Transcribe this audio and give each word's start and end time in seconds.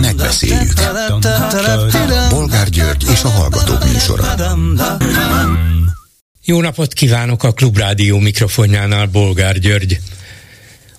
Megbeszéljük. 0.00 0.72
Bolgár 2.30 2.68
György 2.68 3.04
és 3.10 3.22
a 3.22 3.28
Hallgatók 3.28 3.84
műsora. 3.84 4.34
Jó 6.44 6.60
napot 6.60 6.92
kívánok 6.92 7.42
a 7.42 7.52
Klubrádió 7.52 8.18
mikrofonjánál, 8.18 9.06
Bolgár 9.06 9.58
György. 9.58 10.00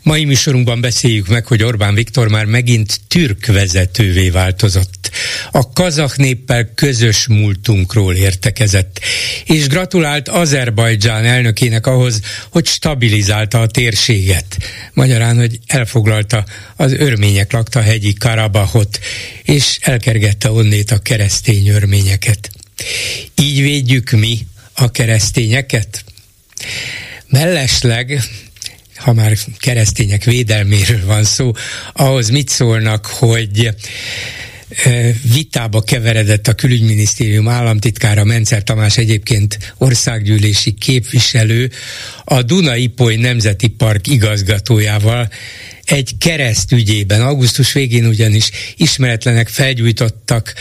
Mai 0.10 0.26
műsorunkban 0.26 0.82
beszéljük 0.82 1.28
meg, 1.28 1.46
hogy 1.46 1.64
Orbán 1.64 1.94
Viktor 1.94 2.28
már 2.28 2.46
megint 2.46 3.00
türk 3.08 3.46
vezetővé 3.46 4.30
változott. 4.30 5.12
A 5.52 5.72
kazak 5.72 6.18
néppel 6.18 6.74
közös 6.76 7.28
múltunkról 7.28 8.16
értekezett, 8.16 9.00
és 9.46 9.68
gratulált 9.68 10.28
Azerbajdzsán 10.28 11.26
elnökének 11.26 11.88
ahhoz, 11.88 12.22
hogy 12.50 12.66
stabilizálta 12.66 13.62
a 13.62 13.68
térséget. 13.68 14.58
Magyarán, 14.94 15.36
hogy 15.36 15.60
elfoglalta 15.66 16.46
az 16.76 16.94
örmények 16.94 17.52
lakta 17.52 17.82
hegyi 17.82 18.14
Karabahot, 18.14 19.00
és 19.44 19.78
elkergette 19.82 20.52
onnét 20.52 20.92
a 20.92 21.00
keresztény 21.00 21.68
örményeket. 21.68 22.50
Így 23.36 23.62
védjük 23.62 24.12
mi 24.12 24.48
a 24.74 24.92
keresztényeket? 24.92 26.04
Mellesleg 27.28 28.22
ha 29.00 29.14
már 29.14 29.38
keresztények 29.60 30.24
védelméről 30.24 31.06
van 31.06 31.24
szó, 31.24 31.52
ahhoz 31.94 32.30
mit 32.30 32.50
szólnak, 32.50 33.06
hogy 33.06 33.70
vitába 35.34 35.82
keveredett 35.82 36.48
a 36.48 36.54
külügyminisztérium 36.54 37.48
államtitkára 37.48 38.24
Mencer 38.24 38.64
Tamás 38.64 38.98
egyébként 38.98 39.74
országgyűlési 39.78 40.72
képviselő 40.72 41.72
a 42.24 42.42
Duna-Ipoly 42.42 43.16
Nemzeti 43.16 43.68
Park 43.68 44.08
igazgatójával 44.08 45.30
egy 45.84 46.12
kereszt 46.18 46.72
ügyében. 46.72 47.22
Augusztus 47.22 47.74
végén 47.74 48.06
ugyanis 48.06 48.50
ismeretlenek 48.76 49.48
felgyújtottak 49.48 50.54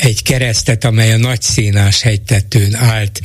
egy 0.00 0.22
keresztet, 0.22 0.84
amely 0.84 1.12
a 1.12 1.16
nagyszénás 1.16 2.00
hegytetőn 2.02 2.74
állt. 2.74 3.20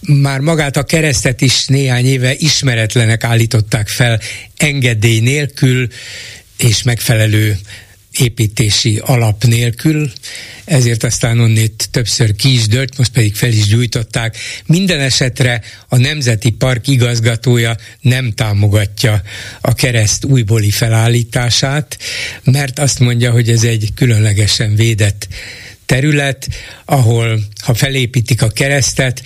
Már 0.00 0.40
magát 0.40 0.76
a 0.76 0.82
keresztet 0.82 1.40
is 1.40 1.66
néhány 1.66 2.06
éve 2.06 2.34
ismeretlenek 2.34 3.24
állították 3.24 3.88
fel 3.88 4.20
engedély 4.56 5.20
nélkül 5.20 5.88
és 6.56 6.82
megfelelő 6.82 7.58
építési 8.18 8.98
alap 9.04 9.44
nélkül, 9.44 10.12
ezért 10.64 11.04
aztán 11.04 11.40
onnét 11.40 11.88
többször 11.90 12.36
ki 12.36 12.52
is 12.52 12.66
dőlt, 12.66 12.98
most 12.98 13.12
pedig 13.12 13.34
fel 13.34 13.50
is 13.50 13.66
gyújtották. 13.66 14.36
Minden 14.66 15.00
esetre 15.00 15.62
a 15.88 15.96
Nemzeti 15.96 16.50
Park 16.50 16.88
igazgatója 16.88 17.76
nem 18.00 18.32
támogatja 18.32 19.22
a 19.60 19.74
kereszt 19.74 20.24
újbóli 20.24 20.70
felállítását, 20.70 21.98
mert 22.44 22.78
azt 22.78 22.98
mondja, 22.98 23.30
hogy 23.30 23.50
ez 23.50 23.62
egy 23.62 23.88
különlegesen 23.94 24.74
védett 24.74 25.28
terület, 25.86 26.48
ahol 26.84 27.40
ha 27.62 27.74
felépítik 27.74 28.42
a 28.42 28.48
keresztet, 28.48 29.22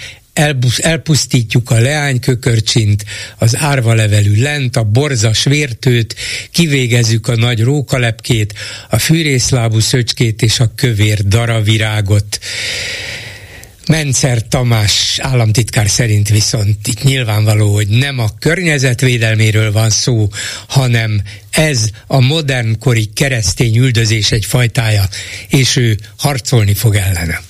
elpusztítjuk 0.77 1.71
a 1.71 1.81
leánykökörcsint, 1.81 3.05
az 3.39 3.57
árvalevelű 3.57 4.43
lent, 4.43 4.77
a 4.77 4.85
borzas 4.85 5.45
vértőt, 5.45 6.15
kivégezzük 6.51 7.29
a 7.29 7.37
nagy 7.37 7.63
rókalepkét, 7.63 8.55
a 8.91 8.99
fűrészlábú 8.99 9.79
szöcskét 9.79 10.43
és 10.43 10.61
a 10.61 10.71
kövér 10.75 11.29
daravirágot. 11.29 12.39
Mencer 13.87 14.43
Tamás 14.49 15.19
államtitkár 15.19 15.89
szerint 15.89 16.29
viszont 16.29 16.87
itt 16.87 17.03
nyilvánvaló, 17.03 17.75
hogy 17.75 17.89
nem 17.89 18.19
a 18.19 18.31
környezetvédelméről 18.39 19.73
van 19.73 19.91
szó, 19.91 20.29
hanem 20.67 21.23
ez 21.51 21.91
a 22.07 22.21
modernkori 22.21 23.11
keresztény 23.15 23.77
üldözés 23.77 24.33
egy 24.33 24.45
fajtája, 24.45 25.09
és 25.49 25.77
ő 25.77 25.99
harcolni 26.17 26.75
fog 26.75 26.95
ellene. 26.95 27.43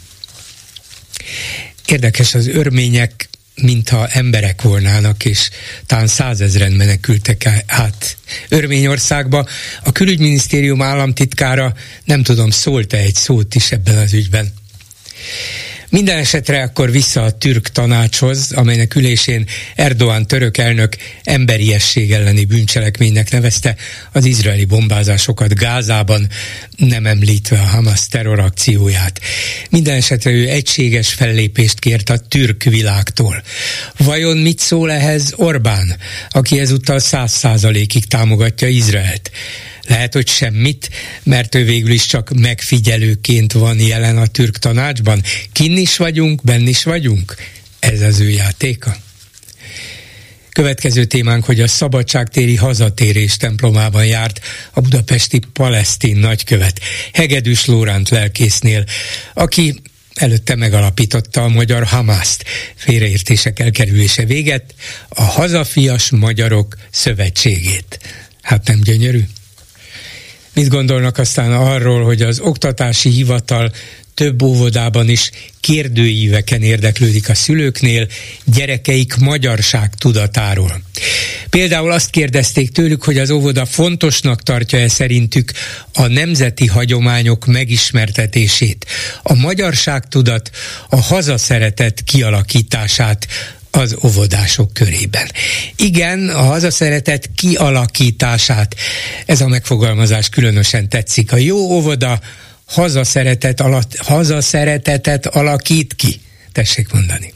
Érdekes 1.86 2.34
az 2.34 2.46
örmények, 2.48 3.28
mintha 3.54 4.08
emberek 4.08 4.62
volnának, 4.62 5.25
és 5.25 5.50
talán 5.86 6.06
százezren 6.06 6.72
menekültek 6.72 7.48
át 7.66 8.16
Örményországba. 8.48 9.48
A 9.84 9.92
külügyminisztérium 9.92 10.82
államtitkára 10.82 11.75
nem 12.04 12.22
tudom, 12.22 12.50
szólt-e 12.50 12.96
egy 12.96 13.14
szót 13.14 13.54
is 13.54 13.72
ebben 13.72 13.96
az 13.96 14.12
ügyben. 14.12 14.54
Minden 15.91 16.19
esetre 16.19 16.62
akkor 16.62 16.91
vissza 16.91 17.22
a 17.22 17.30
türk 17.30 17.69
tanácshoz, 17.69 18.52
amelynek 18.52 18.94
ülésén 18.94 19.47
Erdoğan 19.74 20.26
török 20.26 20.56
elnök 20.56 20.97
emberiesség 21.22 22.12
elleni 22.12 22.44
bűncselekménynek 22.44 23.30
nevezte 23.30 23.76
az 24.12 24.25
izraeli 24.25 24.64
bombázásokat 24.64 25.54
Gázában, 25.54 26.28
nem 26.76 27.06
említve 27.06 27.58
a 27.58 27.66
Hamas 27.66 28.08
terrorakcióját. 28.08 29.20
Minden 29.70 29.94
esetre 29.94 30.30
ő 30.30 30.48
egységes 30.48 31.12
fellépést 31.12 31.78
kért 31.78 32.10
a 32.10 32.19
türk 32.19 32.62
világtól. 32.62 33.42
Vajon 33.96 34.36
mit 34.36 34.58
szól 34.58 34.92
ehhez 34.92 35.32
Orbán, 35.36 35.96
aki 36.30 36.58
ezúttal 36.58 36.98
száz 36.98 37.32
százalékig 37.32 38.04
támogatja 38.04 38.69
Izraelt? 38.69 39.30
Lehet, 39.88 40.12
hogy 40.14 40.28
semmit, 40.28 40.91
mert 41.22 41.54
ő 41.54 41.64
végül 41.64 41.91
is 41.91 42.06
csak 42.06 42.30
megfigyelőként 42.30 43.52
van 43.52 43.80
jelen 43.80 44.19
a 44.19 44.26
türk 44.26 44.58
tanácsban. 44.58 45.22
Kin 45.52 45.76
is 45.76 45.97
vagyunk, 45.97 46.42
benn 46.42 46.66
is 46.66 46.82
vagyunk. 46.82 47.34
Ez 47.78 48.00
az 48.00 48.20
ő 48.20 48.30
játéka. 48.30 48.96
Következő 50.56 51.04
témánk, 51.04 51.44
hogy 51.44 51.60
a 51.60 51.69
szabadságtéri 51.69 52.56
hazatérés 52.56 53.36
templomában 53.36 54.06
járt 54.06 54.41
a 54.72 54.80
budapesti 54.80 55.41
palesztin 55.52 56.16
nagykövet, 56.16 56.80
Hegedűs 57.12 57.64
Lóránt 57.64 58.08
lelkésznél, 58.08 58.84
aki 59.34 59.80
előtte 60.14 60.54
megalapította 60.54 61.42
a 61.42 61.48
magyar 61.48 61.84
Hamászt. 61.84 62.44
Félreértések 62.75 63.58
elkerülése 63.58 64.25
véget, 64.25 64.75
a 65.08 65.22
Hazafias 65.22 66.10
Magyarok 66.10 66.76
Szövetségét. 66.91 67.98
Hát 68.42 68.66
nem 68.66 68.80
gyönyörű? 68.80 69.25
Mit 70.56 70.69
gondolnak 70.69 71.19
aztán 71.19 71.53
arról, 71.53 72.05
hogy 72.05 72.22
az 72.22 72.41
oktatási 72.41 73.09
hivatal 73.09 73.72
több 74.15 74.43
óvodában 74.43 75.09
is 75.09 75.31
kérdőíveken 75.61 76.62
érdeklődik 76.62 77.28
a 77.28 77.34
szülőknél 77.34 78.09
gyerekeik 78.44 79.17
magyarság 79.17 79.94
tudatáról. 79.94 80.83
Például 81.50 81.93
azt 81.93 82.11
kérdezték 82.11 82.71
tőlük, 82.71 83.05
hogy 83.05 83.19
az 83.19 83.31
óvoda 83.31 83.67
fontosnak 83.67 84.43
tartja-e 84.43 84.89
szerintük 84.89 85.53
a 85.94 86.06
nemzeti 86.06 86.67
hagyományok 86.67 87.47
megismertetését, 87.47 88.87
a 89.23 89.34
magyarság 89.34 90.09
tudat, 90.09 90.50
a 90.88 91.00
hazaszeretet 91.00 92.03
kialakítását 92.05 93.27
az 93.76 93.97
óvodások 94.04 94.72
körében. 94.72 95.31
Igen, 95.76 96.28
a 96.28 96.42
hazaszeretet 96.42 97.31
kialakítását, 97.34 98.75
ez 99.26 99.41
a 99.41 99.48
megfogalmazás 99.48 100.28
különösen 100.28 100.88
tetszik. 100.88 101.32
A 101.32 101.37
jó 101.37 101.56
óvoda 101.56 102.20
hazaszeretet 102.64 103.60
alatt, 103.60 103.97
hazaszeretetet 103.97 105.26
alakít 105.26 105.94
ki. 105.94 106.20
Tessék 106.53 106.92
mondani. 106.92 107.34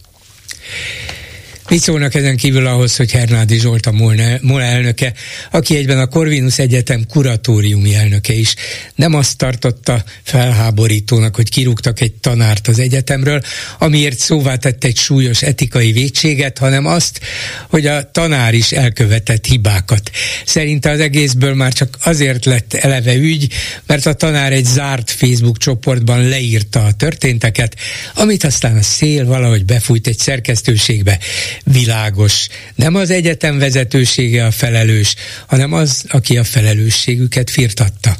Mit 1.70 1.80
szólnak 1.80 2.14
ezen 2.14 2.36
kívül 2.36 2.66
ahhoz, 2.66 2.96
hogy 2.96 3.10
Hernádi 3.10 3.58
Zsolt 3.58 3.86
a 3.86 3.92
MOL 4.40 4.62
elnöke, 4.62 5.12
aki 5.50 5.76
egyben 5.76 5.98
a 5.98 6.06
Corvinus 6.06 6.58
Egyetem 6.58 7.06
kuratóriumi 7.08 7.94
elnöke 7.94 8.32
is, 8.32 8.54
nem 8.94 9.14
azt 9.14 9.36
tartotta 9.36 10.04
felháborítónak, 10.22 11.36
hogy 11.36 11.48
kirúgtak 11.48 12.00
egy 12.00 12.12
tanárt 12.12 12.68
az 12.68 12.78
egyetemről, 12.78 13.42
amiért 13.78 14.18
szóvá 14.18 14.56
tett 14.56 14.84
egy 14.84 14.96
súlyos 14.96 15.42
etikai 15.42 15.92
vétséget, 15.92 16.58
hanem 16.58 16.86
azt, 16.86 17.20
hogy 17.68 17.86
a 17.86 18.10
tanár 18.10 18.54
is 18.54 18.72
elkövetett 18.72 19.46
hibákat. 19.46 20.10
Szerinte 20.44 20.90
az 20.90 21.00
egészből 21.00 21.54
már 21.54 21.72
csak 21.72 21.98
azért 22.04 22.44
lett 22.44 22.74
eleve 22.74 23.14
ügy, 23.14 23.52
mert 23.86 24.06
a 24.06 24.12
tanár 24.12 24.52
egy 24.52 24.66
zárt 24.66 25.10
Facebook 25.10 25.58
csoportban 25.58 26.28
leírta 26.28 26.84
a 26.84 26.92
történteket, 26.92 27.76
amit 28.14 28.44
aztán 28.44 28.76
a 28.76 28.82
szél 28.82 29.24
valahogy 29.24 29.64
befújt 29.64 30.06
egy 30.06 30.18
szerkesztőségbe, 30.18 31.18
világos. 31.64 32.46
Nem 32.74 32.94
az 32.94 33.10
egyetem 33.10 33.58
vezetősége 33.58 34.46
a 34.46 34.50
felelős, 34.50 35.14
hanem 35.46 35.72
az, 35.72 36.04
aki 36.08 36.36
a 36.38 36.44
felelősségüket 36.44 37.50
firtatta. 37.50 38.16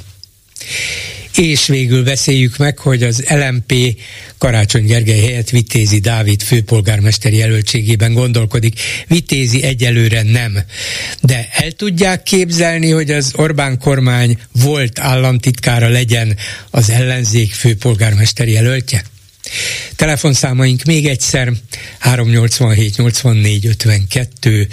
És 1.36 1.66
végül 1.66 2.04
beszéljük 2.04 2.56
meg, 2.56 2.78
hogy 2.78 3.02
az 3.02 3.24
LMP 3.28 3.74
Karácsony 4.38 4.86
Gergely 4.86 5.20
helyett 5.20 5.50
Vitézi 5.50 5.98
Dávid 5.98 6.42
főpolgármester 6.42 7.32
jelöltségében 7.32 8.12
gondolkodik. 8.12 8.80
Vitézi 9.06 9.62
egyelőre 9.62 10.22
nem. 10.22 10.58
De 11.20 11.48
el 11.52 11.70
tudják 11.70 12.22
képzelni, 12.22 12.90
hogy 12.90 13.10
az 13.10 13.32
Orbán 13.36 13.78
kormány 13.78 14.38
volt 14.52 14.98
államtitkára 14.98 15.88
legyen 15.88 16.36
az 16.70 16.90
ellenzék 16.90 17.52
főpolgármester 17.52 18.48
jelöltje? 18.48 19.02
Telefonszámaink 19.96 20.82
még 20.84 21.06
egyszer 21.06 21.52
387 21.98 22.96
84 22.96 23.66
52 23.66 24.66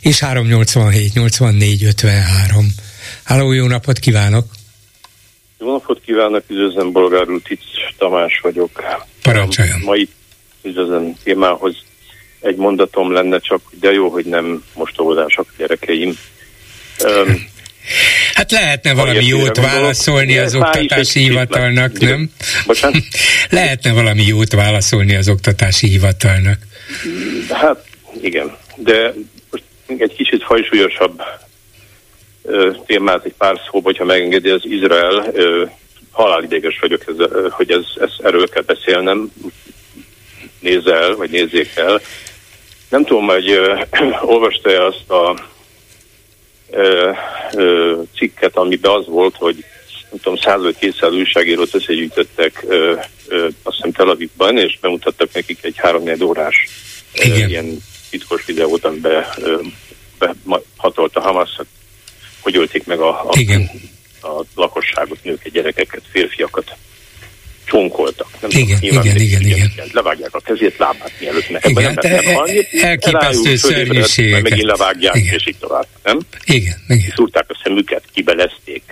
és 0.00 0.20
387 0.20 1.14
84 1.14 1.84
53. 1.84 2.66
Háló, 3.24 3.52
jó 3.52 3.66
napot 3.66 3.98
kívánok! 3.98 4.46
Jó 5.58 5.72
napot 5.72 6.00
kívánok, 6.04 6.42
üdvözlöm 6.48 6.92
Bolgár 6.92 7.28
úr, 7.28 7.40
Tic 7.42 7.60
Tamás 7.98 8.40
vagyok. 8.42 8.82
Parancsoljon! 9.22 9.80
Mai 9.84 10.08
üdvözlöm 10.62 11.16
témához 11.24 11.76
egy 12.40 12.56
mondatom 12.56 13.12
lenne 13.12 13.38
csak, 13.38 13.60
de 13.80 13.92
jó, 13.92 14.08
hogy 14.08 14.24
nem 14.24 14.64
most 14.74 15.00
óvodások 15.00 15.46
gyerekeim. 15.56 16.18
Um, 17.04 17.54
Hát 18.34 18.50
lehetne 18.50 18.94
valami 18.94 19.24
jót 19.24 19.56
válaszolni 19.56 20.38
az 20.38 20.54
oktatási 20.54 21.20
hivatalnak, 21.20 21.98
nem? 21.98 22.30
Bocsánat? 22.66 23.02
lehetne 23.50 23.92
valami 23.92 24.22
jót 24.22 24.52
válaszolni 24.52 25.14
az 25.14 25.28
oktatási 25.28 25.88
hivatalnak. 25.88 26.58
Hát 27.50 27.84
igen, 28.20 28.56
de 28.76 29.12
most 29.50 29.62
egy 29.86 30.14
kicsit 30.16 30.42
fajsúlyosabb 30.44 31.22
témát 32.86 33.24
egy 33.24 33.34
pár 33.38 33.60
szóba, 33.70 33.84
hogyha 33.84 34.04
megengedi 34.04 34.48
az 34.48 34.64
Izrael, 34.64 35.32
halálidéges 36.10 36.78
vagyok, 36.80 37.02
ez, 37.06 37.14
hogy 37.50 37.70
ez, 37.70 37.84
ez, 38.00 38.10
erről 38.22 38.48
kell 38.48 38.62
beszélnem, 38.62 39.32
nézz 40.60 40.86
el, 40.86 41.14
vagy 41.14 41.30
nézzék 41.30 41.70
el. 41.74 42.00
Nem 42.88 43.04
tudom, 43.04 43.26
hogy 43.26 43.60
olvasta-e 44.34 44.84
azt 44.84 45.10
a 45.10 45.34
ö, 46.70 47.10
ö, 47.54 48.00
cikket, 48.16 48.56
amiben 48.56 48.92
az 48.92 49.06
volt, 49.06 49.36
hogy 49.36 49.64
nem 50.10 50.20
tudom, 50.20 50.36
100 50.36 50.60
vagy 50.60 50.76
200 50.78 51.12
újságírót 51.12 51.74
összegyűjtöttek 51.74 52.64
ö, 52.68 52.94
ö, 53.28 53.48
azt 53.62 53.76
hiszem 53.76 53.92
Tel 53.92 54.08
Avivban, 54.08 54.58
és 54.58 54.78
bemutattak 54.80 55.32
nekik 55.32 55.58
egy 55.62 55.76
3 55.76 56.02
órás 56.22 56.68
ö, 57.14 57.24
ilyen 57.24 57.78
titkos 58.10 58.44
videót, 58.44 58.84
amiben 58.84 59.24
ö, 59.38 59.60
behatolt 60.76 61.16
a 61.16 61.20
Hamas, 61.20 61.60
hogy 62.40 62.56
ölték 62.56 62.86
meg 62.86 63.00
a, 63.00 63.20
a, 63.20 63.28
Igen. 63.30 63.70
a 64.22 64.42
lakosságot, 64.54 65.24
nőket, 65.24 65.52
gyerekeket, 65.52 66.02
férfiakat 66.10 66.76
csonkoltak. 67.66 68.28
Nem 68.40 68.50
igen, 68.50 68.80
tudom, 68.80 69.00
igen, 69.00 69.16
igen, 69.16 69.40
igen, 69.40 69.56
igen. 69.56 69.86
Levágják 69.92 70.34
a 70.34 70.40
kezét, 70.40 70.78
lábát, 70.78 71.12
mielőtt 71.20 71.50
meg 71.50 71.64
igen, 71.64 71.82
nem 71.82 71.94
te, 71.94 72.34
halni, 72.34 72.66
elképesztő 72.82 73.56
szörnyűségeket. 73.56 74.42
Megint 74.42 74.66
levágják, 74.66 75.14
igen. 75.14 75.34
és 75.34 75.46
így 75.46 75.56
tovább, 75.58 75.86
nem? 76.02 76.18
Igen, 76.44 76.84
igen. 76.88 77.12
Szúrták 77.14 77.44
a 77.48 77.60
szemüket, 77.62 78.02
kibelezték, 78.12 78.82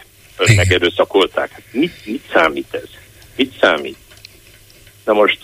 megerőszakolták. 0.57 1.51
Hát 1.51 1.63
mit, 1.71 1.93
mit 2.05 2.23
számít 2.33 2.67
ez? 2.71 2.89
Mit 3.37 3.53
számít? 3.61 3.97
Na 5.05 5.13
most 5.13 5.41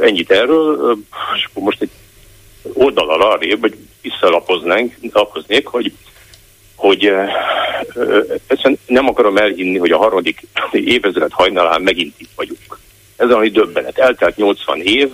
ennyit 0.00 0.30
erről, 0.30 0.96
és 1.36 1.48
most 1.54 1.82
egy 1.82 1.90
oldalal 2.72 3.22
arrébb, 3.22 3.60
vagy 3.60 3.76
visszalapoznánk, 4.02 4.94
lapoznék, 5.12 5.66
hogy 5.66 5.92
hogy 6.76 7.12
egyszerűen 8.46 8.78
nem 8.86 9.08
akarom 9.08 9.36
elhinni, 9.36 9.78
hogy 9.78 9.90
a 9.90 9.98
harmadik 9.98 10.46
évezred 10.70 11.32
hajnalán 11.32 11.82
megint 11.82 12.14
itt 12.16 12.30
vagyunk. 12.34 12.78
Ez 13.16 13.30
ami 13.30 13.48
döbbenet. 13.48 13.98
Eltelt 13.98 14.36
80 14.36 14.80
év, 14.82 15.08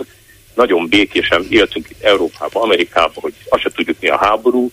nagyon 0.53 0.87
békésen 0.87 1.45
éltünk 1.49 1.89
itt 1.89 2.03
Európában, 2.03 2.63
Amerikában, 2.63 3.13
hogy 3.15 3.33
azt 3.49 3.61
se 3.61 3.71
tudjuk 3.71 3.97
mi 3.99 4.07
a 4.07 4.17
háború, 4.17 4.71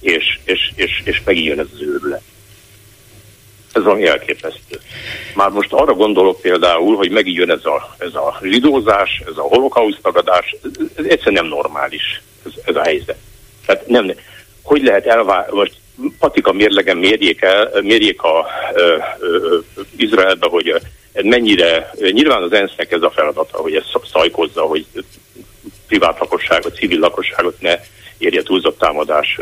és, 0.00 0.38
és, 0.44 0.72
és, 0.74 1.02
és 1.04 1.22
megint 1.24 1.46
jön 1.46 1.58
ez 1.58 1.66
az 1.74 1.82
őrület. 1.82 2.22
Ez 3.72 3.82
valami 3.82 4.06
elképesztő. 4.06 4.80
Már 5.34 5.50
most 5.50 5.72
arra 5.72 5.94
gondolok 5.94 6.40
például, 6.40 6.96
hogy 6.96 7.10
megint 7.10 7.36
jön 7.36 7.50
ez 7.50 7.64
a, 7.64 7.94
ez 7.98 8.14
a 8.14 8.38
zsidózás, 8.42 9.22
ez 9.26 9.36
a 9.36 9.42
holokauszt 9.42 10.02
tagadás, 10.02 10.56
ez 10.96 11.04
egyszerűen 11.04 11.42
nem 11.42 11.46
normális, 11.46 12.22
ez, 12.46 12.52
ez 12.64 12.76
a 12.76 12.82
helyzet. 12.82 13.18
Tehát 13.66 13.86
nem, 13.86 14.12
hogy 14.62 14.82
lehet 14.82 15.06
elvárni, 15.06 15.56
most 15.56 15.72
patika 16.18 16.52
mérlegen 16.52 16.96
mérjék, 16.96 17.42
el, 17.42 17.70
mérjék 17.82 18.22
a 18.22 18.46
ö, 18.74 18.96
ö, 19.18 19.58
Izraelbe, 19.96 20.48
hogy 20.48 20.74
mennyire, 21.12 21.90
nyilván 22.10 22.42
az 22.42 22.52
ENSZ-nek 22.52 22.92
ez 22.92 23.02
a 23.02 23.10
feladata, 23.10 23.56
hogy 23.56 23.74
ezt 23.74 23.98
szajkozza, 24.12 24.62
hogy 24.62 24.86
privát 25.86 26.18
lakosságot, 26.18 26.74
civil 26.74 26.98
lakosságot 26.98 27.60
ne 27.60 27.78
érje 28.18 28.42
túlzott 28.42 28.78
támadás. 28.78 29.38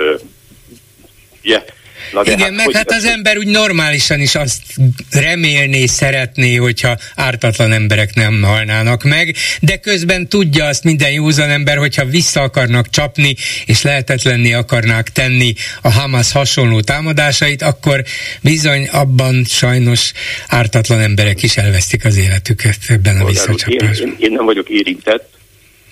Ugye? 1.44 1.64
Na 2.12 2.22
de 2.22 2.32
Igen, 2.32 2.54
hát, 2.54 2.66
meg 2.66 2.76
hát 2.76 2.90
az 2.90 3.04
ember 3.04 3.38
úgy 3.38 3.46
normálisan 3.46 4.20
is 4.20 4.34
azt 4.34 4.62
remélné, 5.10 5.87
szeretné, 5.87 6.54
hogyha 6.54 6.96
ártatlan 7.14 7.72
emberek 7.72 8.14
nem 8.14 8.43
halnának 8.43 9.02
meg, 9.02 9.37
de 9.60 9.76
közben 9.76 10.28
tudja 10.28 10.64
azt 10.64 10.84
minden 10.84 11.10
józan 11.10 11.50
ember, 11.50 11.76
hogyha 11.76 12.04
vissza 12.04 12.40
akarnak 12.40 12.90
csapni, 12.90 13.34
és 13.66 13.82
lehetetlenné 13.82 14.52
akarnák 14.52 15.08
tenni 15.08 15.54
a 15.82 15.90
Hamas 15.90 16.32
hasonló 16.32 16.81
támadásait, 16.81 17.62
akkor 17.62 18.02
bizony 18.43 18.88
abban 18.88 19.44
sajnos 19.44 20.12
ártatlan 20.48 21.00
emberek 21.00 21.43
is 21.43 21.56
elvesztik 21.56 22.04
az 22.04 22.16
életüket 22.16 22.78
ebben 22.88 23.20
a 23.20 23.25
visszacsapásban. 23.25 24.08
Én, 24.08 24.16
én 24.19 24.32
nem 24.32 24.44
vagyok 24.44 24.69
érintett, 24.69 25.34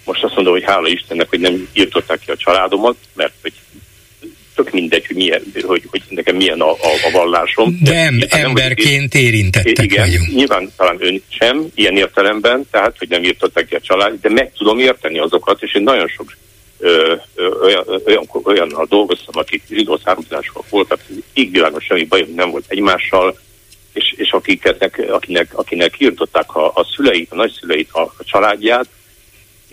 most 0.05 0.23
azt 0.25 0.35
mondom, 0.35 0.53
hogy 0.53 0.65
hála 0.65 0.89
Istennek, 0.89 1.29
hogy 1.29 1.41
nem 1.41 1.69
írtották 1.73 2.19
ki 2.19 2.31
a 2.31 2.37
családomat, 2.37 2.97
mert 3.15 3.33
hogy 3.43 3.53
tök 4.55 4.71
mindegy, 4.71 5.07
hogy, 5.07 5.17
milyen, 5.17 5.43
hogy, 5.63 5.83
hogy 5.91 6.03
nekem 6.09 6.37
milyen 6.37 6.61
a, 6.61 6.71
a, 6.71 6.93
a 7.07 7.11
vallásom. 7.13 7.79
De 7.83 7.95
em, 7.95 8.19
emberként 8.29 9.13
nem, 9.13 9.23
érintettek 9.23 9.85
igen, 9.85 10.07
vagyunk. 10.07 10.35
Nyilván 10.35 10.73
talán 10.77 10.97
ön 10.99 11.23
sem, 11.29 11.67
ilyen 11.75 11.97
értelemben, 11.97 12.67
tehát, 12.71 12.99
hogy 12.99 13.09
nem 13.09 13.23
írtottak 13.23 13.67
ki 13.67 13.75
a 13.75 13.81
család, 13.81 14.21
de 14.21 14.31
meg 14.31 14.53
tudom 14.57 14.79
érteni 14.79 15.19
azokat, 15.19 15.63
és 15.63 15.75
én 15.75 15.83
nagyon 15.83 16.09
sok 16.09 16.37
ö, 16.79 17.15
ö, 17.35 17.49
olyan, 17.63 17.85
olyan, 18.07 18.29
olyannal 18.43 18.87
dolgoztam, 18.89 19.39
akik 19.39 19.63
zsidó 19.69 20.01
származásúak 20.05 20.69
voltak, 20.69 21.01
égvilágos 21.33 21.85
semmi 21.85 22.05
bajom 22.05 22.35
nem 22.35 22.51
volt 22.51 22.65
egymással, 22.69 23.39
és, 23.93 24.15
és 24.17 24.31
akiknek, 24.31 25.05
akinek, 25.11 25.59
akinek 25.59 25.95
írtották 25.99 26.55
a, 26.55 26.67
a 26.67 26.87
szüleit, 26.97 27.33
a 27.33 27.35
nagyszüleit, 27.35 27.89
a, 27.93 28.01
a 28.01 28.25
családját, 28.25 28.87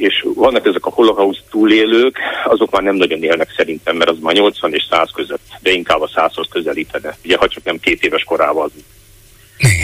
és 0.02 0.26
vannak 0.34 0.66
ezek 0.66 0.86
a 0.86 0.90
holokauszt 0.90 1.44
túlélők, 1.50 2.18
azok 2.46 2.72
már 2.72 2.82
nem 2.82 2.96
nagyon 2.96 3.24
élnek 3.24 3.54
szerintem, 3.56 3.96
mert 3.96 4.10
az 4.10 4.18
már 4.20 4.34
80 4.34 4.74
és 4.74 4.88
100 4.90 5.10
között, 5.14 5.42
de 5.60 5.72
inkább 5.72 6.02
a 6.02 6.10
100-hoz 6.16 6.48
közelítene, 6.50 7.18
ugye 7.24 7.38
ha 7.38 7.48
csak 7.48 7.64
nem 7.64 7.80
két 7.80 8.04
éves 8.04 8.24
korával. 8.24 8.72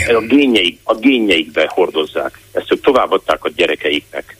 Ez 0.08 0.14
a, 0.14 0.20
génjeik, 0.20 0.78
a 0.82 0.94
génjeikbe 0.94 1.70
hordozzák, 1.74 2.40
ezt 2.52 2.72
ők 2.72 2.80
továbbadták 2.80 3.44
a 3.44 3.50
gyerekeiknek, 3.56 4.36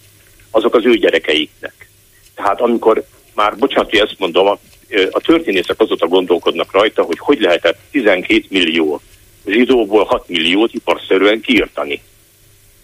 azok 0.51 0.75
az 0.75 0.85
ő 0.85 0.95
gyerekeiknek. 0.95 1.89
Tehát 2.35 2.61
amikor 2.61 3.05
már, 3.35 3.57
bocsánat, 3.57 3.91
hogy 3.91 3.99
ezt 3.99 4.19
mondom, 4.19 4.47
a, 4.47 4.59
a 5.11 5.21
történészek 5.21 5.81
azóta 5.81 6.07
gondolkodnak 6.07 6.73
rajta, 6.73 7.03
hogy 7.03 7.19
hogy 7.19 7.41
lehetett 7.41 7.79
12 7.91 8.45
millió 8.49 9.01
zsidóból 9.47 10.05
6 10.05 10.29
milliót 10.29 10.73
iparszerűen 10.73 11.41
kiirtani 11.41 12.03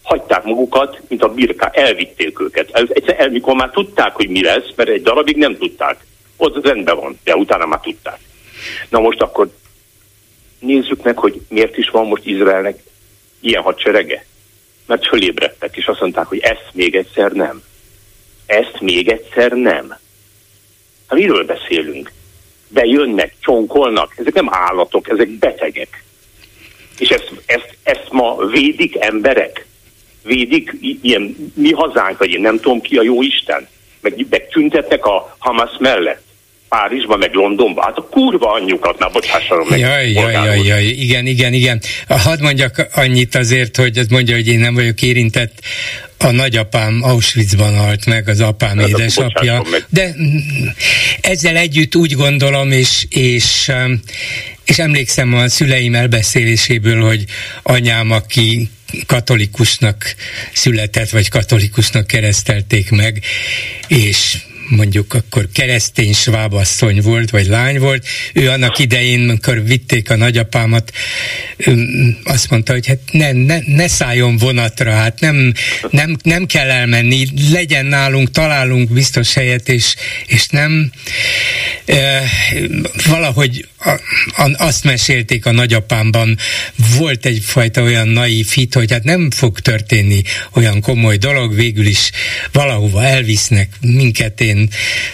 hagyták 0.05 0.43
magukat, 0.43 0.99
mint 1.07 1.23
a 1.23 1.33
birká, 1.33 1.69
elvitték 1.73 2.39
őket. 2.39 2.69
El, 2.71 2.87
egyszer, 2.89 3.19
el, 3.19 3.29
mikor 3.29 3.55
már 3.55 3.69
tudták, 3.69 4.15
hogy 4.15 4.29
mi 4.29 4.43
lesz, 4.43 4.71
mert 4.75 4.89
egy 4.89 5.01
darabig 5.01 5.37
nem 5.37 5.57
tudták. 5.57 6.05
Ott 6.37 6.65
rendben 6.65 6.95
van, 6.95 7.19
de 7.23 7.35
utána 7.35 7.65
már 7.65 7.79
tudták. 7.79 8.19
Na 8.89 8.99
most 8.99 9.21
akkor 9.21 9.49
nézzük 10.59 11.03
meg, 11.03 11.17
hogy 11.17 11.41
miért 11.49 11.77
is 11.77 11.89
van 11.89 12.07
most 12.07 12.25
Izraelnek 12.25 12.79
ilyen 13.39 13.61
hadserege. 13.61 14.25
Mert 14.85 15.07
fölébredtek, 15.07 15.77
és 15.77 15.85
azt 15.85 15.99
mondták, 15.99 16.25
hogy 16.25 16.39
ezt 16.39 16.69
még 16.73 16.95
egyszer 16.95 17.31
nem. 17.31 17.63
Ezt 18.45 18.79
még 18.79 19.09
egyszer 19.09 19.51
nem. 19.51 19.89
Hát 21.07 21.19
miről 21.19 21.45
beszélünk? 21.45 22.11
Bejönnek, 22.67 23.35
csonkolnak, 23.39 24.13
ezek 24.17 24.33
nem 24.33 24.47
állatok, 24.49 25.09
ezek 25.09 25.29
betegek. 25.29 26.03
És 26.97 27.09
ezt, 27.09 27.31
ezt, 27.45 27.77
ezt 27.83 28.07
ma 28.11 28.45
védik 28.45 28.95
emberek? 28.99 29.65
Védik 30.25 30.73
ilyen 31.01 31.51
mi 31.53 31.71
hazánk, 31.71 32.17
vagy 32.17 32.29
én 32.29 32.41
nem 32.41 32.59
tudom 32.59 32.81
ki 32.81 32.95
a 32.95 33.03
jó 33.03 33.21
Isten, 33.21 33.67
meg, 34.01 34.25
meg 34.29 34.47
tüntetnek 34.47 35.05
a 35.05 35.35
Hamas 35.37 35.71
mellett. 35.79 36.23
Párizsban, 36.69 37.19
meg 37.19 37.33
Londonban. 37.33 37.83
Hát 37.83 37.97
a 37.97 38.07
kurva 38.11 38.51
anyjukat, 38.51 38.99
már 38.99 39.11
bocsássanak 39.11 39.69
meg. 39.69 39.79
Jaj, 39.79 40.11
jaj, 40.11 40.33
jaj, 40.33 40.59
jaj, 40.65 40.83
igen, 40.83 41.25
igen, 41.25 41.53
igen. 41.53 41.81
Hadd 42.07 42.41
mondjak 42.41 42.87
annyit 42.93 43.35
azért, 43.35 43.75
hogy 43.75 43.97
az 43.97 44.07
mondja, 44.07 44.35
hogy 44.35 44.47
én 44.47 44.59
nem 44.59 44.73
vagyok 44.73 45.01
érintett. 45.01 45.59
A 46.17 46.31
nagyapám 46.31 46.99
Auschwitzban 47.03 47.77
halt 47.77 48.05
meg, 48.05 48.27
az 48.27 48.41
apám 48.41 48.79
Ez 48.79 48.89
édesapja. 48.89 49.63
De 49.89 50.15
ezzel 51.21 51.55
együtt 51.55 51.95
úgy 51.95 52.13
gondolom, 52.13 52.71
és, 52.71 53.05
és 53.09 53.71
és 54.65 54.79
emlékszem 54.79 55.33
a 55.33 55.49
szüleim 55.49 55.95
elbeszéléséből, 55.95 57.01
hogy 57.01 57.23
anyám, 57.63 58.11
aki 58.11 58.69
katolikusnak 59.05 60.15
született, 60.53 61.09
vagy 61.09 61.29
katolikusnak 61.29 62.07
keresztelték 62.07 62.89
meg, 62.89 63.23
és 63.87 64.37
mondjuk 64.69 65.13
akkor 65.13 65.47
keresztény 65.53 66.13
svábasszony 66.13 67.01
volt, 67.01 67.29
vagy 67.29 67.47
lány 67.47 67.79
volt, 67.79 68.07
ő 68.33 68.49
annak 68.49 68.79
idején, 68.79 69.29
amikor 69.29 69.63
vitték 69.63 70.09
a 70.09 70.15
nagyapámat, 70.15 70.91
azt 72.23 72.49
mondta, 72.49 72.73
hogy 72.73 72.87
hát 72.87 72.99
ne, 73.11 73.31
ne, 73.31 73.59
ne 73.65 73.87
szálljon 73.87 74.37
vonatra, 74.37 74.91
hát 74.91 75.19
nem, 75.19 75.53
nem, 75.89 76.15
nem 76.23 76.45
kell 76.45 76.69
elmenni, 76.69 77.27
legyen 77.51 77.85
nálunk, 77.85 78.31
találunk 78.31 78.93
biztos 78.93 79.33
helyet, 79.33 79.69
és, 79.69 79.95
és 80.27 80.47
nem. 80.47 80.91
E, 81.85 82.23
valahogy 83.05 83.67
a, 83.77 83.89
a, 84.41 84.51
azt 84.57 84.83
mesélték 84.83 85.45
a 85.45 85.51
nagyapámban, 85.51 86.37
volt 86.97 87.25
egyfajta 87.25 87.81
olyan 87.81 88.07
naív 88.07 88.49
hit, 88.49 88.73
hogy 88.73 88.91
hát 88.91 89.03
nem 89.03 89.31
fog 89.31 89.59
történni 89.59 90.21
olyan 90.53 90.81
komoly 90.81 91.17
dolog, 91.17 91.55
végül 91.55 91.85
is 91.85 92.11
valahova 92.51 93.03
elvisznek 93.03 93.69
minket, 93.81 94.41
én 94.41 94.54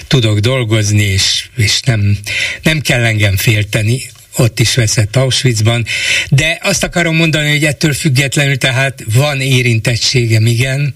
tudok 0.07 0.39
dolgozni, 0.39 1.03
és, 1.03 1.50
és 1.55 1.79
nem, 1.79 2.17
nem 2.63 2.79
kell 2.79 3.03
engem 3.03 3.38
félteni. 3.38 4.01
Ott 4.38 4.60
is 4.60 4.75
veszett 4.75 5.15
Auschwitzban, 5.15 5.86
de 6.29 6.60
azt 6.62 6.83
akarom 6.83 7.15
mondani, 7.15 7.50
hogy 7.50 7.65
ettől 7.65 7.93
függetlenül 7.93 8.57
tehát 8.57 9.03
van 9.13 9.41
érintettségem, 9.41 10.45
igen, 10.45 10.93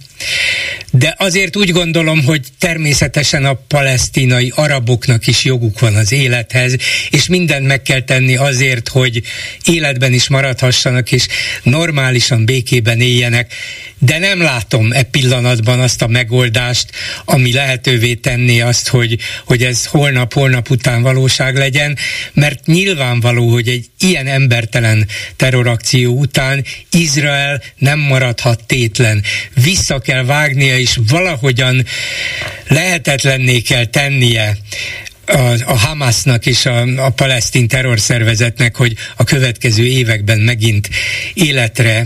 de 0.91 1.15
azért 1.17 1.55
úgy 1.55 1.71
gondolom, 1.71 2.23
hogy 2.23 2.41
természetesen 2.59 3.45
a 3.45 3.53
palesztinai 3.53 4.51
araboknak 4.55 5.27
is 5.27 5.43
joguk 5.43 5.79
van 5.79 5.95
az 5.95 6.11
élethez, 6.11 6.75
és 7.09 7.27
mindent 7.27 7.67
meg 7.67 7.81
kell 7.81 8.01
tenni 8.01 8.35
azért, 8.35 8.87
hogy 8.87 9.21
életben 9.65 10.13
is 10.13 10.27
maradhassanak, 10.27 11.11
és 11.11 11.27
normálisan 11.63 12.45
békében 12.45 13.01
éljenek, 13.01 13.53
de 13.99 14.17
nem 14.17 14.41
látom 14.41 14.91
e 14.91 15.03
pillanatban 15.03 15.79
azt 15.79 16.01
a 16.01 16.07
megoldást, 16.07 16.89
ami 17.25 17.53
lehetővé 17.53 18.13
tenné 18.13 18.59
azt, 18.59 18.87
hogy, 18.87 19.19
hogy 19.45 19.63
ez 19.63 19.85
holnap-holnap 19.85 20.69
után 20.69 21.01
valóság 21.01 21.55
legyen, 21.55 21.97
mert 22.33 22.65
nyilvánvaló, 22.65 23.49
hogy 23.49 23.67
egy 23.67 23.85
ilyen 23.99 24.27
embertelen 24.27 25.07
terrorakció 25.35 26.17
után 26.17 26.65
Izrael 26.91 27.61
nem 27.77 27.99
maradhat 27.99 28.63
tétlen. 28.65 29.23
Vissza 29.63 29.99
kell 30.05 30.23
vágnia, 30.23 30.77
és 30.77 30.99
valahogyan 31.09 31.85
lehetetlenné 32.67 33.59
kell 33.59 33.85
tennie 33.85 34.57
a, 35.25 35.37
a 35.65 35.77
Hamasnak 35.77 36.45
és 36.45 36.65
a, 36.65 37.05
a 37.05 37.09
palesztin 37.09 37.67
terrorszervezetnek, 37.67 38.75
hogy 38.75 38.95
a 39.15 39.23
következő 39.23 39.85
években 39.85 40.39
megint 40.39 40.89
életre 41.33 42.05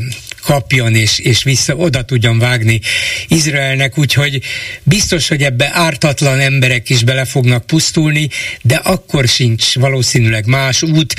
kapjon 0.50 0.96
és, 0.96 1.20
és 1.20 1.44
vissza 1.44 1.76
oda 1.76 2.02
tudjon 2.04 2.40
vágni 2.40 2.80
Izraelnek, 3.28 3.98
úgyhogy 3.98 4.42
biztos, 4.84 5.28
hogy 5.28 5.44
ebbe 5.44 5.70
ártatlan 5.74 6.40
emberek 6.40 6.90
is 6.90 7.04
bele 7.04 7.26
fognak 7.26 7.66
pusztulni, 7.66 8.30
de 8.62 8.76
akkor 8.76 9.28
sincs 9.28 9.74
valószínűleg 9.74 10.46
más 10.46 10.82
út. 10.82 11.16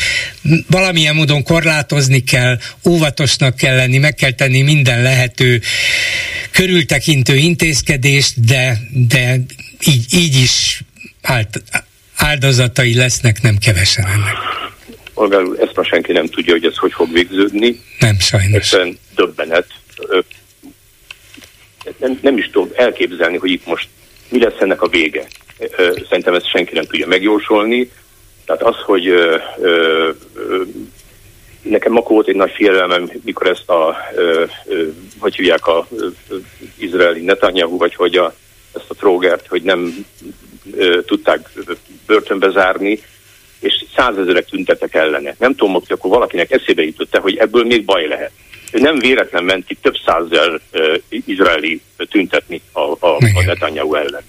Valamilyen 0.66 1.14
módon 1.14 1.42
korlátozni 1.42 2.24
kell, 2.24 2.58
óvatosnak 2.88 3.56
kell 3.56 3.76
lenni, 3.76 3.98
meg 3.98 4.14
kell 4.14 4.30
tenni 4.32 4.62
minden 4.62 5.02
lehető 5.02 5.62
körültekintő 6.50 7.36
intézkedést, 7.36 8.44
de, 8.44 8.78
de 8.90 9.40
így, 9.86 10.14
így 10.14 10.36
is 10.36 10.82
áldozatai 12.16 12.94
lesznek, 12.94 13.42
nem 13.42 13.58
kevesen 13.58 14.06
ennek. 14.06 14.69
Polgár 15.20 15.42
úr, 15.42 15.60
ezt 15.60 15.76
ma 15.76 15.84
senki 15.84 16.12
nem 16.12 16.26
tudja, 16.26 16.52
hogy 16.52 16.64
ez 16.64 16.76
hogy 16.76 16.92
fog 16.92 17.12
végződni. 17.12 17.80
Nem, 17.98 18.18
sajnos. 18.18 18.56
Egyszerűen 18.56 18.98
döbbenet. 19.14 19.66
Nem, 21.98 22.18
nem 22.22 22.36
is 22.36 22.50
tudom 22.50 22.70
elképzelni, 22.74 23.36
hogy 23.36 23.50
itt 23.50 23.66
most 23.66 23.88
mi 24.28 24.42
lesz 24.42 24.60
ennek 24.60 24.82
a 24.82 24.88
vége. 24.88 25.26
Szerintem 26.08 26.34
ezt 26.34 26.50
senki 26.50 26.74
nem 26.74 26.84
tudja 26.84 27.06
megjósolni. 27.06 27.90
Tehát 28.44 28.62
az, 28.62 28.76
hogy 28.84 29.08
ö, 29.08 29.36
ö, 29.60 30.10
ö, 30.34 30.62
nekem 31.62 31.96
akkor 31.96 32.10
volt 32.10 32.28
egy 32.28 32.34
nagy 32.34 32.52
félelmem, 32.52 33.10
mikor 33.24 33.46
ezt 33.46 33.68
a, 33.68 33.96
ö, 34.14 34.44
ö, 34.66 34.86
hogy 35.18 35.34
hívják 35.34 35.66
a 35.66 35.86
ö, 35.96 36.06
izraeli 36.76 37.20
Netanyahu, 37.20 37.76
vagy 37.76 37.94
hogy 37.94 38.16
a, 38.16 38.34
ezt 38.74 38.90
a 38.90 38.94
trógert, 38.94 39.46
hogy 39.46 39.62
nem 39.62 40.06
ö, 40.76 41.02
tudták 41.02 41.48
börtönbe 42.06 42.50
zárni, 42.50 43.00
és 43.60 43.84
százezerek 43.96 44.44
tüntetek 44.44 44.94
ellene. 44.94 45.34
Nem 45.38 45.54
tudom, 45.54 45.72
hogy 45.72 45.82
akkor 45.88 46.10
valakinek 46.10 46.50
eszébe 46.50 46.82
jutott 46.82 47.16
hogy 47.16 47.36
ebből 47.36 47.64
még 47.64 47.84
baj 47.84 48.06
lehet. 48.06 48.32
Nem 48.72 48.98
véletlen 48.98 49.44
ment 49.44 49.66
ki 49.66 49.76
több 49.82 49.96
százezer 50.06 50.60
uh, 50.72 50.96
izraeli 51.08 51.80
tüntetni 51.96 52.60
a, 52.72 52.80
a, 52.80 53.16
a 53.34 53.44
Netanyahu 53.46 53.94
ellen 53.94 54.22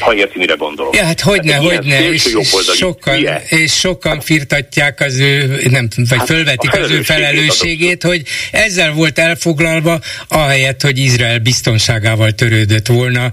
ha 0.00 0.14
érti, 0.14 0.38
mire 0.38 0.54
gondolok. 0.54 0.96
Ja, 0.96 1.04
hát 1.04 1.20
hogyne, 1.20 1.52
hát, 1.52 1.62
hogyne, 1.62 2.10
és 2.10 2.36
sokan, 2.76 3.26
és 3.48 3.72
sokan 3.72 4.20
firtatják 4.20 5.00
az 5.00 5.18
ő, 5.18 5.60
nem, 5.70 5.88
vagy 5.96 6.18
hát 6.18 6.26
fölvetik 6.26 6.74
az 6.74 6.90
ő 6.90 7.02
felelősségét, 7.02 8.02
hogy 8.02 8.22
ezzel 8.52 8.92
volt 8.92 9.18
elfoglalva, 9.18 10.00
ahelyett, 10.28 10.82
hogy 10.82 10.98
Izrael 10.98 11.38
biztonságával 11.38 12.30
törődött 12.30 12.86
volna, 12.86 13.30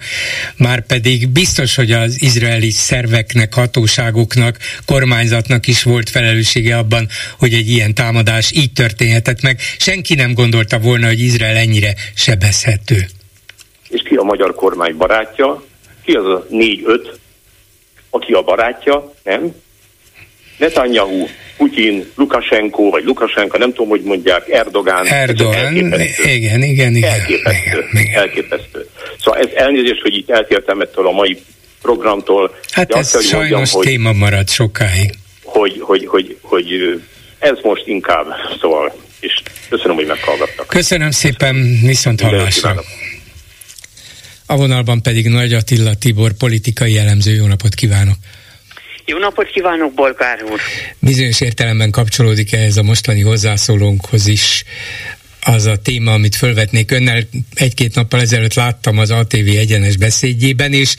már 0.58 0.86
pedig 0.86 1.28
biztos, 1.28 1.76
hogy 1.76 1.92
az 1.92 2.22
izraeli 2.22 2.72
szerveknek, 2.72 3.54
hatóságoknak, 3.54 4.58
kormányzatnak 4.86 5.68
is 5.68 5.84
volt 5.84 6.10
felelőssége 6.10 6.78
abban, 6.78 7.08
hogy 7.40 7.54
egy 7.54 7.70
ilyen 7.70 7.94
támadás 7.94 8.52
így 8.52 8.74
történhetett 8.74 9.42
meg. 9.42 9.60
Senki 9.78 10.16
nem 10.16 10.34
gondolta 10.34 10.80
volna, 10.80 11.08
hogy 11.08 11.20
Izrael 11.20 11.56
ennyire 11.56 11.94
sebezhető. 12.16 13.06
És 13.90 14.02
ki 14.02 14.16
a 14.16 14.24
magyar 14.24 14.56
kormány 14.56 14.98
barátja? 14.98 15.64
Ki 16.06 16.14
az 16.14 16.26
a 16.26 16.46
négy-öt, 16.50 17.20
aki 18.10 18.34
a 18.34 18.42
barátja, 18.42 19.14
nem? 19.24 19.56
Netanyahu, 20.58 21.28
Putin, 21.58 22.12
Lukashenko, 22.16 22.90
vagy 22.90 23.04
Lukashenko, 23.04 23.58
nem 23.58 23.70
tudom, 23.70 23.90
hogy 23.90 24.02
mondják, 24.02 24.50
Erdogán. 24.50 25.06
Erdogan, 25.06 25.76
igen, 25.76 26.62
igen, 26.62 26.96
igen. 26.96 27.04
Elképesztő, 27.04 27.70
igen, 27.72 27.90
igen. 27.94 28.20
elképesztő. 28.20 28.90
Szóval 29.20 29.40
ez 29.40 29.50
elnézést, 29.56 30.02
hogy 30.02 30.16
itt 30.16 30.30
eltértem 30.30 30.82
ettől 30.82 31.08
a 31.08 31.12
mai 31.12 31.42
programtól. 31.82 32.56
Hát 32.72 32.92
ez 32.92 33.16
azt, 33.16 33.28
sajnos 33.28 33.50
mondjam, 33.50 33.64
hogy, 33.72 33.86
téma 33.86 34.12
marad 34.12 34.50
sokáig. 34.50 35.14
Hogy, 35.44 35.78
hogy, 35.80 36.06
hogy, 36.06 36.38
hogy 36.42 37.02
ez 37.40 37.58
most 37.64 37.88
inkább, 37.88 38.26
szóval, 38.62 38.96
és 39.20 39.42
köszönöm, 39.70 39.96
hogy 39.96 40.06
meghallgattak. 40.06 40.68
Köszönöm 40.68 41.12
szépen, 41.12 41.80
viszont 41.86 42.22
hallásra. 42.22 42.74
A 44.46 44.56
vonalban 44.56 45.02
pedig 45.02 45.28
Nagy 45.28 45.54
Attila 45.54 45.94
Tibor, 45.96 46.34
politikai 46.34 46.98
elemző. 46.98 47.34
Jó 47.34 47.46
napot 47.46 47.74
kívánok! 47.74 48.16
Jó 49.06 49.18
napot 49.18 49.48
kívánok, 49.48 49.94
Bolgár 49.94 50.44
úr! 50.44 50.60
Bizonyos 51.00 51.42
értelemben 51.42 51.92
kapcsolódik 51.92 52.54
ehhez 52.54 52.78
a 52.78 52.84
mostani 52.84 53.22
hozzászólónkhoz 53.22 54.28
is 54.28 54.64
az 55.48 55.66
a 55.66 55.76
téma, 55.76 56.14
amit 56.14 56.36
fölvetnék 56.36 56.92
önnel. 56.92 57.28
Egy-két 57.54 57.96
nappal 57.96 58.22
ezelőtt 58.22 58.54
láttam 58.54 58.98
az 58.98 59.12
ATV 59.12 59.48
egyenes 59.48 59.98
beszédjében, 59.98 60.74
és 60.74 60.96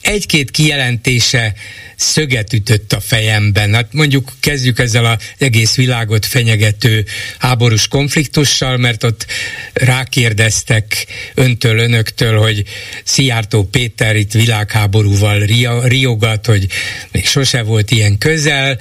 egy-két 0.00 0.50
kijelentése 0.50 1.54
szöget 1.96 2.52
ütött 2.52 2.92
a 2.92 3.00
fejemben. 3.00 3.74
Hát 3.74 3.92
mondjuk 3.92 4.32
kezdjük 4.40 4.78
ezzel 4.78 5.04
az 5.04 5.16
egész 5.38 5.74
világot 5.74 6.26
fenyegető 6.26 7.04
háborús 7.38 7.88
konfliktussal, 7.88 8.76
mert 8.76 9.04
ott 9.04 9.26
rákérdeztek 9.72 11.06
öntől, 11.34 11.78
önöktől, 11.78 12.38
hogy 12.38 12.64
Szijjártó 13.04 13.64
Péter 13.64 14.16
itt 14.16 14.32
világháborúval 14.32 15.38
riogat, 15.84 16.46
hogy 16.46 16.66
még 17.10 17.26
sose 17.26 17.62
volt 17.62 17.90
ilyen 17.90 18.18
közel, 18.18 18.78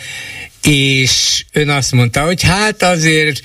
és 0.63 1.45
ön 1.51 1.69
azt 1.69 1.91
mondta, 1.91 2.23
hogy 2.23 2.43
hát 2.43 2.83
azért 2.83 3.41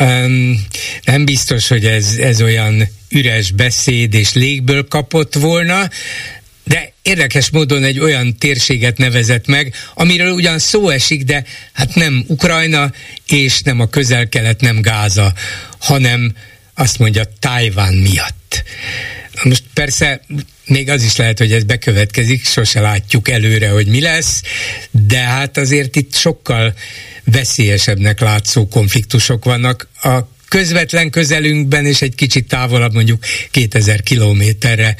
um, 0.00 0.66
nem 1.04 1.24
biztos, 1.24 1.68
hogy 1.68 1.84
ez, 1.84 2.16
ez 2.20 2.42
olyan 2.42 2.88
üres 3.08 3.50
beszéd 3.50 4.14
és 4.14 4.32
légből 4.32 4.88
kapott 4.88 5.34
volna, 5.34 5.90
de 6.64 6.92
érdekes 7.02 7.50
módon 7.50 7.84
egy 7.84 7.98
olyan 7.98 8.36
térséget 8.36 8.98
nevezett 8.98 9.46
meg, 9.46 9.74
amiről 9.94 10.32
ugyan 10.32 10.58
szó 10.58 10.88
esik, 10.88 11.24
de 11.24 11.44
hát 11.72 11.94
nem 11.94 12.24
Ukrajna, 12.26 12.92
és 13.26 13.62
nem 13.62 13.80
a 13.80 13.86
közel-kelet, 13.86 14.60
nem 14.60 14.80
Gáza, 14.80 15.32
hanem 15.78 16.34
azt 16.74 16.98
mondja 16.98 17.24
Tájván 17.40 17.94
miatt. 17.94 18.62
Most 19.42 19.62
persze 19.74 20.20
még 20.68 20.90
az 20.90 21.02
is 21.02 21.16
lehet, 21.16 21.38
hogy 21.38 21.52
ez 21.52 21.64
bekövetkezik, 21.64 22.44
sose 22.44 22.80
látjuk 22.80 23.28
előre, 23.28 23.68
hogy 23.68 23.86
mi 23.86 24.00
lesz, 24.00 24.42
de 24.90 25.18
hát 25.18 25.56
azért 25.56 25.96
itt 25.96 26.14
sokkal 26.14 26.74
veszélyesebbnek 27.24 28.20
látszó 28.20 28.68
konfliktusok 28.68 29.44
vannak 29.44 29.88
a 30.02 30.18
közvetlen 30.48 31.10
közelünkben, 31.10 31.86
és 31.86 32.02
egy 32.02 32.14
kicsit 32.14 32.48
távolabb, 32.48 32.94
mondjuk 32.94 33.24
2000 33.50 34.02
kilométerre 34.02 34.96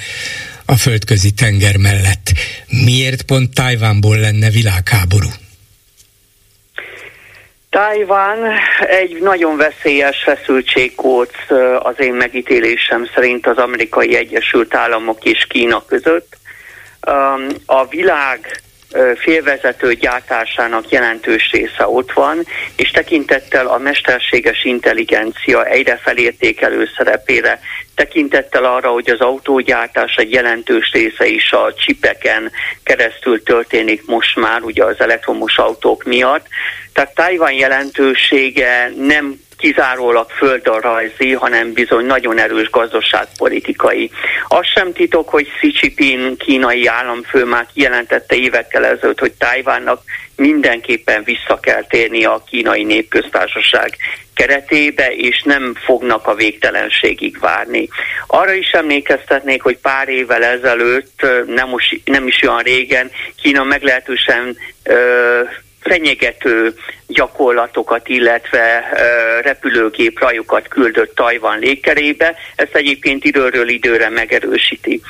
a 0.65 0.77
földközi 0.77 1.31
tenger 1.31 1.77
mellett. 1.77 2.33
Miért 2.69 3.23
pont 3.23 3.55
Tajvánból 3.55 4.19
lenne 4.19 4.51
világháború? 4.51 5.29
Tajván 7.71 8.39
egy 8.81 9.21
nagyon 9.21 9.57
veszélyes 9.57 10.23
feszültségkóc 10.23 11.33
az 11.79 12.01
én 12.01 12.15
megítélésem 12.15 13.09
szerint 13.15 13.47
az 13.47 13.57
amerikai 13.57 14.17
Egyesült 14.17 14.75
Államok 14.75 15.25
és 15.25 15.47
Kína 15.49 15.85
között. 15.87 16.37
a 17.67 17.87
világ 17.87 18.61
félvezető 19.17 19.95
gyártásának 19.95 20.91
jelentős 20.91 21.51
része 21.53 21.87
ott 21.89 22.13
van, 22.13 22.47
és 22.77 22.91
tekintettel 22.91 23.67
a 23.67 23.79
mesterséges 23.79 24.65
intelligencia 24.65 25.65
egyre 25.65 25.97
felértékelő 25.97 26.89
szerepére, 26.97 27.61
tekintettel 27.95 28.65
arra, 28.65 28.91
hogy 28.91 29.11
az 29.11 29.21
autógyártás 29.21 30.15
egy 30.15 30.33
jelentős 30.33 30.91
része 30.93 31.27
is 31.27 31.53
a 31.53 31.75
csipeken 31.75 32.51
keresztül 32.83 33.43
történik 33.43 34.07
most 34.07 34.37
már, 34.37 34.63
ugye 34.63 34.85
az 34.85 35.01
elektromos 35.01 35.59
autók 35.59 36.05
miatt. 36.05 36.47
Tehát 36.93 37.15
Tajvan 37.15 37.53
jelentősége 37.53 38.93
nem 38.97 39.41
kizárólag 39.59 40.31
földrajzi, 40.31 41.33
hanem 41.33 41.73
bizony 41.73 42.05
nagyon 42.05 42.39
erős 42.39 42.71
gazdaságpolitikai. 42.71 44.11
Az 44.49 44.67
sem 44.67 44.93
titok, 44.93 45.29
hogy 45.29 45.49
Xi 45.59 45.75
Jinping 45.81 46.37
kínai 46.37 46.87
államfő 46.87 47.45
már 47.45 47.67
kijelentette 47.75 48.37
évekkel 48.37 48.85
ezelőtt, 48.85 49.19
hogy 49.19 49.33
Tájvánnak 49.33 50.03
mindenképpen 50.37 51.23
vissza 51.25 51.59
kell 51.61 51.85
térni 51.85 52.25
a 52.25 52.43
kínai 52.51 52.85
népköztársaság 52.85 53.97
keretébe, 54.35 55.11
és 55.15 55.43
nem 55.43 55.75
fognak 55.85 56.27
a 56.27 56.35
végtelenségig 56.35 57.39
várni. 57.39 57.89
Arra 58.27 58.53
is 58.53 58.71
emlékeztetnék, 58.71 59.63
hogy 59.63 59.79
pár 59.79 60.09
évvel 60.09 60.45
ezelőtt, 60.45 61.27
nem, 61.47 61.69
most, 61.69 62.01
nem 62.05 62.27
is 62.27 62.43
olyan 62.43 62.63
régen, 62.63 63.11
Kína 63.43 63.65
meglehetősen 63.65 64.57
fenyegető 65.81 66.75
gyakorlatokat, 67.09 68.09
illetve 68.09 68.85
repülőgép 69.43 70.19
rajokat 70.19 70.69
küldött 70.69 71.15
Tajvan 71.15 71.59
légkerébe, 71.59 72.35
ezt 72.57 72.75
egyébként 72.75 73.25
időről 73.25 73.69
időre 73.69 74.09
megerősíti. 74.09 75.01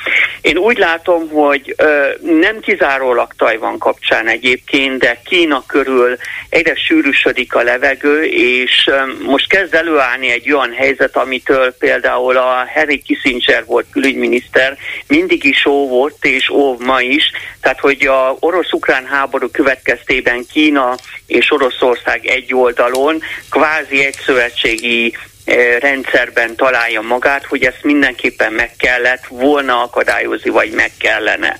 Én 0.41 0.57
úgy 0.57 0.77
látom, 0.77 1.29
hogy 1.29 1.75
nem 2.21 2.59
kizárólag 2.59 3.33
Tajvan 3.37 3.77
kapcsán 3.77 4.27
egyébként, 4.27 4.99
de 4.99 5.21
Kína 5.25 5.63
körül 5.67 6.17
egyre 6.49 6.75
sűrűsödik 6.75 7.55
a 7.55 7.61
levegő, 7.61 8.23
és 8.23 8.89
most 9.25 9.49
kezd 9.49 9.73
előállni 9.73 10.31
egy 10.31 10.51
olyan 10.51 10.73
helyzet, 10.73 11.15
amitől 11.15 11.73
például 11.79 12.37
a 12.37 12.65
Harry 12.73 13.01
Kissinger 13.01 13.65
volt 13.65 13.85
külügyminiszter, 13.91 14.77
mindig 15.07 15.43
is 15.43 15.65
óvott, 15.65 16.25
és 16.25 16.49
óv 16.49 16.79
ma 16.79 17.01
is, 17.01 17.31
tehát 17.61 17.79
hogy 17.79 18.07
a 18.07 18.35
orosz-ukrán 18.39 19.05
háború 19.05 19.47
következtében 19.51 20.45
Kína 20.51 20.95
és 21.27 21.51
Oroszország 21.51 21.88
egy 22.23 22.53
oldalon 22.53 23.21
kvázi 23.49 24.05
egy 24.05 24.15
szövetségi 24.25 25.17
eh, 25.45 25.77
rendszerben 25.79 26.55
találja 26.55 27.01
magát, 27.01 27.45
hogy 27.45 27.63
ezt 27.63 27.83
mindenképpen 27.83 28.53
meg 28.53 28.71
kellett 28.77 29.25
volna 29.27 29.81
akadályozni, 29.81 30.49
vagy 30.49 30.71
meg 30.71 30.91
kellene. 30.99 31.59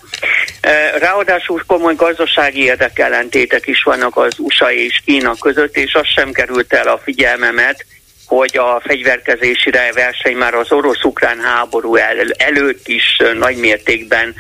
Eh, 0.62 0.92
ráadásul 1.00 1.64
komoly 1.68 1.96
gazdasági 1.96 2.64
érdekellentétek 2.64 3.68
is 3.68 3.84
vannak 3.84 4.18
az 4.18 4.34
USA 4.38 4.72
és 4.72 5.02
Kína 5.06 5.36
között, 5.40 5.78
és 5.78 5.94
az 5.94 6.08
sem 6.16 6.32
került 6.32 6.74
el 6.74 6.88
a 6.88 7.02
figyelmemet, 7.04 7.86
hogy 8.30 8.58
a 8.58 8.82
fegyverkezési 8.86 9.70
verseny 9.94 10.36
már 10.36 10.54
az 10.54 10.72
orosz-ukrán 10.72 11.40
háború 11.40 11.96
el, 11.96 12.16
előtt 12.38 12.88
is 12.88 13.22
nagy 13.38 13.58
mértékben 13.58 14.36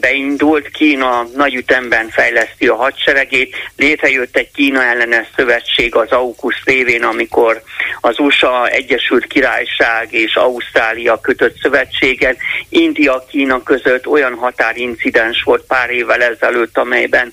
beindult. 0.00 0.68
Kína 0.68 1.26
nagy 1.34 1.54
ütemben 1.54 2.08
fejleszti 2.08 2.66
a 2.66 2.74
hadseregét. 2.74 3.56
Létrejött 3.76 4.36
egy 4.36 4.50
Kína 4.50 4.82
ellenes 4.82 5.26
szövetség 5.36 5.94
az 5.94 6.10
AUKUS 6.10 6.62
révén, 6.64 7.02
amikor 7.02 7.62
az 8.00 8.18
USA, 8.18 8.68
Egyesült 8.68 9.26
Királyság 9.26 10.12
és 10.12 10.34
Ausztrália 10.34 11.20
kötött 11.20 11.56
szövetségen. 11.62 12.36
India-Kína 12.68 13.62
között 13.62 14.06
olyan 14.06 14.34
határincidens 14.34 15.42
volt 15.42 15.64
pár 15.66 15.90
évvel 15.90 16.22
ezelőtt, 16.22 16.78
amelyben 16.78 17.32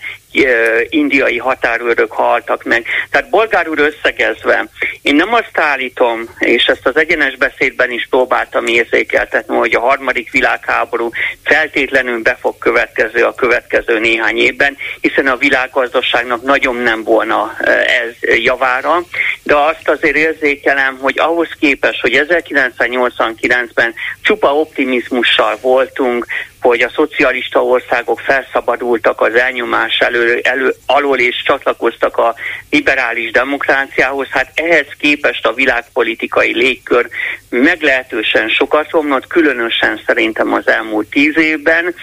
indiai 0.89 1.37
határőrök 1.37 2.11
haltak 2.11 2.63
meg. 2.63 2.85
Tehát 3.09 3.29
bolgár 3.29 3.67
úr 3.67 3.79
összegezve, 3.79 4.65
én 5.01 5.15
nem 5.15 5.33
azt 5.33 5.57
állítom, 5.57 6.29
és 6.39 6.65
ezt 6.65 6.87
az 6.87 6.97
egyenes 6.97 7.35
beszédben 7.35 7.91
is 7.91 8.07
próbáltam 8.09 8.65
érzékeltetni, 8.65 9.55
hogy 9.55 9.73
a 9.73 9.79
harmadik 9.79 10.31
világháború 10.31 11.09
feltétlenül 11.43 12.21
be 12.21 12.37
fog 12.39 12.57
következni 12.57 13.21
a 13.21 13.35
következő 13.35 13.99
néhány 13.99 14.37
évben, 14.37 14.77
hiszen 15.01 15.27
a 15.27 15.37
világgazdaságnak 15.37 16.43
nagyon 16.43 16.75
nem 16.75 17.03
volna 17.03 17.57
ez 18.03 18.37
javára, 18.39 19.03
de 19.43 19.55
azt 19.55 19.89
azért 19.89 20.15
érzékelem, 20.15 20.97
hogy 20.97 21.19
ahhoz 21.19 21.49
képest, 21.59 22.01
hogy 22.01 22.25
1989-ben 22.27 23.93
csupa 24.21 24.55
optimizmussal 24.55 25.57
voltunk, 25.61 26.25
hogy 26.69 26.81
a 26.81 26.91
szocialista 26.95 27.63
országok 27.63 28.19
felszabadultak 28.19 29.21
az 29.21 29.35
elnyomás 29.35 29.97
elő, 29.99 30.39
elő, 30.43 30.73
alól 30.85 31.19
és 31.19 31.43
csatlakoztak 31.45 32.17
a 32.17 32.35
liberális 32.69 33.31
demokráciához, 33.31 34.27
hát 34.29 34.51
ehhez 34.53 34.87
képest 34.99 35.45
a 35.45 35.53
világpolitikai 35.53 36.53
légkör 36.53 37.09
meglehetősen 37.49 38.49
sokat 38.49 38.89
romlott, 38.89 39.27
különösen 39.27 40.01
szerintem 40.05 40.53
az 40.53 40.67
elmúlt 40.67 41.09
tíz 41.09 41.37
évben, 41.37 41.95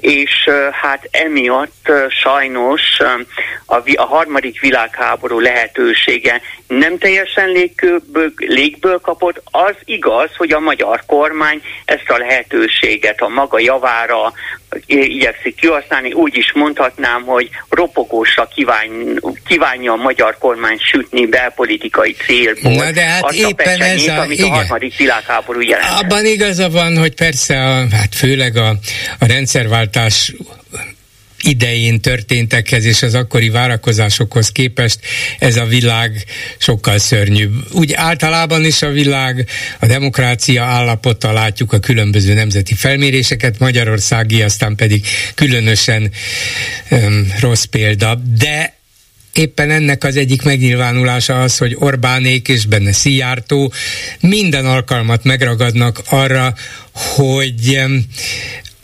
és 0.00 0.48
hát 0.72 1.08
emiatt 1.10 1.92
sajnos 2.08 3.00
a, 3.66 3.80
a 3.94 4.04
harmadik 4.04 4.60
világháború 4.60 5.40
lehetősége 5.40 6.40
nem 6.66 6.98
teljesen 6.98 7.48
légből, 7.48 8.32
légből 8.36 8.98
kapott. 8.98 9.42
Az 9.50 9.74
igaz, 9.84 10.30
hogy 10.36 10.52
a 10.52 10.60
magyar 10.60 11.02
kormány 11.06 11.60
ezt 11.84 12.08
a 12.08 12.18
lehetőséget 12.18 13.20
a 13.20 13.28
maga 13.28 13.58
javára 13.58 14.32
igyekszik 14.86 15.54
kihasználni. 15.54 16.12
Úgy 16.12 16.36
is 16.36 16.52
mondhatnám, 16.54 17.22
hogy 17.22 17.50
ropogósra 17.68 18.48
kíván, 18.54 18.88
kívánja 19.46 19.92
a 19.92 19.96
magyar 19.96 20.38
kormány 20.38 20.78
sütni 20.78 21.26
belpolitikai 21.26 22.16
célból. 22.26 22.72
Na 22.72 22.90
de 22.90 23.04
hát 23.04 23.22
azt 23.22 23.36
éppen 23.36 23.80
a 23.80 23.84
ez 23.84 24.06
a, 24.06 24.20
amit 24.20 24.38
igen. 24.38 24.50
a 24.50 24.54
harmadik 24.54 24.96
világháború 24.96 25.60
jelent. 25.60 26.02
Abban 26.02 26.24
igaza 26.24 26.70
van, 26.70 26.98
hogy 26.98 27.14
persze, 27.14 27.54
a, 27.54 27.86
hát 27.90 28.14
főleg 28.14 28.56
a, 28.56 28.68
a 29.18 29.26
rendszerváltás 29.26 30.32
idején 31.46 32.00
történtekhez 32.00 32.84
és 32.84 33.02
az 33.02 33.14
akkori 33.14 33.48
várakozásokhoz 33.48 34.52
képest 34.52 34.98
ez 35.38 35.56
a 35.56 35.64
világ 35.64 36.24
sokkal 36.58 36.98
szörnyűbb. 36.98 37.52
Úgy 37.72 37.92
általában 37.92 38.64
is 38.64 38.82
a 38.82 38.90
világ, 38.90 39.48
a 39.78 39.86
demokrácia 39.86 40.64
állapota 40.64 41.32
látjuk 41.32 41.72
a 41.72 41.78
különböző 41.78 42.34
nemzeti 42.34 42.74
felméréseket, 42.74 43.58
Magyarországi 43.58 44.42
aztán 44.42 44.74
pedig 44.74 45.06
különösen 45.34 46.10
um, 46.90 47.32
rossz 47.40 47.64
példa, 47.64 48.14
de 48.38 48.74
éppen 49.32 49.70
ennek 49.70 50.04
az 50.04 50.16
egyik 50.16 50.42
megnyilvánulása 50.42 51.42
az, 51.42 51.58
hogy 51.58 51.76
Orbánék 51.78 52.48
és 52.48 52.64
benne 52.64 52.92
Szijjártó 52.92 53.72
minden 54.20 54.66
alkalmat 54.66 55.24
megragadnak 55.24 56.02
arra, 56.08 56.54
hogy 56.92 57.80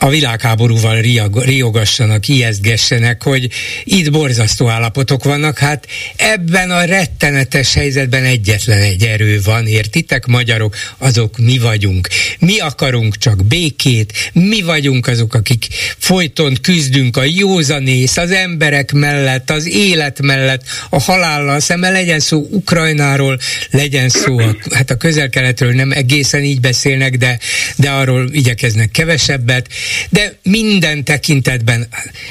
a 0.03 0.09
világháborúval 0.09 1.01
riogassanak, 1.31 2.27
ijesztgessenek, 2.27 3.23
hogy 3.23 3.49
itt 3.83 4.11
borzasztó 4.11 4.67
állapotok 4.67 5.23
vannak. 5.23 5.57
Hát 5.57 5.87
ebben 6.15 6.71
a 6.71 6.83
rettenetes 6.83 7.73
helyzetben 7.73 8.23
egyetlen 8.23 8.81
egy 8.81 9.03
erő 9.03 9.41
van, 9.43 9.67
értitek, 9.67 10.25
magyarok, 10.25 10.75
azok 10.97 11.37
mi 11.37 11.57
vagyunk. 11.57 12.07
Mi 12.39 12.59
akarunk 12.59 13.17
csak 13.17 13.45
békét, 13.45 14.31
mi 14.33 14.61
vagyunk 14.61 15.07
azok, 15.07 15.33
akik 15.33 15.67
folyton 15.97 16.57
küzdünk 16.61 17.17
a 17.17 17.23
józanész, 17.23 18.17
az 18.17 18.31
emberek 18.31 18.91
mellett, 18.91 19.49
az 19.49 19.67
élet 19.67 20.21
mellett, 20.21 20.63
a 20.89 21.01
halállal 21.01 21.59
szemben, 21.59 21.91
legyen 21.91 22.19
szó 22.19 22.47
Ukrajnáról, 22.51 23.39
legyen 23.71 24.09
szó, 24.09 24.39
a, 24.39 24.55
hát 24.71 24.89
a 24.89 24.97
közel-keletről 24.97 25.71
nem 25.73 25.91
egészen 25.91 26.43
így 26.43 26.59
beszélnek, 26.59 27.17
de, 27.17 27.39
de 27.75 27.89
arról 27.89 28.29
igyekeznek 28.31 28.91
kevesebbet, 28.91 29.67
de 30.09 30.37
minden 30.43 31.03
tekintetben, 31.03 31.87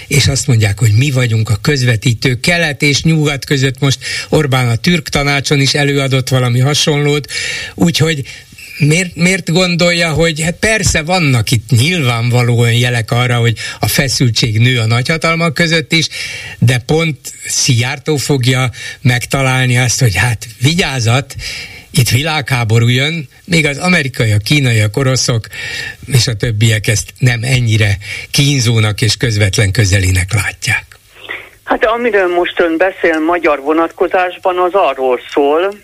és 0.06 0.26
azt 0.26 0.46
mondják, 0.46 0.78
hogy 0.78 0.92
mi 0.92 1.10
vagyunk 1.10 1.50
a 1.50 1.56
közvetítő 1.56 2.40
kelet 2.40 2.82
és 2.82 3.02
nyugat 3.02 3.44
között, 3.44 3.78
most 3.78 3.98
Orbán 4.28 4.68
a 4.68 4.76
türk 4.76 5.08
tanácson 5.08 5.60
is 5.60 5.74
előadott 5.74 6.28
valami 6.28 6.58
hasonlót, 6.58 7.30
úgyhogy 7.74 8.24
miért, 8.78 9.16
miért 9.16 9.50
gondolja, 9.50 10.12
hogy 10.12 10.40
hát 10.40 10.54
persze 10.54 11.02
vannak 11.02 11.50
itt 11.50 11.70
nyilvánvalóan 11.70 12.72
jelek 12.72 13.10
arra, 13.10 13.36
hogy 13.36 13.56
a 13.80 13.86
feszültség 13.86 14.58
nő 14.58 14.78
a 14.78 14.86
nagyhatalmak 14.86 15.54
között 15.54 15.92
is, 15.92 16.08
de 16.58 16.78
pont 16.78 17.18
Szijjártó 17.46 18.16
fogja 18.16 18.70
megtalálni 19.00 19.78
azt, 19.78 20.00
hogy 20.00 20.14
hát 20.14 20.46
vigyázat, 20.60 21.36
itt 21.92 22.08
világháború 22.08 22.88
jön, 22.88 23.28
még 23.44 23.66
az 23.66 23.78
amerikaiak, 23.78 24.42
kínaiak, 24.42 24.96
oroszok 24.96 25.46
és 26.06 26.26
a 26.26 26.34
többiek 26.34 26.86
ezt 26.86 27.12
nem 27.18 27.40
ennyire 27.42 27.96
kínzónak 28.30 29.00
és 29.00 29.16
közvetlen 29.16 29.72
közelinek 29.72 30.32
látják. 30.32 30.84
Hát 31.64 31.84
amiről 31.84 32.34
most 32.34 32.60
ön 32.60 32.76
beszél 32.76 33.18
magyar 33.18 33.60
vonatkozásban, 33.60 34.58
az 34.58 34.72
arról 34.72 35.20
szól, 35.32 35.74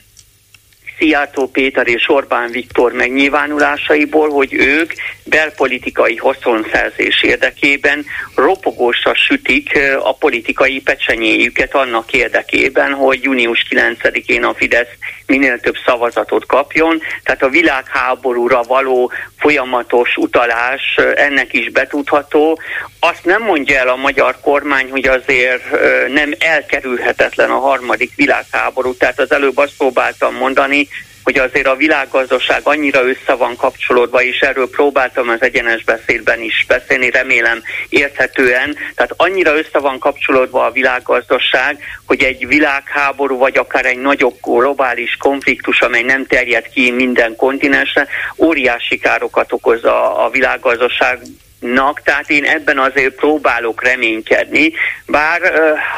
Szijjártó 0.98 1.46
Péter 1.46 1.88
és 1.88 2.08
Orbán 2.08 2.50
Viktor 2.50 2.92
megnyilvánulásaiból, 2.92 4.30
hogy 4.30 4.54
ők 4.54 4.92
belpolitikai 5.24 6.16
haszonszerzés 6.16 7.22
érdekében 7.22 8.04
ropogósra 8.34 9.14
sütik 9.14 9.78
a 10.02 10.14
politikai 10.14 10.80
pecsenyéjüket 10.80 11.74
annak 11.74 12.12
érdekében, 12.12 12.92
hogy 12.92 13.22
június 13.22 13.66
9-én 13.70 14.44
a 14.44 14.54
Fidesz 14.54 14.88
minél 15.26 15.60
több 15.60 15.76
szavazatot 15.86 16.46
kapjon, 16.46 17.00
tehát 17.22 17.42
a 17.42 17.48
világháborúra 17.48 18.62
való 18.62 19.12
folyamatos 19.38 20.16
utalás 20.16 20.98
ennek 21.14 21.52
is 21.52 21.70
betudható. 21.70 22.60
Azt 23.00 23.24
nem 23.24 23.42
mondja 23.42 23.78
el 23.78 23.88
a 23.88 23.96
magyar 23.96 24.36
kormány, 24.40 24.90
hogy 24.90 25.08
azért 25.08 25.62
nem 26.08 26.32
elkerülhetetlen 26.38 27.50
a 27.50 27.58
harmadik 27.58 28.14
világháború, 28.14 28.94
tehát 28.94 29.20
az 29.20 29.32
előbb 29.32 29.56
azt 29.56 29.76
próbáltam 29.76 30.34
mondani, 30.34 30.87
hogy 31.28 31.38
azért 31.38 31.66
a 31.66 31.76
világgazdaság 31.76 32.60
annyira 32.62 33.02
össze 33.04 33.34
van 33.34 33.56
kapcsolódva, 33.56 34.22
és 34.22 34.40
erről 34.40 34.70
próbáltam 34.70 35.28
az 35.28 35.42
egyenes 35.42 35.84
beszédben 35.84 36.40
is 36.40 36.64
beszélni, 36.68 37.10
remélem 37.10 37.62
érthetően, 37.88 38.76
tehát 38.94 39.14
annyira 39.16 39.56
össze 39.56 39.78
van 39.78 39.98
kapcsolódva 39.98 40.64
a 40.64 40.70
világgazdaság, 40.70 41.78
hogy 42.06 42.22
egy 42.22 42.46
világháború, 42.46 43.38
vagy 43.38 43.56
akár 43.58 43.84
egy 43.84 43.98
nagyobb 43.98 44.36
globális 44.42 45.16
konfliktus, 45.16 45.80
amely 45.80 46.02
nem 46.02 46.26
terjed 46.26 46.68
ki 46.68 46.90
minden 46.90 47.36
kontinensre, 47.36 48.06
óriási 48.36 48.98
károkat 48.98 49.52
okoz 49.52 49.84
a, 49.84 50.24
a 50.24 50.30
világgazdaság 50.30 51.18
Nak, 51.60 52.02
tehát 52.02 52.30
én 52.30 52.44
ebben 52.44 52.78
azért 52.78 53.14
próbálok 53.14 53.82
reménykedni, 53.82 54.72
bár 55.06 55.40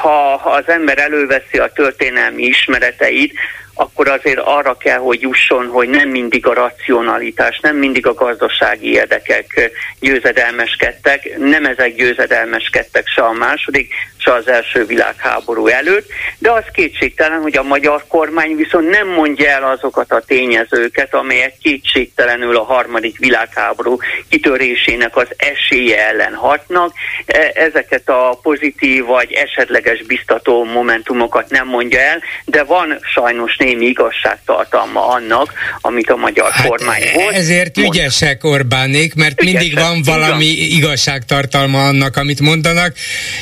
ha 0.03 0.33
az 0.35 0.65
ember 0.67 0.99
előveszi 0.99 1.59
a 1.59 1.73
történelmi 1.73 2.43
ismereteit, 2.43 3.35
akkor 3.81 4.09
azért 4.09 4.39
arra 4.39 4.77
kell, 4.77 4.99
hogy 4.99 5.21
jusson, 5.21 5.67
hogy 5.67 5.89
nem 5.89 6.09
mindig 6.09 6.47
a 6.47 6.55
racionalitás, 6.55 7.59
nem 7.61 7.77
mindig 7.77 8.07
a 8.07 8.15
gazdasági 8.15 8.93
érdekek 8.93 9.71
győzedelmeskedtek, 10.01 11.39
nem 11.39 11.65
ezek 11.65 11.95
győzedelmeskedtek 11.95 13.07
se 13.07 13.23
a 13.23 13.33
második, 13.33 13.93
se 14.21 14.33
az 14.33 14.49
első 14.49 14.85
világháború 14.85 15.67
előtt, 15.67 16.09
de 16.39 16.51
az 16.51 16.65
kétségtelen, 16.73 17.41
hogy 17.41 17.57
a 17.57 17.63
magyar 17.63 18.05
kormány 18.09 18.57
viszont 18.57 18.89
nem 18.89 19.09
mondja 19.09 19.49
el 19.49 19.65
azokat 19.65 20.13
a 20.13 20.23
tényezőket, 20.27 21.15
amelyek 21.15 21.55
kétségtelenül 21.63 22.57
a 22.57 22.65
harmadik 22.65 23.19
világháború 23.19 23.99
kitörésének 24.29 25.17
az 25.17 25.27
esélye 25.37 26.09
ellen 26.09 26.35
hatnak. 26.35 26.93
E, 27.27 27.51
ezeket 27.55 28.09
a 28.09 28.39
pozitív 28.43 29.05
vagy 29.05 29.33
esetleges 29.33 30.03
biztató 30.03 30.65
momentumokat 30.65 31.51
nem 31.51 31.67
mondja 31.67 32.01
el, 32.01 32.23
de 32.45 32.63
van 32.63 32.99
sajnos 33.15 33.57
némi 33.57 33.87
igazságtartalma 33.87 35.07
annak, 35.07 35.53
amit 35.81 36.11
a 36.11 36.17
magyar 36.17 36.51
hát 36.51 36.67
kormány 36.67 37.03
volt. 37.15 37.35
Ezért 37.35 37.77
mond. 37.77 37.95
ügyesek 37.95 38.45
Orbánék, 38.45 39.15
mert 39.15 39.43
ügyesek, 39.43 39.61
mindig 39.61 39.79
van 39.79 40.03
valami 40.03 40.47
igazságtartalma 40.47 41.87
annak, 41.87 42.17
amit 42.17 42.41
mondanak, 42.41 42.95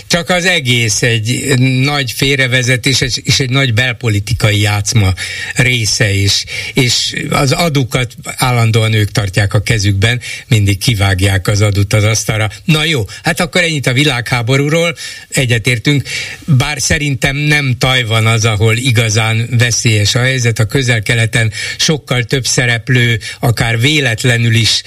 csak 0.06 0.28
az 0.28 0.44
egész 0.44 0.67
egy 1.00 1.54
nagy 1.80 2.12
félrevezetés 2.12 3.00
és 3.00 3.40
egy 3.40 3.50
nagy 3.50 3.74
belpolitikai 3.74 4.60
játszma 4.60 5.12
része 5.54 6.12
is, 6.12 6.44
és 6.72 7.24
az 7.30 7.52
adukat 7.52 8.16
állandóan 8.36 8.92
ők 8.92 9.10
tartják 9.10 9.54
a 9.54 9.60
kezükben, 9.60 10.20
mindig 10.48 10.78
kivágják 10.78 11.48
az 11.48 11.60
adut 11.60 11.92
az 11.92 12.04
asztalra. 12.04 12.50
Na 12.64 12.84
jó, 12.84 13.04
hát 13.22 13.40
akkor 13.40 13.62
ennyit 13.62 13.86
a 13.86 13.92
világháborúról, 13.92 14.96
egyetértünk, 15.28 16.02
bár 16.44 16.80
szerintem 16.80 17.36
nem 17.36 17.76
Tajvan 17.78 18.26
az, 18.26 18.44
ahol 18.44 18.76
igazán 18.76 19.48
veszélyes 19.58 20.14
a 20.14 20.20
helyzet, 20.20 20.58
a 20.58 20.66
közel-keleten 20.66 21.52
sokkal 21.76 22.22
több 22.22 22.46
szereplő, 22.46 23.18
akár 23.40 23.80
véletlenül 23.80 24.54
is 24.54 24.82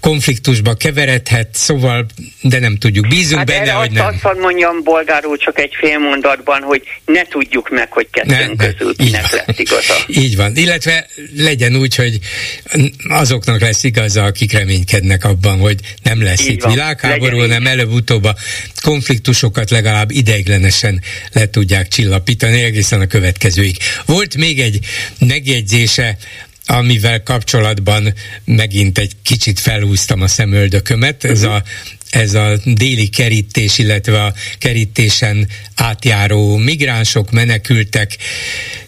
konfliktusba 0.00 0.74
keveredhet, 0.74 1.48
szóval, 1.52 2.06
de 2.40 2.58
nem 2.58 2.76
tudjuk. 2.76 3.08
Bízunk 3.08 3.36
hát 3.36 3.46
benne, 3.46 3.70
hogy 3.70 3.90
nem. 3.90 4.06
Azt 4.06 4.38
mondjam 4.40 4.82
bolgárul 5.12 5.36
csak 5.36 5.58
egy 5.58 5.72
fél 5.80 5.98
mondatban, 5.98 6.62
hogy 6.62 6.82
ne 7.04 7.22
tudjuk 7.22 7.70
meg, 7.70 7.92
hogy 7.92 8.08
kettőnk 8.10 8.60
ne, 8.60 8.66
közül 8.66 8.96
kinek 8.96 9.30
lesz 9.30 9.58
igaza. 9.58 9.94
Így 10.24 10.36
van. 10.36 10.56
Illetve 10.56 11.06
legyen 11.36 11.76
úgy, 11.76 11.94
hogy 11.94 12.18
azoknak 13.08 13.60
lesz 13.60 13.84
igaza, 13.84 14.24
akik 14.24 14.52
reménykednek 14.52 15.24
abban, 15.24 15.58
hogy 15.58 15.78
nem 16.02 16.22
lesz 16.22 16.40
Így 16.40 16.50
itt 16.50 16.62
van. 16.62 16.72
világháború, 16.72 17.38
hanem 17.38 17.66
előbb-utóbb 17.66 18.24
a 18.24 18.36
konfliktusokat 18.82 19.70
legalább 19.70 20.10
ideiglenesen 20.10 21.02
le 21.32 21.46
tudják 21.46 21.88
csillapítani 21.88 22.62
egészen 22.62 23.00
a 23.00 23.06
következőig. 23.06 23.76
Volt 24.06 24.36
még 24.36 24.60
egy 24.60 24.78
megjegyzése 25.18 26.16
amivel 26.66 27.22
kapcsolatban 27.22 28.14
megint 28.44 28.98
egy 28.98 29.12
kicsit 29.22 29.60
felhúztam 29.60 30.22
a 30.22 30.26
szemöldökömet, 30.26 31.24
ez 31.24 31.42
a 31.42 31.62
ez 32.12 32.34
a 32.34 32.56
déli 32.64 33.08
kerítés, 33.08 33.78
illetve 33.78 34.24
a 34.24 34.34
kerítésen 34.58 35.48
átjáró 35.74 36.56
migránsok, 36.56 37.30
menekültek 37.30 38.16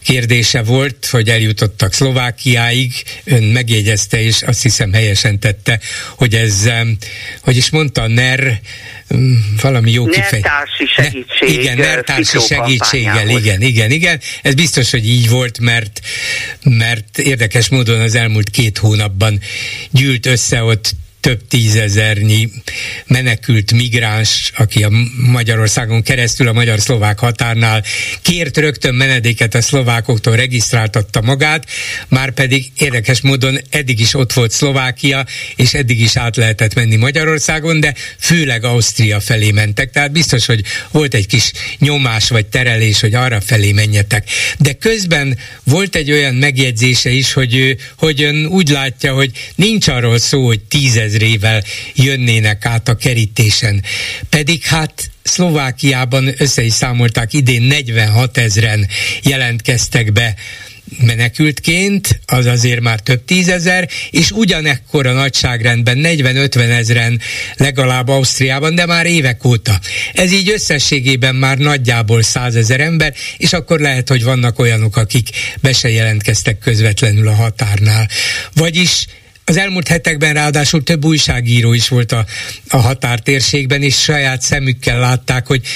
kérdése 0.03 0.63
volt, 0.63 1.07
hogy 1.11 1.29
eljutottak 1.29 1.93
Szlovákiáig. 1.93 2.93
Ön 3.25 3.43
megjegyezte, 3.43 4.23
és 4.23 4.43
azt 4.43 4.63
hiszem 4.63 4.93
helyesen 4.93 5.39
tette, 5.39 5.81
hogy 6.17 6.35
ez, 6.35 6.71
hogy 7.41 7.57
is 7.57 7.71
mondta, 7.71 8.07
NER, 8.07 8.61
valami 9.61 9.91
jó 9.91 10.05
kifejezés. 10.05 10.41
Nertársi 10.41 10.87
segítség. 10.87 11.57
Ne, 11.57 11.63
igen, 11.63 11.77
nertársi 11.77 12.39
segítséggel, 12.39 13.29
igen, 13.29 13.63
igen, 13.63 13.91
igen. 13.91 14.21
Ez 14.43 14.55
biztos, 14.55 14.91
hogy 14.91 15.09
így 15.09 15.29
volt, 15.29 15.59
mert, 15.59 16.01
mert 16.63 17.19
érdekes 17.19 17.69
módon 17.69 18.01
az 18.01 18.15
elmúlt 18.15 18.51
két 18.51 18.79
hónapban 18.79 19.41
gyűlt 19.91 20.27
össze 20.27 20.63
ott 20.63 20.95
több 21.25 21.47
tízezernyi 21.49 22.51
menekült 23.07 23.73
migráns, 23.73 24.53
aki 24.57 24.83
a 24.83 24.91
Magyarországon 25.17 26.03
keresztül 26.03 26.49
a 26.49 26.53
magyar-szlovák 26.53 27.19
határnál 27.19 27.85
kért 28.23 28.57
rögtön 28.57 28.95
menedéket 28.95 29.55
a 29.55 29.63
szlovákoktól, 29.63 30.37
regisztráltatta 30.37 31.21
magát, 31.21 31.67
már 32.09 32.31
pedig 32.31 32.65
érdekes 32.79 33.21
módon 33.21 33.61
eddig 33.71 34.01
is 34.01 34.15
ott 34.15 34.33
volt 34.33 34.51
Szlovákia, 34.51 35.27
és 35.57 35.75
eddig 35.75 36.01
is 36.01 36.17
át 36.17 36.37
lehetett 36.37 36.75
menni 36.75 36.97
Magyarországon, 36.97 37.81
de 37.81 37.95
főleg 38.19 38.65
Ausztria 38.65 39.21
felé 39.21 39.51
mentek, 39.51 39.91
tehát 39.91 40.13
biztos, 40.13 40.47
hogy 40.47 40.61
volt 40.91 41.15
egy 41.15 41.27
kis 41.27 41.53
nyomás 41.79 42.29
vagy 42.29 42.47
terelés, 42.47 43.01
hogy 43.01 43.15
arra 43.15 43.41
felé 43.41 43.73
menjetek. 43.73 44.29
De 44.59 44.73
közben 44.73 45.39
volt 45.63 45.97
egy 45.97 46.13
olyan 46.13 46.35
megjegyzése 46.35 47.11
is, 47.11 47.33
hogy 47.33 47.57
ő, 47.57 47.79
hogy 47.97 48.23
ön 48.23 48.47
úgy 48.47 48.69
látja, 48.69 49.15
hogy 49.15 49.31
nincs 49.55 49.89
arról 49.89 50.19
szó, 50.19 50.47
hogy 50.47 50.61
tízezer 50.61 51.13
ezrével 51.14 51.62
jönnének 51.94 52.66
át 52.66 52.88
a 52.88 52.94
kerítésen. 52.94 53.83
Pedig 54.29 54.62
hát 54.62 55.11
Szlovákiában 55.22 56.35
össze 56.38 56.62
is 56.62 56.72
számolták, 56.72 57.33
idén 57.33 57.62
46 57.62 58.38
ezeren 58.38 58.88
jelentkeztek 59.22 60.12
be 60.12 60.35
menekültként, 61.00 62.20
az 62.27 62.46
azért 62.46 62.81
már 62.81 63.00
több 63.00 63.24
tízezer, 63.24 63.88
és 64.11 64.31
ugyanekkor 64.31 65.07
a 65.07 65.12
nagyságrendben 65.12 65.98
40-50 66.03 66.57
ezeren 66.57 67.20
legalább 67.57 68.09
Ausztriában, 68.09 68.74
de 68.74 68.87
már 68.87 69.07
évek 69.07 69.44
óta. 69.44 69.81
Ez 70.12 70.33
így 70.33 70.50
összességében 70.50 71.35
már 71.35 71.59
nagyjából 71.59 72.22
százezer 72.22 72.81
ember, 72.81 73.14
és 73.37 73.53
akkor 73.53 73.81
lehet, 73.81 74.09
hogy 74.09 74.22
vannak 74.22 74.59
olyanok, 74.59 74.96
akik 74.96 75.29
be 75.61 75.72
se 75.72 75.90
jelentkeztek 75.90 76.59
közvetlenül 76.59 77.29
a 77.29 77.35
határnál. 77.35 78.09
Vagyis 78.55 79.07
az 79.44 79.57
elmúlt 79.57 79.88
hetekben 79.88 80.35
ráadásul 80.35 80.83
több 80.83 81.04
újságíró 81.04 81.72
is 81.72 81.88
volt 81.88 82.12
a, 82.12 82.24
a 82.68 82.76
határtérségben, 82.76 83.83
és 83.83 84.02
saját 84.02 84.42
szemükkel 84.42 84.98
látták, 84.98 85.46
hogy 85.46 85.66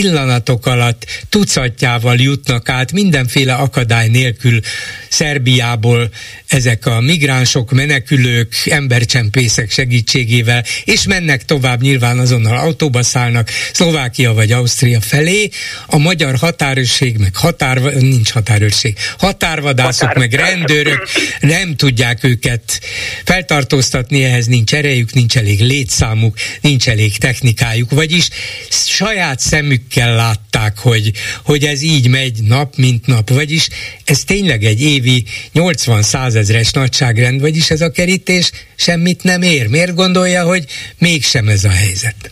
pillanatok 0.00 0.66
alatt 0.66 1.06
tucatjával 1.28 2.16
jutnak 2.16 2.68
át 2.68 2.92
mindenféle 2.92 3.54
akadály 3.54 4.08
nélkül 4.08 4.60
Szerbiából 5.08 6.10
ezek 6.46 6.86
a 6.86 7.00
migránsok, 7.00 7.70
menekülők, 7.70 8.54
embercsempészek 8.64 9.70
segítségével, 9.70 10.64
és 10.84 11.06
mennek 11.06 11.44
tovább 11.44 11.80
nyilván 11.80 12.18
azonnal 12.18 12.56
autóba 12.56 13.02
szállnak 13.02 13.50
Szlovákia 13.72 14.32
vagy 14.32 14.52
Ausztria 14.52 15.00
felé. 15.00 15.48
A 15.86 15.98
magyar 15.98 16.36
határőrség, 16.36 17.16
meg 17.16 17.36
határ, 17.36 17.78
nincs 17.82 18.30
határőrség, 18.30 18.96
határvadászok, 19.18 20.08
Határ. 20.08 20.28
meg 20.28 20.32
rendőrök 20.32 21.08
nem 21.40 21.76
tudják 21.76 22.24
őket 22.24 22.80
feltartóztatni, 23.24 24.24
ehhez 24.24 24.46
nincs 24.46 24.74
erejük, 24.74 25.12
nincs 25.12 25.36
elég 25.36 25.60
létszámuk, 25.60 26.36
nincs 26.60 26.88
elég 26.88 27.18
technikájuk, 27.18 27.90
vagyis 27.90 28.28
saját 28.70 29.40
szemük 29.40 29.85
szemükkel 29.90 30.16
látták, 30.16 30.78
hogy, 30.82 31.10
hogy 31.44 31.64
ez 31.64 31.82
így 31.82 32.10
megy 32.10 32.38
nap, 32.48 32.76
mint 32.76 33.06
nap, 33.06 33.30
vagyis 33.30 33.68
ez 34.04 34.24
tényleg 34.24 34.62
egy 34.62 34.82
évi 34.82 35.24
80 35.52 36.02
százezres 36.02 36.72
nagyságrend, 36.72 37.40
vagyis 37.40 37.70
ez 37.70 37.80
a 37.80 37.90
kerítés 37.90 38.50
semmit 38.76 39.22
nem 39.22 39.42
ér. 39.42 39.68
Miért 39.68 39.94
gondolja, 39.94 40.42
hogy 40.42 40.64
mégsem 40.98 41.48
ez 41.48 41.64
a 41.64 41.70
helyzet? 41.70 42.30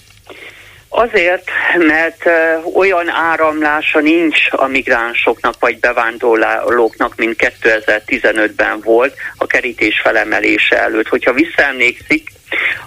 Azért, 0.88 1.50
mert 1.78 2.24
olyan 2.74 3.08
áramlása 3.08 4.00
nincs 4.00 4.38
a 4.50 4.66
migránsoknak 4.66 5.54
vagy 5.58 5.78
bevándorlóknak, 5.78 7.16
mint 7.16 7.52
2015-ben 7.62 8.80
volt 8.84 9.14
a 9.36 9.46
kerítés 9.46 10.00
felemelése 10.02 10.78
előtt. 10.78 11.08
Hogyha 11.08 11.32
visszaemlékszik, 11.32 12.30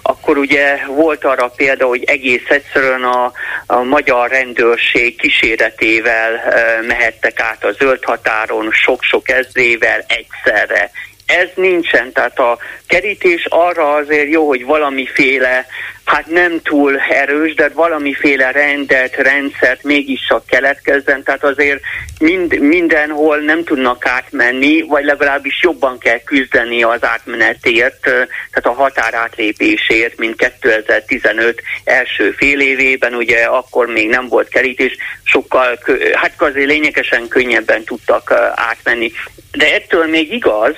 akkor 0.02 0.38
ugye 0.38 0.78
volt 0.86 1.24
arra 1.24 1.48
példa, 1.56 1.86
hogy 1.86 2.04
egész 2.04 2.48
egyszerűen 2.48 3.02
a, 3.02 3.32
a 3.66 3.82
magyar 3.82 4.30
rendőrség 4.30 5.16
kíséretével 5.16 6.34
e, 6.34 6.82
mehettek 6.86 7.40
át 7.40 7.64
a 7.64 7.72
zöld 7.72 8.04
határon 8.04 8.72
sok-sok 8.72 9.28
ezrével 9.28 10.04
egyszerre. 10.06 10.90
Ez 11.26 11.48
nincsen, 11.54 12.12
tehát 12.12 12.38
a 12.38 12.58
kerítés 12.86 13.46
arra 13.48 13.92
azért 13.92 14.30
jó, 14.30 14.46
hogy 14.46 14.64
valamiféle, 14.64 15.66
hát 16.08 16.26
nem 16.26 16.60
túl 16.62 16.98
erős, 16.98 17.54
de 17.54 17.68
valamiféle 17.68 18.50
rendet, 18.50 19.16
rendszert 19.16 19.82
mégis 19.82 20.26
csak 20.28 20.46
keletkezzen, 20.46 21.22
tehát 21.22 21.44
azért 21.44 21.80
mind, 22.18 22.58
mindenhol 22.58 23.38
nem 23.38 23.64
tudnak 23.64 24.06
átmenni, 24.06 24.82
vagy 24.82 25.04
legalábbis 25.04 25.62
jobban 25.62 25.98
kell 25.98 26.20
küzdeni 26.24 26.82
az 26.82 27.04
átmenetért, 27.04 28.00
tehát 28.00 28.62
a 28.62 28.72
határátlépésért, 28.72 30.18
mint 30.18 30.36
2015 30.60 31.62
első 31.84 32.30
fél 32.30 32.60
évében, 32.60 33.14
ugye 33.14 33.44
akkor 33.44 33.86
még 33.86 34.08
nem 34.08 34.28
volt 34.28 34.48
kerítés, 34.48 34.96
sokkal, 35.22 35.78
hát 36.12 36.34
azért 36.42 36.66
lényegesen 36.66 37.28
könnyebben 37.28 37.84
tudtak 37.84 38.32
átmenni. 38.54 39.12
De 39.52 39.74
ettől 39.74 40.06
még 40.06 40.32
igaz, 40.32 40.74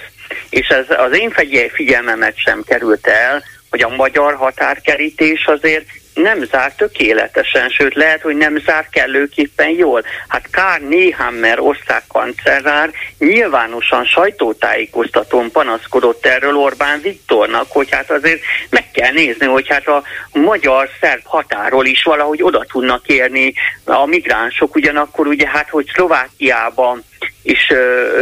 és 0.48 0.66
ez 0.68 0.86
az 0.88 1.18
én 1.18 1.32
figyelmemet 1.72 2.38
sem 2.38 2.62
került 2.66 3.06
el, 3.06 3.42
hogy 3.70 3.82
a 3.82 3.88
magyar 3.96 4.34
határkerítés 4.34 5.44
azért 5.46 5.84
nem 6.14 6.44
zár 6.44 6.74
tökéletesen, 6.74 7.68
sőt 7.68 7.94
lehet, 7.94 8.20
hogy 8.20 8.36
nem 8.36 8.58
zár 8.58 8.88
kellőképpen 8.90 9.68
jól. 9.68 10.02
Hát 10.28 10.50
Kár 10.50 10.80
Néhammer 10.80 11.60
osztrák 11.60 12.04
kancellár 12.08 12.90
nyilvánosan 13.18 14.04
sajtótájékoztatón 14.04 15.50
panaszkodott 15.50 16.26
erről 16.26 16.56
Orbán 16.56 17.00
Viktornak, 17.00 17.66
hogy 17.68 17.90
hát 17.90 18.10
azért 18.10 18.40
meg 18.70 18.90
kell 18.90 19.12
nézni, 19.12 19.46
hogy 19.46 19.68
hát 19.68 19.86
a 19.86 20.02
magyar-szerb 20.32 21.22
határól 21.24 21.86
is 21.86 22.02
valahogy 22.02 22.42
oda 22.42 22.64
tudnak 22.68 23.06
érni 23.06 23.52
a 23.84 24.06
migránsok, 24.06 24.74
ugyanakkor 24.74 25.26
ugye 25.26 25.48
hát, 25.48 25.68
hogy 25.68 25.90
Szlovákiában 25.94 27.04
is 27.42 27.72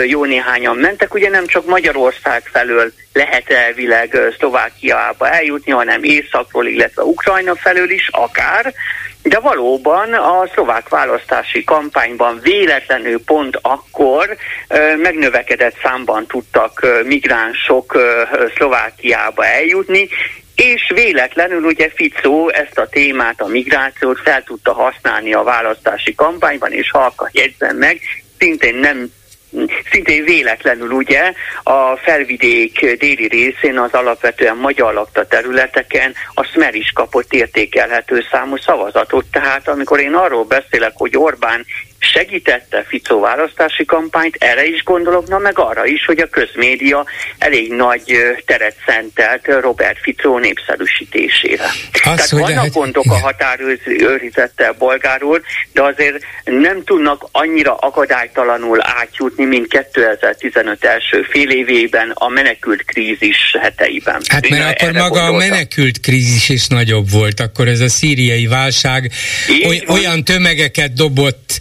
jó 0.07 0.25
néhányan 0.25 0.77
mentek, 0.77 1.15
ugye 1.15 1.29
nem 1.29 1.47
csak 1.47 1.67
Magyarország 1.67 2.43
felől 2.53 2.93
lehet 3.13 3.51
elvileg 3.51 4.19
Szlovákiába 4.39 5.29
eljutni, 5.29 5.73
hanem 5.73 6.03
északról, 6.03 6.67
illetve 6.67 7.03
Ukrajna 7.03 7.57
felől 7.57 7.91
is 7.91 8.09
akár, 8.13 8.75
de 9.23 9.39
valóban 9.39 10.13
a 10.13 10.49
szlovák 10.55 10.89
választási 10.89 11.65
kampányban 11.65 12.41
véletlenül 12.43 13.25
pont 13.25 13.59
akkor 13.63 14.37
megnövekedett 14.97 15.77
számban 15.83 16.27
tudtak 16.27 16.87
migránsok 17.05 17.99
Szlovákiába 18.57 19.45
eljutni, 19.47 20.09
és 20.55 20.93
véletlenül 20.95 21.63
ugye 21.63 21.91
Ficó 21.95 22.49
ezt 22.49 22.79
a 22.79 22.89
témát, 22.89 23.41
a 23.41 23.47
migrációt 23.47 24.21
fel 24.25 24.43
tudta 24.43 24.73
használni 24.73 25.33
a 25.33 25.43
választási 25.43 26.15
kampányban, 26.15 26.73
és 26.73 26.91
halka 26.91 27.29
jegyzem 27.33 27.77
meg, 27.77 28.01
szintén 28.39 28.75
nem 28.75 29.11
szintén 29.91 30.25
véletlenül 30.25 30.91
ugye 30.91 31.33
a 31.63 31.97
felvidék 31.97 32.97
déli 32.97 33.29
részén 33.29 33.79
az 33.79 33.93
alapvetően 33.93 34.57
magyar 34.57 34.95
lakta 34.95 35.27
területeken 35.27 36.15
a 36.35 36.43
Smer 36.43 36.75
is 36.75 36.93
kapott 36.95 37.33
értékelhető 37.33 38.25
számú 38.31 38.57
szavazatot. 38.57 39.25
Tehát 39.33 39.69
amikor 39.69 40.01
én 40.01 40.15
arról 40.15 40.45
beszélek, 40.45 40.93
hogy 40.95 41.17
Orbán 41.17 41.65
segítette 41.99 42.85
Ficó 42.89 43.21
választási 43.21 43.85
kampányt, 43.85 44.37
erre 44.39 44.67
is 44.67 44.83
gondolok, 44.83 45.29
na 45.29 45.39
meg 45.39 45.59
arra 45.59 45.87
is, 45.87 46.05
hogy 46.05 46.19
a 46.19 46.29
közmédia 46.29 47.07
elég 47.39 47.73
nagy 47.73 48.17
teret 48.47 48.75
szentelt 48.87 49.47
Robert 49.61 49.99
Ficó 50.03 50.39
népszerűsítésére. 50.39 51.65
Az, 51.65 52.01
Tehát 52.03 52.31
vannak 52.31 52.49
lehet... 52.49 52.73
gondok 52.73 53.05
a 53.09 53.19
határőrizettel 53.19 54.73
bolgáról, 54.79 55.43
de 55.73 55.83
azért 55.83 56.25
nem 56.45 56.85
tudnak 56.85 57.29
annyira 57.33 57.75
akadálytalanul 57.75 58.79
átjutni, 58.83 59.45
mint 59.45 59.67
2015 59.67 60.85
első 60.85 61.23
fél 61.31 61.51
évében 61.51 62.11
a 62.15 62.29
menekült 62.29 62.85
krízis 62.85 63.57
heteiben. 63.61 64.21
Hát 64.27 64.47
Én 64.47 64.59
mert 64.59 64.83
akkor 64.83 64.93
maga 64.93 65.09
gondoltam. 65.09 65.35
a 65.35 65.39
menekült 65.39 66.01
krízis 66.01 66.49
is 66.49 66.67
nagyobb 66.67 67.11
volt, 67.11 67.41
akkor 67.41 67.69
ez 67.69 67.81
a 67.81 67.89
szíriai 67.89 68.47
válság 68.47 69.13
oly, 69.67 69.83
olyan 69.87 70.25
tömegeket 70.25 70.93
dobott 70.93 71.59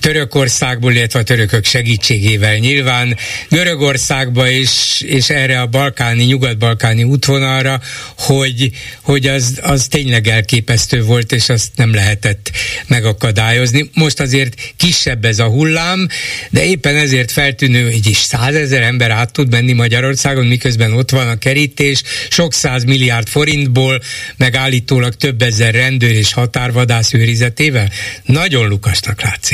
Törökországból, 0.00 0.92
illetve 0.92 1.18
a 1.18 1.22
törökök 1.22 1.64
segítségével 1.64 2.56
nyilván 2.56 3.16
Görögországba 3.48 4.50
és, 4.50 5.00
és 5.06 5.30
erre 5.30 5.60
a 5.60 5.66
balkáni, 5.66 6.24
nyugat-balkáni 6.24 7.04
útvonalra, 7.04 7.80
hogy, 8.18 8.70
hogy 9.02 9.26
az, 9.26 9.58
az 9.62 9.86
tényleg 9.86 10.26
elképesztő 10.26 11.02
volt, 11.02 11.32
és 11.32 11.48
azt 11.48 11.70
nem 11.76 11.94
lehetett 11.94 12.50
megakadályozni. 12.86 13.90
Most 13.94 14.20
azért 14.20 14.54
kisebb 14.76 15.24
ez 15.24 15.38
a 15.38 15.48
hullám, 15.48 16.08
de 16.50 16.64
éppen 16.64 16.96
ezért 16.96 17.32
feltűnő, 17.32 17.90
hogy 17.90 18.06
is 18.06 18.18
százezer 18.18 18.82
ember 18.82 19.10
át 19.10 19.32
tud 19.32 19.50
menni 19.50 19.72
Magyarországon, 19.72 20.46
miközben 20.46 20.92
ott 20.92 21.10
van 21.10 21.28
a 21.28 21.38
kerítés, 21.38 22.02
sok 22.28 22.54
száz 22.54 22.84
milliárd 22.84 23.28
forintból, 23.28 24.02
meg 24.36 24.56
állítólag 24.56 25.14
több 25.14 25.42
ezer 25.42 25.74
rendőr 25.74 26.14
és 26.14 26.32
határvadász 26.32 27.12
őrizetével. 27.12 27.90
Nagyon 28.24 28.68
lukasnak 28.68 29.22
látszik. 29.22 29.53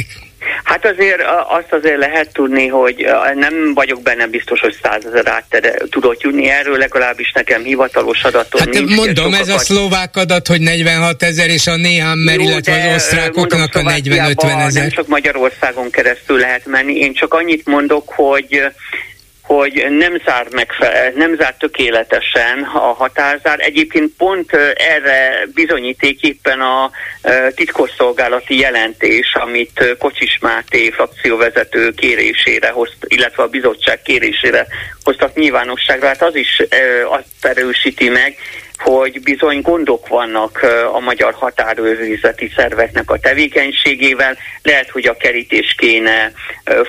Hát 0.64 0.86
azért 0.86 1.20
azt 1.48 1.72
azért 1.72 1.98
lehet 1.98 2.32
tudni, 2.32 2.66
hogy 2.66 3.06
nem 3.34 3.74
vagyok 3.74 4.02
benne 4.02 4.26
biztos, 4.26 4.60
hogy 4.60 4.76
százezer 4.82 5.26
át 5.26 5.72
tudott 5.90 6.22
jutni 6.22 6.48
erről, 6.48 6.78
legalábbis 6.78 7.32
nekem 7.32 7.62
hivatalos 7.62 8.22
adatom 8.22 8.60
hát 8.60 8.68
nincs. 8.68 8.94
mondom, 8.94 9.34
ez 9.34 9.48
a 9.48 9.58
szlovák 9.58 10.16
adat, 10.16 10.46
hogy 10.46 10.60
46 10.60 11.22
ezer, 11.22 11.48
és 11.48 11.66
a 11.66 11.76
néhány 11.76 12.18
illetve 12.18 12.88
az 12.88 12.94
osztrákoknak 12.94 13.74
a 13.74 13.80
40-50 13.80 14.66
ezer. 14.66 14.82
Nem 14.82 14.90
csak 14.90 15.06
Magyarországon 15.06 15.90
keresztül 15.90 16.38
lehet 16.38 16.66
menni, 16.66 16.98
én 16.98 17.14
csak 17.14 17.34
annyit 17.34 17.66
mondok, 17.66 18.08
hogy 18.08 18.62
hogy 19.42 19.86
nem 19.90 20.20
zár, 20.24 20.46
megfe- 20.50 21.14
nem 21.14 21.36
zár 21.36 21.54
tökéletesen 21.58 22.62
a 22.62 22.78
határzár. 22.92 23.60
Egyébként 23.60 24.10
pont 24.16 24.52
erre 24.74 25.46
bizonyíték 25.54 26.22
éppen 26.22 26.60
a 26.60 26.90
titkosszolgálati 27.54 28.58
jelentés, 28.58 29.34
amit 29.34 29.96
Kocsis 29.98 30.38
Máté 30.40 30.90
frakcióvezető 30.90 31.90
kérésére 31.90 32.68
hozt, 32.68 32.96
illetve 33.06 33.42
a 33.42 33.48
bizottság 33.48 34.02
kérésére 34.02 34.66
hoztak 35.02 35.34
nyilvánosságra. 35.34 36.06
Hát 36.06 36.22
az 36.22 36.34
is 36.34 36.62
azt 37.08 37.44
erősíti 37.44 38.08
meg, 38.08 38.36
hogy 38.80 39.20
bizony 39.22 39.60
gondok 39.60 40.08
vannak 40.08 40.60
a 40.92 41.00
magyar 41.00 41.34
határőrizeti 41.34 42.52
szerveknek 42.56 43.10
a 43.10 43.18
tevékenységével. 43.18 44.36
Lehet, 44.62 44.90
hogy 44.90 45.06
a 45.06 45.16
kerítés 45.16 45.74
kéne 45.78 46.32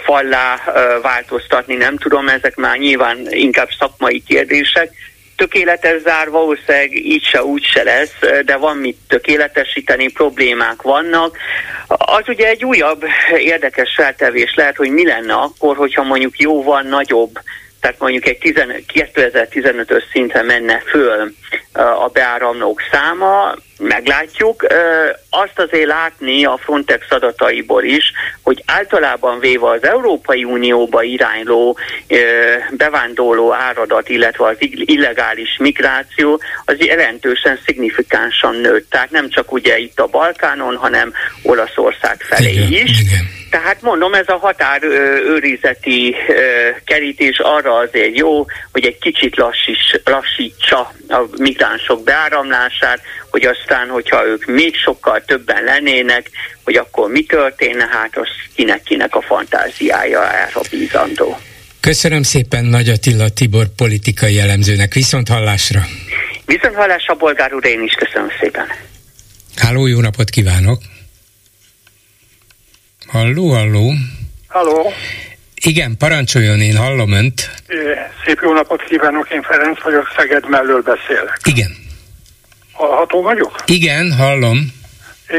fallá 0.04 0.56
változtatni, 1.02 1.76
nem 1.76 1.98
tudom, 1.98 2.28
ezek 2.28 2.56
már 2.56 2.78
nyilván 2.78 3.28
inkább 3.30 3.70
szakmai 3.80 4.24
kérdések. 4.28 4.92
Tökéletes 5.36 6.02
zár 6.02 6.30
valószínűleg 6.30 6.96
így 6.96 7.24
se 7.24 7.44
úgy 7.44 7.64
se 7.64 7.84
lesz, 7.84 8.16
de 8.46 8.56
van 8.56 8.78
mit 8.78 8.98
tökéletesíteni, 9.08 10.12
problémák 10.12 10.82
vannak. 10.82 11.38
Az 11.88 12.24
ugye 12.28 12.48
egy 12.48 12.66
újabb 12.66 13.04
érdekes 13.38 13.94
feltevés 13.96 14.54
lehet, 14.56 14.76
hogy 14.76 14.90
mi 14.90 15.06
lenne 15.06 15.34
akkor, 15.34 15.76
hogyha 15.76 16.04
mondjuk 16.04 16.40
jóval 16.40 16.82
nagyobb 16.82 17.40
tehát 17.82 18.00
mondjuk 18.00 18.28
egy 18.28 18.38
2015-ös 18.94 20.04
szintre 20.12 20.42
menne 20.42 20.80
föl 20.80 21.34
a 21.74 22.08
beáramlók 22.08 22.82
száma, 22.92 23.56
meglátjuk. 23.82 24.66
Azt 25.30 25.60
azért 25.60 25.88
látni 25.88 26.46
a 26.46 26.60
Frontex 26.64 27.06
adataiból 27.10 27.84
is, 27.84 28.12
hogy 28.42 28.64
általában 28.66 29.40
véve 29.40 29.70
az 29.70 29.84
Európai 29.84 30.44
Unióba 30.44 31.04
irányló 31.04 31.78
bevándorló 32.72 33.54
áradat, 33.54 34.10
illetve 34.10 34.46
az 34.46 34.56
illegális 34.86 35.58
migráció 35.60 36.42
az 36.66 36.76
jelentősen 36.78 37.60
szignifikánsan 37.66 38.56
nőtt. 38.56 38.90
Tehát 38.90 39.12
nem 39.12 39.30
csak 39.30 39.52
ugye 39.52 39.78
itt 39.78 40.00
a 40.00 40.08
Balkánon, 40.08 40.76
hanem 40.76 41.14
Olaszország 41.44 42.22
felé 42.22 42.52
igen, 42.52 42.72
is. 42.72 43.00
Igen. 43.02 43.40
Tehát 43.52 43.82
mondom, 43.82 44.14
ez 44.14 44.28
a 44.30 44.38
határőrizeti 44.38 46.16
kerítés 46.86 47.40
arra 47.40 47.76
azért 47.76 48.18
jó, 48.18 48.46
hogy 48.72 48.86
egy 48.86 48.98
kicsit 48.98 49.38
lassíts, 49.38 49.92
lassítsa 50.04 50.92
a 51.08 51.22
migránsok 51.38 52.04
beáramlását, 52.04 53.00
hogy 53.32 53.46
aztán, 53.46 53.88
hogyha 53.88 54.26
ők 54.26 54.46
még 54.46 54.76
sokkal 54.76 55.24
többen 55.26 55.64
lennének, 55.64 56.30
hogy 56.64 56.76
akkor 56.76 57.12
mi 57.12 57.24
történne, 57.24 57.88
hát 57.92 58.18
az 58.18 58.28
kinek-kinek 58.56 59.16
a 59.16 59.22
fantáziája 59.22 60.32
erre 60.34 60.60
bízandó. 60.70 61.40
Köszönöm 61.80 62.24
szépen 62.24 62.66
Nagy 62.66 62.90
Attila 62.90 63.30
Tibor 63.30 63.68
politikai 63.76 64.40
elemzőnek. 64.40 64.94
Viszont 64.94 65.28
hallásra! 65.28 65.82
Viszont 66.46 66.76
hallásra, 66.76 67.16
bolgár 67.16 67.54
úr, 67.54 67.66
én 67.66 67.84
is 67.84 67.94
köszönöm 67.94 68.30
szépen! 68.40 68.66
Háló, 69.56 69.88
jó 69.88 70.00
napot 70.00 70.30
kívánok! 70.30 70.82
Halló, 73.08 73.50
halló! 73.50 73.94
Halló! 74.48 74.94
Igen, 75.64 75.98
parancsoljon, 75.98 76.62
én 76.62 76.76
hallom 76.78 77.12
önt. 77.12 77.50
Szép 78.26 78.40
jó 78.42 78.54
napot 78.54 78.84
kívánok, 78.84 79.30
én 79.32 79.42
Ferenc 79.42 79.84
vagyok, 79.84 80.14
Szeged 80.18 80.50
mellől 80.50 80.82
beszélek. 80.82 81.40
Igen. 81.44 81.76
Hallható 82.82 83.22
vagyok? 83.22 83.56
Igen, 83.66 84.12
hallom. 84.12 84.58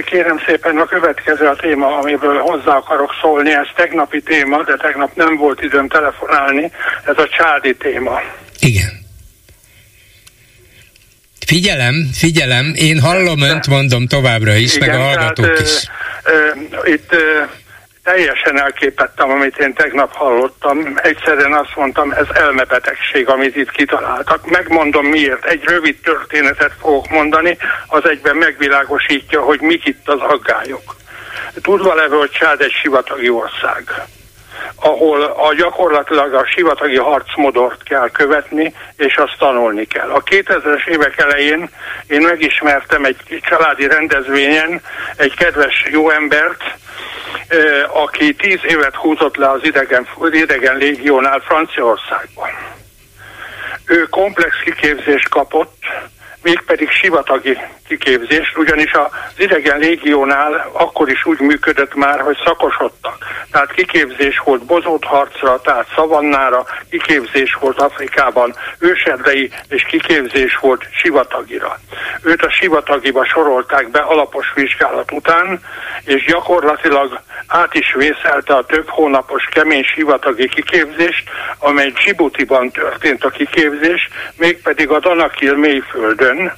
Kérem 0.04 0.40
szépen, 0.46 0.76
a 0.76 0.84
következő 0.84 1.46
a 1.46 1.56
téma, 1.56 1.98
amiből 1.98 2.38
hozzá 2.38 2.76
akarok 2.76 3.10
szólni, 3.20 3.50
ez 3.50 3.66
tegnapi 3.76 4.22
téma, 4.22 4.62
de 4.64 4.76
tegnap 4.76 5.10
nem 5.14 5.36
volt 5.36 5.62
időm 5.62 5.88
telefonálni, 5.88 6.70
ez 7.06 7.18
a 7.18 7.28
csádi 7.28 7.76
téma. 7.76 8.20
Igen. 8.60 9.00
Figyelem, 11.46 12.10
figyelem, 12.14 12.72
én 12.74 13.00
hallom 13.00 13.40
önt, 13.40 13.66
mondom 13.66 14.06
továbbra 14.06 14.54
is, 14.54 14.76
Igen, 14.76 14.88
meg 14.88 14.98
a 14.98 15.02
hallgatók 15.02 15.44
tehát, 15.44 15.60
is. 15.60 15.88
Ö, 16.22 16.32
ö, 16.70 16.92
itt 16.92 17.12
ö, 17.12 17.42
teljesen 18.02 18.60
elképettem, 18.60 19.30
amit 19.30 19.58
én 19.58 19.74
tegnap 19.74 20.14
hallottam. 20.14 20.94
Egyszerűen 21.02 21.52
azt 21.52 21.76
mondtam, 21.76 22.10
ez 22.10 22.26
elmebetegség, 22.34 23.28
amit 23.28 23.56
itt 23.56 23.70
kitaláltak. 23.70 24.50
Megmondom 24.50 25.06
miért. 25.06 25.44
Egy 25.44 25.64
rövid 25.64 26.00
történetet 26.00 26.72
fogok 26.80 27.08
mondani, 27.08 27.56
az 27.86 28.08
egyben 28.08 28.36
megvilágosítja, 28.36 29.40
hogy 29.40 29.60
mik 29.60 29.86
itt 29.86 30.08
az 30.08 30.20
aggályok. 30.20 30.94
Tudva 31.62 31.94
levő, 31.94 32.16
hogy 32.16 32.30
Csád 32.30 32.60
egy 32.60 32.72
sivatagi 32.82 33.28
ország 33.28 33.84
ahol 34.74 35.22
a 35.22 35.54
gyakorlatilag 35.54 36.34
a 36.34 36.46
sivatagi 36.46 36.96
harcmodort 36.96 37.82
kell 37.82 38.10
követni, 38.10 38.74
és 38.96 39.16
azt 39.16 39.38
tanulni 39.38 39.86
kell. 39.86 40.10
A 40.10 40.22
2000-es 40.22 40.86
évek 40.86 41.18
elején 41.18 41.70
én 42.06 42.20
megismertem 42.20 43.04
egy 43.04 43.40
családi 43.48 43.86
rendezvényen 43.86 44.80
egy 45.16 45.34
kedves 45.34 45.86
jó 45.90 46.10
embert, 46.10 46.62
aki 47.88 48.34
tíz 48.34 48.60
évet 48.68 48.94
húzott 48.94 49.36
le 49.36 49.50
az 49.50 49.64
idegen, 49.64 50.08
idegen 50.32 50.76
légiónál 50.76 51.40
Franciaországban. 51.40 52.50
Ő 53.86 54.02
komplex 54.02 54.56
kiképzést 54.64 55.28
kapott, 55.28 55.76
mégpedig 56.42 56.90
sivatagi 56.90 57.58
kiképzést, 57.96 58.56
ugyanis 58.56 58.92
az 58.92 59.10
idegen 59.36 59.78
légiónál 59.78 60.70
akkor 60.72 61.08
is 61.08 61.26
úgy 61.26 61.40
működött 61.40 61.94
már, 61.94 62.20
hogy 62.20 62.36
szakosodtak. 62.44 63.16
Tehát 63.50 63.72
kiképzés 63.72 64.38
volt 64.44 64.64
bozót 64.64 65.04
harcra, 65.04 65.60
tehát 65.60 65.86
szavannára, 65.94 66.64
kiképzés 66.90 67.54
volt 67.60 67.80
Afrikában 67.80 68.54
ősedrei, 68.78 69.50
és 69.68 69.82
kiképzés 69.82 70.56
volt 70.56 70.84
sivatagira. 70.90 71.78
Őt 72.22 72.42
a 72.42 72.50
sivatagiba 72.50 73.24
sorolták 73.24 73.90
be 73.90 73.98
alapos 73.98 74.52
vizsgálat 74.54 75.12
után, 75.12 75.60
és 76.04 76.24
gyakorlatilag 76.24 77.20
át 77.46 77.74
is 77.74 77.94
vészelte 77.94 78.54
a 78.54 78.64
több 78.64 78.88
hónapos 78.88 79.44
kemény 79.50 79.84
sivatagi 79.84 80.48
kiképzést, 80.48 81.28
amely 81.58 81.90
Djibouti-ban 81.90 82.70
történt 82.70 83.24
a 83.24 83.30
kiképzés, 83.30 84.08
mégpedig 84.36 84.88
a 84.88 84.98
Danakil 84.98 85.56
mélyföldön, 85.56 86.52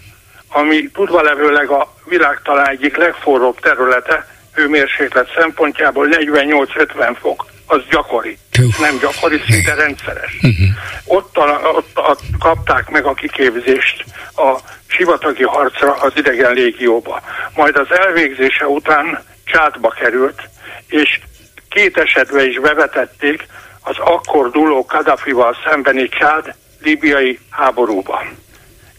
ami 0.55 0.91
tudva 0.91 1.23
levőleg 1.23 1.69
a 1.69 1.95
világ 2.05 2.41
talán 2.43 2.69
egyik 2.69 2.97
legforróbb 2.97 3.61
területe, 3.61 4.27
hőmérséklet 4.55 5.33
szempontjából 5.37 6.09
48-50 6.11 7.17
fok, 7.21 7.47
az 7.67 7.81
gyakori. 7.91 8.39
Nem 8.81 8.99
gyakori, 8.99 9.41
szinte 9.49 9.75
rendszeres. 9.75 10.33
Uh-huh. 10.43 10.69
Ott, 11.05 11.37
a, 11.37 11.69
ott 11.75 11.97
a, 11.99 12.17
kapták 12.39 12.91
meg 12.91 13.05
a 13.05 13.15
kiképzést 13.15 14.05
a 14.37 14.59
sivatagi 14.87 15.43
harcra 15.43 15.93
az 15.93 16.13
idegen 16.15 16.53
légióba. 16.53 17.23
Majd 17.55 17.77
az 17.77 17.99
elvégzése 17.99 18.67
után 18.67 19.25
csátba 19.45 19.89
került, 19.89 20.43
és 20.89 21.21
két 21.69 21.97
esetben 21.97 22.47
is 22.49 22.61
bevetették 22.61 23.47
az 23.83 23.97
akkor 23.99 24.51
dúló 24.51 24.85
Kadafival 24.85 25.57
szembeni 25.67 26.09
csád 26.09 26.55
libiai 26.83 27.39
háborúban. 27.51 28.43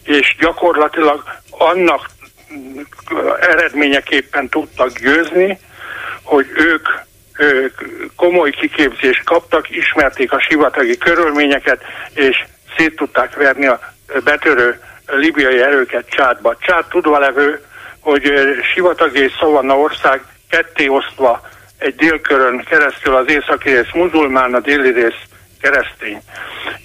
És 0.06 0.36
gyakorlatilag 0.38 1.22
annak 1.50 2.06
eredményeképpen 3.40 4.48
tudtak 4.48 4.98
győzni, 4.98 5.58
hogy 6.22 6.46
ők, 6.54 6.88
komoly 8.16 8.50
kiképzést 8.50 9.24
kaptak, 9.24 9.70
ismerték 9.70 10.32
a 10.32 10.40
sivatagi 10.40 10.98
körülményeket, 10.98 11.82
és 12.14 12.44
szét 12.76 12.96
tudták 12.96 13.34
verni 13.34 13.66
a 13.66 13.80
betörő 14.24 14.80
libiai 15.06 15.60
erőket 15.60 16.08
Csádba. 16.08 16.56
Csád 16.60 16.84
tudva 16.86 17.18
levő, 17.18 17.64
hogy 18.00 18.32
sivatagi 18.72 19.22
és 19.22 19.32
Szavanna 19.40 19.78
ország 19.78 20.20
ketté 20.48 20.88
osztva 20.88 21.40
egy 21.78 21.94
délkörön 21.94 22.64
keresztül 22.64 23.14
az 23.16 23.28
északi 23.28 23.70
rész 23.70 23.92
muzulmán, 23.94 24.54
a 24.54 24.60
déli 24.60 24.90
rész 24.90 25.20
keresztény. 25.60 26.20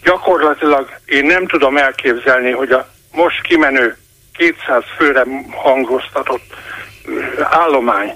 Gyakorlatilag 0.03 0.89
én 1.05 1.25
nem 1.25 1.47
tudom 1.47 1.77
elképzelni, 1.77 2.51
hogy 2.51 2.71
a 2.71 2.87
most 3.11 3.41
kimenő 3.41 3.97
200 4.33 4.83
főre 4.97 5.23
hangoztatott 5.51 6.55
állomány 7.43 8.15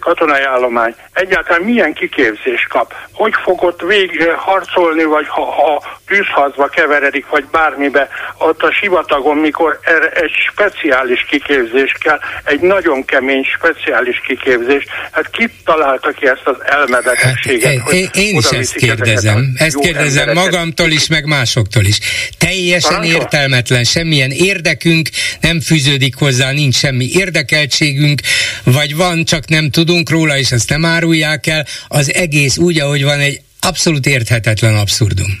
katonai 0.00 0.42
állomány 0.42 0.94
egyáltalán 1.12 1.62
milyen 1.62 1.92
kiképzést 1.92 2.68
kap? 2.68 2.94
Hogy 3.12 3.32
fog 3.42 3.62
ott 3.62 3.80
végig 3.80 4.28
harcolni, 4.36 5.04
vagy 5.04 5.26
ha, 5.28 5.44
ha 5.44 5.82
tűzhazba 6.06 6.66
keveredik, 6.66 7.26
vagy 7.28 7.44
bármibe, 7.44 8.08
ott 8.38 8.62
a 8.62 8.72
sivatagon, 8.72 9.36
mikor 9.36 9.78
erre 9.82 10.08
egy 10.10 10.30
speciális 10.52 11.24
kiképzés 11.28 11.92
kell, 12.00 12.18
egy 12.44 12.60
nagyon 12.60 13.04
kemény 13.04 13.44
speciális 13.44 14.20
kiképzés. 14.26 14.84
Hát 15.10 15.30
kit 15.30 15.52
találta 15.64 16.10
ki 16.10 16.26
ezt 16.26 16.42
az 16.44 16.56
elmebetegséget? 16.64 17.80
Hát, 17.80 17.92
én, 17.92 18.08
én 18.12 18.36
is 18.36 18.44
ezt 18.44 18.74
kérdezem. 18.74 19.54
Ezt 19.56 19.78
kérdezem 19.78 20.28
embereket. 20.28 20.52
magamtól 20.52 20.90
is, 20.90 21.08
meg 21.08 21.24
másoktól 21.24 21.84
is. 21.84 21.98
Teljesen 22.38 22.90
Parancsol? 22.90 23.20
értelmetlen, 23.20 23.84
semmilyen 23.84 24.30
érdekünk 24.30 25.08
nem 25.40 25.60
fűződik 25.60 26.14
hozzá, 26.16 26.50
nincs 26.50 26.74
semmi 26.74 27.08
érdekeltségünk, 27.12 28.20
vagy 28.64 28.96
van, 28.96 29.24
csak 29.24 29.48
nem 29.54 29.70
tudunk 29.70 30.10
róla, 30.10 30.36
és 30.36 30.50
ezt 30.50 30.68
nem 30.68 30.84
árulják 30.84 31.46
el, 31.46 31.64
az 31.88 32.14
egész 32.14 32.56
úgy, 32.56 32.80
ahogy 32.80 33.04
van, 33.04 33.20
egy 33.20 33.40
abszolút 33.60 34.06
érthetetlen 34.06 34.76
abszurdum. 34.76 35.32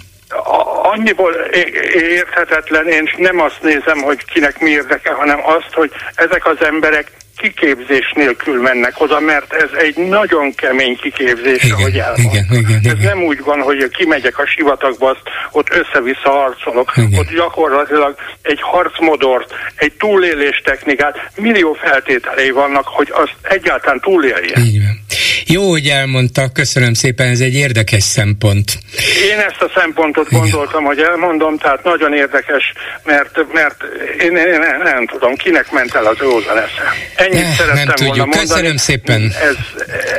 Annyiból 0.82 1.32
érthetetlen, 1.92 2.88
én 2.88 3.10
nem 3.16 3.40
azt 3.40 3.58
nézem, 3.62 3.98
hogy 4.02 4.24
kinek 4.24 4.60
mi 4.60 4.70
érdeke, 4.70 5.12
hanem 5.12 5.40
azt, 5.44 5.72
hogy 5.72 5.90
ezek 6.14 6.46
az 6.46 6.56
emberek 6.60 7.10
kiképzés 7.36 8.12
nélkül 8.14 8.62
mennek 8.62 9.00
oda, 9.00 9.20
mert 9.20 9.52
ez 9.52 9.70
egy 9.78 9.96
nagyon 9.96 10.54
kemény 10.54 10.96
kiképzés, 10.96 11.62
igen, 11.64 11.76
ahogy 11.76 11.98
elmondtam. 11.98 12.30
Igen, 12.32 12.58
igen, 12.58 12.80
igen. 12.80 12.96
Ez 12.96 13.02
nem 13.02 13.22
úgy 13.22 13.42
van, 13.44 13.60
hogy 13.60 13.88
kimegyek 13.88 14.38
a 14.38 14.46
sivatagba, 14.46 15.10
azt 15.10 15.22
ott 15.50 15.70
össze-vissza 15.70 16.30
harcolok. 16.30 16.92
Igen. 16.96 17.18
Ott 17.18 17.30
gyakorlatilag 17.34 18.14
egy 18.42 18.60
harcmodort, 18.60 19.54
egy 19.74 19.92
túlélés 19.92 20.62
technikát, 20.64 21.30
millió 21.36 21.72
feltételei 21.72 22.50
vannak, 22.50 22.86
hogy 22.86 23.08
azt 23.12 23.34
egyáltalán 23.42 24.00
túléljen. 24.00 24.62
Igen. 24.64 25.03
Jó, 25.46 25.70
hogy 25.70 25.86
elmondta, 25.86 26.48
köszönöm 26.52 26.94
szépen, 26.94 27.26
ez 27.26 27.40
egy 27.40 27.54
érdekes 27.54 28.02
szempont. 28.02 28.78
Én 29.30 29.38
ezt 29.38 29.60
a 29.60 29.70
szempontot 29.74 30.26
Igen. 30.30 30.40
gondoltam, 30.40 30.84
hogy 30.84 30.98
elmondom, 30.98 31.58
tehát 31.58 31.84
nagyon 31.84 32.14
érdekes, 32.14 32.72
mert, 33.04 33.52
mert 33.52 33.82
én, 34.18 34.36
én 34.36 34.58
nem, 34.58 34.82
nem 34.82 35.06
tudom, 35.06 35.34
kinek 35.34 35.72
ment 35.72 35.94
el 35.94 36.06
az 36.06 36.16
józan 36.20 36.58
esze. 36.58 36.92
Ennyit 37.14 37.42
ne, 37.42 37.52
szerettem 37.52 37.94
nem 37.96 38.06
volna 38.06 38.24
mondani. 38.24 38.46
Köszönöm 38.46 38.76
szépen. 38.76 39.22
Ez, 39.22 39.56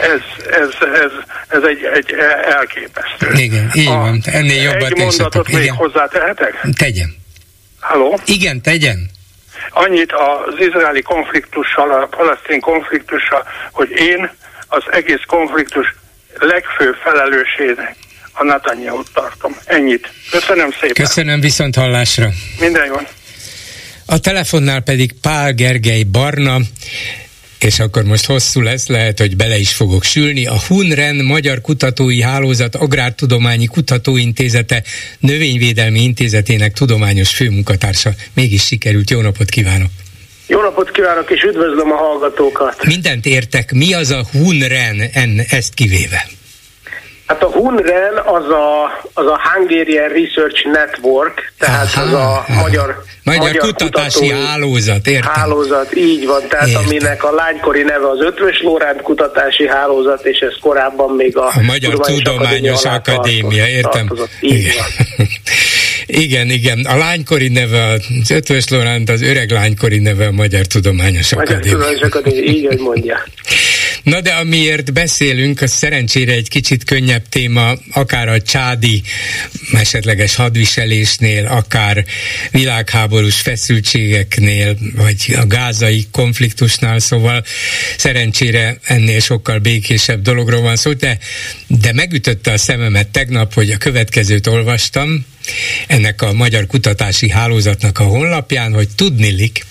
ez, 0.01 0.21
ez, 0.51 0.69
ez, 0.93 1.11
ez 1.47 1.63
egy, 1.63 1.83
egy 1.93 2.15
elképesztő. 2.45 3.43
Igen, 3.43 3.69
így 3.73 3.87
a, 3.87 3.91
van. 3.91 4.21
Ennél 4.25 4.61
jobbat 4.61 4.91
Egy 4.91 4.97
mondatot 4.97 5.47
még 5.47 5.63
Igen. 5.63 5.75
hozzátehetek? 5.75 6.67
Tegyen. 6.77 7.15
Halló? 7.79 8.19
Igen, 8.25 8.61
tegyen. 8.61 9.09
Annyit 9.69 10.11
az 10.11 10.53
izraeli 10.59 11.01
konfliktussal, 11.01 11.91
a 11.91 12.05
palesztin 12.05 12.59
konfliktussal, 12.59 13.43
hogy 13.71 13.89
én 13.89 14.29
az 14.75 14.83
egész 14.91 15.23
konfliktus 15.27 15.95
legfőbb 16.39 16.95
felelősének 17.03 17.95
a 18.31 18.43
netanyahu 18.43 19.03
tartom. 19.13 19.55
Ennyit. 19.65 20.09
Köszönöm 20.31 20.71
szépen. 20.71 21.05
Köszönöm 21.05 21.39
viszont 21.39 21.75
hallásra. 21.75 22.29
Minden 22.59 22.85
jó. 22.85 22.95
A 24.05 24.19
telefonnál 24.19 24.79
pedig 24.79 25.13
Pál 25.21 25.53
Gergely 25.53 26.03
Barna, 26.03 26.57
és 27.59 27.79
akkor 27.79 28.03
most 28.03 28.25
hosszú 28.25 28.61
lesz, 28.61 28.87
lehet, 28.87 29.19
hogy 29.19 29.35
bele 29.35 29.57
is 29.57 29.73
fogok 29.73 30.03
sülni. 30.03 30.45
A 30.45 30.55
HUNREN 30.67 31.15
Magyar 31.15 31.61
Kutatói 31.61 32.21
Hálózat 32.21 32.75
Agrártudományi 32.75 33.65
Kutatóintézete 33.65 34.83
Növényvédelmi 35.19 35.99
Intézetének 36.03 36.73
tudományos 36.73 37.35
főmunkatársa. 37.35 38.09
Mégis 38.33 38.65
sikerült. 38.65 39.09
Jó 39.09 39.21
napot 39.21 39.49
kívánok! 39.49 39.89
Jó 40.47 40.61
napot 40.61 40.91
kívánok, 40.91 41.31
és 41.31 41.43
üdvözlöm 41.43 41.91
a 41.91 41.95
hallgatókat! 41.95 42.85
Mindent 42.85 43.25
értek. 43.25 43.71
Mi 43.71 43.93
az 43.93 44.11
a 44.11 44.21
HUNREN, 44.31 45.09
en, 45.13 45.41
ezt 45.49 45.73
kivéve? 45.73 46.25
Hát 47.27 47.43
a 47.43 47.47
HUNREN 47.47 48.13
az 48.25 48.49
a, 48.49 48.83
az 49.13 49.25
a 49.25 49.39
Hungarian 49.43 50.07
Research 50.07 50.65
Network, 50.65 51.53
tehát 51.59 51.93
Aha, 51.95 52.01
az 52.01 52.13
a 52.13 52.45
magyar, 52.53 53.03
magyar, 53.23 53.41
magyar 53.41 53.57
kutatási 53.57 54.29
hálózat, 54.29 55.07
értem. 55.07 55.31
Hálózat, 55.33 55.95
így 55.95 56.25
van, 56.25 56.41
tehát 56.49 56.67
értem. 56.67 56.83
aminek 56.85 57.23
a 57.23 57.31
lánykori 57.31 57.81
neve 57.81 58.09
az 58.09 58.21
Ötvös 58.21 58.61
Lóránt 58.61 59.01
Kutatási 59.01 59.67
Hálózat, 59.67 60.25
és 60.25 60.39
ez 60.39 60.53
korábban 60.61 61.15
még 61.15 61.37
a, 61.37 61.45
a 61.45 61.61
Magyar 61.61 61.99
Tudományos, 61.99 62.83
Akadémia, 62.83 63.13
Akadémia 63.13 63.67
értem. 63.67 64.11
így 64.39 64.73
van. 64.77 65.27
Igen, 66.07 66.49
igen. 66.49 66.79
A 66.79 66.97
lánykori 66.97 67.47
neve 67.47 67.83
az 67.83 68.31
Ötvös 68.31 68.67
Loránt, 68.67 69.09
az 69.09 69.21
öreg 69.21 69.51
lánykori 69.51 69.99
neve 69.99 70.27
a 70.27 70.31
Magyar 70.31 70.65
Tudományos 70.65 71.31
Akadémia. 71.31 71.57
Magyar 71.57 71.71
Tudományos 71.71 72.01
Akadémia, 72.01 72.51
így, 72.51 72.65
hogy 72.65 72.79
mondja. 72.79 73.17
Na 74.03 74.21
de 74.21 74.31
amiért 74.31 74.93
beszélünk, 74.93 75.61
az 75.61 75.71
szerencsére 75.71 76.31
egy 76.31 76.49
kicsit 76.49 76.83
könnyebb 76.83 77.29
téma, 77.29 77.73
akár 77.91 78.27
a 78.27 78.41
csádi 78.41 79.01
esetleges 79.73 80.35
hadviselésnél, 80.35 81.45
akár 81.45 82.05
világháborús 82.51 83.41
feszültségeknél, 83.41 84.77
vagy 84.95 85.35
a 85.41 85.45
gázai 85.45 86.07
konfliktusnál, 86.11 86.99
szóval 86.99 87.43
szerencsére 87.97 88.77
ennél 88.83 89.19
sokkal 89.19 89.59
békésebb 89.59 90.21
dologról 90.21 90.61
van 90.61 90.75
szó, 90.75 90.93
de, 90.93 91.17
de 91.67 91.93
megütötte 91.93 92.51
a 92.51 92.57
szememet 92.57 93.07
tegnap, 93.07 93.53
hogy 93.53 93.71
a 93.71 93.77
következőt 93.77 94.47
olvastam, 94.47 95.25
ennek 95.87 96.21
a 96.21 96.33
Magyar 96.33 96.67
Kutatási 96.67 97.29
Hálózatnak 97.29 97.99
a 97.99 98.03
honlapján, 98.03 98.73
hogy 98.73 98.87
tudnilik, 98.95 99.65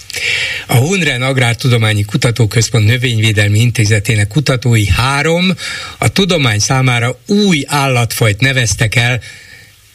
a 0.67 0.75
Hunren 0.75 1.23
Agrártudományi 1.23 2.05
Kutatóközpont 2.05 2.87
Növényvédelmi 2.87 3.59
Intézetének 3.59 4.29
kutatói 4.29 4.87
három 4.87 5.55
a 5.99 6.09
tudomány 6.09 6.59
számára 6.59 7.19
új 7.27 7.65
állatfajt 7.67 8.41
neveztek 8.41 8.95
el 8.95 9.21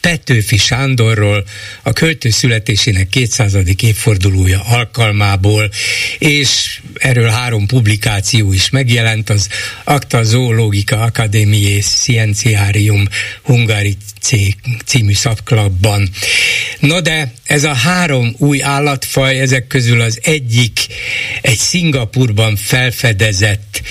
Petőfi 0.00 0.56
Sándorról 0.56 1.44
a 1.82 1.92
költő 1.92 2.30
születésének 2.30 3.08
200. 3.08 3.56
évfordulója 3.80 4.62
alkalmából, 4.64 5.70
és 6.18 6.80
erről 6.94 7.28
három 7.28 7.66
publikáció 7.66 8.52
is 8.52 8.70
megjelent, 8.70 9.30
az 9.30 9.48
Acta 9.84 10.22
Zoológica 10.22 11.00
Academiae 11.00 11.80
Scientiarium 11.80 13.08
Hungari 13.42 13.96
című 14.84 15.12
szaklapban. 15.12 16.10
No 16.78 17.00
de 17.00 17.32
ez 17.44 17.64
a 17.64 17.74
három 17.74 18.34
új 18.38 18.62
állatfaj, 18.62 19.40
ezek 19.40 19.66
közül 19.66 20.00
az 20.00 20.18
egyik 20.22 20.86
egy 21.40 21.58
Szingapurban 21.58 22.56
felfedezett 22.56 23.82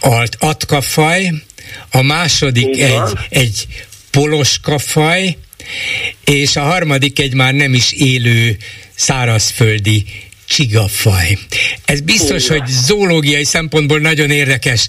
alt 0.00 0.36
atkafaj, 0.40 1.32
a 1.90 2.02
második 2.02 2.82
egy, 2.82 3.00
egy 3.28 3.66
poloskafaj, 4.16 5.36
és 6.24 6.56
a 6.56 6.60
harmadik 6.60 7.18
egy 7.18 7.34
már 7.34 7.54
nem 7.54 7.74
is 7.74 7.92
élő 7.92 8.56
szárazföldi 8.94 10.04
csigafaj. 10.48 11.38
Ez 11.84 12.00
biztos, 12.00 12.44
Igen. 12.44 12.58
hogy 12.58 12.68
zoológiai 12.68 13.44
szempontból 13.44 13.98
nagyon 13.98 14.30
érdekes, 14.30 14.86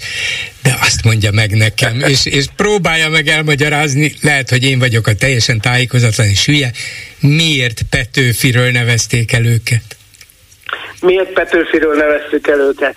de 0.64 0.78
azt 0.82 1.04
mondja 1.04 1.32
meg 1.32 1.52
nekem, 1.52 2.00
és, 2.14 2.26
és 2.26 2.46
próbálja 2.56 3.10
meg 3.10 3.28
elmagyarázni, 3.28 4.14
lehet, 4.22 4.50
hogy 4.50 4.64
én 4.64 4.80
vagyok 4.80 5.08
a 5.08 5.16
teljesen 5.16 5.60
tájékozatlan 5.60 6.28
és 6.28 6.46
hülye, 6.46 6.72
miért 7.20 7.82
Petőfiről 7.90 8.72
nevezték 8.72 9.32
el 9.32 9.46
őket? 9.46 9.84
Miért 11.02 11.34
Petőfiről 11.34 11.96
nevezték 11.96 12.48
el 12.48 12.60
őket? 12.60 12.96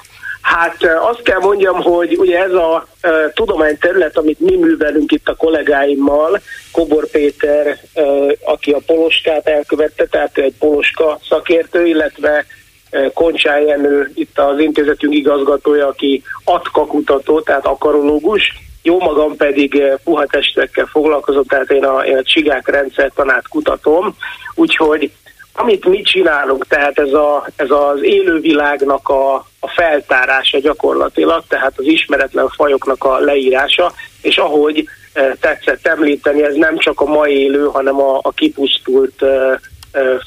Hát 0.57 0.85
azt 1.11 1.23
kell 1.23 1.39
mondjam, 1.39 1.83
hogy 1.83 2.17
ugye 2.19 2.39
ez 2.39 2.53
a 2.53 2.87
uh, 3.03 3.33
tudományterület, 3.35 4.17
amit 4.17 4.41
mi 4.41 4.57
művelünk 4.57 5.13
itt 5.13 5.29
a 5.29 5.35
kollégáimmal, 5.35 6.41
Kobor 6.73 7.11
Péter, 7.11 7.79
uh, 7.95 8.33
aki 8.45 8.71
a 8.71 8.81
poloskát 8.87 9.47
elkövette, 9.49 10.07
tehát 10.07 10.39
egy 10.39 10.55
poloska 10.59 11.19
szakértő, 11.29 11.87
illetve 11.87 12.45
uh, 12.93 13.13
Koncsá 13.13 13.59
Jenő, 13.59 14.11
itt 14.15 14.39
az 14.39 14.59
intézetünk 14.59 15.15
igazgatója, 15.15 15.87
aki 15.87 16.23
atka 16.45 16.87
kutató, 16.87 17.41
tehát 17.41 17.67
akarológus, 17.67 18.53
jó 18.83 18.99
magam 18.99 19.37
pedig 19.37 19.83
puha 20.05 20.27
testekkel 20.27 20.87
foglalkozom, 20.87 21.45
tehát 21.45 21.71
én 21.71 21.85
a, 21.85 22.05
én 22.05 22.17
a 22.17 22.23
csigák 22.23 22.69
rendszertanát 22.69 23.49
kutatom, 23.49 24.17
úgyhogy 24.55 25.11
amit 25.53 25.85
mi 25.85 26.03
csinálunk, 26.03 26.67
tehát 26.67 26.99
ez, 26.99 27.13
a, 27.13 27.47
ez 27.57 27.71
az 27.71 28.03
élővilágnak 28.03 29.09
a, 29.09 29.35
a 29.61 29.69
feltárása 29.69 30.59
gyakorlatilag, 30.59 31.45
tehát 31.49 31.73
az 31.77 31.85
ismeretlen 31.87 32.49
fajoknak 32.49 33.05
a 33.05 33.19
leírása, 33.19 33.93
és 34.23 34.37
ahogy 34.37 34.89
e, 35.13 35.37
tetszett 35.41 35.87
említeni, 35.87 36.43
ez 36.43 36.55
nem 36.55 36.79
csak 36.79 37.01
a 37.01 37.05
mai 37.05 37.41
élő, 37.41 37.67
hanem 37.67 38.01
a, 38.01 38.19
a 38.23 38.33
kipusztult 38.33 39.23
e, 39.23 39.27
e, 39.27 39.61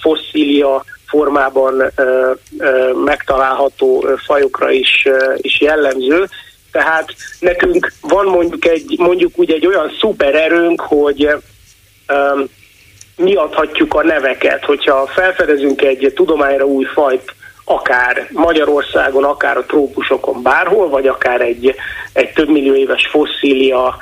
fosszília 0.01 0.83
formában 1.07 1.91
megtalálható 3.05 4.05
fajokra 4.25 4.71
is, 4.71 5.07
is 5.37 5.61
jellemző. 5.61 6.27
Tehát 6.71 7.13
nekünk 7.39 7.93
van 8.01 8.25
mondjuk 8.25 8.65
egy, 8.65 8.95
mondjuk 8.97 9.31
úgy 9.35 9.51
egy 9.51 9.67
olyan 9.67 9.91
szupererőnk, 9.99 10.81
hogy 10.81 11.29
mi 13.15 13.35
adhatjuk 13.35 13.93
a 13.93 14.03
neveket, 14.03 14.65
hogyha 14.65 15.05
felfedezünk 15.05 15.81
egy 15.81 16.11
tudományra 16.15 16.65
új 16.65 16.83
fajt, 16.83 17.33
akár 17.65 18.27
Magyarországon, 18.31 19.23
akár 19.23 19.57
a 19.57 19.65
trópusokon 19.65 20.41
bárhol, 20.41 20.89
vagy 20.89 21.07
akár 21.07 21.41
egy, 21.41 21.75
egy 22.13 22.33
több 22.33 22.49
millió 22.49 22.75
éves 22.75 23.07
fosszília 23.07 23.97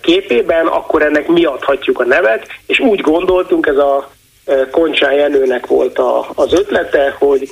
képében, 0.00 0.66
akkor 0.66 1.02
ennek 1.02 1.26
mi 1.26 1.44
adhatjuk 1.44 2.00
a 2.00 2.04
nevet, 2.04 2.46
és 2.66 2.78
úgy 2.78 3.00
gondoltunk, 3.00 3.66
ez 3.66 3.76
a 3.76 4.10
Koncsán 4.70 5.12
Jenőnek 5.12 5.66
volt 5.66 5.98
a, 5.98 6.28
az 6.34 6.52
ötlete, 6.52 7.16
hogy 7.18 7.50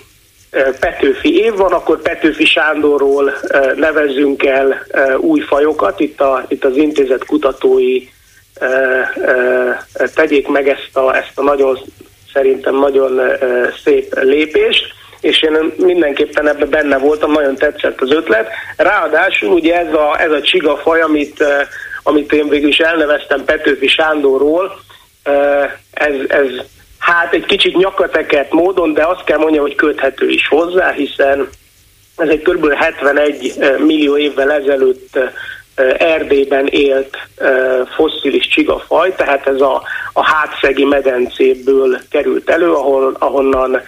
Petőfi 0.81 1.39
év 1.39 1.55
van, 1.55 1.73
akkor 1.73 2.03
Petőfi 2.03 2.45
Sándorról 2.45 3.33
nevezzünk 3.77 4.45
el 4.45 4.87
új 5.19 5.41
fajokat, 5.41 6.01
itt, 6.01 6.21
a, 6.21 6.45
itt 6.49 6.65
az 6.65 6.77
intézet 6.77 7.25
kutatói 7.25 8.03
tegyék 10.15 10.49
meg 10.49 10.69
ezt 10.69 10.97
a, 10.97 11.17
ezt 11.17 11.33
a 11.39 11.43
nagyon, 11.43 11.79
szerintem 12.33 12.75
nagyon 12.75 13.21
szép 13.85 14.15
lépést, 14.21 14.95
és 15.21 15.43
én 15.43 15.73
mindenképpen 15.77 16.49
ebben 16.49 16.69
benne 16.69 16.99
voltam, 16.99 17.33
nagyon 17.33 17.55
tetszett 17.55 18.01
az 18.01 18.11
ötlet. 18.11 18.49
Ráadásul 18.77 19.53
ugye 19.53 19.79
ez 19.79 19.93
a, 19.93 20.21
ez 20.21 20.31
a 20.31 20.43
csiga 20.43 20.77
faj, 20.77 21.01
amit, 21.01 21.45
amit 22.03 22.33
én 22.33 22.49
végül 22.49 22.69
is 22.69 22.79
elneveztem 22.79 23.45
Petőfi 23.45 23.89
Sándorról, 23.89 24.79
ez, 25.93 26.15
ez 26.29 26.49
hát 26.99 27.33
egy 27.33 27.45
kicsit 27.45 27.77
nyakateket 27.77 28.53
módon, 28.53 28.93
de 28.93 29.07
azt 29.07 29.25
kell 29.25 29.39
mondjam, 29.39 29.63
hogy 29.63 29.75
köthető 29.75 30.29
is 30.29 30.49
hozzá, 30.49 30.91
hiszen 30.91 31.49
ez 32.17 32.29
egy 32.29 32.43
kb. 32.43 32.73
71 32.73 33.55
millió 33.79 34.17
évvel 34.17 34.53
ezelőtt 34.53 35.19
Erdélyben 35.99 36.67
élt 36.67 37.17
fosszilis 37.97 38.49
csigafaj, 38.49 39.15
tehát 39.15 39.47
ez 39.47 39.61
a, 39.61 39.83
a 40.13 40.25
hátszegi 40.25 40.85
medencéből 40.85 41.99
került 42.11 42.51
elő, 42.51 42.73
ahol, 42.73 43.17
ahonnan 43.19 43.81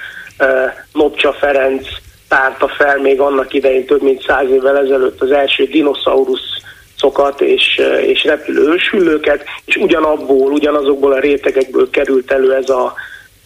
Lopcsa 0.92 1.32
Ferenc 1.32 1.86
tárta 2.28 2.68
fel 2.68 2.98
még 2.98 3.20
annak 3.20 3.54
idején 3.54 3.86
több 3.86 4.02
mint 4.02 4.22
száz 4.22 4.50
évvel 4.50 4.78
ezelőtt 4.78 5.20
az 5.20 5.30
első 5.30 5.64
dinoszaurusz 5.64 6.56
szokat 6.96 7.40
és, 7.40 7.80
és 8.00 8.24
repülő 8.24 8.72
ősülőket, 8.72 9.44
és 9.64 9.76
ugyanabból, 9.76 10.52
ugyanazokból 10.52 11.12
a 11.12 11.20
rétegekből 11.20 11.90
került 11.90 12.30
elő 12.30 12.54
ez 12.54 12.68
a, 12.68 12.94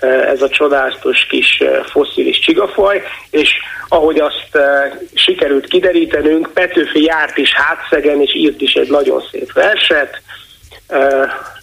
ez 0.03 0.43
a 0.43 0.49
csodálatos 0.49 1.27
kis 1.27 1.63
fosszilis 1.91 2.39
csigafaj, 2.39 3.03
és 3.31 3.51
ahogy 3.89 4.21
azt 4.21 4.59
sikerült 5.15 5.67
kiderítenünk, 5.67 6.51
Petőfi 6.55 7.03
járt 7.03 7.37
is 7.37 7.53
hátszegen, 7.55 8.21
és 8.21 8.35
írt 8.35 8.61
is 8.61 8.75
egy 8.75 8.91
nagyon 8.91 9.23
szép 9.31 9.53
verset, 9.53 10.21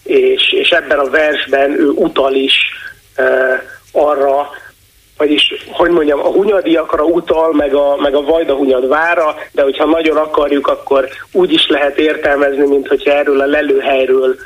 és, 0.02 0.52
és 0.52 0.70
ebben 0.70 0.98
a 0.98 1.10
versben 1.10 1.70
ő 1.70 1.88
utal 1.88 2.34
is 2.34 2.54
arra, 3.92 4.50
vagyis, 5.16 5.54
hogy 5.70 5.90
mondjam, 5.90 6.20
a 6.20 6.30
hunyadiakra 6.30 7.04
utal, 7.04 7.52
meg 7.52 7.74
a, 7.74 7.96
meg 7.96 8.14
a 8.14 8.22
Vajda 8.22 8.54
hunyad 8.54 8.88
vára, 8.88 9.36
de 9.52 9.62
hogyha 9.62 9.84
nagyon 9.84 10.16
akarjuk, 10.16 10.66
akkor 10.66 11.08
úgy 11.32 11.52
is 11.52 11.68
lehet 11.68 11.98
értelmezni, 11.98 12.66
mint 12.66 12.88
hogyha 12.88 13.12
erről 13.12 13.40
a 13.40 13.46
lelőhelyről 13.46 14.36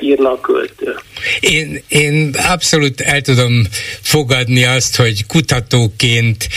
írna 0.00 0.32
a 0.32 0.40
költő. 0.40 0.94
Én, 1.40 1.82
én 1.88 2.34
abszolút 2.48 3.00
el 3.00 3.20
tudom 3.20 3.66
fogadni 4.00 4.64
azt, 4.64 4.96
hogy 4.96 5.26
kutatóként 5.26 6.48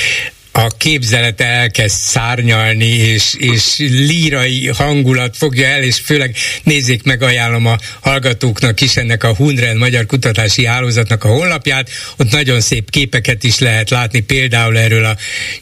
a 0.51 0.67
képzelete 0.77 1.45
elkezd 1.45 1.95
szárnyalni, 1.97 2.85
és, 2.85 3.35
és 3.37 3.77
lírai 3.77 4.67
hangulat 4.67 5.37
fogja 5.37 5.67
el, 5.67 5.83
és 5.83 5.99
főleg 5.99 6.35
nézzék 6.63 7.03
meg, 7.03 7.21
ajánlom 7.21 7.65
a 7.65 7.77
hallgatóknak 8.01 8.81
is 8.81 8.97
ennek 8.97 9.23
a 9.23 9.35
Hunren 9.35 9.77
Magyar 9.77 10.05
Kutatási 10.05 10.65
Hálózatnak 10.65 11.23
a 11.23 11.27
honlapját, 11.27 11.89
ott 12.17 12.31
nagyon 12.31 12.61
szép 12.61 12.89
képeket 12.89 13.43
is 13.43 13.59
lehet 13.59 13.89
látni, 13.89 14.19
például 14.19 14.77
erről 14.77 15.05
a 15.05 15.15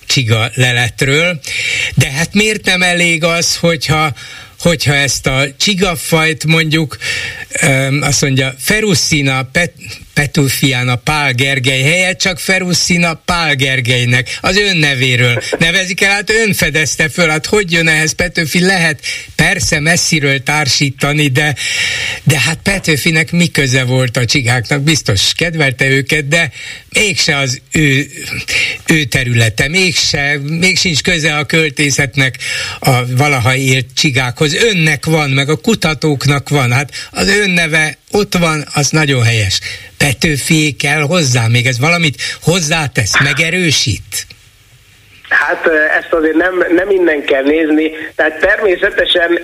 csiga 0.05 0.51
leletről. 0.53 1.39
De 1.95 2.11
hát 2.11 2.33
miért 2.33 2.65
nem 2.65 2.81
elég 2.81 3.23
az, 3.23 3.57
hogyha 3.57 4.13
hogyha 4.59 4.93
ezt 4.93 5.27
a 5.27 5.47
csigafajt 5.57 6.45
mondjuk, 6.45 6.97
azt 8.01 8.21
mondja, 8.21 8.53
Feruszina 8.57 9.43
Pet, 9.43 9.73
Petőfián 10.19 10.89
a 10.89 10.95
Pál 10.95 11.33
Gergely 11.33 11.81
helyett 11.81 12.19
csak 12.19 12.39
Feruszina 12.39 13.13
Pál 13.13 13.55
Gergelynek 13.55 14.37
az 14.41 14.57
ön 14.57 14.77
nevéről 14.77 15.43
nevezik 15.59 16.01
el, 16.01 16.11
hát 16.11 16.29
ön 16.29 16.53
fedezte 16.53 17.09
föl, 17.09 17.27
hát 17.27 17.45
hogy 17.45 17.71
jön 17.71 17.87
ehhez 17.87 18.11
Petőfi? 18.11 18.59
Lehet 18.59 18.99
persze 19.35 19.79
messziről 19.79 20.43
társítani, 20.43 21.27
de, 21.27 21.55
de 22.23 22.39
hát 22.39 22.59
Petőfinek 22.63 23.31
mi 23.31 23.47
köze 23.47 23.83
volt 23.83 24.17
a 24.17 24.25
csigáknak, 24.25 24.81
biztos 24.81 25.31
kedvelte 25.35 25.87
őket, 25.87 26.27
de 26.27 26.51
mégse 26.89 27.37
az 27.37 27.61
ő, 27.71 28.07
ő 28.87 29.03
területe, 29.03 29.67
mégse, 29.67 30.39
még 30.43 30.77
sincs 30.77 31.01
köze 31.01 31.37
a 31.37 31.45
költészetnek 31.45 32.37
a 32.79 33.15
valaha 33.15 33.55
élt 33.55 33.87
csigákhoz. 33.93 34.53
Önnek 34.53 35.05
van, 35.05 35.29
meg 35.29 35.49
a 35.49 35.55
kutatóknak 35.55 36.49
van, 36.49 36.71
hát 36.71 36.91
az 37.11 37.27
ön 37.27 37.49
neve 37.49 37.97
ott 38.11 38.37
van, 38.37 38.67
az 38.73 38.89
nagyon 38.89 39.23
helyes. 39.23 39.59
Petőfi 40.03 40.75
kell 40.79 41.01
hozzá, 41.01 41.47
még 41.47 41.65
ez 41.65 41.79
valamit 41.79 42.15
hozzátesz, 42.41 43.21
megerősít? 43.23 44.27
Hát 45.29 45.67
ezt 45.99 46.13
azért 46.13 46.35
nem, 46.35 46.65
nem 46.75 46.89
innen 46.89 47.23
kell 47.23 47.43
nézni. 47.43 47.91
Tehát 48.15 48.39
természetesen 48.39 49.39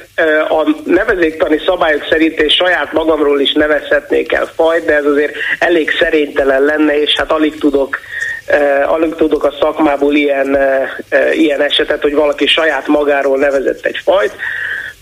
a 0.49 0.75
nevezéktani 0.85 1.61
szabályok 1.65 2.07
szerint 2.09 2.39
és 2.39 2.53
saját 2.53 2.93
magamról 2.93 3.41
is 3.41 3.53
nevezhetnék 3.53 4.33
el 4.33 4.51
fajt, 4.55 4.85
de 4.85 4.93
ez 4.93 5.05
azért 5.05 5.35
elég 5.59 5.91
szerénytelen 5.99 6.61
lenne, 6.61 7.01
és 7.01 7.13
hát 7.17 7.31
alig 7.31 7.57
tudok 7.59 7.99
alig 8.85 9.15
tudok 9.15 9.43
a 9.43 9.53
szakmából 9.59 10.15
ilyen, 10.15 10.57
ilyen 11.33 11.61
esetet, 11.61 12.01
hogy 12.01 12.13
valaki 12.13 12.47
saját 12.47 12.87
magáról 12.87 13.37
nevezett 13.37 13.85
egy 13.85 13.99
fajt 14.03 14.35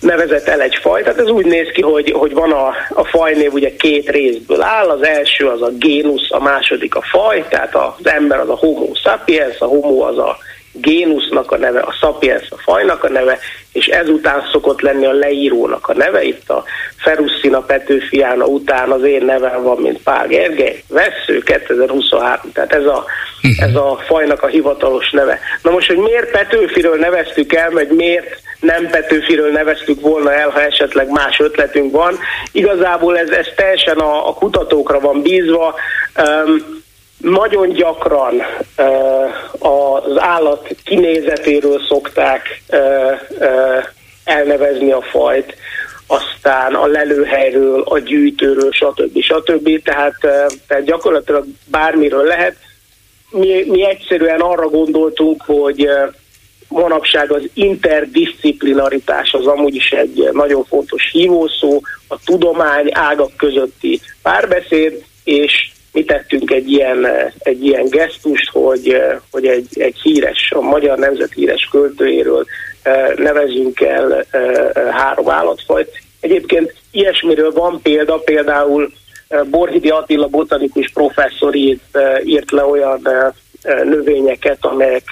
nevezett 0.03 0.47
el 0.47 0.61
egy 0.61 0.75
fajt. 0.75 1.03
Tehát 1.03 1.19
ez 1.19 1.29
úgy 1.29 1.45
néz 1.45 1.67
ki, 1.73 1.81
hogy, 1.81 2.11
hogy 2.11 2.33
van 2.33 2.51
a, 2.51 2.67
a 2.89 3.03
fajnév 3.03 3.53
ugye 3.53 3.75
két 3.75 4.09
részből 4.09 4.61
áll, 4.61 4.89
az 4.89 5.05
első 5.05 5.47
az 5.47 5.61
a 5.61 5.69
génusz, 5.69 6.31
a 6.31 6.39
második 6.39 6.95
a 6.95 7.01
faj, 7.01 7.45
tehát 7.49 7.75
az 7.75 8.05
ember 8.05 8.39
az 8.39 8.49
a 8.49 8.55
homo 8.55 8.89
sapiens, 8.93 9.59
a 9.59 9.65
homo 9.65 10.01
az 10.01 10.17
a 10.17 10.37
génusznak 10.73 11.51
a 11.51 11.57
neve, 11.57 11.79
a 11.79 11.91
sapiens 11.91 12.47
a 12.49 12.57
fajnak 12.57 13.03
a 13.03 13.09
neve, 13.09 13.39
és 13.71 13.87
ezután 13.87 14.49
szokott 14.51 14.81
lenni 14.81 15.05
a 15.05 15.11
leírónak 15.11 15.87
a 15.87 15.93
neve. 15.93 16.23
Itt 16.23 16.49
a 16.49 16.63
Feruszina 16.97 17.59
Petőfiána 17.59 18.45
után 18.45 18.91
az 18.91 19.03
én 19.03 19.25
nevem 19.25 19.63
van, 19.63 19.77
mint 19.77 20.03
Pál 20.03 20.27
Gergely, 20.27 20.83
Vessző 20.87 21.39
2023. 21.39 22.51
Tehát 22.53 22.73
ez 22.73 22.85
a, 22.85 23.05
ez 23.57 23.75
a 23.75 23.99
fajnak 24.05 24.43
a 24.43 24.47
hivatalos 24.47 25.11
neve. 25.11 25.39
Na 25.61 25.71
most, 25.71 25.87
hogy 25.87 25.97
miért 25.97 26.31
Petőfiről 26.31 26.97
neveztük 26.97 27.53
el, 27.53 27.69
meg 27.69 27.95
miért 27.95 28.41
nem 28.59 28.87
Petőfiről 28.87 29.51
neveztük 29.51 30.01
volna 30.01 30.33
el, 30.33 30.49
ha 30.49 30.61
esetleg 30.61 31.09
más 31.09 31.39
ötletünk 31.39 31.91
van. 31.91 32.17
Igazából 32.51 33.17
ez, 33.17 33.29
ez 33.29 33.47
teljesen 33.55 33.97
a, 33.97 34.27
a 34.27 34.33
kutatókra 34.33 34.99
van 34.99 35.21
bízva. 35.21 35.75
Um, 36.17 36.82
nagyon 37.23 37.69
gyakran 37.69 38.33
az 39.59 40.17
állat 40.17 40.67
kinézetéről 40.83 41.81
szokták 41.87 42.61
elnevezni 44.23 44.91
a 44.91 45.01
fajt, 45.01 45.55
aztán 46.07 46.73
a 46.73 46.85
lelőhelyről, 46.85 47.81
a 47.81 47.99
gyűjtőről, 47.99 48.71
stb. 48.71 49.21
stb. 49.21 49.83
Tehát, 49.83 50.15
tehát 50.67 50.83
gyakorlatilag 50.83 51.45
bármiről 51.65 52.23
lehet. 52.23 52.55
Mi, 53.29 53.63
mi 53.67 53.85
egyszerűen 53.85 54.39
arra 54.39 54.67
gondoltunk, 54.67 55.41
hogy 55.45 55.89
manapság 56.67 57.31
az 57.31 57.49
interdisziplinaritás 57.53 59.33
az 59.33 59.45
amúgy 59.45 59.75
is 59.75 59.91
egy 59.91 60.29
nagyon 60.31 60.63
fontos 60.63 61.09
hívószó, 61.11 61.81
a 62.07 62.15
tudomány 62.25 62.89
ágak 62.91 63.35
közötti 63.37 64.01
párbeszéd, 64.21 65.03
és 65.23 65.72
mi 65.93 66.03
tettünk 66.03 66.51
egy 66.51 66.71
ilyen, 66.71 67.07
egy 67.37 67.65
ilyen 67.65 67.85
gesztust, 67.89 68.49
hogy, 68.51 68.97
hogy 69.31 69.45
egy, 69.45 69.67
egy 69.79 69.97
híres, 70.03 70.51
a 70.55 70.61
magyar 70.61 70.97
nemzet 70.97 71.33
híres 71.33 71.67
költőjéről 71.71 72.45
eh, 72.81 73.13
nevezünk 73.15 73.81
el 73.81 74.25
eh, 74.29 74.51
három 74.91 75.29
állatfajt. 75.29 76.01
Egyébként 76.19 76.73
ilyesmiről 76.91 77.51
van 77.51 77.81
példa, 77.81 78.17
például 78.17 78.91
eh, 79.27 79.43
Borhidi 79.43 79.89
Attila 79.89 80.27
botanikus 80.27 80.91
professzor 80.93 81.55
írt, 81.55 81.97
írt 82.23 82.51
le 82.51 82.65
olyan 82.65 83.07
növényeket, 83.83 84.57
amelyek 84.61 85.03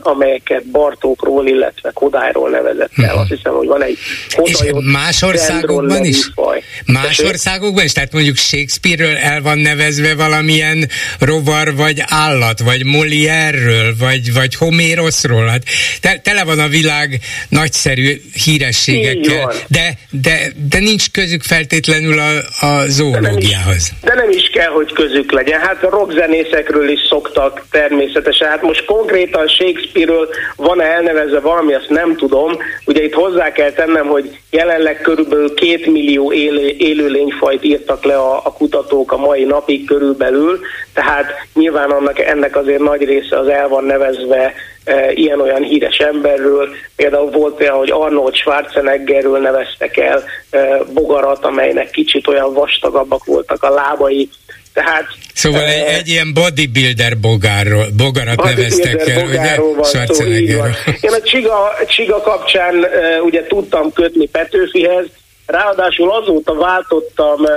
amelyeket 0.00 0.66
Bartókról, 0.66 1.46
illetve 1.46 1.90
Kodályról 1.94 2.50
nevezett 2.50 2.90
el. 2.96 3.04
Uh-huh. 3.04 3.20
Azt 3.20 3.28
hiszem, 3.28 3.52
hogy 3.52 3.66
van 3.66 3.82
egy 3.82 3.98
És 4.42 4.72
más 4.92 5.22
országokban 5.22 6.04
is? 6.04 6.30
Faj. 6.34 6.62
Más 6.86 7.06
Tessék? 7.06 7.26
országokban 7.26 7.84
is? 7.84 7.92
Tehát 7.92 8.12
mondjuk 8.12 8.36
Shakespeare-ről 8.36 9.16
el 9.16 9.42
van 9.42 9.58
nevezve 9.58 10.14
valamilyen 10.14 10.88
rovar, 11.20 11.74
vagy 11.74 12.02
állat, 12.08 12.60
vagy 12.60 12.84
Molière-ről, 12.84 13.94
vagy, 13.98 14.32
vagy 14.32 14.54
Homérosról. 14.54 15.46
Hát 15.46 15.62
te, 16.00 16.20
tele 16.22 16.44
van 16.44 16.58
a 16.58 16.68
világ 16.68 17.20
nagyszerű 17.48 18.20
hírességekkel, 18.44 19.52
de, 19.68 19.94
de, 20.10 20.52
de 20.68 20.78
nincs 20.78 21.10
közük 21.10 21.42
feltétlenül 21.42 22.18
a, 22.18 22.66
a 22.66 22.86
zoológiához. 22.86 23.40
De 23.40 23.60
nem, 23.60 23.80
is, 23.80 23.90
de 24.00 24.14
nem 24.14 24.30
is 24.30 24.50
kell, 24.52 24.70
hogy 24.70 24.92
közük 24.92 25.32
legyen. 25.32 25.60
Hát 25.60 25.82
a 25.84 25.90
rockzenészekről 25.90 26.88
is 26.88 27.00
szoktak 27.08 27.64
természetesen. 27.70 28.48
Hát 28.48 28.62
most 28.62 28.84
konkrétan 28.84 29.41
pontosan 29.42 29.48
Shakespeare-ről 29.48 30.28
van-e 30.56 30.84
elnevezve 30.84 31.40
valami, 31.40 31.74
azt 31.74 31.88
nem 31.88 32.16
tudom. 32.16 32.56
Ugye 32.86 33.02
itt 33.02 33.14
hozzá 33.14 33.52
kell 33.52 33.70
tennem, 33.70 34.06
hogy 34.06 34.38
jelenleg 34.50 35.00
körülbelül 35.00 35.54
két 35.54 35.86
millió 35.86 36.32
élő, 36.32 36.74
élőlényfajt 36.78 37.64
írtak 37.64 38.04
le 38.04 38.16
a, 38.16 38.36
a 38.44 38.52
kutatók 38.52 39.12
a 39.12 39.16
mai 39.16 39.44
napig 39.44 39.86
körülbelül, 39.86 40.60
tehát 40.94 41.32
nyilván 41.54 41.90
annak, 41.90 42.18
ennek 42.18 42.56
azért 42.56 42.82
nagy 42.82 43.04
része 43.04 43.38
az 43.38 43.48
el 43.48 43.68
van 43.68 43.84
nevezve 43.84 44.52
e, 44.84 45.12
ilyen-olyan 45.12 45.62
híres 45.62 45.96
emberről. 45.96 46.68
Például 46.96 47.30
volt 47.30 47.60
olyan, 47.60 47.76
hogy 47.76 47.90
Arnold 47.90 48.34
Schwarzeneggerről 48.34 49.38
neveztek 49.38 49.96
el 49.96 50.24
e, 50.50 50.78
bogarat, 50.92 51.44
amelynek 51.44 51.90
kicsit 51.90 52.28
olyan 52.28 52.52
vastagabbak 52.52 53.24
voltak 53.24 53.62
a 53.62 53.70
lábai, 53.70 54.28
tehát, 54.72 55.04
szóval 55.34 55.64
egy, 55.64 55.82
egy 55.82 56.08
ilyen 56.08 56.34
bodybuilder 56.34 57.18
bogárról, 57.18 57.86
bogarat 57.96 58.36
bodybuilder 58.36 58.78
neveztek 58.78 59.08
el, 59.08 59.26
ugye? 59.26 59.84
Schwarzeneggerről. 59.84 60.74
Én 61.00 61.12
a 61.12 61.20
csiga, 61.20 61.74
csiga 61.86 62.20
kapcsán 62.20 62.74
uh, 62.74 63.24
ugye 63.24 63.46
tudtam 63.46 63.92
kötni 63.92 64.26
Petőfihez, 64.26 65.06
ráadásul 65.46 66.10
azóta 66.10 66.54
váltottam 66.54 67.40
uh, 67.40 67.50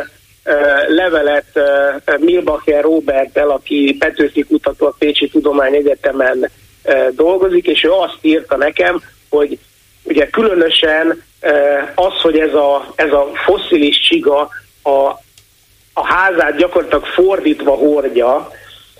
levelet 0.87 1.59
Milbacher 2.19 2.81
Roberttel, 2.81 3.49
aki 3.49 3.95
Petőfi 3.99 4.43
kutató 4.43 4.85
a 4.85 4.95
Pécsi 4.99 5.29
Tudományegyetemen 5.29 6.49
dolgozik, 7.11 7.67
és 7.67 7.83
ő 7.83 7.91
azt 7.91 8.17
írta 8.21 8.57
nekem, 8.57 9.01
hogy 9.29 9.59
ugye 10.03 10.29
különösen 10.29 11.23
az, 11.95 12.21
hogy 12.21 12.39
ez 12.39 12.53
a, 12.53 12.93
ez 12.95 13.11
a 13.11 13.31
fosszilis 13.45 13.99
csiga 13.99 14.49
a 14.83 15.23
a 15.97 16.05
házát 16.05 16.57
gyakorlatilag 16.57 17.05
fordítva 17.05 17.71
hordja, 17.71 18.51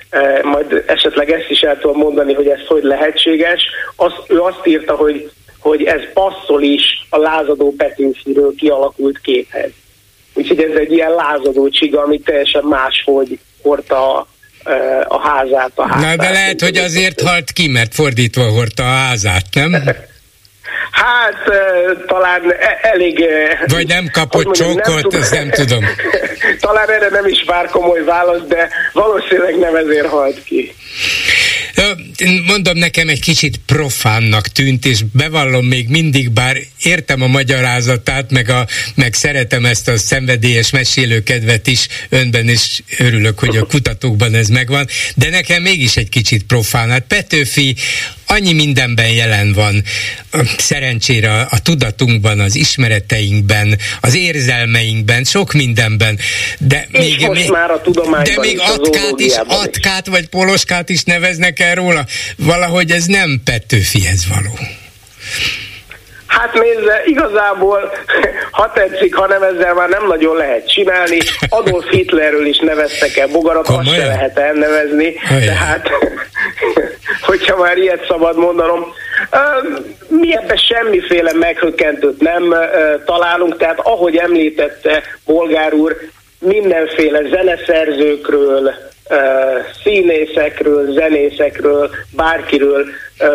e, 0.09 0.39
majd 0.43 0.83
esetleg 0.87 1.31
ezt 1.31 1.49
is 1.49 1.61
el 1.61 1.79
tudom 1.79 1.97
mondani, 1.97 2.33
hogy 2.33 2.47
ez 2.47 2.59
hogy 2.67 2.83
lehetséges. 2.83 3.63
Az, 3.95 4.11
ő 4.27 4.39
azt 4.39 4.61
írta, 4.63 4.95
hogy, 4.95 5.31
hogy 5.59 5.83
ez 5.83 6.01
passzol 6.13 6.61
is 6.61 6.83
a 7.09 7.17
lázadó 7.17 7.73
Petőfiről 7.77 8.53
kialakult 8.57 9.19
képhez. 9.21 9.71
Úgyhogy 10.33 10.59
ez 10.59 10.77
egy 10.77 10.91
ilyen 10.91 11.11
lázadó 11.11 11.69
csiga, 11.69 12.01
ami 12.01 12.19
teljesen 12.19 12.63
máshogy 12.63 13.39
hordta 13.61 14.27
e, 14.63 15.05
a 15.07 15.19
házát. 15.19 15.71
A 15.75 15.87
házát. 15.87 16.17
Na 16.17 16.23
de 16.23 16.31
lehet, 16.31 16.61
hogy 16.61 16.77
azért 16.77 17.21
halt 17.21 17.51
ki, 17.51 17.67
mert 17.67 17.93
fordítva 17.93 18.49
hordta 18.49 18.83
a 18.83 18.95
házát, 18.95 19.45
nem? 19.53 19.73
Hát 20.91 21.35
talán 22.07 22.51
e, 22.51 22.79
elég... 22.81 23.25
Vagy 23.67 23.87
nem 23.87 24.09
kapott 24.11 24.43
mondjam, 24.43 24.75
csókot, 24.75 25.11
nem 25.11 25.21
ezt 25.21 25.33
nem 25.33 25.49
tudom. 25.49 25.85
talán 26.59 26.89
erre 26.89 27.09
nem 27.09 27.25
is 27.27 27.43
vár 27.47 27.69
komoly 27.69 28.03
válasz, 28.03 28.47
de 28.47 28.69
valószínűleg 28.93 29.57
nem 29.57 29.75
ezért 29.75 30.07
halt 30.07 30.43
ki. 30.43 30.75
Mondom, 32.45 32.77
nekem 32.77 33.09
egy 33.09 33.21
kicsit 33.21 33.59
profánnak 33.65 34.47
tűnt, 34.47 34.85
és 34.85 34.99
bevallom 35.13 35.65
még 35.65 35.89
mindig, 35.89 36.31
bár 36.31 36.57
értem 36.83 37.21
a 37.21 37.27
magyarázatát, 37.27 38.31
meg, 38.31 38.49
a, 38.49 38.67
meg 38.95 39.13
szeretem 39.13 39.65
ezt 39.65 39.87
a 39.87 39.97
szenvedélyes 39.97 40.69
mesélőkedvet 40.69 41.67
is 41.67 41.87
önben, 42.09 42.47
és 42.47 42.81
örülök, 42.97 43.39
hogy 43.39 43.57
a 43.57 43.65
kutatókban 43.65 44.33
ez 44.33 44.47
megvan, 44.47 44.87
de 45.15 45.29
nekem 45.29 45.61
mégis 45.61 45.97
egy 45.97 46.09
kicsit 46.09 46.43
profán. 46.43 46.89
Hát 46.89 47.05
Petőfi 47.07 47.75
annyi 48.27 48.53
mindenben 48.53 49.09
jelen 49.09 49.53
van, 49.53 49.83
szerencsére 50.57 51.47
a 51.49 51.61
tudatunkban, 51.63 52.39
az 52.39 52.55
ismereteinkben, 52.55 53.77
az 54.01 54.15
érzelmeinkben, 54.15 55.23
sok 55.23 55.53
mindenben, 55.53 56.19
de 56.59 56.87
és 56.91 56.99
még, 56.99 57.27
most 57.27 57.41
még, 57.41 57.49
már 57.49 57.71
a 57.71 57.81
de 58.23 58.39
még 58.39 58.59
atkát 58.59 59.19
is, 59.19 59.33
atkát 59.47 60.07
vagy 60.07 60.27
poloskát 60.27 60.89
is 60.89 61.03
neveznek 61.03 61.59
el 61.59 61.75
róla, 61.75 62.05
valahogy 62.37 62.91
ez 62.91 63.05
nem 63.05 63.41
Petőfihez 63.43 64.27
való. 64.27 64.59
Hát 66.27 66.53
nézze, 66.53 67.01
igazából, 67.05 67.91
ha 68.51 68.71
tetszik, 68.73 69.15
hanem 69.15 69.43
ezzel 69.43 69.73
már 69.73 69.89
nem 69.89 70.07
nagyon 70.07 70.35
lehet 70.35 70.71
csinálni. 70.71 71.17
Adolf 71.49 71.85
Hitlerről 71.89 72.45
is 72.45 72.59
neveztek 72.59 73.17
el 73.17 73.27
bogarat, 73.27 73.67
azt 73.67 73.93
se 73.93 74.05
lehet 74.05 74.37
elnevezni. 74.37 75.13
Tehát, 75.45 75.89
hogyha 77.25 77.57
már 77.57 77.77
ilyet 77.77 78.05
szabad 78.07 78.37
mondanom. 78.37 78.93
Mi 80.07 80.35
ebben 80.35 80.57
semmiféle 80.57 81.33
meghökkentőt 81.33 82.21
nem 82.21 82.55
találunk, 83.05 83.57
tehát 83.57 83.79
ahogy 83.79 84.15
említette 84.15 85.03
Bolgár 85.25 85.73
úr, 85.73 85.95
mindenféle 86.39 87.21
zeneszerzőkről, 87.29 88.73
színészekről, 89.83 90.91
zenészekről, 90.93 91.89
bárkiről 92.15 92.85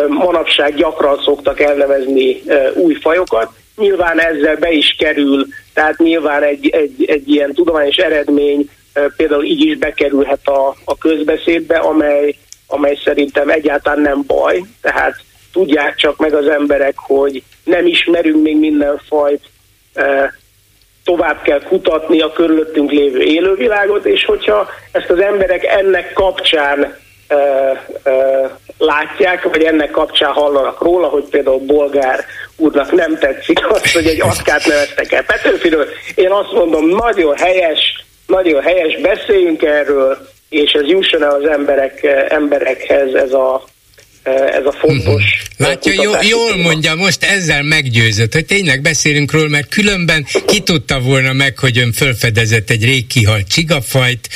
manapság 0.09 0.75
gyakran 0.75 1.21
szoktak 1.25 1.61
elnevezni 1.61 2.43
új 2.75 2.95
fajokat. 2.95 3.51
Nyilván 3.77 4.21
ezzel 4.21 4.57
be 4.57 4.71
is 4.71 4.95
kerül, 4.99 5.47
tehát 5.75 5.99
nyilván 5.99 6.43
egy, 6.43 6.69
egy, 6.69 7.05
egy 7.07 7.29
ilyen 7.29 7.55
tudományos 7.55 7.97
eredmény 7.97 8.71
például 9.17 9.45
így 9.45 9.65
is 9.65 9.79
bekerülhet 9.79 10.47
a, 10.49 10.75
a 10.85 10.99
közbeszédbe, 10.99 11.77
amely, 11.77 12.35
amely 12.71 12.99
szerintem 13.05 13.49
egyáltalán 13.49 14.01
nem 14.01 14.23
baj. 14.27 14.63
Tehát 14.81 15.15
tudják 15.53 15.95
csak 15.95 16.17
meg 16.17 16.35
az 16.35 16.49
emberek, 16.49 16.95
hogy 16.97 17.43
nem 17.65 17.87
ismerünk 17.87 18.43
még 18.43 18.59
minden 18.59 19.01
fajt, 19.09 19.43
tovább 21.05 21.43
kell 21.43 21.63
kutatni 21.63 22.21
a 22.21 22.33
körülöttünk 22.33 22.91
lévő 22.91 23.21
élővilágot, 23.21 24.05
és 24.05 24.25
hogyha 24.25 24.69
ezt 24.93 25.11
az 25.11 25.21
emberek 25.21 25.65
ennek 25.65 26.13
kapcsán 26.13 26.97
látják, 28.79 29.43
vagy 29.43 29.63
ennek 29.63 29.91
kapcsán 29.91 30.33
hallanak 30.33 30.83
róla, 30.83 31.07
hogy 31.07 31.25
például 31.31 31.59
bolgár 31.59 32.25
úrnak 32.57 32.93
nem 32.93 33.19
tetszik 33.19 33.71
az, 33.71 33.93
hogy 33.93 34.07
egy 34.07 34.21
atkát 34.21 34.67
neveztek 34.67 35.13
el 35.13 35.25
Petőfiről. 35.25 35.87
Én 36.15 36.31
azt 36.31 36.53
mondom, 36.53 36.89
nagyon 36.89 37.37
helyes, 37.37 38.05
nagyon 38.27 38.63
helyes, 38.63 39.01
beszéljünk 39.01 39.63
erről, 39.63 40.19
és 40.51 40.73
ez 40.73 40.87
jusson 40.87 41.23
el 41.23 41.35
az 41.35 41.47
emberek, 41.47 42.03
emberekhez 42.29 43.15
ez 43.15 43.33
a, 43.33 43.63
ez 44.23 44.65
a 44.65 44.73
fontos. 44.73 45.23
Uh-huh. 45.23 45.69
Látja, 45.69 45.93
jó, 46.03 46.13
jól 46.23 46.57
mondja, 46.57 46.95
most 46.95 47.25
ezzel 47.25 47.63
meggyőzött, 47.63 48.33
hogy 48.33 48.45
tényleg 48.45 48.83
beszélünk 48.83 49.33
róla, 49.33 49.49
mert 49.49 49.69
különben 49.69 50.27
ki 50.47 50.61
tudta 50.61 51.01
volna 51.01 51.33
meg, 51.33 51.59
hogy 51.59 51.79
ön 51.79 51.93
fölfedezett 51.93 52.71
egy 52.71 52.85
rég 52.85 53.07
kihalt 53.07 53.49
csigafajt, 53.49 54.29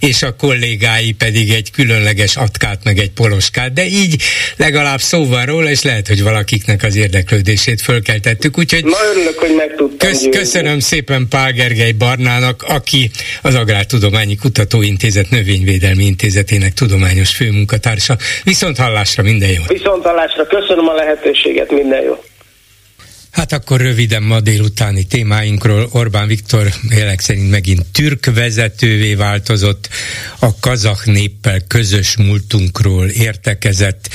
és 0.00 0.22
a 0.22 0.36
kollégái 0.36 1.12
pedig 1.12 1.50
egy 1.50 1.70
különleges 1.70 2.36
atkát, 2.36 2.84
meg 2.84 2.98
egy 2.98 3.10
poloskát, 3.10 3.72
de 3.72 3.86
így 3.86 4.22
legalább 4.56 5.00
szó 5.00 5.26
van 5.26 5.46
róla, 5.46 5.70
és 5.70 5.82
lehet, 5.82 6.08
hogy 6.08 6.22
valakiknek 6.22 6.82
az 6.82 6.96
érdeklődését 6.96 7.80
fölkeltettük, 7.80 8.58
úgyhogy 8.58 8.84
Na, 8.84 8.96
örülök, 9.12 9.38
hogy 9.38 9.54
meg 9.56 9.74
kösz, 9.98 10.26
Köszönöm 10.30 10.78
szépen 10.78 11.26
Pál 11.28 11.52
Gergely 11.52 11.92
Barnának, 11.92 12.62
aki 12.62 13.10
az 13.42 13.54
Agrártudományi 13.54 14.36
Kutatóintézet 14.36 15.30
Növényvédelmi 15.30 16.04
Intézetének 16.04 16.72
tudományos 16.72 17.30
főmunkatársa. 17.30 18.16
Viszont 18.44 18.76
hallásra 18.76 19.22
minden 19.30 19.50
jó. 19.50 19.62
Viszont 19.66 20.04
hallásra, 20.04 20.46
köszönöm 20.46 20.88
a 20.88 20.94
lehetőséget, 20.94 21.70
minden 21.70 22.02
jó. 22.02 22.24
Hát 23.30 23.52
akkor 23.52 23.80
röviden 23.80 24.22
ma 24.22 24.40
délutáni 24.40 25.04
témáinkról 25.06 25.88
Orbán 25.92 26.26
Viktor 26.26 26.66
jelek 26.96 27.20
szerint 27.20 27.50
megint 27.50 27.86
türk 27.92 28.30
vezetővé 28.34 29.14
változott, 29.14 29.88
a 30.38 30.58
kazak 30.60 31.04
néppel 31.04 31.60
közös 31.68 32.16
múltunkról 32.16 33.06
értekezett, 33.06 34.08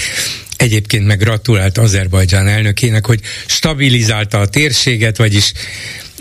egyébként 0.57 1.05
meg 1.05 1.17
gratulált 1.17 1.77
Azerbajdzsán 1.77 2.47
elnökének, 2.47 3.05
hogy 3.05 3.19
stabilizálta 3.45 4.39
a 4.39 4.47
térséget, 4.47 5.17
vagyis 5.17 5.51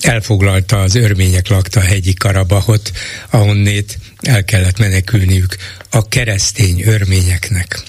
elfoglalta 0.00 0.80
az 0.80 0.94
örmények 0.94 1.48
lakta 1.48 1.80
hegyi 1.80 2.14
Karabahot, 2.14 2.90
ahonnét 3.30 3.98
el 4.20 4.44
kellett 4.44 4.78
menekülniük 4.78 5.56
a 5.90 6.08
keresztény 6.08 6.82
örményeknek. 6.86 7.82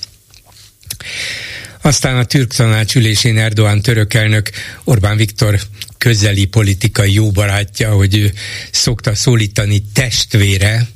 Aztán 1.81 2.17
a 2.17 2.25
türk 2.25 2.53
tanácsülésén 2.53 3.37
Erdoğan 3.37 3.81
török 3.81 4.13
elnök 4.13 4.49
Orbán 4.83 5.17
Viktor 5.17 5.59
közeli 5.97 6.45
politikai 6.45 7.13
jóbarátja, 7.13 7.91
hogy 7.91 8.17
ő 8.17 8.33
szokta 8.71 9.15
szólítani 9.15 9.83
testvére, 9.93 10.87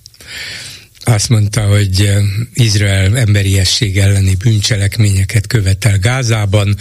azt 1.04 1.30
mondta, 1.30 1.62
hogy 1.62 2.12
Izrael 2.54 3.18
emberiesség 3.18 3.98
elleni 3.98 4.36
bűncselekményeket 4.36 5.48
követel 5.48 5.98
Gázában, 5.98 6.78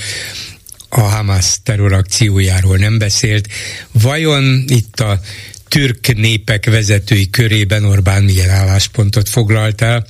a 0.89 1.01
Hamas 1.01 1.57
terrorakciójáról 1.63 2.77
nem 2.77 2.99
beszélt. 2.99 3.49
Vajon 3.93 4.65
itt 4.67 5.01
a 5.01 5.21
türk 5.69 6.15
népek 6.15 6.65
vezetői 6.65 7.31
körében 7.31 7.85
Orbán 7.85 8.23
milyen 8.23 8.51
álláspontot 8.51 9.29
foglalt 9.29 9.81
el? 9.81 10.07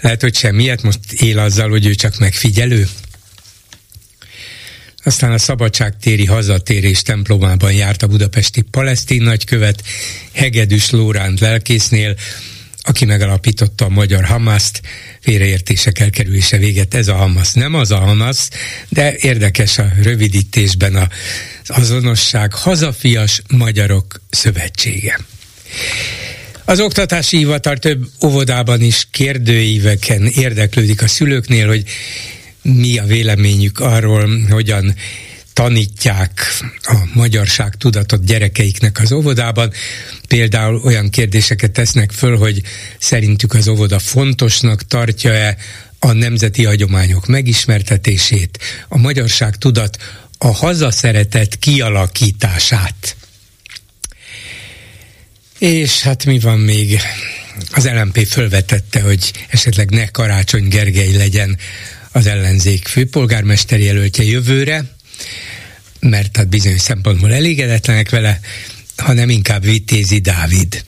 Lehet, 0.00 0.20
hogy 0.20 0.36
semmiet, 0.36 0.82
most 0.82 0.98
él 1.12 1.38
azzal, 1.38 1.68
hogy 1.68 1.86
ő 1.86 1.94
csak 1.94 2.18
megfigyelő? 2.18 2.88
Aztán 5.04 5.32
a 5.32 5.38
szabadságtéri 5.38 6.24
hazatérés 6.24 7.02
templomában 7.02 7.72
járt 7.72 8.02
a 8.02 8.06
budapesti 8.06 8.62
palesztin 8.62 9.22
nagykövet 9.22 9.82
Hegedűs 10.32 10.90
Lóránt 10.90 11.40
lelkésznél, 11.40 12.16
aki 12.82 13.04
megalapította 13.04 13.84
a 13.84 13.88
magyar 13.88 14.24
Hamaszt, 14.24 14.80
félreértések 15.20 15.98
elkerülése 15.98 16.56
véget. 16.56 16.94
Ez 16.94 17.08
a 17.08 17.14
Hamas 17.14 17.52
nem 17.52 17.74
az 17.74 17.90
a 17.90 17.98
Hamas, 17.98 18.48
de 18.88 19.16
érdekes 19.16 19.78
a 19.78 19.92
rövidítésben 20.02 20.94
az 20.96 21.08
azonosság 21.66 22.54
Hazafias 22.54 23.42
Magyarok 23.48 24.20
Szövetsége. 24.30 25.18
Az 26.64 26.80
oktatási 26.80 27.36
hivatal 27.36 27.76
több 27.76 28.06
óvodában 28.24 28.80
is 28.80 29.06
kérdőíveken 29.10 30.26
érdeklődik 30.26 31.02
a 31.02 31.08
szülőknél, 31.08 31.66
hogy 31.66 31.84
mi 32.62 32.98
a 32.98 33.04
véleményük 33.04 33.78
arról, 33.80 34.46
hogyan 34.50 34.94
tanítják 35.52 36.40
a 36.82 36.96
magyarság 37.12 37.74
tudatot 37.74 38.24
gyerekeiknek 38.24 39.00
az 39.00 39.12
óvodában. 39.12 39.72
Például 40.28 40.80
olyan 40.84 41.10
kérdéseket 41.10 41.70
tesznek 41.70 42.10
föl, 42.10 42.36
hogy 42.36 42.62
szerintük 42.98 43.54
az 43.54 43.68
óvoda 43.68 43.98
fontosnak 43.98 44.86
tartja-e 44.86 45.56
a 45.98 46.12
nemzeti 46.12 46.64
hagyományok 46.64 47.26
megismertetését, 47.26 48.58
a 48.88 48.98
magyarság 48.98 49.56
tudat 49.56 49.96
a 50.38 50.46
hazaszeretet 50.46 51.58
kialakítását. 51.58 53.16
És 55.60 56.02
hát 56.02 56.24
mi 56.24 56.38
van 56.38 56.58
még? 56.58 57.00
Az 57.72 57.88
LMP 57.88 58.26
fölvetette, 58.26 59.00
hogy 59.00 59.32
esetleg 59.48 59.90
ne 59.90 60.06
Karácsony 60.06 60.68
Gergely 60.68 61.12
legyen 61.12 61.58
az 62.12 62.26
ellenzék 62.26 62.86
főpolgármester 62.86 63.80
jelöltje 63.80 64.24
jövőre, 64.24 64.84
mert 66.00 66.36
hát 66.36 66.48
bizonyos 66.48 66.80
szempontból 66.80 67.32
elégedetlenek 67.32 68.10
vele, 68.10 68.40
hanem 68.96 69.30
inkább 69.30 69.64
Vitézi 69.64 70.18
Dávid, 70.18 70.84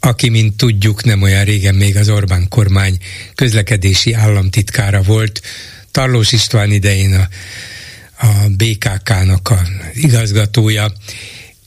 aki, 0.00 0.28
mint 0.28 0.56
tudjuk, 0.56 1.04
nem 1.04 1.22
olyan 1.22 1.44
régen 1.44 1.74
még 1.74 1.96
az 1.96 2.08
Orbán 2.08 2.48
kormány 2.48 2.98
közlekedési 3.34 4.12
államtitkára 4.12 5.02
volt, 5.02 5.42
Tarlós 5.90 6.32
István 6.32 6.72
idején 6.72 7.14
a, 7.14 7.28
a 8.26 8.48
BKK-nak 8.48 9.50
a 9.50 9.62
igazgatója, 9.94 10.92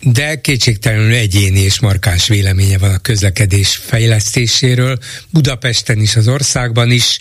de 0.04 0.42
kétségtelenül 0.42 1.14
egyéni 1.14 1.60
és 1.60 1.80
markáns 1.80 2.28
véleménye 2.28 2.78
van 2.78 2.94
a 2.94 2.98
közlekedés 2.98 3.76
fejlesztéséről, 3.86 5.00
Budapesten 5.30 6.00
is, 6.00 6.16
az 6.16 6.28
országban 6.28 6.92
is, 6.92 7.18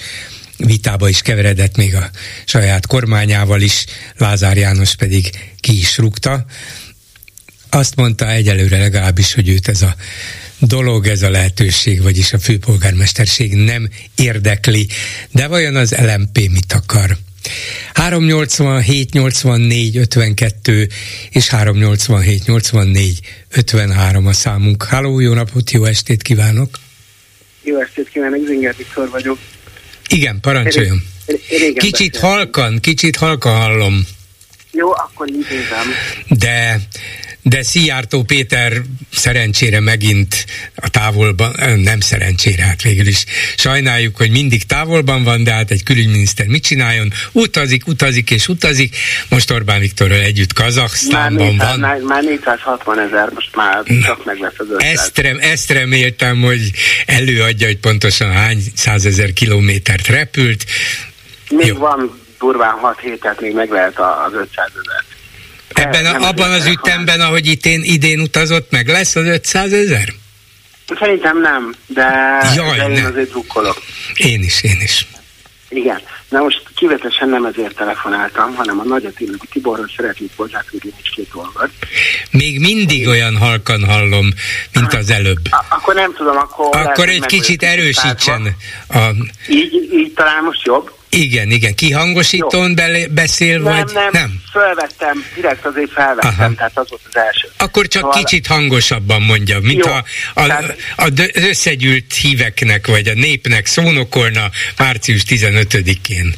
vitába 0.56 1.08
is 1.08 1.22
keveredett 1.22 1.76
még 1.76 1.94
a 1.94 2.10
saját 2.44 2.86
kormányával 2.86 3.60
is, 3.60 3.84
Lázár 4.16 4.56
János 4.56 4.94
pedig 4.94 5.30
ki 5.60 5.78
is 5.78 5.98
rúgta. 5.98 6.44
Azt 7.70 7.96
mondta 7.96 8.30
egyelőre 8.30 8.78
legalábbis, 8.78 9.34
hogy 9.34 9.48
őt 9.48 9.68
ez 9.68 9.82
a 9.82 9.96
dolog, 10.58 11.06
ez 11.06 11.22
a 11.22 11.30
lehetőség, 11.30 12.02
vagyis 12.02 12.32
a 12.32 12.38
főpolgármesterség 12.38 13.54
nem 13.54 13.88
érdekli. 14.14 14.88
De 15.30 15.46
vajon 15.46 15.76
az 15.76 15.94
LMP 15.94 16.38
mit 16.38 16.72
akar? 16.72 17.18
387 17.92 19.14
84 19.14 19.96
52 19.96 20.88
és 21.30 21.46
387 21.46 22.46
84 22.46 23.20
53 23.48 24.26
a 24.26 24.32
számunk. 24.32 24.84
Háló, 24.84 25.20
jó 25.20 25.32
napot, 25.32 25.70
jó 25.70 25.84
estét 25.84 26.22
kívánok! 26.22 26.78
Jó 27.62 27.80
estét 27.80 28.08
kívánok, 28.08 28.46
Zinger 28.46 28.74
Viktor 28.76 29.10
vagyok. 29.10 29.38
Igen, 30.08 30.40
parancsoljon. 30.40 31.02
Kicsit 31.74 32.16
halkan, 32.16 32.80
kicsit 32.80 33.16
halkan 33.16 33.56
hallom. 33.56 34.06
Jó, 34.72 34.90
akkor 34.90 35.28
intézem. 35.28 35.86
De 36.28 36.80
de 37.42 37.62
Szijjártó 37.62 38.22
Péter 38.22 38.72
szerencsére 39.12 39.80
megint 39.80 40.44
a 40.74 40.88
távolban, 40.88 41.54
nem 41.76 42.00
szerencsére, 42.00 42.62
hát 42.62 42.82
végül 42.82 43.06
is 43.06 43.24
sajnáljuk, 43.56 44.16
hogy 44.16 44.30
mindig 44.30 44.66
távolban 44.66 45.24
van, 45.24 45.44
de 45.44 45.52
hát 45.52 45.70
egy 45.70 45.82
külügyminiszter 45.82 46.46
mit 46.46 46.62
csináljon? 46.62 47.12
Utazik, 47.32 47.86
utazik 47.86 48.30
és 48.30 48.48
utazik. 48.48 48.96
Most 49.28 49.50
Orbán 49.50 49.80
Viktorral 49.80 50.20
együtt 50.20 50.52
Kazaksztánban 50.52 51.56
van. 51.56 51.78
Már, 51.78 52.00
már 52.00 52.22
460 52.22 52.98
ezer, 52.98 53.30
most 53.34 53.56
már 53.56 53.82
csak 54.02 54.24
meg 54.24 54.38
lesz 54.38 54.54
az 54.56 54.66
ezt, 54.78 55.18
rem, 55.18 55.38
ezt 55.40 55.70
reméltem, 55.70 56.40
hogy 56.40 56.70
előadja, 57.06 57.66
hogy 57.66 57.78
pontosan 57.78 58.32
hány 58.32 58.62
százezer 58.74 59.32
kilométert 59.32 60.06
repült. 60.06 60.64
Még 61.50 61.66
Jó. 61.66 61.78
van 61.78 62.20
durván 62.38 62.78
6 62.78 63.00
hétet, 63.00 63.40
még 63.40 63.54
meg 63.54 63.70
lehet 63.70 63.98
az 63.98 64.32
500 64.32 64.70
ezer. 64.84 65.04
Ebben 65.72 66.06
a, 66.06 66.28
abban 66.28 66.50
az 66.50 66.66
ütemben, 66.66 67.20
ahogy 67.20 67.46
idén, 67.46 67.82
idén 67.84 68.20
utazott, 68.20 68.70
meg 68.70 68.88
lesz 68.88 69.16
az 69.16 69.26
500 69.26 69.72
ezer? 69.72 70.12
Szerintem 70.98 71.40
nem, 71.40 71.74
de, 71.86 72.38
Jaj, 72.54 72.76
de 72.76 72.84
én 72.84 72.90
ne. 72.90 73.06
azért 73.06 73.30
drukkolok. 73.30 73.82
Én 74.14 74.42
is, 74.42 74.62
én 74.62 74.80
is. 74.82 75.06
Igen. 75.68 76.00
Na 76.28 76.40
most 76.42 76.62
kivetesen 76.74 77.28
nem 77.28 77.44
ezért 77.44 77.74
telefonáltam, 77.76 78.54
hanem 78.54 78.80
a 78.80 78.82
Nagy 78.82 79.04
Attila 79.04 79.36
Tiborról 79.50 79.90
szeretnék 79.96 80.30
hozzáfűzni 80.36 80.90
egy 80.96 81.10
két 81.14 81.28
dolgot. 81.32 81.70
Még 82.30 82.60
mindig 82.60 83.08
olyan 83.08 83.36
halkan 83.36 83.84
hallom, 83.84 84.28
mint 84.72 84.94
az 84.94 85.10
előbb. 85.10 85.38
A- 85.50 85.64
akkor 85.68 85.94
nem 85.94 86.12
tudom, 86.14 86.36
akkor... 86.36 86.76
Akkor 86.76 87.08
egy 87.08 87.26
kicsit 87.26 87.62
erősítsen. 87.62 88.56
A... 88.88 88.98
Így, 89.48 89.88
így 89.92 90.12
talán 90.12 90.44
most 90.44 90.64
jobb? 90.64 90.92
Igen, 91.16 91.50
igen. 91.50 91.74
Kihangosítón 91.74 92.74
be, 92.74 93.06
beszél, 93.10 93.58
nem, 93.58 93.74
vagy 93.74 93.94
nem? 93.94 94.08
Nem, 94.12 94.42
fölvettem, 94.52 95.24
direkt 95.34 95.66
azért 95.66 95.90
felvettem, 95.90 96.34
Aha. 96.38 96.54
tehát 96.54 96.78
az 96.78 96.88
volt 96.88 97.02
az 97.08 97.16
első. 97.16 97.48
Akkor 97.58 97.86
csak 97.86 98.02
szóval... 98.02 98.18
kicsit 98.18 98.46
hangosabban 98.46 99.22
mondja, 99.22 99.58
mint 99.60 99.86
ha 99.86 100.04
a, 100.34 100.46
tehát... 100.46 100.76
a, 100.96 101.02
a 101.02 101.08
összegyűlt 101.34 102.12
híveknek, 102.22 102.86
vagy 102.86 103.08
a 103.08 103.14
népnek 103.14 103.66
szónokolna 103.66 104.40
március 104.78 105.22
15-én. 105.28 106.34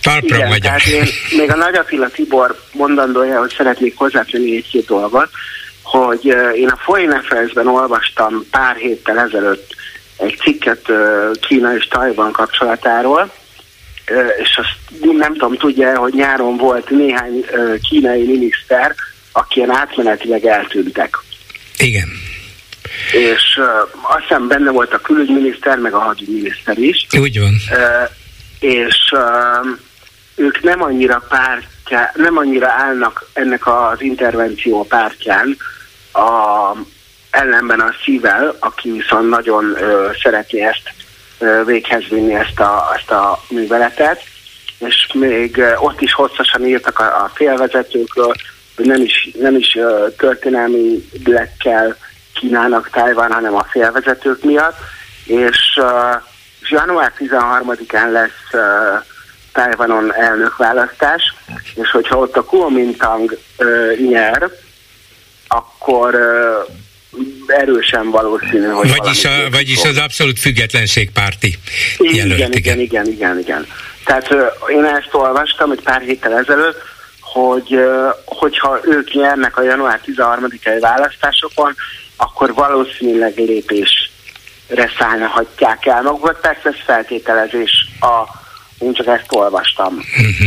Talpra 0.00 0.36
Igen, 0.36 0.48
magyar. 0.48 0.60
Tehát 0.60 0.86
én, 0.86 1.06
még 1.40 1.50
a 1.50 1.56
Nagy 1.56 1.74
Attila 1.74 2.08
Tibor 2.08 2.60
mondandója, 2.72 3.38
hogy 3.38 3.54
szeretnék 3.56 3.96
hozzátenni 3.96 4.56
egy-két 4.56 4.86
dolgot, 4.86 5.30
hogy 5.82 6.24
én 6.56 6.68
a 6.68 6.76
Foreign 6.76 7.10
Affairs-ben 7.10 7.66
olvastam 7.66 8.46
pár 8.50 8.76
héttel 8.76 9.18
ezelőtt 9.18 9.74
egy 10.16 10.36
cikket 10.36 10.86
Kína 11.40 11.76
és 11.76 11.86
Tajvan 11.86 12.32
kapcsolatáról, 12.32 13.32
és 14.42 14.56
azt 14.56 15.02
nem 15.16 15.32
tudom, 15.32 15.56
tudja 15.56 15.98
hogy 15.98 16.14
nyáron 16.14 16.56
volt 16.56 16.90
néhány 16.90 17.44
kínai 17.88 18.24
miniszter, 18.24 18.94
aki 19.32 19.58
ilyen 19.58 19.70
átmenetileg 19.70 20.44
eltűntek. 20.44 21.18
Igen. 21.78 22.08
És 23.12 23.60
azt 24.02 24.22
hiszem 24.28 24.48
benne 24.48 24.70
volt 24.70 24.92
a 24.92 24.98
külügyminiszter, 24.98 25.78
meg 25.78 25.94
a 25.94 25.98
hadügyminiszter 25.98 26.78
is. 26.78 27.06
Úgy 27.18 27.40
van. 27.40 27.54
És 28.60 28.96
ők 30.36 30.62
nem 30.62 30.82
annyira 30.82 31.24
pártjá, 31.28 32.12
nem 32.14 32.36
annyira 32.36 32.68
állnak 32.68 33.28
ennek 33.32 33.66
az 33.66 34.00
intervenció 34.00 34.84
pártján 34.84 35.56
a 36.12 36.76
ellenben 37.30 37.80
a 37.80 37.94
szível, 38.04 38.56
aki 38.58 38.90
viszont 38.90 39.28
nagyon 39.28 39.64
uh, 39.64 40.16
szeretné 40.22 40.60
ezt 40.60 40.92
véghez 41.64 42.04
vinni 42.08 42.34
ezt 42.34 42.60
a, 42.60 42.92
ezt 42.96 43.10
a 43.10 43.42
műveletet, 43.48 44.22
és 44.78 45.10
még 45.12 45.62
ott 45.78 46.00
is 46.00 46.12
hosszasan 46.12 46.66
írtak 46.66 46.98
a, 46.98 47.04
a 47.04 47.30
félvezetőkről, 47.34 48.34
hogy 48.76 48.86
nem 48.86 49.02
is, 49.02 49.30
nem 49.38 49.56
is 49.56 49.78
történelmi 50.16 51.08
kell 51.58 51.96
kínálnak 52.34 52.90
Tájván, 52.90 53.32
hanem 53.32 53.54
a 53.54 53.66
félvezetők 53.70 54.44
miatt, 54.44 54.76
és 55.24 55.78
uh, 55.80 56.22
január 56.68 57.12
13-án 57.18 58.10
lesz 58.12 58.62
Tájvanon 59.52 60.14
elnökválasztás, 60.14 61.34
és 61.74 61.90
hogyha 61.90 62.18
ott 62.18 62.36
a 62.36 62.44
Kuomintang 62.44 63.38
nyer, 64.08 64.50
akkor 65.48 66.14
erősen 67.46 68.10
valószínű, 68.10 68.66
hogy 68.66 68.96
vagyis, 68.98 69.24
a, 69.24 69.30
vagyis 69.50 69.84
az 69.84 69.96
abszolút 69.96 70.38
függetlenségpárti 70.38 71.58
igen, 71.98 72.14
jelölt. 72.14 72.38
Igen, 72.38 72.52
igen, 72.52 72.80
igen, 72.80 73.06
igen, 73.06 73.38
igen. 73.38 73.66
Tehát 74.04 74.34
én 74.68 74.84
ezt 74.84 75.08
olvastam 75.12 75.70
egy 75.70 75.82
pár 75.82 76.00
héttel 76.00 76.38
ezelőtt, 76.38 76.82
hogy 77.20 77.78
hogyha 78.24 78.78
ők 78.82 79.12
nyernek 79.12 79.56
a 79.56 79.62
január 79.62 80.00
13-ai 80.06 80.78
választásokon, 80.80 81.74
akkor 82.16 82.54
valószínűleg 82.54 83.32
lépésre 83.36 84.90
szállhatják 84.98 85.86
el 85.86 86.02
magukat. 86.02 86.40
Persze 86.40 86.68
ez 86.68 86.84
feltételezés 86.84 87.86
a 88.00 88.42
én 88.78 88.94
csak 88.94 89.06
ezt 89.06 89.26
olvastam. 89.28 89.94
Uh-huh. 90.16 90.46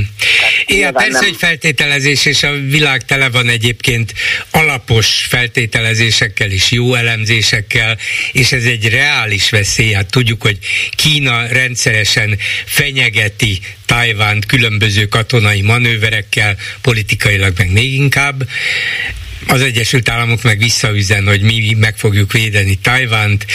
Igen, 0.65 0.93
persze, 0.93 1.09
nem... 1.09 1.23
hogy 1.23 1.35
feltételezés, 1.35 2.25
és 2.25 2.43
a 2.43 2.51
világ 2.51 3.05
tele 3.05 3.29
van 3.29 3.49
egyébként 3.49 4.13
alapos 4.51 5.25
feltételezésekkel 5.29 6.51
és 6.51 6.71
jó 6.71 6.93
elemzésekkel, 6.93 7.97
és 8.31 8.51
ez 8.51 8.63
egy 8.63 8.89
reális 8.89 9.49
veszély. 9.49 9.91
Hát 9.91 10.11
tudjuk, 10.11 10.41
hogy 10.41 10.57
Kína 10.95 11.47
rendszeresen 11.47 12.37
fenyegeti 12.65 13.59
Tajvánt 13.85 14.45
különböző 14.45 15.05
katonai 15.05 15.61
manőverekkel, 15.61 16.55
politikailag 16.81 17.53
meg 17.57 17.71
még 17.71 17.93
inkább 17.93 18.47
az 19.47 19.61
Egyesült 19.61 20.09
Államok 20.09 20.43
meg 20.43 20.57
visszaüzen, 20.57 21.27
hogy 21.27 21.41
mi 21.41 21.75
meg 21.79 21.97
fogjuk 21.97 22.31
védeni 22.31 22.75
Tajvánt, 22.75 23.45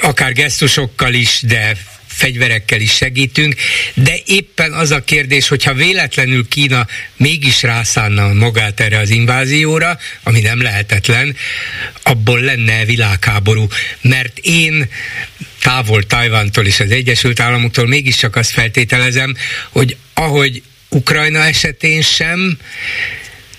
akár 0.00 0.32
gesztusokkal 0.32 1.14
is, 1.14 1.40
de 1.42 1.76
fegyverekkel 2.20 2.80
is 2.80 2.92
segítünk, 2.92 3.54
de 3.94 4.14
éppen 4.24 4.72
az 4.72 4.90
a 4.90 5.04
kérdés, 5.04 5.48
hogyha 5.48 5.74
véletlenül 5.74 6.48
Kína 6.48 6.86
mégis 7.16 7.62
rászánna 7.62 8.32
magát 8.32 8.80
erre 8.80 8.98
az 8.98 9.10
invázióra, 9.10 9.98
ami 10.22 10.40
nem 10.40 10.62
lehetetlen, 10.62 11.36
abból 12.02 12.40
lenne 12.40 12.84
világháború, 12.84 13.66
mert 14.00 14.38
én 14.38 14.88
távol 15.60 16.02
Tajvantól 16.02 16.66
és 16.66 16.80
az 16.80 16.90
Egyesült 16.90 17.40
Államoktól 17.40 17.86
mégiscsak 17.86 18.36
azt 18.36 18.50
feltételezem, 18.50 19.36
hogy 19.70 19.96
ahogy 20.14 20.62
Ukrajna 20.88 21.38
esetén 21.38 22.02
sem, 22.02 22.58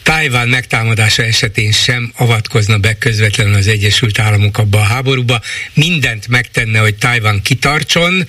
Tájván 0.04 0.48
megtámadása 0.48 1.24
esetén 1.24 1.72
sem 1.72 2.12
avatkozna 2.18 2.78
be 2.78 2.98
közvetlenül 2.98 3.54
az 3.54 3.68
Egyesült 3.68 4.20
Államok 4.20 4.58
abba 4.58 4.78
a 4.78 4.84
háborúba. 4.84 5.40
Mindent 5.74 6.28
megtenne, 6.28 6.80
hogy 6.80 6.96
Tájván 6.96 7.42
kitartson, 7.42 8.24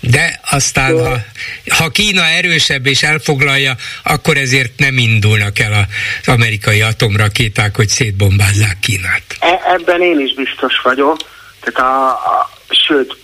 de 0.00 0.40
aztán, 0.50 0.98
ha, 0.98 1.16
ha 1.76 1.88
Kína 1.88 2.22
erősebb 2.22 2.86
és 2.86 3.02
elfoglalja, 3.02 3.74
akkor 4.02 4.36
ezért 4.36 4.78
nem 4.78 4.98
indulnak 4.98 5.58
el 5.58 5.88
az 6.20 6.28
amerikai 6.28 6.80
atomrakéták, 6.80 7.76
hogy 7.76 7.88
szétbombázzák 7.88 8.78
Kínát. 8.80 9.22
E- 9.40 9.60
ebben 9.66 10.02
én 10.02 10.20
is 10.20 10.34
biztos 10.34 10.80
vagyok. 10.82 11.16
Tehát 11.60 11.90
a, 11.90 12.08
a, 12.08 12.50
sőt, 12.68 13.16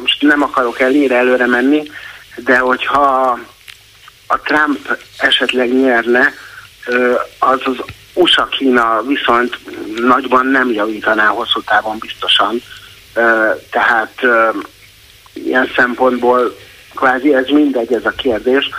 most 0.00 0.22
nem 0.22 0.42
akarok 0.42 0.80
elére 0.80 1.16
előre 1.16 1.46
menni, 1.46 1.82
de 2.36 2.58
hogyha 2.58 3.38
a 4.26 4.40
Trump 4.40 4.98
esetleg 5.16 5.72
nyerne, 5.72 6.32
az 7.38 7.60
az 7.64 7.76
USA-Kína 8.14 9.02
viszont 9.06 9.58
nagyban 9.96 10.46
nem 10.46 10.72
javítaná 10.72 11.26
hosszú 11.26 11.60
távon 11.62 11.98
biztosan. 11.98 12.62
Tehát 13.70 14.14
ilyen 15.32 15.70
szempontból 15.76 16.56
kvázi 16.94 17.34
ez 17.34 17.46
mindegy 17.48 17.92
ez 17.92 18.04
a 18.04 18.10
kérdés, 18.10 18.70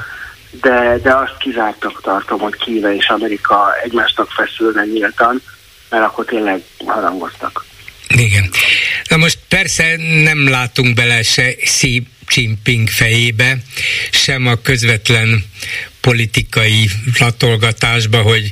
de, 0.62 0.98
de 1.04 1.16
azt 1.16 1.38
kizártak 1.40 2.02
tartom, 2.02 2.40
hogy 2.40 2.56
Kína 2.56 2.94
és 2.94 3.08
Amerika 3.08 3.76
egymásnak 3.84 4.30
feszülne 4.32 4.86
nyíltan, 4.86 5.42
mert 5.90 6.04
akkor 6.04 6.26
tényleg 6.26 6.62
harangoztak. 6.86 7.66
Igen. 8.08 8.50
Na 9.10 9.18
most 9.18 9.38
persze 9.48 9.96
nem 10.24 10.50
látunk 10.50 10.96
bele 10.96 11.24
se 11.24 11.56
Xi 11.56 12.04
Jinping 12.36 12.90
fejébe, 12.90 13.58
sem 14.12 14.48
a 14.48 14.56
közvetlen 14.56 15.44
politikai 16.02 16.90
latolgatásba, 17.20 18.22
hogy 18.22 18.52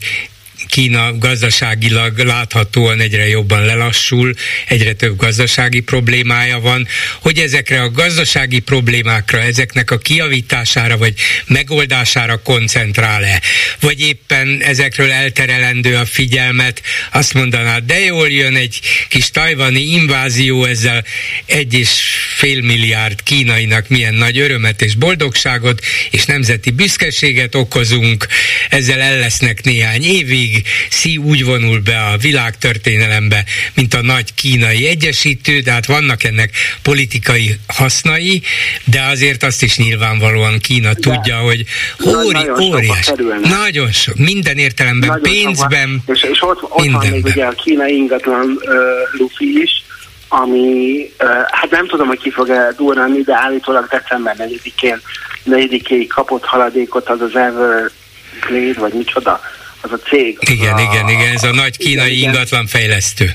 Kína 0.68 1.18
gazdaságilag 1.18 2.18
láthatóan 2.18 3.00
egyre 3.00 3.28
jobban 3.28 3.66
lelassul, 3.66 4.34
egyre 4.68 4.94
több 4.94 5.18
gazdasági 5.18 5.80
problémája 5.80 6.60
van, 6.60 6.88
hogy 7.22 7.38
ezekre 7.38 7.82
a 7.82 7.92
gazdasági 7.92 8.60
problémákra, 8.60 9.40
ezeknek 9.40 9.92
a 9.92 9.98
kiavítására 9.98 10.98
vagy 10.98 11.14
megoldására 11.48 12.42
koncentrál-e, 12.42 13.42
vagy 13.80 14.02
éppen 14.02 14.62
ezekről 14.62 15.12
elterelendő 15.12 15.96
a 15.96 16.06
figyelmet, 16.06 16.82
azt 17.12 17.34
mondaná, 17.34 17.80
de 17.80 18.00
jól 18.00 18.30
jön 18.30 18.56
egy 18.56 18.80
kis 19.08 19.32
tajvani 19.32 19.82
invázió, 19.82 20.66
ezzel 20.66 21.06
egy 21.46 21.74
és 21.74 21.90
félmilliárd 22.36 23.24
kínainak 23.24 23.88
milyen 23.88 24.14
nagy 24.14 24.40
örömet 24.40 24.82
és 24.82 24.96
boldogságot 24.96 25.86
és 26.12 26.26
nemzeti 26.26 26.72
büszkeséget 26.72 27.56
okozunk, 27.56 28.28
ezzel 28.70 29.02
el 29.02 29.20
lesznek 29.20 29.64
néhány 29.64 30.04
évig, 30.04 30.49
Xi 30.90 31.18
úgy 31.18 31.46
vonul 31.46 31.80
be 31.80 32.06
a 32.06 32.18
világtörténelembe, 32.18 33.44
mint 33.74 33.94
a 33.94 34.02
nagy 34.02 34.34
kínai 34.34 34.88
egyesítő, 34.88 35.62
tehát 35.62 35.86
vannak 35.86 36.24
ennek 36.24 36.52
politikai 36.82 37.60
hasznai, 37.68 38.42
de 38.84 39.02
azért 39.02 39.44
azt 39.44 39.64
is 39.64 39.78
nyilvánvalóan 39.78 40.60
Kína 40.60 40.94
de 40.94 41.00
tudja, 41.00 41.38
hogy 41.38 41.66
óri, 42.06 42.32
nagyon 42.32 42.62
óriás, 42.62 43.12
nagyon 43.42 43.92
sok, 43.92 44.16
minden 44.16 44.58
értelemben, 44.58 45.10
nagyon 45.10 45.22
pénzben, 45.22 46.04
sok, 46.06 46.16
és, 46.16 46.24
és 46.24 46.42
ott, 46.42 46.64
ott 46.64 46.92
van 46.92 47.08
még 47.12 47.26
ugye 47.26 47.46
a 47.46 47.52
kínai 47.52 47.96
ingatlan 47.96 48.60
uh, 48.62 48.74
lufi 49.18 49.62
is, 49.62 49.84
ami, 50.30 51.10
hát 51.48 51.70
nem 51.70 51.88
tudom, 51.88 52.08
hogy 52.08 52.20
ki 52.20 52.32
fog-e 52.32 52.74
durrani, 52.78 53.22
de 53.22 53.36
állítólag 53.36 53.88
december 53.88 54.36
4-én, 54.40 55.02
4 55.44 56.08
kapott 56.08 56.46
haladékot 56.46 57.10
az 57.10 57.22
az 57.22 57.36
Everglade, 57.36 58.80
vagy 58.80 58.94
micsoda, 58.94 59.42
az 59.82 59.92
a 59.92 59.98
cég. 59.98 60.38
Igen, 60.40 60.74
a, 60.74 60.80
igen, 60.80 61.10
igen, 61.10 61.34
ez 61.34 61.44
a 61.44 61.54
nagy 61.54 61.78
kínai 61.78 62.18
igen, 62.18 62.30
ingatlan 62.30 62.68
fejlesztő. 62.68 63.32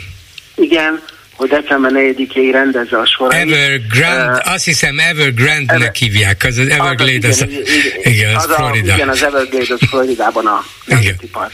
Igen, 0.55 1.03
hogy 1.35 1.49
december 1.49 1.91
4-ig 1.95 2.49
rendezze 2.53 2.99
a 2.99 3.07
sorait. 3.07 3.51
Evergrande, 3.51 4.43
uh, 4.47 4.53
azt 4.53 4.65
hiszem 4.65 4.99
Evergrande-nek 4.99 5.83
Ever, 5.83 5.95
hívják, 5.95 6.45
az, 6.45 6.59
az 6.59 6.69
Everglade, 6.69 7.29
az, 7.29 7.41
az, 7.43 7.49
igen, 7.51 7.63
az, 8.05 8.13
igen, 8.13 8.35
az, 8.35 8.45
az 8.45 8.55
Florida. 8.55 8.93
A, 8.93 8.95
igen, 8.95 9.09
az 9.09 9.23
Everglade, 9.23 9.75
az 9.75 9.89
Floridában 9.89 10.47
a 10.47 10.65
nemzeti 10.87 11.27
park. 11.27 11.53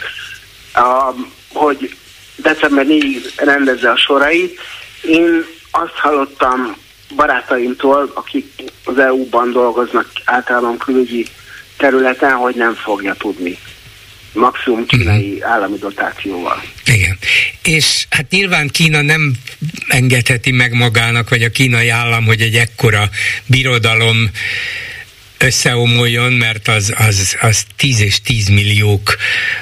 Hogy 1.52 1.94
december 2.36 2.86
4 2.86 3.32
rendezze 3.36 3.90
a 3.90 3.96
sorait. 3.96 4.58
Én 5.02 5.44
azt 5.70 5.94
hallottam 5.94 6.76
barátaimtól, 7.16 8.10
akik 8.14 8.46
az 8.84 8.98
EU-ban 8.98 9.52
dolgoznak 9.52 10.06
általában 10.24 10.78
külügyi 10.78 11.26
területen, 11.76 12.32
hogy 12.32 12.54
nem 12.54 12.74
fogja 12.74 13.14
tudni 13.14 13.58
maximum 14.32 14.86
kínai 14.86 15.32
uh-huh. 15.32 15.52
állami 15.52 15.76
dotációval. 15.78 16.62
Igen. 16.84 17.18
És 17.62 18.06
hát 18.10 18.30
nyilván 18.30 18.68
Kína 18.68 19.02
nem 19.02 19.32
engedheti 19.88 20.50
meg 20.50 20.72
magának, 20.72 21.28
vagy 21.28 21.42
a 21.42 21.50
kínai 21.50 21.88
állam, 21.88 22.24
hogy 22.24 22.40
egy 22.40 22.54
ekkora 22.54 23.10
birodalom 23.46 24.30
összeomoljon, 25.44 26.32
mert 26.32 26.68
az, 26.68 26.92
az, 26.96 27.36
az 27.40 27.64
10 27.76 28.00
és 28.00 28.20
10 28.20 28.48
milliók 28.48 29.16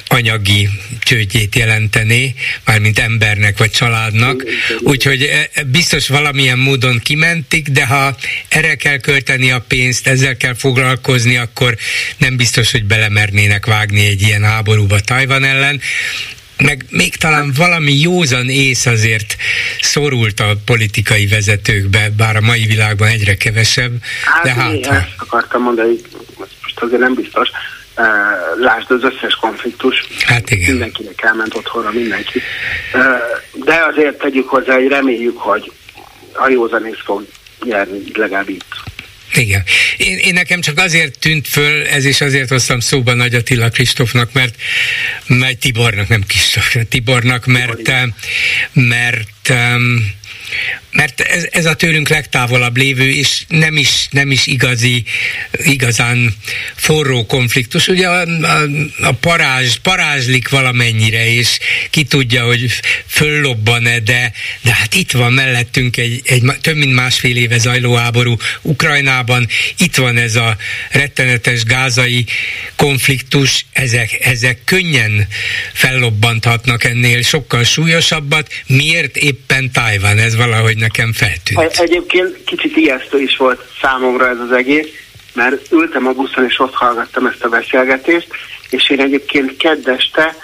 anyagi 0.06 0.68
csődjét 1.00 1.54
jelentené, 1.54 2.34
mármint 2.64 2.98
embernek 2.98 3.58
vagy 3.58 3.70
családnak, 3.70 4.44
úgyhogy 4.80 5.22
e, 5.22 5.50
e, 5.52 5.62
biztos 5.62 6.08
valamilyen 6.08 6.58
módon 6.58 6.98
kimentik, 6.98 7.68
de 7.68 7.86
ha 7.86 8.16
erre 8.48 8.74
kell 8.74 8.98
költeni 8.98 9.50
a 9.50 9.60
pénzt, 9.68 10.06
ezzel 10.06 10.36
kell 10.36 10.54
foglalkozni, 10.54 11.36
akkor 11.36 11.76
nem 12.16 12.36
biztos, 12.36 12.70
hogy 12.70 12.84
belemernének 12.84 13.66
vágni 13.66 14.06
egy 14.06 14.22
ilyen 14.22 14.44
háborúba 14.44 15.00
Tajvan 15.00 15.44
ellen, 15.44 15.80
meg 16.64 16.84
még 16.90 17.16
talán 17.16 17.52
valami 17.56 17.92
józan 18.00 18.48
ész 18.48 18.86
azért 18.86 19.36
szorult 19.80 20.40
a 20.40 20.56
politikai 20.64 21.26
vezetőkbe, 21.26 22.10
bár 22.16 22.36
a 22.36 22.40
mai 22.40 22.66
világban 22.66 23.08
egyre 23.08 23.36
kevesebb, 23.36 23.92
hát, 24.24 24.42
de 24.42 24.52
hát... 24.52 24.86
Ezt 24.86 25.14
akartam 25.16 25.62
mondani, 25.62 25.94
most 26.38 26.80
azért 26.80 27.00
nem 27.00 27.14
biztos, 27.14 27.48
lásd 28.60 28.90
az 28.90 29.02
összes 29.02 29.34
konfliktus, 29.34 30.06
hát 30.26 30.50
igen. 30.50 30.70
mindenkinek 30.70 31.22
elment 31.22 31.54
otthonra 31.54 31.90
mindenki. 31.90 32.42
De 33.52 33.84
azért 33.90 34.18
tegyük 34.18 34.48
hozzá, 34.48 34.74
hogy 34.74 34.88
reméljük, 34.88 35.38
hogy 35.38 35.72
a 36.32 36.48
józanész 36.48 37.00
fog 37.04 37.26
nyerni, 37.64 37.98
legalább 38.14 38.48
itt. 38.48 38.74
Igen. 39.34 39.64
Én, 39.96 40.18
én 40.18 40.32
nekem 40.32 40.60
csak 40.60 40.78
azért 40.78 41.18
tűnt 41.18 41.48
föl, 41.48 41.86
ez 41.86 42.04
is 42.04 42.20
azért 42.20 42.48
hoztam 42.48 42.80
szóba 42.80 43.14
Nagy 43.14 43.34
Attila 43.34 43.68
Kristófnak, 43.68 44.32
mert, 44.32 44.54
mert 45.26 45.58
Tibornak, 45.58 46.08
nem 46.08 46.24
Kristóf, 46.26 46.76
Tibornak, 46.88 47.46
mert, 47.46 47.90
mert, 47.90 48.12
mert 48.72 49.52
mert 50.98 51.20
ez, 51.20 51.48
ez 51.50 51.66
a 51.66 51.74
tőlünk 51.74 52.08
legtávolabb 52.08 52.76
lévő, 52.76 53.10
és 53.10 53.44
nem 53.48 53.76
is, 53.76 54.08
nem 54.10 54.30
is 54.30 54.46
igazi, 54.46 55.04
igazán 55.64 56.34
forró 56.74 57.26
konfliktus. 57.26 57.88
Ugye 57.88 58.08
a, 58.08 58.20
a, 58.20 58.62
a 59.00 59.12
parázs, 59.12 59.76
parázslik 59.82 60.48
valamennyire, 60.48 61.32
és 61.32 61.58
ki 61.90 62.02
tudja, 62.02 62.44
hogy 62.44 62.72
föllobban-e, 63.06 63.98
de, 63.98 64.32
de 64.60 64.72
hát 64.74 64.94
itt 64.94 65.10
van 65.10 65.32
mellettünk 65.32 65.96
egy, 65.96 66.20
egy 66.24 66.42
több 66.60 66.76
mint 66.76 66.94
másfél 66.94 67.36
éve 67.36 67.58
zajló 67.58 67.94
háború 67.94 68.36
Ukrajnában, 68.62 69.48
itt 69.76 69.96
van 69.96 70.16
ez 70.16 70.36
a 70.36 70.56
rettenetes 70.90 71.64
gázai 71.64 72.26
konfliktus, 72.76 73.66
ezek, 73.72 74.18
ezek 74.20 74.58
könnyen 74.64 75.26
fellobbanthatnak 75.72 76.84
ennél 76.84 77.22
sokkal 77.22 77.64
súlyosabbat. 77.64 78.52
Miért 78.66 79.16
éppen 79.16 79.70
Tajvan? 79.72 80.18
Ez 80.18 80.36
valahogy 80.36 80.76
nekem 80.88 81.12
feltűnt. 81.12 81.78
Egyébként 81.78 82.44
kicsit 82.44 82.76
ijesztő 82.76 83.20
is 83.20 83.36
volt 83.36 83.68
számomra 83.80 84.28
ez 84.28 84.38
az 84.38 84.52
egész, 84.52 84.86
mert 85.34 85.72
ültem 85.72 86.06
a 86.06 86.12
buszon 86.12 86.44
és 86.44 86.58
ott 86.58 86.74
hallgattam 86.74 87.26
ezt 87.26 87.44
a 87.44 87.48
beszélgetést, 87.48 88.28
és 88.70 88.90
én 88.90 89.00
egyébként 89.00 89.56
keddeste 89.56 90.36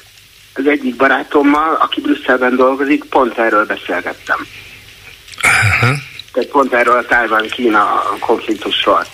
az 0.55 0.66
egyik 0.66 0.97
barátommal, 0.97 1.74
aki 1.80 2.01
Brüsszelben 2.01 2.57
dolgozik, 2.57 3.05
pont 3.05 3.38
erről 3.38 3.66
beszélgettem. 3.66 4.47
Aha. 5.40 5.95
Tehát 6.32 6.49
pont 6.49 6.72
erről 6.72 6.97
a 6.97 7.05
Tájván-Kína 7.07 8.03
konfliktusról. 8.20 9.07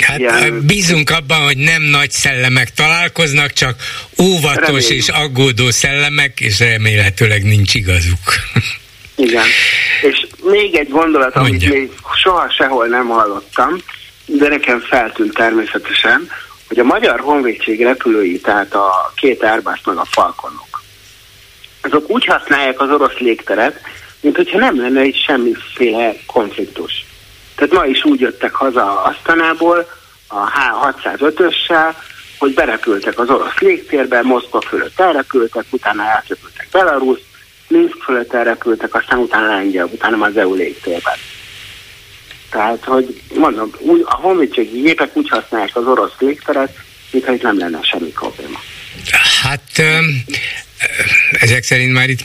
Hát 0.00 0.18
Ilyen... 0.18 0.66
bízunk 0.66 1.10
abban, 1.10 1.44
hogy 1.44 1.56
nem 1.56 1.82
nagy 1.82 2.10
szellemek 2.10 2.74
találkoznak, 2.74 3.52
csak 3.52 3.76
óvatos 4.22 4.88
Remény. 4.88 4.98
és 4.98 5.08
aggódó 5.08 5.70
szellemek, 5.70 6.40
és 6.40 6.58
remélhetőleg 6.58 7.42
nincs 7.42 7.74
igazuk. 7.74 8.18
Igen. 9.16 9.44
És 10.02 10.26
még 10.42 10.74
egy 10.74 10.88
gondolat, 10.88 11.34
Mondja. 11.34 11.52
amit 11.52 11.78
még 11.78 11.90
soha 12.22 12.50
sehol 12.50 12.86
nem 12.86 13.06
hallottam, 13.08 13.76
de 14.26 14.48
nekem 14.48 14.80
feltűnt 14.80 15.34
természetesen, 15.34 16.30
hogy 16.68 16.78
a 16.78 16.84
Magyar 16.84 17.20
Honvédség 17.20 17.82
repülői, 17.82 18.40
tehát 18.40 18.74
a 18.74 19.12
két 19.14 19.42
Airbus 19.42 19.80
meg 19.84 19.96
a 19.96 20.04
Falconok, 20.04 20.82
azok 21.82 22.10
úgy 22.10 22.24
használják 22.24 22.80
az 22.80 22.90
orosz 22.90 23.18
légteret, 23.18 23.80
mint 24.20 24.36
hogyha 24.36 24.58
nem 24.58 24.80
lenne 24.80 25.04
itt 25.04 25.22
semmiféle 25.24 26.14
konfliktus. 26.26 27.04
Tehát 27.54 27.72
ma 27.72 27.84
is 27.84 28.04
úgy 28.04 28.20
jöttek 28.20 28.54
haza 28.54 29.02
Asztanából 29.02 29.88
a 30.28 30.50
H605-össel, 30.50 31.94
hogy 32.38 32.54
berepültek 32.54 33.18
az 33.18 33.28
orosz 33.28 33.58
légtérbe, 33.58 34.22
Moszkva 34.22 34.60
fölött 34.60 35.00
elrepültek, 35.00 35.64
utána 35.70 36.02
elrepültek 36.02 36.68
Belarus, 36.72 37.18
Minsk 37.68 38.02
fölött 38.02 38.32
elrepültek, 38.34 38.94
aztán 38.94 39.18
utána 39.18 39.46
Lengyel, 39.46 39.88
utána 39.92 40.26
az 40.26 40.36
EU 40.36 40.54
légtérben. 40.54 41.16
Tehát, 42.50 42.84
hogy 42.84 43.20
mondom, 43.34 43.70
úgy, 43.78 44.02
a 44.04 44.14
honvédségi 44.14 44.80
gépek 44.80 45.16
úgy 45.16 45.28
használják 45.28 45.76
az 45.76 45.86
orosz 45.86 46.14
légteret, 46.18 46.78
mintha 47.10 47.32
itt 47.32 47.42
nem 47.42 47.58
lenne 47.58 47.78
semmi 47.82 48.08
probléma. 48.08 48.60
Hát 49.42 49.82
ezek 51.30 51.62
szerint 51.62 51.92
már 51.92 52.08
itt 52.08 52.24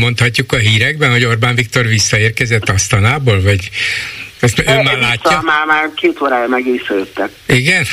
mondhatjuk 0.00 0.52
a 0.52 0.56
hírekben, 0.56 1.10
hogy 1.10 1.24
Orbán 1.24 1.54
Viktor 1.54 1.86
visszaérkezett 1.86 2.68
Asztanából, 2.68 3.42
vagy 3.42 3.70
ezt 4.44 4.62
ön 4.66 4.82
már 4.82 4.98
látja? 4.98 5.40
Már, 5.42 5.66
már 5.66 5.90
két 5.94 6.20
órája 6.20 6.48
meg 6.48 6.64
visszajöttek. 6.64 7.30
Igen? 7.46 7.84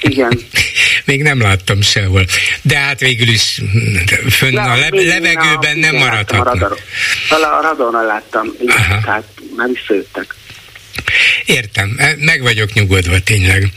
Igen. 0.00 0.40
még 1.04 1.22
nem 1.22 1.40
láttam 1.40 1.80
sehol. 1.80 2.24
De 2.62 2.76
hát 2.76 3.00
végül 3.00 3.28
is 3.28 3.60
fönn 4.30 4.56
a 4.56 4.76
le- 4.76 4.88
levegőben 4.90 5.78
nem 5.78 5.96
maradhatnak. 5.96 6.78
A 7.30 7.60
radonon 7.62 8.04
láttam, 8.04 8.46
igen, 8.60 9.00
tehát 9.04 9.24
már 9.56 9.68
visszajöttek. 9.68 10.34
Értem, 11.44 11.94
e, 11.98 12.14
meg 12.18 12.42
vagyok 12.42 12.72
nyugodva 12.72 13.18
tényleg, 13.18 13.68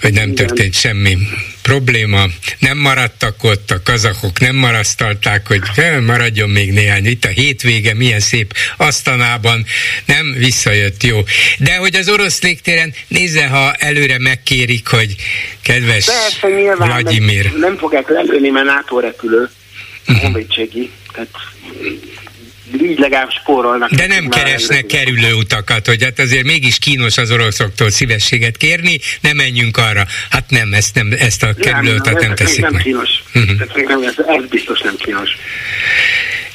hogy 0.00 0.12
nem 0.12 0.30
Igen. 0.30 0.34
történt 0.46 0.74
semmi 0.74 1.16
probléma. 1.62 2.24
Nem 2.58 2.78
maradtak 2.78 3.44
ott, 3.44 3.70
a 3.70 3.82
kazakok 3.84 4.40
nem 4.40 4.56
marasztalták, 4.56 5.46
hogy 5.46 5.62
maradjon 6.06 6.50
még 6.50 6.72
néhány. 6.72 7.06
Itt 7.06 7.24
a 7.24 7.28
hétvége, 7.28 7.94
milyen 7.94 8.20
szép 8.20 8.54
asztanában, 8.76 9.64
nem 10.04 10.34
visszajött 10.38 11.02
jó. 11.02 11.22
De 11.58 11.76
hogy 11.76 11.96
az 11.96 12.08
orosz 12.08 12.42
légtéren, 12.42 12.94
nézze, 13.08 13.46
ha 13.46 13.72
előre 13.72 14.18
megkérik, 14.18 14.88
hogy 14.88 15.14
kedves 15.62 16.04
Persze, 16.04 16.48
nyilván, 16.48 16.88
Vladimir. 16.88 17.52
Nem 17.56 17.76
fogják 17.76 18.08
lelőni, 18.08 18.48
mert 18.48 18.66
NATO 18.66 19.00
repülő, 19.00 19.50
uh-huh. 20.06 20.22
honvédségi, 20.22 20.90
tehát 21.12 21.28
így 22.82 22.98
legalább 22.98 23.30
spórolnak. 23.30 23.90
De 23.90 24.06
nem 24.06 24.28
keresnek 24.28 24.86
kerülő 24.86 25.32
utakat, 25.32 25.86
hogy 25.86 26.02
hát 26.02 26.18
azért 26.18 26.44
mégis 26.44 26.78
kínos 26.78 27.18
az 27.18 27.30
oroszoktól 27.30 27.90
szívességet 27.90 28.56
kérni, 28.56 28.98
ne 29.20 29.32
menjünk 29.32 29.76
arra. 29.76 30.06
Hát 30.30 30.50
nem, 30.50 30.72
ezt, 30.72 30.94
nem, 30.94 31.14
ezt 31.18 31.42
a 31.42 31.54
kerülő 31.54 31.94
utat 31.94 32.12
nem, 32.12 32.26
nem 32.26 32.34
teszik 32.34 32.60
nem 32.60 32.72
meg. 32.72 32.82
Kínos. 32.82 33.10
Uh-huh. 33.34 33.88
nem, 33.88 34.02
ez, 34.02 34.14
ez 34.26 34.48
biztos 34.50 34.80
nem 34.80 34.96
kínos. 34.96 35.30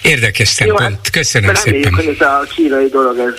Érdekes 0.02 0.48
szempont. 0.48 0.80
Jó, 0.80 0.86
hát, 0.86 1.10
Köszönöm 1.10 1.54
reméljük, 1.54 1.86
szépen. 1.86 2.06
hogy 2.06 2.16
ez 2.20 2.28
a 2.28 2.46
kínai 2.56 2.88
dolog, 2.92 3.18
ez 3.20 3.34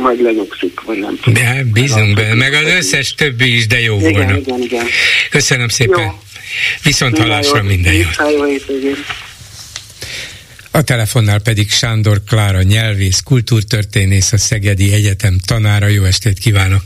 majd 0.00 0.22
lenyugszik, 0.22 0.80
vagy 0.80 0.98
nem 0.98 1.18
tudom. 1.22 1.42
De, 1.42 1.62
bízunk 1.72 2.14
benne, 2.14 2.34
meg 2.34 2.52
az 2.52 2.72
összes 2.78 3.14
többi 3.14 3.56
is, 3.56 3.66
de 3.66 3.80
jó 3.80 3.98
igen, 3.98 4.12
volna. 4.12 4.36
Igen, 4.36 4.62
igen. 4.62 4.86
Köszönöm 5.30 5.68
szépen. 5.68 6.02
Jó. 6.02 6.20
Viszont 6.82 7.18
hallásra 7.18 7.62
minden 7.62 7.92
jó. 7.92 8.06
A 10.76 10.82
telefonnál 10.82 11.38
pedig 11.38 11.70
Sándor 11.70 12.22
Klára 12.26 12.62
nyelvész, 12.62 13.20
kultúrtörténész, 13.20 14.32
a 14.32 14.38
Szegedi 14.38 14.92
Egyetem 14.92 15.38
tanára. 15.46 15.86
Jó 15.86 16.04
estét 16.04 16.38
kívánok! 16.38 16.82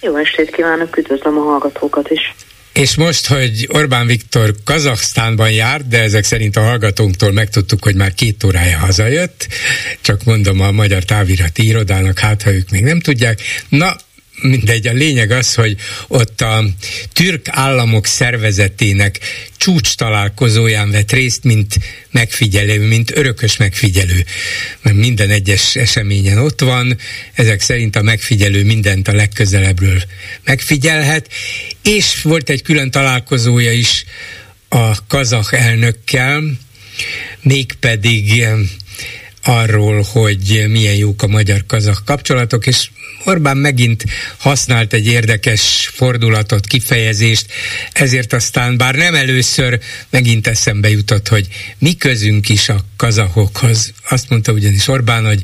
Jó 0.00 0.16
estét 0.16 0.50
kívánok, 0.50 0.96
üdvözlöm 0.96 1.38
a 1.38 1.42
hallgatókat 1.42 2.10
is! 2.10 2.34
És 2.72 2.96
most, 2.96 3.26
hogy 3.26 3.68
Orbán 3.72 4.06
Viktor 4.06 4.54
Kazaksztánban 4.64 5.50
járt, 5.50 5.88
de 5.88 6.00
ezek 6.00 6.24
szerint 6.24 6.56
a 6.56 6.60
hallgatónktól 6.60 7.32
megtudtuk, 7.32 7.84
hogy 7.84 7.94
már 7.94 8.14
két 8.14 8.44
órája 8.44 8.78
hazajött, 8.78 9.46
csak 10.00 10.24
mondom 10.24 10.60
a 10.60 10.70
Magyar 10.70 11.04
Távirati 11.04 11.66
Irodának, 11.66 12.18
hát 12.18 12.42
ha 12.42 12.52
ők 12.52 12.70
még 12.70 12.82
nem 12.82 13.00
tudják. 13.00 13.40
Na, 13.68 13.96
mindegy, 14.40 14.86
a 14.86 14.92
lényeg 14.92 15.30
az, 15.30 15.54
hogy 15.54 15.76
ott 16.08 16.40
a 16.40 16.64
türk 17.12 17.48
államok 17.50 18.06
szervezetének 18.06 19.18
csúcs 19.56 19.94
találkozóján 19.94 20.90
vett 20.90 21.12
részt, 21.12 21.44
mint 21.44 21.78
megfigyelő, 22.10 22.86
mint 22.86 23.16
örökös 23.16 23.56
megfigyelő. 23.56 24.24
Mert 24.82 24.96
minden 24.96 25.30
egyes 25.30 25.76
eseményen 25.76 26.38
ott 26.38 26.60
van, 26.60 26.98
ezek 27.32 27.60
szerint 27.60 27.96
a 27.96 28.02
megfigyelő 28.02 28.64
mindent 28.64 29.08
a 29.08 29.14
legközelebbről 29.14 30.02
megfigyelhet, 30.44 31.28
és 31.82 32.22
volt 32.22 32.50
egy 32.50 32.62
külön 32.62 32.90
találkozója 32.90 33.72
is 33.72 34.04
a 34.68 35.06
kazak 35.06 35.52
elnökkel, 35.52 36.42
mégpedig 37.42 38.46
arról, 39.42 40.02
hogy 40.02 40.64
milyen 40.68 40.94
jók 40.94 41.22
a 41.22 41.26
magyar-kazak 41.26 42.02
kapcsolatok, 42.04 42.66
és 42.66 42.88
Orbán 43.26 43.56
megint 43.56 44.04
használt 44.38 44.92
egy 44.92 45.06
érdekes 45.06 45.90
fordulatot, 45.94 46.66
kifejezést, 46.66 47.46
ezért 47.92 48.32
aztán 48.32 48.76
bár 48.76 48.94
nem 48.94 49.14
először 49.14 49.78
megint 50.10 50.46
eszembe 50.46 50.90
jutott, 50.90 51.28
hogy 51.28 51.46
mi 51.78 51.96
közünk 51.96 52.48
is 52.48 52.68
a 52.68 52.76
kazahokhoz. 52.96 53.92
Azt 54.08 54.30
mondta 54.30 54.52
ugyanis 54.52 54.88
Orbán, 54.88 55.26
hogy 55.26 55.42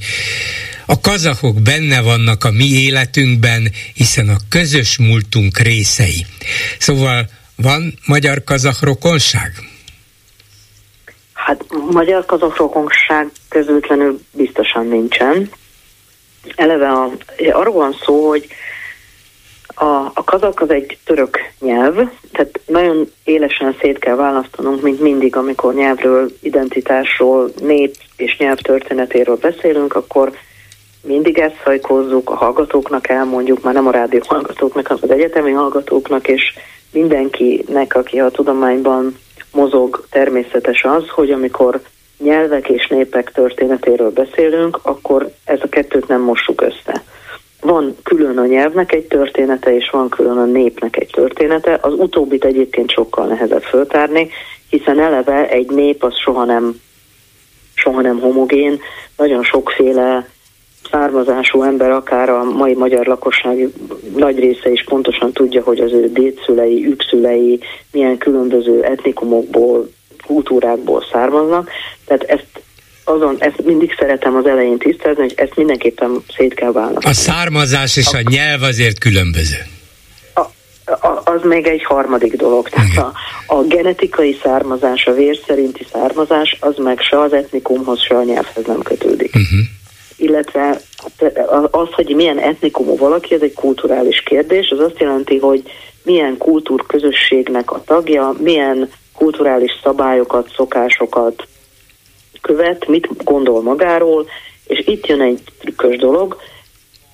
a 0.87 1.01
kazahok 1.01 1.63
benne 1.63 2.01
vannak 2.01 2.45
a 2.45 2.51
mi 2.51 2.65
életünkben, 2.65 3.73
hiszen 3.95 4.29
a 4.29 4.37
közös 4.49 4.99
múltunk 4.99 5.59
részei. 5.59 6.27
Szóval 6.79 7.29
van 7.57 7.99
magyar-kazah 8.07 8.81
rokonság? 8.81 9.53
Hát 11.33 11.65
magyar-kazah 11.91 12.57
rokonság 12.57 13.31
közvetlenül 13.49 14.21
biztosan 14.33 14.87
nincsen 14.87 15.51
eleve 16.57 16.89
a, 16.89 17.11
arról 17.53 17.75
van 17.75 17.97
szó, 18.05 18.29
hogy 18.29 18.47
a, 19.75 20.11
a 20.15 20.25
kazak 20.25 20.61
az 20.61 20.71
egy 20.71 20.99
török 21.05 21.39
nyelv, 21.61 21.95
tehát 22.33 22.61
nagyon 22.67 23.11
élesen 23.25 23.77
szét 23.81 23.99
kell 23.99 24.15
választanunk, 24.15 24.83
mint 24.83 25.01
mindig, 25.01 25.37
amikor 25.37 25.75
nyelvről, 25.75 26.31
identitásról, 26.41 27.51
nép 27.61 27.95
és 28.17 28.37
nyelv 28.39 28.59
történetéről 28.59 29.37
beszélünk, 29.37 29.95
akkor 29.95 30.33
mindig 31.03 31.39
ezt 31.39 31.61
hajkozzuk, 31.65 32.31
a 32.31 32.35
hallgatóknak 32.35 33.09
elmondjuk, 33.09 33.63
már 33.63 33.75
nem 33.75 33.87
a 33.87 33.91
rádió 33.91 34.21
hallgatóknak, 34.27 34.87
hanem 34.87 35.03
az 35.03 35.11
egyetemi 35.11 35.51
hallgatóknak, 35.51 36.29
és 36.29 36.43
mindenkinek, 36.91 37.95
aki 37.95 38.21
a 38.21 38.31
tudományban 38.31 39.19
mozog, 39.53 40.07
természetes 40.11 40.85
az, 40.85 41.09
hogy 41.09 41.31
amikor 41.31 41.81
nyelvek 42.23 42.69
és 42.69 42.87
népek 42.89 43.33
történetéről 43.33 44.11
beszélünk, 44.11 44.79
akkor 44.83 45.31
ez 45.45 45.59
a 45.63 45.69
kettőt 45.69 46.09
nem 46.09 46.21
mossuk 46.21 46.61
össze. 46.61 47.03
Van 47.61 47.97
külön 48.03 48.39
a 48.39 48.47
nyelvnek 48.47 48.93
egy 48.93 49.07
története, 49.07 49.75
és 49.75 49.91
van 49.91 50.09
külön 50.09 50.39
a 50.39 50.45
népnek 50.45 50.97
egy 50.97 51.11
története. 51.13 51.79
Az 51.81 51.93
utóbbit 51.93 52.45
egyébként 52.45 52.91
sokkal 52.91 53.27
nehezebb 53.27 53.63
föltárni, 53.63 54.29
hiszen 54.69 55.01
eleve 55.01 55.49
egy 55.49 55.71
nép 55.71 56.05
az 56.05 56.19
soha 56.19 56.45
nem, 56.45 56.81
soha 57.75 58.01
nem 58.01 58.21
homogén, 58.21 58.81
nagyon 59.17 59.43
sokféle 59.43 60.27
származású 60.91 61.63
ember, 61.63 61.91
akár 61.91 62.31
a 62.31 62.45
mai 62.45 62.75
magyar 62.75 63.07
lakosság 63.07 63.69
nagy 64.17 64.39
része 64.39 64.71
is 64.71 64.85
pontosan 64.85 65.33
tudja, 65.33 65.63
hogy 65.63 65.81
az 65.81 65.93
ő 65.93 66.13
dédszülei, 66.13 66.87
ükszülei 66.87 67.61
milyen 67.93 68.19
különböző 68.19 68.83
etnikumokból, 68.85 69.89
kultúrákból 70.27 71.05
származnak, 71.13 71.71
tehát 72.17 72.41
ezt 72.41 72.63
azon, 73.05 73.37
ezt 73.39 73.65
mindig 73.65 73.95
szeretem 73.99 74.37
az 74.37 74.47
elején 74.47 74.79
tisztázni, 74.79 75.23
hogy 75.23 75.35
ezt 75.37 75.57
mindenképpen 75.57 76.25
szét 76.37 76.55
kell 76.55 76.73
választani. 76.73 77.07
A 77.07 77.13
származás 77.13 77.97
és 77.97 78.07
a, 78.13 78.17
a 78.17 78.21
nyelv 78.31 78.63
azért 78.63 78.99
különböző. 78.99 79.57
A, 80.35 80.41
a, 81.07 81.23
az 81.25 81.43
még 81.43 81.67
egy 81.67 81.85
harmadik 81.85 82.37
dolog. 82.37 82.69
Tehát 82.69 82.97
a, 82.97 83.13
a 83.47 83.63
genetikai 83.63 84.39
származás, 84.43 85.07
a 85.07 85.13
vér 85.13 85.39
szerinti 85.47 85.87
származás, 85.93 86.57
az 86.61 86.77
meg 86.77 87.01
se 87.01 87.21
az 87.21 87.33
etnikumhoz, 87.33 88.01
se 88.01 88.17
a 88.17 88.23
nyelvhez 88.23 88.65
nem 88.67 88.83
kötődik. 88.83 89.35
Uh-huh. 89.35 89.61
Illetve 90.17 90.81
az, 91.71 91.89
hogy 91.93 92.15
milyen 92.15 92.39
etnikumú 92.39 92.97
valaki, 92.97 93.35
ez 93.35 93.41
egy 93.41 93.55
kulturális 93.55 94.23
kérdés, 94.23 94.71
az 94.71 94.79
azt 94.79 95.01
jelenti, 95.01 95.39
hogy 95.39 95.63
milyen 96.03 96.37
kultúrközösségnek 96.37 97.71
a 97.73 97.83
tagja, 97.85 98.35
milyen 98.39 98.91
kulturális 99.13 99.71
szabályokat, 99.83 100.53
szokásokat 100.57 101.47
követ, 102.43 102.87
mit 102.89 103.25
gondol 103.25 103.63
magáról, 103.63 104.27
és 104.67 104.87
itt 104.87 105.07
jön 105.07 105.21
egy 105.21 105.41
trükkös 105.61 105.97
dolog, 105.97 106.37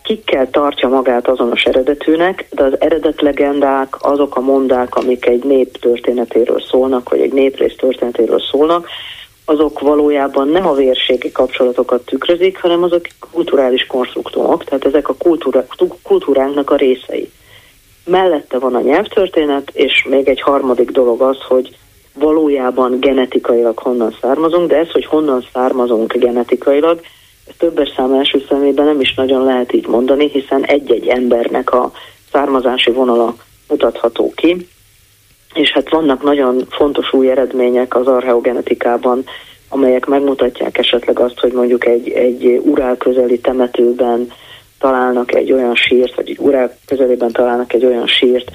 kikkel 0.09 0.51
tartja 0.51 0.89
magát 0.89 1.29
azonos 1.29 1.63
eredetűnek, 1.63 2.47
de 2.51 2.63
az 2.63 2.81
eredet 2.81 3.21
legendák, 3.21 3.97
azok 3.99 4.37
a 4.37 4.41
mondák, 4.41 4.95
amik 4.95 5.27
egy 5.27 5.45
nép 5.45 5.79
történetéről 5.79 6.61
szólnak, 6.61 7.09
vagy 7.09 7.21
egy 7.21 7.33
néprész 7.33 7.77
történetéről 7.77 8.41
szólnak, 8.41 8.89
azok 9.45 9.81
valójában 9.81 10.49
nem 10.49 10.67
a 10.67 10.75
vérségi 10.75 11.33
kapcsolatokat 11.33 12.05
tükrözik, 12.05 12.61
hanem 12.61 12.83
azok 12.83 13.07
kulturális 13.31 13.87
konstruktumok, 13.87 14.65
tehát 14.65 14.85
ezek 14.85 15.09
a 15.09 15.15
kultúra, 15.15 15.67
kultúránknak 16.03 16.71
a 16.71 16.77
részei. 16.77 17.31
Mellette 18.05 18.59
van 18.59 18.75
a 18.75 18.81
nyelvtörténet, 18.81 19.71
és 19.73 20.07
még 20.09 20.29
egy 20.29 20.41
harmadik 20.41 20.91
dolog 20.91 21.21
az, 21.21 21.37
hogy 21.49 21.77
valójában 22.19 23.01
genetikailag 23.01 23.79
honnan 23.79 24.17
származunk, 24.21 24.69
de 24.69 24.77
ez, 24.77 24.91
hogy 24.91 25.05
honnan 25.05 25.45
származunk 25.53 26.13
genetikailag, 26.13 27.01
többes 27.59 27.93
szám 27.97 28.13
első 28.13 28.45
szemében 28.49 28.85
nem 28.85 29.01
is 29.01 29.15
nagyon 29.15 29.45
lehet 29.45 29.73
így 29.73 29.87
mondani, 29.87 30.29
hiszen 30.29 30.65
egy-egy 30.65 31.07
embernek 31.07 31.73
a 31.73 31.93
származási 32.33 32.91
vonala 32.91 33.35
mutatható 33.69 34.33
ki, 34.35 34.69
és 35.55 35.71
hát 35.73 35.91
vannak 35.91 36.23
nagyon 36.23 36.67
fontos 36.71 37.13
új 37.13 37.31
eredmények 37.31 37.97
az 37.97 38.07
archeogenetikában, 38.07 39.25
amelyek 39.69 40.07
megmutatják 40.07 40.79
esetleg 40.79 41.19
azt, 41.19 41.39
hogy 41.39 41.53
mondjuk 41.53 41.87
egy, 41.87 42.09
egy 42.09 42.61
urál 42.65 42.97
közeli 42.97 43.39
temetőben 43.39 44.33
találnak 44.79 45.35
egy 45.35 45.53
olyan 45.53 45.75
sírt, 45.75 46.15
vagy 46.15 46.31
egy 46.31 46.39
urál 46.39 46.79
közelében 46.87 47.33
találnak 47.33 47.73
egy 47.73 47.85
olyan 47.85 48.07
sírt, 48.07 48.51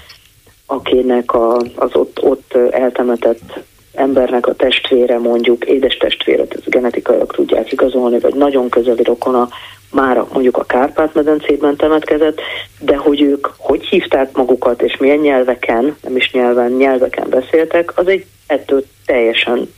akinek 0.66 1.34
a, 1.34 1.58
az 1.76 1.90
ott, 1.94 2.24
ott 2.24 2.54
eltemetett 2.72 3.60
embernek 3.94 4.48
a 4.48 4.56
testvére 4.56 5.18
mondjuk, 5.18 5.66
édes 5.66 5.98
testvére, 5.98 6.44
ez 6.50 6.64
genetikailag 6.66 7.32
tudják 7.32 7.72
igazolni, 7.72 8.20
vagy 8.20 8.36
nagyon 8.36 8.70
közeli 8.70 9.04
rokona 9.04 9.50
már 9.92 10.24
mondjuk 10.34 10.58
a 10.58 10.64
Kárpát-medencében 10.64 11.76
temetkezett, 11.76 12.42
de 12.80 12.96
hogy 12.96 13.22
ők 13.22 13.48
hogy 13.58 13.86
hívták 13.86 14.36
magukat, 14.36 14.82
és 14.82 14.98
milyen 14.98 15.18
nyelveken, 15.18 15.96
nem 16.02 16.16
is 16.16 16.32
nyelven, 16.32 16.72
nyelveken 16.72 17.30
beszéltek, 17.30 17.98
az 17.98 18.08
egy 18.08 18.26
ettől 18.48 18.84
teljesen 19.06 19.70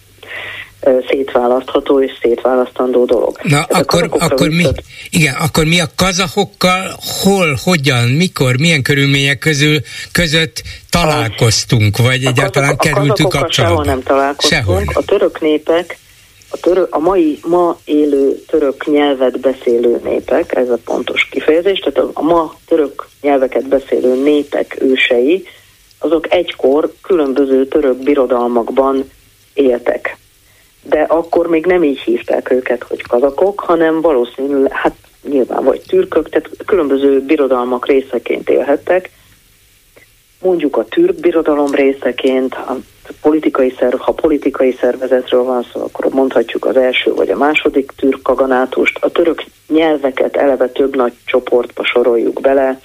szétválasztható 1.07 2.01
és 2.01 2.11
szétválasztandó 2.21 3.05
dolog. 3.05 3.39
Na, 3.43 3.65
Ez 3.69 3.77
akkor, 3.77 4.09
akkor 4.11 4.49
mi, 4.49 4.65
igen, 5.09 5.33
akkor 5.33 5.65
mi 5.65 5.79
a 5.79 5.87
kazahokkal 5.95 6.97
hol, 7.23 7.57
hogyan, 7.63 8.07
mikor, 8.07 8.57
milyen 8.57 8.81
körülmények 8.81 9.37
közül, 9.37 9.77
között 10.11 10.61
találkoztunk, 10.89 11.97
vagy 11.97 12.25
a 12.25 12.27
egyáltalán 12.27 12.77
kerültünk 12.77 13.29
kapcsolatba? 13.29 13.83
Sehol 13.83 13.83
nem 13.83 14.03
találkoztunk. 14.03 14.63
Sehol. 14.63 14.83
A 14.93 15.05
török 15.05 15.41
népek, 15.41 15.97
a, 16.49 16.57
török, 16.57 16.95
a 16.95 16.99
mai, 16.99 17.39
ma 17.47 17.79
élő 17.85 18.43
török 18.47 18.85
nyelvet 18.85 19.39
beszélő 19.39 20.01
népek, 20.03 20.55
ez 20.55 20.69
a 20.69 20.77
pontos 20.85 21.27
kifejezés, 21.31 21.79
tehát 21.79 21.97
a, 21.97 22.11
a 22.13 22.21
ma 22.21 22.55
török 22.65 23.07
nyelveket 23.21 23.67
beszélő 23.67 24.23
népek 24.23 24.77
ősei, 24.81 25.47
azok 25.99 26.31
egykor 26.33 26.93
különböző 27.01 27.67
török 27.67 27.97
birodalmakban 27.97 29.09
éltek 29.53 30.17
de 30.89 31.01
akkor 31.01 31.47
még 31.47 31.65
nem 31.65 31.83
így 31.83 31.99
hívták 31.99 32.51
őket, 32.51 32.83
hogy 32.83 33.01
kazakok, 33.01 33.59
hanem 33.59 34.01
valószínűleg, 34.01 34.71
hát 34.71 34.95
nyilván 35.29 35.63
vagy 35.63 35.81
türkök, 35.87 36.29
tehát 36.29 36.49
különböző 36.65 37.21
birodalmak 37.21 37.87
részeként 37.87 38.49
élhettek. 38.49 39.09
Mondjuk 40.41 40.77
a 40.77 40.85
türk 40.85 41.19
birodalom 41.19 41.71
részeként, 41.71 42.53
a 42.53 42.75
politikai 43.21 43.75
szerv, 43.79 43.99
ha 43.99 44.11
politikai 44.11 44.77
szervezetről 44.79 45.43
van 45.43 45.65
szó, 45.73 45.81
akkor 45.81 46.13
mondhatjuk 46.13 46.65
az 46.65 46.77
első 46.77 47.13
vagy 47.13 47.29
a 47.29 47.37
második 47.37 47.91
türk 47.95 48.21
kaganátust. 48.21 48.97
A 49.01 49.11
török 49.11 49.43
nyelveket 49.67 50.35
eleve 50.35 50.67
több 50.67 50.95
nagy 50.95 51.13
csoportba 51.25 51.85
soroljuk 51.85 52.41
bele, 52.41 52.79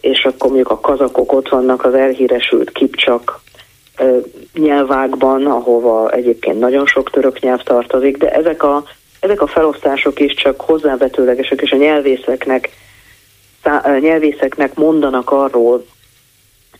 és 0.00 0.24
akkor 0.24 0.46
mondjuk 0.46 0.70
a 0.70 0.80
kazakok 0.80 1.32
ott 1.32 1.48
vannak 1.48 1.84
az 1.84 1.94
elhíresült 1.94 2.70
kipcsak 2.70 3.40
nyelvákban, 4.54 5.46
ahova 5.46 6.10
egyébként 6.10 6.58
nagyon 6.58 6.86
sok 6.86 7.10
török 7.10 7.40
nyelv 7.40 7.62
tartozik, 7.62 8.16
de 8.16 8.30
ezek 8.30 8.62
a, 8.62 8.84
ezek 9.20 9.40
a 9.40 9.46
felosztások 9.46 10.20
is 10.20 10.34
csak 10.34 10.60
hozzávetőlegesek, 10.60 11.60
és 11.60 11.70
a 11.70 11.76
nyelvészeknek, 11.76 12.68
nyelvészeknek 14.00 14.74
mondanak 14.74 15.30
arról 15.30 15.84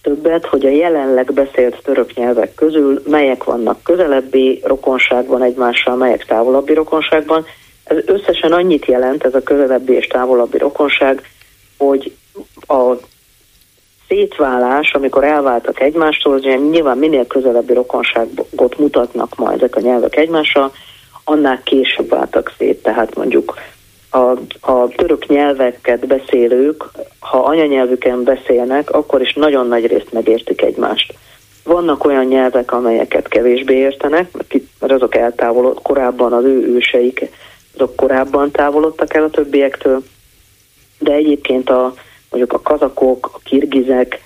többet, 0.02 0.46
hogy 0.46 0.66
a 0.66 0.70
jelenleg 0.70 1.32
beszélt 1.32 1.82
török 1.82 2.14
nyelvek 2.14 2.54
közül 2.54 3.02
melyek 3.06 3.44
vannak 3.44 3.82
közelebbi 3.82 4.60
rokonságban 4.64 5.42
egymással, 5.42 5.96
melyek 5.96 6.24
távolabbi 6.24 6.74
rokonságban. 6.74 7.46
Ez 7.84 7.96
összesen 8.06 8.52
annyit 8.52 8.86
jelent, 8.86 9.24
ez 9.24 9.34
a 9.34 9.42
közelebbi 9.42 9.92
és 9.92 10.06
távolabbi 10.06 10.58
rokonság, 10.58 11.22
hogy 11.78 12.12
a 12.66 12.94
szétválás, 14.10 14.92
amikor 14.92 15.24
elváltak 15.24 15.80
egymástól, 15.80 16.34
ugye 16.34 16.56
nyilván 16.56 16.98
minél 16.98 17.26
közelebbi 17.26 17.72
rokonságot 17.72 18.78
mutatnak 18.78 19.36
majd 19.36 19.56
ezek 19.56 19.76
a 19.76 19.80
nyelvek 19.80 20.16
egymással, 20.16 20.72
annál 21.24 21.62
később 21.62 22.08
váltak 22.08 22.52
szét, 22.58 22.82
tehát 22.82 23.16
mondjuk 23.16 23.54
a, 24.10 24.18
a 24.72 24.88
török 24.96 25.26
nyelveket 25.26 26.06
beszélők, 26.06 26.84
ha 27.18 27.38
anyanyelvüken 27.38 28.24
beszélnek, 28.24 28.90
akkor 28.90 29.20
is 29.20 29.34
nagyon 29.34 29.66
nagy 29.66 29.86
részt 29.86 30.12
megértik 30.12 30.62
egymást. 30.62 31.14
Vannak 31.64 32.04
olyan 32.04 32.24
nyelvek, 32.24 32.72
amelyeket 32.72 33.28
kevésbé 33.28 33.74
értenek, 33.74 34.30
mert 34.80 34.92
azok 34.92 35.14
eltávolod, 35.14 35.82
korábban 35.82 36.32
az 36.32 36.44
ő 36.44 36.74
őseik, 36.74 37.30
azok 37.74 37.96
korábban 37.96 38.50
távolodtak 38.50 39.14
el 39.14 39.22
a 39.22 39.30
többiektől, 39.30 40.02
de 40.98 41.12
egyébként 41.12 41.70
a, 41.70 41.94
mondjuk 42.30 42.52
a 42.52 42.60
kazakok, 42.60 43.30
a 43.32 43.38
kirgizek 43.44 44.20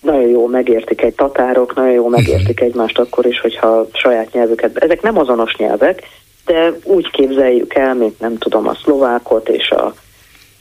nagyon 0.00 0.28
jól 0.28 0.48
megértik 0.48 1.02
egy 1.02 1.14
tatárok, 1.14 1.74
nagyon 1.74 1.92
jól 1.92 2.10
megértik 2.10 2.60
egymást 2.60 2.98
akkor 2.98 3.26
is, 3.26 3.40
hogyha 3.40 3.88
saját 3.92 4.32
nyelvüket. 4.32 4.76
Ezek 4.76 5.02
nem 5.02 5.18
azonos 5.18 5.56
nyelvek, 5.56 6.02
de 6.44 6.72
úgy 6.82 7.10
képzeljük 7.10 7.74
el, 7.74 7.94
mint 7.94 8.20
nem 8.20 8.38
tudom, 8.38 8.68
a 8.68 8.74
szlovákot 8.74 9.48
és 9.48 9.70
a 9.70 9.94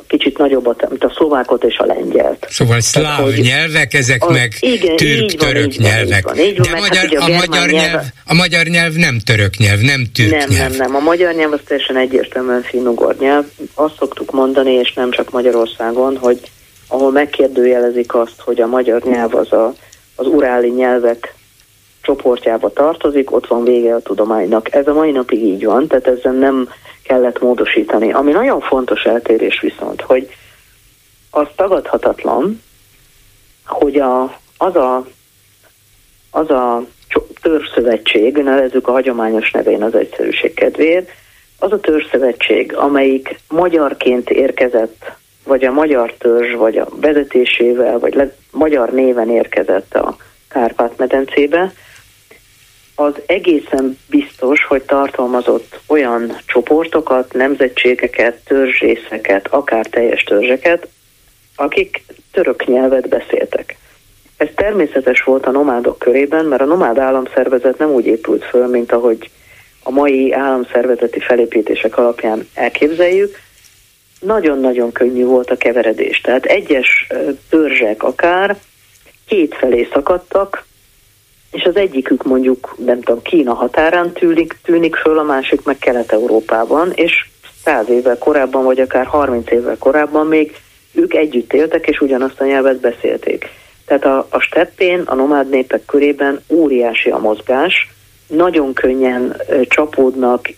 kicsit 0.07 0.37
nagyobbat, 0.37 0.89
mint 0.89 1.03
a 1.03 1.11
szlovákot 1.15 1.63
és 1.63 1.77
a 1.77 1.85
lengyelt. 1.85 2.47
Szóval 2.49 2.79
szláv 2.79 3.17
Tehát, 3.17 3.37
nyelvek, 3.37 3.93
ezek 3.93 4.25
az, 4.25 4.33
meg 4.33 4.53
türk-török 4.95 5.75
nyelvek. 5.77 6.23
Van, 6.23 6.35
van, 6.35 6.53
De 6.61 6.79
magyar, 6.79 6.97
hát, 6.97 7.13
a, 7.13 7.23
a, 7.23 7.35
magyar 7.35 7.69
nyelv, 7.69 8.01
a 8.25 8.33
magyar 8.33 8.65
nyelv 8.65 8.93
nem 8.93 9.19
török 9.19 9.57
nyelv, 9.57 9.79
nem 9.79 10.05
türk 10.13 10.29
nem, 10.31 10.49
nyelv. 10.49 10.69
Nem, 10.69 10.77
nem, 10.77 10.95
a 10.95 10.99
magyar 10.99 11.33
nyelv 11.33 11.53
az 11.53 11.59
teljesen 11.67 11.97
egyértelműen 11.97 12.61
finnugor 12.61 13.15
nyelv. 13.19 13.45
Azt 13.73 13.95
szoktuk 13.97 14.31
mondani, 14.31 14.71
és 14.71 14.93
nem 14.93 15.11
csak 15.11 15.31
Magyarországon, 15.31 16.17
hogy 16.17 16.39
ahol 16.87 17.11
megkérdőjelezik 17.11 18.15
azt, 18.15 18.41
hogy 18.41 18.61
a 18.61 18.67
magyar 18.67 19.01
nyelv 19.03 19.35
az 19.35 19.51
a, 19.51 19.73
az 20.15 20.27
uráli 20.27 20.69
nyelvek 20.69 21.35
csoportjába 22.01 22.73
tartozik, 22.73 23.31
ott 23.31 23.47
van 23.47 23.63
vége 23.63 23.95
a 23.95 24.01
tudománynak. 24.01 24.73
Ez 24.73 24.87
a 24.87 24.93
mai 24.93 25.11
napig 25.11 25.43
így 25.43 25.65
van, 25.65 25.87
tehát 25.87 26.07
ezen 26.07 26.35
nem 26.35 26.69
kellett 27.03 27.41
módosítani. 27.41 28.11
Ami 28.11 28.31
nagyon 28.31 28.59
fontos 28.59 29.03
eltérés 29.03 29.59
viszont, 29.59 30.01
hogy 30.01 30.29
az 31.31 31.47
tagadhatatlan, 31.55 32.61
hogy 33.65 33.99
a, 33.99 34.23
az 34.57 34.75
a, 34.75 35.05
az 36.31 36.49
a 36.49 36.83
törzszövetség, 37.41 38.37
nevezzük 38.37 38.87
a 38.87 38.91
hagyományos 38.91 39.51
nevén 39.51 39.83
az 39.83 39.95
egyszerűség 39.95 40.53
kedvéért, 40.53 41.09
az 41.59 41.71
a 41.71 41.79
törzszövetség, 41.79 42.75
amelyik 42.75 43.39
magyarként 43.49 44.29
érkezett, 44.29 45.15
vagy 45.45 45.65
a 45.65 45.71
magyar 45.71 46.13
törzs, 46.17 46.53
vagy 46.53 46.77
a 46.77 46.87
vezetésével, 47.01 47.99
vagy 47.99 48.13
le, 48.13 48.35
magyar 48.51 48.89
néven 48.89 49.29
érkezett 49.29 49.95
a 49.95 50.17
Kárpát-medencébe, 50.49 51.73
az 52.95 53.13
egészen 53.25 53.97
biztos, 54.09 54.63
hogy 54.65 54.81
tartalmazott 54.81 55.79
olyan 55.87 56.37
csoportokat, 56.45 57.33
nemzetségeket, 57.33 58.41
törzsészeket, 58.45 59.47
akár 59.47 59.85
teljes 59.85 60.23
törzseket, 60.23 60.87
akik 61.55 62.03
török 62.31 62.65
nyelvet 62.65 63.09
beszéltek. 63.09 63.77
Ez 64.37 64.47
természetes 64.55 65.23
volt 65.23 65.45
a 65.45 65.51
nomádok 65.51 65.99
körében, 65.99 66.45
mert 66.45 66.61
a 66.61 66.65
nomád 66.65 66.97
államszervezet 66.97 67.77
nem 67.77 67.89
úgy 67.89 68.05
épült 68.05 68.43
föl, 68.43 68.67
mint 68.67 68.91
ahogy 68.91 69.29
a 69.83 69.91
mai 69.91 70.33
államszervezeti 70.33 71.19
felépítések 71.19 71.97
alapján 71.97 72.47
elképzeljük. 72.53 73.37
Nagyon-nagyon 74.25 74.91
könnyű 74.91 75.25
volt 75.25 75.49
a 75.49 75.57
keveredés. 75.57 76.21
Tehát 76.21 76.45
egyes 76.45 77.07
törzsek 77.49 78.03
akár 78.03 78.57
két 79.27 79.55
felé 79.55 79.87
szakadtak, 79.93 80.65
és 81.51 81.63
az 81.63 81.75
egyikük 81.75 82.23
mondjuk, 82.23 82.75
nem 82.85 83.01
tudom, 83.01 83.21
Kína 83.21 83.53
határán 83.53 84.11
tűnik, 84.11 84.57
tűnik 84.63 84.95
föl, 84.95 85.19
a 85.19 85.23
másik 85.23 85.63
meg 85.63 85.77
Kelet-Európában, 85.77 86.91
és 86.91 87.27
száz 87.63 87.89
évvel 87.89 88.17
korábban, 88.17 88.63
vagy 88.63 88.79
akár 88.79 89.05
30 89.05 89.51
évvel 89.51 89.77
korábban 89.77 90.27
még 90.27 90.55
ők 90.93 91.13
együtt 91.13 91.53
éltek, 91.53 91.87
és 91.87 91.99
ugyanazt 91.99 92.41
a 92.41 92.45
nyelvet 92.45 92.79
beszélték. 92.79 93.49
Tehát 93.85 94.05
a, 94.05 94.27
a 94.29 94.39
steppén, 94.39 94.99
a 94.99 95.15
nomád 95.15 95.49
népek 95.49 95.85
körében 95.85 96.41
óriási 96.49 97.09
a 97.09 97.17
mozgás, 97.17 97.89
nagyon 98.27 98.73
könnyen 98.73 99.41
csapódnak, 99.67 100.49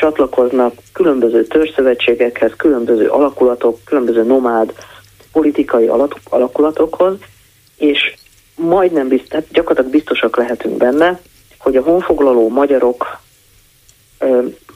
csatlakoznak 0.00 0.74
különböző 0.92 1.44
törzszövetségekhez, 1.44 2.52
különböző 2.56 3.08
alakulatok, 3.08 3.78
különböző 3.84 4.22
nomád 4.22 4.74
politikai 5.32 5.90
alakulatokhoz, 6.24 7.14
és 7.78 8.14
majdnem 8.56 9.08
biztos, 9.08 9.44
gyakorlatilag 9.52 9.90
biztosak 9.90 10.36
lehetünk 10.36 10.76
benne, 10.76 11.20
hogy 11.58 11.76
a 11.76 11.82
honfoglaló 11.82 12.48
magyarok 12.48 13.20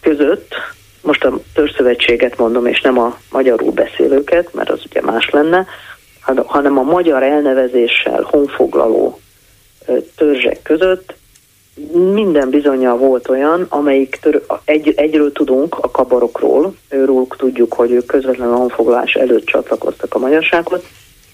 között, 0.01 0.55
most 1.03 1.25
a 1.25 1.39
törzszövetséget 1.55 2.39
mondom, 2.39 2.66
és 2.66 2.81
nem 2.81 2.99
a 2.99 3.18
magyarul 3.31 3.72
beszélőket, 3.72 4.55
mert 4.55 4.70
az 4.70 4.81
ugye 4.87 5.01
más 5.01 5.31
lenne, 5.31 5.66
hanem 6.47 6.79
a 6.79 6.83
magyar 6.83 7.22
elnevezéssel 7.22 8.22
honfoglaló 8.22 9.20
törzsek 10.16 10.62
között 10.62 11.14
minden 12.12 12.51
bizonyal 12.51 12.97
volt 12.97 13.29
olyan, 13.29 13.66
amelyik 13.68 14.18
tör, 14.20 14.43
egy, 14.64 14.93
egyről 14.97 15.33
tudunk 15.33 15.79
a 15.81 15.91
kabarokról, 15.91 16.75
őről 16.89 17.27
tudjuk, 17.37 17.72
hogy 17.72 17.91
ők 17.91 18.07
közvetlenül 18.07 18.55
a 18.55 18.57
honfoglalás 18.57 19.14
előtt 19.14 19.47
csatlakoztak 19.47 20.14
a 20.14 20.18
magyarsághoz, 20.18 20.81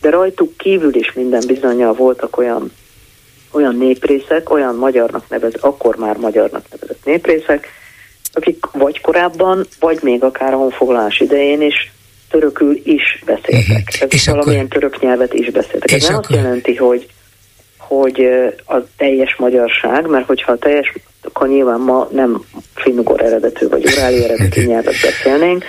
de 0.01 0.11
rajtuk 0.11 0.57
kívül 0.57 0.95
is 0.95 1.13
minden 1.13 1.43
bizonyal 1.47 1.93
voltak 1.93 2.39
olyan, 2.39 2.73
olyan 3.53 3.77
néprészek, 3.77 4.51
olyan 4.51 4.75
magyarnak 4.75 5.29
nevezett, 5.29 5.63
akkor 5.63 5.97
már 5.97 6.17
magyarnak 6.17 6.65
nevezett 6.71 7.05
néprészek, 7.05 7.69
akik 8.33 8.67
vagy 8.73 9.01
korábban, 9.01 9.67
vagy 9.81 9.99
még 10.03 10.23
akár 10.23 10.53
a 10.53 10.57
honfoglalás 10.57 11.21
idején 11.21 11.63
is 11.63 11.93
törökül 12.31 12.81
is 12.83 13.23
beszéltek. 13.25 13.89
Uh-huh. 13.89 14.03
Ez 14.03 14.09
és 14.11 14.27
valamilyen 14.27 14.65
akkor... 14.65 14.81
török 14.81 15.01
nyelvet 15.01 15.35
is 15.35 15.51
beszéltek. 15.51 15.93
Ez 15.93 16.03
nem 16.03 16.15
akkor... 16.15 16.37
azt 16.37 16.45
jelenti, 16.45 16.77
hogy 16.77 17.07
hogy 17.91 18.21
a 18.67 18.77
teljes 18.97 19.37
magyarság, 19.37 20.07
mert 20.07 20.27
hogyha 20.27 20.53
a 20.53 20.57
teljes, 20.57 20.93
akkor 21.23 21.49
nyilván 21.49 21.81
ma 21.81 22.09
nem 22.13 22.45
finnugor 22.75 23.23
eredetű 23.23 23.69
vagy 23.69 23.85
uráli 23.85 24.25
eredetű 24.25 24.65
nyelvet 24.65 24.95
beszélnénk. 25.03 25.65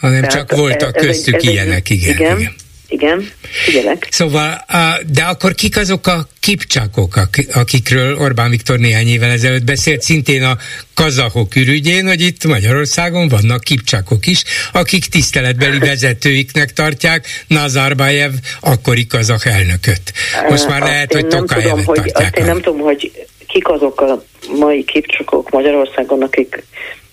Hanem 0.00 0.20
Tehát 0.20 0.34
csak 0.34 0.56
voltak 0.56 0.96
ez, 0.96 1.06
köztük 1.06 1.34
ez 1.34 1.42
egy, 1.42 1.50
ilyenek, 1.50 1.90
igen. 1.90 2.14
igen. 2.14 2.38
igen. 2.38 2.52
Igen, 2.88 3.30
figyelek. 3.40 4.08
Szóval, 4.10 4.64
de 5.06 5.22
akkor 5.22 5.54
kik 5.54 5.76
azok 5.76 6.06
a 6.06 6.28
kipcsákok, 6.40 7.14
akikről 7.52 8.16
Orbán 8.16 8.50
Viktor 8.50 8.78
néhány 8.78 9.06
évvel 9.06 9.30
ezelőtt 9.30 9.64
beszélt, 9.64 10.02
szintén 10.02 10.42
a 10.42 10.56
kazahok 10.94 11.56
ürügyén, 11.56 12.06
hogy 12.06 12.20
itt 12.20 12.44
Magyarországon 12.44 13.28
vannak 13.28 13.60
kipcsákok 13.60 14.26
is, 14.26 14.42
akik 14.72 15.04
tiszteletbeli 15.04 15.78
vezetőiknek 15.78 16.72
tartják 16.72 17.26
Nazarbayev 17.46 18.32
akkori 18.60 19.06
kazak 19.06 19.44
elnököt. 19.44 20.12
Most 20.48 20.68
már 20.68 20.80
lehet, 20.80 21.12
hogy 21.12 21.26
Tokájevet 21.26 21.84
tartják. 21.84 22.16
Azt 22.16 22.36
én 22.36 22.44
nem 22.44 22.60
tudom, 22.60 22.80
hogy 22.80 23.26
kik 23.46 23.68
azok 23.68 24.00
a 24.00 24.24
mai 24.58 24.84
kipcsakok 24.84 25.50
Magyarországon, 25.50 26.22
akik 26.22 26.62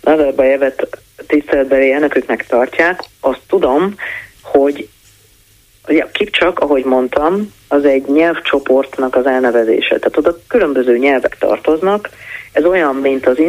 Nazarbayevet 0.01 0.88
tiszteletbeli 1.28 1.91
elnöküknek 1.91 2.45
tartják. 2.47 3.03
Azt 3.19 3.41
tudom, 3.47 3.95
hogy 4.41 4.89
a 5.88 6.10
Kipcsak, 6.12 6.60
ahogy 6.60 6.84
mondtam, 6.84 7.53
az 7.68 7.86
egy 7.86 8.06
nyelvcsoportnak 8.06 9.16
az 9.16 9.26
elnevezése. 9.26 9.99
Tehát 9.99 10.18
oda 10.18 10.38
különböző 10.48 10.98
nyelvek 10.98 11.38
tartoznak. 11.40 12.10
Ez 12.52 12.66
olyan, 12.66 12.95
mint 12.95 13.28
az 13.28 13.40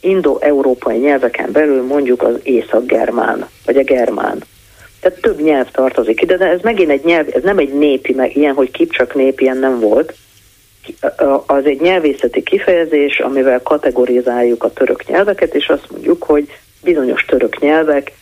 indo-európai 0.00 0.96
nyelveken 0.96 1.52
belül 1.52 1.82
mondjuk 1.82 2.22
az 2.22 2.34
észak-germán, 2.42 3.46
vagy 3.64 3.76
a 3.76 3.82
germán. 3.82 4.42
Tehát 5.00 5.20
több 5.20 5.40
nyelv 5.40 5.70
tartozik 5.70 6.22
ide, 6.22 6.36
de 6.36 6.46
ez 6.46 6.60
megint 6.62 6.90
egy 6.90 7.04
nyelv, 7.04 7.26
ez 7.30 7.42
nem 7.42 7.58
egy 7.58 7.74
népi, 7.74 8.14
meg 8.14 8.36
ilyen, 8.36 8.54
hogy 8.54 8.70
Kipcsak 8.70 9.14
nép, 9.14 9.40
ilyen 9.40 9.56
nem 9.56 9.80
volt, 9.80 10.14
az 11.46 11.64
egy 11.64 11.80
nyelvészeti 11.80 12.42
kifejezés, 12.42 13.18
amivel 13.18 13.62
kategorizáljuk 13.62 14.64
a 14.64 14.72
török 14.72 15.06
nyelveket, 15.06 15.54
és 15.54 15.68
azt 15.68 15.90
mondjuk, 15.90 16.22
hogy 16.22 16.48
bizonyos 16.82 17.24
török 17.24 17.58
nyelvek 17.58 18.12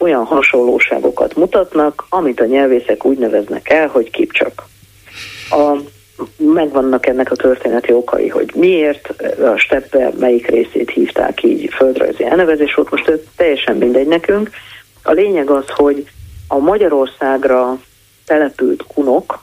olyan 0.00 0.24
hasonlóságokat 0.24 1.36
mutatnak, 1.36 2.06
amit 2.08 2.40
a 2.40 2.44
nyelvészek 2.44 3.04
úgy 3.04 3.18
neveznek 3.18 3.68
el, 3.68 3.88
hogy 3.88 4.10
kipcsak. 4.10 4.62
A, 5.50 5.76
megvannak 6.36 7.06
ennek 7.06 7.30
a 7.30 7.36
történeti 7.36 7.92
okai, 7.92 8.28
hogy 8.28 8.52
miért 8.54 9.08
a 9.54 9.56
steppe 9.56 10.10
melyik 10.18 10.46
részét 10.46 10.90
hívták 10.90 11.42
így 11.42 11.68
földrajzi 11.74 12.24
elnevezés 12.24 12.74
volt, 12.74 12.90
most 12.90 13.08
ez 13.08 13.18
teljesen 13.36 13.76
mindegy 13.76 14.06
nekünk. 14.06 14.50
A 15.02 15.12
lényeg 15.12 15.50
az, 15.50 15.64
hogy 15.68 16.06
a 16.48 16.58
Magyarországra 16.58 17.78
települt 18.26 18.84
kunok, 18.94 19.42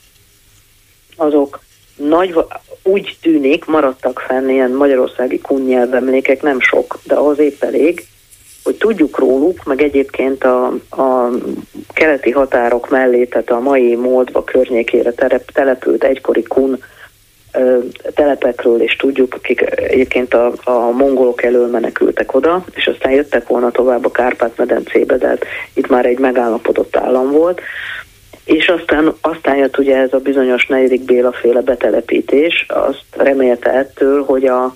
azok 1.16 1.60
nagy, 1.96 2.36
úgy 2.84 3.18
tűnik, 3.22 3.66
maradtak 3.66 4.20
fenn 4.20 4.50
ilyen 4.50 4.72
magyarországi 4.72 5.40
kun 5.40 5.62
nyelvemlékek, 5.62 6.42
nem 6.42 6.60
sok, 6.60 7.00
de 7.04 7.16
az 7.16 7.40
épp 7.40 7.64
elég, 7.64 8.08
hogy 8.68 8.76
tudjuk 8.76 9.20
róluk, 9.20 9.64
meg 9.64 9.82
egyébként 9.82 10.44
a, 10.44 10.66
a 10.90 11.30
keleti 11.94 12.32
határok 12.32 12.90
mellé, 12.90 13.26
tehát 13.26 13.50
a 13.50 13.60
mai 13.60 13.96
Moldva 13.96 14.44
környékére 14.44 15.12
terep, 15.12 15.52
települt 15.52 16.04
egykori 16.04 16.44
kun 16.44 16.84
telepekről, 18.14 18.82
és 18.82 18.96
tudjuk, 18.96 19.34
akik 19.34 19.62
egyébként 19.76 20.34
a, 20.34 20.54
a 20.64 20.92
mongolok 20.92 21.44
elől 21.44 21.68
menekültek 21.68 22.36
oda, 22.36 22.66
és 22.76 22.88
aztán 22.88 23.12
jöttek 23.12 23.48
volna 23.48 23.72
tovább 23.72 24.06
a 24.06 24.12
Kárpát-medencébe, 24.12 25.18
de 25.18 25.28
hát 25.28 25.46
itt 25.74 25.90
már 25.90 26.06
egy 26.06 26.20
megállapodott 26.20 26.96
állam 26.96 27.32
volt. 27.32 27.62
És 28.46 28.68
aztán, 28.68 29.14
aztán 29.22 29.56
jött 29.56 29.78
ugye 29.78 29.98
ez 29.98 30.14
a 30.14 30.20
bizonyos 30.20 30.66
negyedik 30.66 31.02
Béla 31.02 31.32
féle 31.32 31.62
betelepítés, 31.62 32.66
azt 32.68 33.06
remélte 33.18 33.70
ettől, 33.70 34.24
hogy 34.24 34.46
a, 34.46 34.74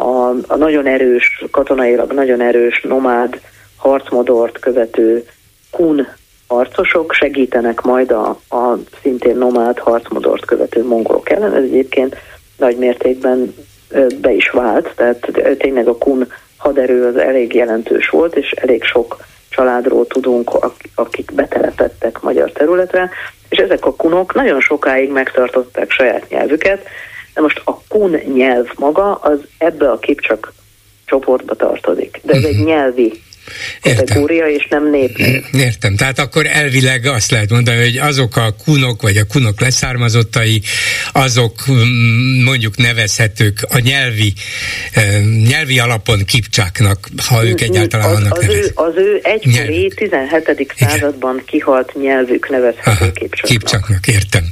a, 0.00 0.34
a 0.46 0.56
nagyon 0.56 0.86
erős, 0.86 1.44
katonailag 1.50 2.12
nagyon 2.12 2.40
erős 2.40 2.82
nomád 2.82 3.40
harcmodort 3.76 4.58
követő 4.58 5.26
kun 5.70 6.08
harcosok 6.46 7.12
segítenek 7.12 7.80
majd 7.80 8.10
a, 8.10 8.28
a 8.48 8.76
szintén 9.02 9.36
nomád 9.36 9.78
harcmodort 9.78 10.44
követő 10.44 10.84
mongolok 10.84 11.30
ellen. 11.30 11.54
Ez 11.54 11.62
egyébként 11.62 12.16
nagy 12.56 12.76
mértékben 12.76 13.54
be 14.20 14.32
is 14.32 14.50
vált, 14.50 14.92
tehát 14.96 15.30
tényleg 15.58 15.88
a 15.88 15.98
kun 15.98 16.32
haderő 16.56 17.06
az 17.06 17.16
elég 17.16 17.54
jelentős 17.54 18.08
volt, 18.08 18.36
és 18.36 18.50
elég 18.50 18.84
sok 18.84 19.16
családról 19.48 20.06
tudunk, 20.06 20.50
akik 20.94 21.32
betelepettek 21.34 22.20
magyar 22.20 22.52
területre, 22.52 23.10
és 23.48 23.58
ezek 23.58 23.86
a 23.86 23.94
kunok 23.94 24.34
nagyon 24.34 24.60
sokáig 24.60 25.10
megtartották 25.10 25.90
saját 25.90 26.28
nyelvüket, 26.28 26.86
de 27.34 27.40
most 27.40 27.60
a 27.64 27.82
kun 27.88 28.20
nyelv 28.34 28.66
maga 28.76 29.14
az 29.14 29.38
ebbe 29.58 29.90
a 29.90 29.98
kipcsak 29.98 30.52
csoportba 31.04 31.54
tartozik, 31.54 32.20
de 32.22 32.32
ez 32.32 32.44
egy 32.44 32.56
mhm. 32.56 32.64
nyelvi 32.64 33.22
kategória, 33.82 34.46
és 34.46 34.66
nem 34.70 34.90
nép. 34.90 35.18
Értem, 35.52 35.96
tehát 35.96 36.18
akkor 36.18 36.46
elvileg 36.46 37.06
azt 37.06 37.30
lehet 37.30 37.50
mondani, 37.50 37.78
hogy 37.78 37.96
azok 37.96 38.36
a 38.36 38.54
kunok, 38.64 39.02
vagy 39.02 39.16
a 39.16 39.24
kunok 39.24 39.60
leszármazottai, 39.60 40.62
azok 41.12 41.70
mm, 41.70 42.42
mondjuk 42.44 42.76
nevezhetők 42.76 43.66
a 43.68 43.78
nyelvi, 43.78 44.32
eh, 44.92 45.20
nyelvi 45.48 45.78
alapon 45.78 46.24
kipcsáknak, 46.24 47.08
ha 47.28 47.46
ők 47.46 47.60
egyáltalán 47.60 48.10
az, 48.10 48.16
annak 48.16 48.38
az, 48.38 48.48
ő, 48.48 48.70
az 48.74 48.92
ő 48.96 49.20
egykori 49.22 49.92
17. 49.94 50.74
században 50.76 51.42
kihalt 51.46 51.94
nyelvük 52.00 52.48
nevezhető 52.48 53.12
kipcsáknak. 53.12 53.50
Kipcsáknak, 53.50 54.06
értem. 54.06 54.44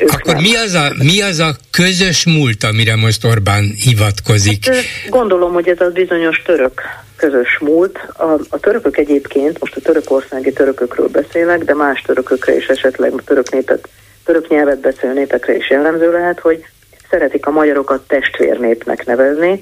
Ők 0.00 0.12
akkor 0.12 0.34
mi 0.34 0.56
az, 0.56 0.74
a, 0.74 0.92
mi 0.98 1.22
az 1.22 1.38
a 1.38 1.56
közös 1.70 2.26
múlt, 2.26 2.64
amire 2.64 2.96
most 2.96 3.24
Orbán 3.24 3.74
hivatkozik? 3.84 4.66
Hát, 4.66 4.84
gondolom, 5.08 5.52
hogy 5.52 5.68
ez 5.68 5.80
az 5.80 5.92
bizonyos 5.92 6.42
török 6.42 6.80
közös 7.16 7.58
múlt. 7.60 7.98
A, 8.12 8.24
a 8.48 8.58
törökök 8.58 8.96
egyébként, 8.96 9.60
most 9.60 9.76
a 9.76 9.80
törökországi 9.80 10.52
törökökről 10.52 11.08
beszélek, 11.08 11.64
de 11.64 11.74
más 11.74 12.02
törökökre 12.06 12.56
is 12.56 12.66
esetleg 12.66 13.12
török, 13.24 13.50
népet, 13.50 13.88
török 14.24 14.48
nyelvet 14.48 14.80
beszélő 14.80 15.12
népekre 15.12 15.56
is 15.56 15.70
jellemző 15.70 16.12
lehet, 16.12 16.40
hogy 16.40 16.64
szeretik 17.10 17.46
a 17.46 17.50
magyarokat 17.50 18.06
testvérnépnek 18.06 19.06
nevezni. 19.06 19.60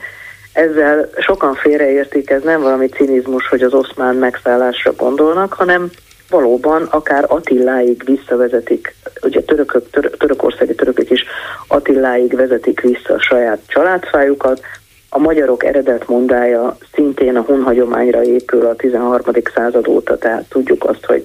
Ezzel 0.53 1.11
sokan 1.19 1.55
félreértik, 1.55 2.31
ez 2.31 2.43
nem 2.43 2.61
valami 2.61 2.89
cinizmus, 2.89 3.49
hogy 3.49 3.63
az 3.63 3.73
oszmán 3.73 4.15
megszállásra 4.15 4.93
gondolnak, 4.93 5.53
hanem 5.53 5.91
valóban 6.33 6.83
akár 6.83 7.25
Attiláig 7.29 8.03
visszavezetik, 8.05 8.95
ugye 9.23 9.41
törökök, 9.41 9.91
török, 9.91 10.17
törökországi 10.17 10.75
törökök 10.75 11.11
is 11.11 11.25
Attiláig 11.67 12.37
vezetik 12.37 12.81
vissza 12.81 13.15
a 13.15 13.21
saját 13.21 13.59
családfájukat, 13.67 14.61
a 15.09 15.19
magyarok 15.19 15.65
eredet 15.65 16.09
mondája 16.09 16.77
szintén 16.95 17.37
a 17.37 17.41
hun 17.41 17.63
hagyományra 17.63 18.23
épül 18.23 18.67
a 18.67 18.75
13. 18.75 19.33
század 19.55 19.89
óta, 19.89 20.19
tehát 20.19 20.49
tudjuk 20.49 20.85
azt, 20.85 21.05
hogy, 21.05 21.25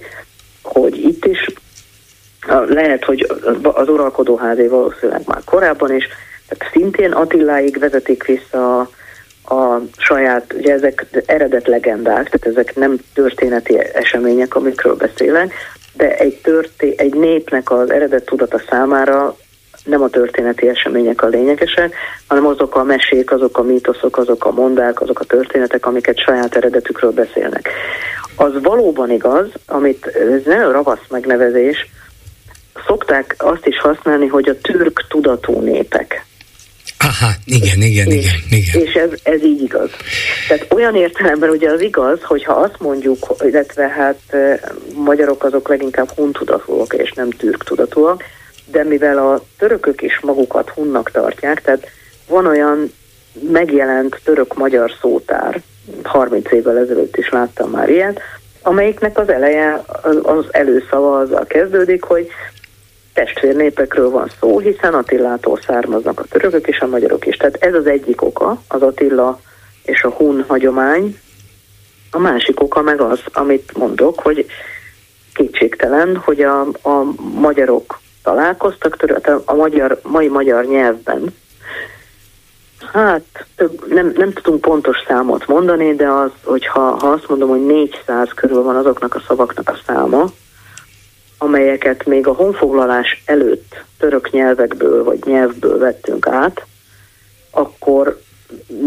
hogy 0.62 0.96
itt 0.96 1.24
is 1.24 1.46
lehet, 2.66 3.04
hogy 3.04 3.26
az 3.62 3.88
uralkodóházé 3.88 4.66
valószínűleg 4.66 5.22
már 5.26 5.40
korábban 5.44 5.94
is, 5.94 6.08
tehát 6.48 6.72
szintén 6.72 7.12
Attiláig 7.12 7.78
vezetik 7.78 8.24
vissza 8.24 8.78
a, 8.78 8.90
a 9.50 9.80
saját, 9.96 10.52
ugye 10.52 10.72
ezek 10.72 11.06
eredet 11.26 11.66
legendák, 11.66 12.28
tehát 12.28 12.46
ezek 12.46 12.76
nem 12.76 12.98
történeti 13.14 13.78
események, 13.78 14.54
amikről 14.54 14.96
beszélek, 14.96 15.52
de 15.92 16.16
egy, 16.16 16.40
történ- 16.42 17.00
egy 17.00 17.14
népnek 17.14 17.70
az 17.70 17.90
eredet 17.90 18.24
tudata 18.24 18.60
számára 18.68 19.36
nem 19.84 20.02
a 20.02 20.08
történeti 20.08 20.68
események 20.68 21.22
a 21.22 21.26
lényegesek, 21.26 21.94
hanem 22.26 22.46
azok 22.46 22.76
a 22.76 22.82
mesék, 22.82 23.32
azok 23.32 23.58
a 23.58 23.62
mítoszok, 23.62 24.16
azok 24.16 24.44
a 24.44 24.52
mondák, 24.52 25.00
azok 25.00 25.20
a 25.20 25.24
történetek, 25.24 25.86
amiket 25.86 26.18
saját 26.18 26.56
eredetükről 26.56 27.12
beszélnek. 27.12 27.70
Az 28.36 28.62
valóban 28.62 29.10
igaz, 29.10 29.46
amit 29.66 30.06
ez 30.06 30.42
nagyon 30.44 30.72
ravasz 30.72 31.06
megnevezés, 31.08 31.86
szokták 32.86 33.34
azt 33.38 33.66
is 33.66 33.80
használni, 33.80 34.26
hogy 34.26 34.48
a 34.48 34.60
türk 34.60 35.04
tudatú 35.08 35.60
népek. 35.60 36.26
Aha, 36.98 37.30
igen, 37.44 37.82
igen, 37.82 38.06
és, 38.06 38.24
igen, 38.24 38.40
igen. 38.50 38.82
És 38.82 38.94
ez, 38.94 39.10
ez 39.22 39.42
így 39.42 39.62
igaz. 39.62 39.90
Tehát 40.48 40.72
olyan 40.74 40.96
értelemben 40.96 41.50
ugye 41.50 41.70
az 41.70 41.80
igaz, 41.80 42.22
hogyha 42.22 42.52
azt 42.52 42.76
mondjuk, 42.78 43.34
illetve 43.40 43.88
hát 43.88 44.36
magyarok 44.94 45.44
azok 45.44 45.68
leginkább 45.68 46.10
huntudatúak 46.16 46.94
és 46.94 47.12
nem 47.12 47.30
türk 47.30 47.64
tudatúak, 47.64 48.24
de 48.70 48.84
mivel 48.84 49.18
a 49.18 49.44
törökök 49.58 50.02
is 50.02 50.20
magukat 50.20 50.68
hunnak 50.68 51.10
tartják, 51.10 51.62
tehát 51.62 51.86
van 52.28 52.46
olyan 52.46 52.92
megjelent 53.50 54.20
török-magyar 54.24 54.92
szótár, 55.00 55.60
30 56.02 56.52
évvel 56.52 56.78
ezelőtt 56.78 57.16
is 57.16 57.28
láttam 57.28 57.70
már 57.70 57.88
ilyet, 57.88 58.20
amelyiknek 58.62 59.18
az 59.18 59.28
eleje, 59.28 59.84
az 60.22 60.44
előszava 60.50 61.18
azzal 61.18 61.46
kezdődik, 61.46 62.02
hogy 62.02 62.28
testvérnépekről 63.24 64.10
van 64.10 64.30
szó, 64.40 64.58
hiszen 64.58 64.94
Attilától 64.94 65.58
származnak 65.66 66.20
a 66.20 66.24
törökök 66.24 66.66
és 66.66 66.80
a 66.80 66.86
magyarok 66.86 67.26
is. 67.26 67.36
Tehát 67.36 67.56
ez 67.56 67.74
az 67.74 67.86
egyik 67.86 68.22
oka, 68.22 68.62
az 68.68 68.82
Attila 68.82 69.40
és 69.82 70.02
a 70.02 70.10
hun 70.10 70.44
hagyomány. 70.48 71.18
A 72.10 72.18
másik 72.18 72.62
oka 72.62 72.82
meg 72.82 73.00
az, 73.00 73.20
amit 73.32 73.76
mondok, 73.76 74.20
hogy 74.20 74.46
kétségtelen, 75.34 76.16
hogy 76.16 76.40
a, 76.40 76.60
a 76.60 77.04
magyarok 77.34 78.00
találkoztak, 78.22 78.96
a 79.44 79.54
magyar, 79.54 80.00
mai 80.02 80.28
magyar 80.28 80.64
nyelvben. 80.64 81.34
Hát 82.92 83.46
nem, 83.88 84.12
nem 84.16 84.32
tudunk 84.32 84.60
pontos 84.60 84.96
számot 85.06 85.46
mondani, 85.46 85.94
de 85.94 86.08
az, 86.08 86.30
hogyha 86.44 86.80
ha 86.80 87.08
azt 87.08 87.28
mondom, 87.28 87.48
hogy 87.48 87.66
400 87.66 88.28
körül 88.34 88.62
van 88.62 88.76
azoknak 88.76 89.14
a 89.14 89.22
szavaknak 89.26 89.68
a 89.68 89.78
száma, 89.86 90.24
amelyeket 91.38 92.06
még 92.06 92.26
a 92.26 92.32
honfoglalás 92.32 93.22
előtt 93.24 93.84
török 93.98 94.30
nyelvekből 94.30 95.04
vagy 95.04 95.18
nyelvből 95.24 95.78
vettünk 95.78 96.26
át, 96.26 96.66
akkor 97.50 98.20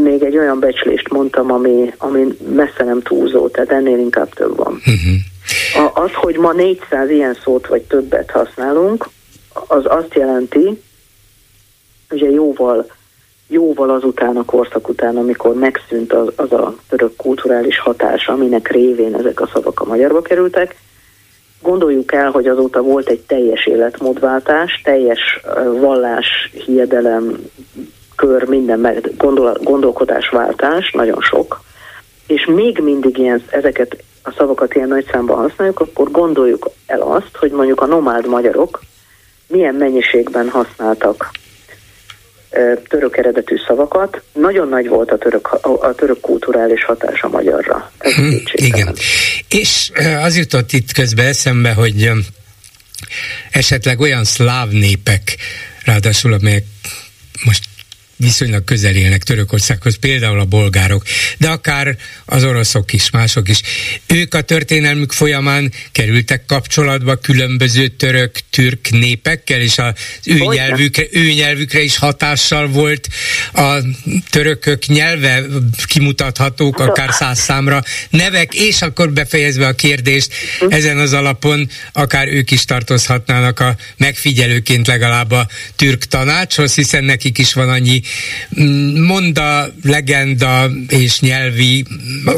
még 0.04 0.24
egy 0.24 0.38
olyan 0.38 0.60
becslést 0.60 1.10
mondtam, 1.10 1.52
ami, 1.52 1.94
ami 1.98 2.38
messze 2.56 2.84
nem 2.84 3.02
túlzó, 3.02 3.48
tehát 3.48 3.72
ennél 3.72 3.98
inkább 3.98 4.34
több 4.34 4.56
van. 4.56 4.74
Uh-huh. 4.74 5.86
A, 5.86 6.02
az, 6.02 6.12
hogy 6.14 6.38
ma 6.38 6.52
400 6.52 7.10
ilyen 7.10 7.38
szót 7.44 7.68
vagy 7.68 7.82
többet 7.82 8.32
használunk, 8.32 9.10
az 9.68 9.84
azt 9.86 10.14
jelenti, 10.14 10.82
ugye 12.12 12.30
jóval, 12.30 12.92
jóval 13.48 13.90
azután 13.90 14.38
a 14.38 14.46
korszak 14.46 14.90
után, 14.90 15.18
amikor 15.18 15.54
megszűnt 15.54 16.14
az, 16.14 16.28
az 16.36 16.52
a 16.52 16.76
török 16.90 17.16
kulturális 17.16 17.80
hatás, 17.80 18.28
aminek 18.28 18.72
révén 18.72 19.16
ezek 19.16 19.42
a 19.42 19.50
szavak 19.54 19.80
a 19.80 19.86
magyarba 19.86 20.22
kerültek, 20.22 20.76
Gondoljuk 21.62 22.14
el, 22.14 22.32
hogy 22.32 22.48
azóta 22.48 22.82
volt 22.82 23.10
egy 23.10 23.20
teljes 23.20 23.66
életmódváltás, 23.66 24.82
teljes 24.84 25.20
vallás, 25.80 26.28
hiedelem, 26.66 27.38
kör, 28.16 28.48
minden 28.48 28.80
meg, 28.80 29.12
gondol, 29.18 29.58
gondolkodásváltás, 29.64 30.92
nagyon 30.92 31.22
sok, 31.22 31.62
és 32.28 32.46
még 32.46 32.80
mindig 32.80 33.18
ilyen, 33.18 33.44
ezeket 33.50 34.04
a 34.24 34.32
szavakat 34.32 34.74
ilyen 34.76 34.88
nagy 34.88 35.06
számban 35.12 35.38
használjuk, 35.38 35.80
akkor 35.80 36.12
gondoljuk 36.12 36.70
el 36.86 37.02
azt, 37.02 37.36
hogy 37.40 37.52
mondjuk 37.52 37.82
a 37.82 37.86
nomád 37.86 38.28
magyarok 38.28 38.80
milyen 39.48 39.76
mennyiségben 39.76 40.50
használtak 40.50 41.30
török 42.88 43.18
eredetű 43.18 43.56
szavakat. 43.68 44.22
Nagyon 44.34 44.68
nagy 44.70 44.88
volt 44.88 45.12
a 45.12 45.18
török, 45.18 45.48
a, 45.62 45.94
török 45.96 46.20
kulturális 46.20 46.84
hatás 46.84 47.22
a 47.22 47.28
magyarra. 47.28 47.92
Ez 47.98 48.14
hm, 48.14 48.36
igen. 48.54 48.96
És 49.50 49.92
az 50.24 50.38
jutott 50.38 50.72
itt 50.72 50.92
közben 50.92 51.26
eszembe, 51.26 51.74
hogy 51.74 52.10
esetleg 53.52 54.00
olyan 54.00 54.24
szláv 54.24 54.70
népek, 54.70 55.38
ráadásul 55.86 56.34
amelyek 56.34 56.64
most 57.46 57.64
viszonylag 58.22 58.64
közel 58.64 58.96
élnek 58.96 59.24
Törökországhoz, 59.24 59.96
például 59.96 60.40
a 60.40 60.46
bolgárok, 60.46 61.04
de 61.38 61.50
akár 61.50 61.98
az 62.26 62.44
oroszok 62.44 62.94
is, 62.94 63.10
mások 63.10 63.50
is. 63.50 63.62
Ők 64.08 64.34
a 64.34 64.42
történelmük 64.42 65.12
folyamán 65.12 65.72
kerültek 65.92 66.46
kapcsolatba 66.46 67.16
különböző 67.16 67.88
török, 67.88 68.32
türk 68.50 68.90
népekkel, 68.90 69.62
és 69.62 69.78
az 69.78 69.94
ő 70.26 70.38
nyelvükre, 70.38 71.04
ő 71.12 71.32
nyelvükre 71.32 71.82
is 71.82 71.98
hatással 71.98 72.68
volt 72.68 73.08
a 73.54 73.78
törökök 74.30 74.86
nyelve 74.86 75.44
kimutathatók, 75.86 76.80
hát 76.80 76.88
akár 76.88 77.12
száz 77.12 77.40
számra 77.40 77.84
nevek, 78.10 78.54
és 78.54 78.82
akkor 78.82 79.12
befejezve 79.12 79.68
a 79.68 79.74
kérdést, 79.74 80.34
ezen 80.70 80.98
az 80.98 81.14
alapon 81.14 81.70
akár 81.94 82.28
ők 82.28 82.52
is 82.52 82.66
tartozhatnának 82.66 83.60
a 83.60 83.76
megfigyelőként 83.98 84.88
legalább 84.88 85.32
a 85.32 85.48
türk 85.76 86.06
tanácshoz, 86.06 86.76
hiszen 86.76 87.04
nekik 87.04 87.38
is 87.38 87.54
van 87.54 87.70
annyi 87.70 88.02
monda, 89.08 89.66
legenda 89.84 90.70
és 90.88 91.20
nyelvi 91.20 91.86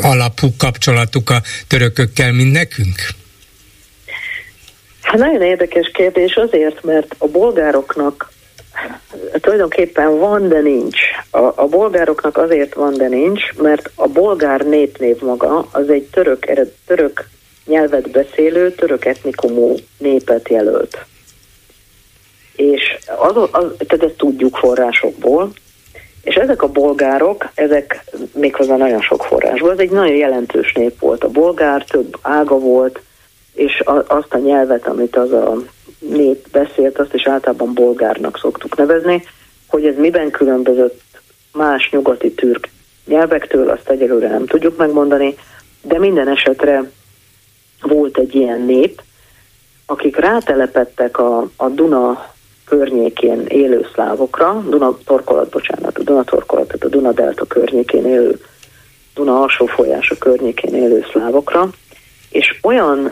alapú 0.02 0.48
kapcsolatuk 0.58 1.30
a 1.30 1.42
törökökkel, 1.68 2.32
mint 2.32 2.52
nekünk? 2.52 2.96
Hát 5.02 5.18
nagyon 5.18 5.42
érdekes 5.42 5.92
kérdés 5.94 6.36
azért, 6.36 6.84
mert 6.84 7.16
a 7.18 7.28
bolgároknak 7.28 8.32
tulajdonképpen 9.42 10.20
van, 10.20 10.48
de 10.48 10.60
nincs. 10.60 11.00
A, 11.30 11.38
a 11.38 11.68
bolgároknak 11.68 12.38
azért 12.38 12.74
van, 12.74 12.94
de 12.94 13.08
nincs, 13.08 13.42
mert 13.54 13.92
a 13.96 14.08
bolgár 14.08 14.62
népnév 14.62 15.22
maga 15.22 15.68
az 15.72 15.90
egy 15.90 16.04
török, 16.04 16.52
török 16.86 17.30
nyelvet 17.66 18.10
beszélő, 18.12 18.72
török 18.72 19.06
etnikumú 19.06 19.76
népet 19.98 20.50
jelölt. 20.50 21.06
És 22.56 22.98
az, 23.18 23.36
az, 23.52 23.66
tehát 23.88 24.06
ezt 24.06 24.18
tudjuk 24.18 24.58
forrásokból, 24.58 25.52
és 26.24 26.36
ezek 26.36 26.62
a 26.62 26.68
bolgárok, 26.68 27.50
ezek 27.54 28.04
méghozzá 28.34 28.76
nagyon 28.76 29.02
sok 29.02 29.24
forrásból, 29.24 29.72
ez 29.72 29.78
egy 29.78 29.92
nagyon 29.92 30.16
jelentős 30.16 30.74
nép 30.74 31.00
volt. 31.00 31.24
A 31.24 31.30
bolgár 31.30 31.84
több 31.84 32.18
ága 32.22 32.60
volt, 32.60 33.02
és 33.54 33.84
azt 34.08 34.34
a 34.34 34.38
nyelvet, 34.38 34.88
amit 34.88 35.16
az 35.16 35.32
a 35.32 35.56
nép 36.00 36.50
beszélt, 36.52 37.00
azt 37.00 37.14
is 37.14 37.28
általában 37.28 37.74
bolgárnak 37.74 38.38
szoktuk 38.38 38.76
nevezni, 38.76 39.24
hogy 39.68 39.86
ez 39.86 39.96
miben 39.98 40.32
különbözött 40.32 41.02
más 41.54 41.90
nyugati 41.92 42.32
türk 42.32 42.70
nyelvektől, 43.06 43.70
azt 43.70 43.90
egyelőre 43.90 44.28
nem 44.28 44.46
tudjuk 44.46 44.78
megmondani, 44.78 45.36
de 45.82 46.00
minden 46.00 46.28
esetre 46.28 46.84
volt 47.82 48.18
egy 48.18 48.36
ilyen 48.36 48.62
nép, 48.62 49.02
akik 49.86 50.18
rátelepettek 50.18 51.20
a, 51.20 51.50
a 51.56 51.68
Duna 51.68 52.33
környékén 52.66 53.46
élő 53.48 53.88
szlávokra, 53.94 54.64
Duna 54.70 54.98
torkolat, 55.06 55.50
bocsánat, 55.50 55.98
a 55.98 56.04
Duna 56.04 56.24
torkolat, 56.24 56.68
tehát 56.68 56.84
a 56.84 56.88
Duna 56.88 57.12
delta 57.12 57.46
környékén 57.46 58.06
élő, 58.06 58.40
Duna 59.14 59.42
alsó 59.42 59.66
folyása 59.66 60.16
környékén 60.18 60.76
élő 60.76 61.06
szlávokra, 61.12 61.70
és 62.30 62.60
olyan, 62.62 63.12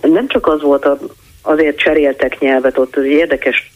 nem 0.00 0.28
csak 0.28 0.46
az 0.46 0.62
volt, 0.62 0.84
a, 0.84 0.98
azért 1.42 1.78
cseréltek 1.78 2.38
nyelvet, 2.38 2.78
ott 2.78 2.96
az 2.96 3.04
érdekes 3.04 3.72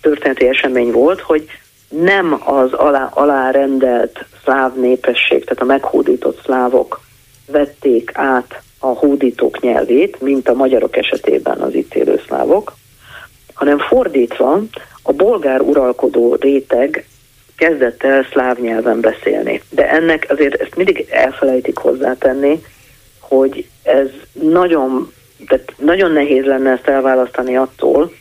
történeti 0.00 0.46
esemény 0.46 0.90
volt, 0.90 1.20
hogy 1.20 1.46
nem 1.88 2.40
az 2.44 2.72
alá, 2.72 3.10
alárendelt 3.14 4.24
szláv 4.42 4.74
népesség, 4.74 5.44
tehát 5.44 5.62
a 5.62 5.64
meghódított 5.64 6.42
szlávok 6.42 7.00
vették 7.46 8.10
át 8.14 8.62
a 8.78 8.86
hódítók 8.86 9.60
nyelvét, 9.60 10.20
mint 10.20 10.48
a 10.48 10.54
magyarok 10.54 10.96
esetében 10.96 11.60
az 11.60 11.74
itt 11.74 11.94
élő 11.94 12.22
szlávok, 12.26 12.76
hanem 13.58 13.78
fordítva 13.78 14.62
a 15.02 15.12
bolgár 15.12 15.60
uralkodó 15.60 16.34
réteg 16.34 17.06
kezdett 17.56 18.02
el 18.02 18.26
szláv 18.30 18.58
nyelven 18.58 19.00
beszélni. 19.00 19.62
De 19.70 19.90
ennek 19.90 20.26
azért 20.28 20.54
ezt 20.54 20.76
mindig 20.76 21.06
elfelejtik 21.10 21.76
hozzátenni, 21.76 22.62
hogy 23.20 23.68
ez 23.82 24.08
nagyon, 24.32 25.12
tehát 25.46 25.72
nagyon 25.76 26.12
nehéz 26.12 26.44
lenne 26.44 26.70
ezt 26.70 26.86
elválasztani 26.86 27.56
attól, 27.56 28.12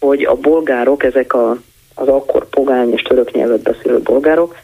hogy 0.00 0.24
a 0.24 0.34
bolgárok, 0.34 1.04
ezek 1.04 1.34
a, 1.34 1.56
az 1.94 2.08
akkor 2.08 2.48
pogány 2.48 2.92
és 2.92 3.02
török 3.02 3.32
nyelvet 3.32 3.62
beszélő 3.62 4.00
bolgárok 4.00 4.56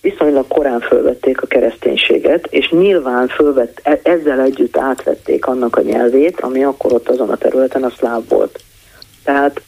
viszonylag 0.00 0.48
korán 0.48 0.80
fölvették 0.80 1.42
a 1.42 1.46
kereszténységet, 1.46 2.46
és 2.50 2.68
nyilván 2.70 3.28
fölvett, 3.28 3.80
e, 3.82 4.00
ezzel 4.02 4.40
együtt 4.40 4.76
átvették 4.76 5.46
annak 5.46 5.76
a 5.76 5.80
nyelvét, 5.80 6.40
ami 6.40 6.64
akkor 6.64 6.92
ott 6.92 7.08
azon 7.08 7.30
a 7.30 7.36
területen 7.36 7.82
a 7.82 7.90
szláv 7.90 8.22
volt. 8.28 8.60
Tehát 9.30 9.62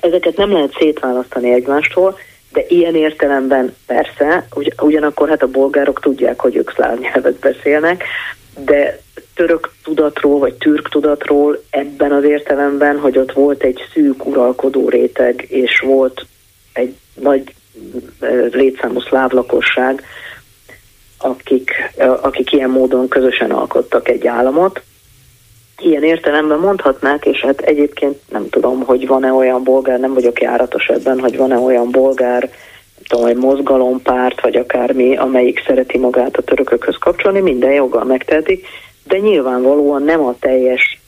ezeket 0.00 0.36
nem 0.36 0.52
lehet 0.52 0.76
szétválasztani 0.78 1.52
egymástól, 1.52 2.18
de 2.52 2.64
ilyen 2.68 2.94
értelemben 2.94 3.76
persze, 3.86 4.46
ugy, 4.54 4.72
ugyanakkor 4.80 5.28
hát 5.28 5.42
a 5.42 5.50
bolgárok 5.50 6.00
tudják, 6.00 6.40
hogy 6.40 6.56
ők 6.56 6.70
szláv 6.70 6.98
nyelvet 6.98 7.38
beszélnek, 7.38 8.04
de 8.64 9.00
török 9.34 9.70
tudatról, 9.84 10.38
vagy 10.38 10.54
türk 10.54 10.88
tudatról 10.88 11.62
ebben 11.70 12.12
az 12.12 12.24
értelemben, 12.24 12.98
hogy 12.98 13.18
ott 13.18 13.32
volt 13.32 13.62
egy 13.62 13.80
szűk 13.92 14.26
uralkodó 14.26 14.88
réteg, 14.88 15.46
és 15.48 15.80
volt 15.80 16.26
egy 16.72 16.94
nagy 17.14 17.54
létszámú 18.50 19.00
szláv 19.00 19.30
lakosság, 19.30 20.02
akik, 21.18 21.70
akik 22.20 22.52
ilyen 22.52 22.70
módon 22.70 23.08
közösen 23.08 23.50
alkottak 23.50 24.08
egy 24.08 24.26
államot, 24.26 24.82
ilyen 25.78 26.04
értelemben 26.04 26.58
mondhatnák, 26.58 27.26
és 27.26 27.40
hát 27.40 27.60
egyébként 27.60 28.18
nem 28.28 28.48
tudom, 28.48 28.84
hogy 28.84 29.06
van-e 29.06 29.32
olyan 29.32 29.64
bolgár, 29.64 30.00
nem 30.00 30.14
vagyok 30.14 30.40
járatos 30.40 30.86
ebben, 30.86 31.20
hogy 31.20 31.36
van-e 31.36 31.56
olyan 31.58 31.90
bolgár, 31.90 32.50
tudom, 33.08 33.38
mozgalompárt, 33.38 34.40
vagy 34.40 34.56
akármi, 34.56 35.16
amelyik 35.16 35.62
szereti 35.66 35.98
magát 35.98 36.36
a 36.36 36.42
törökökhöz 36.42 36.96
kapcsolni, 36.98 37.40
minden 37.40 37.72
joggal 37.72 38.04
megtehetik, 38.04 38.66
de 39.04 39.18
nyilvánvalóan 39.18 40.02
nem 40.02 40.24
a 40.24 40.34
teljes 40.40 41.00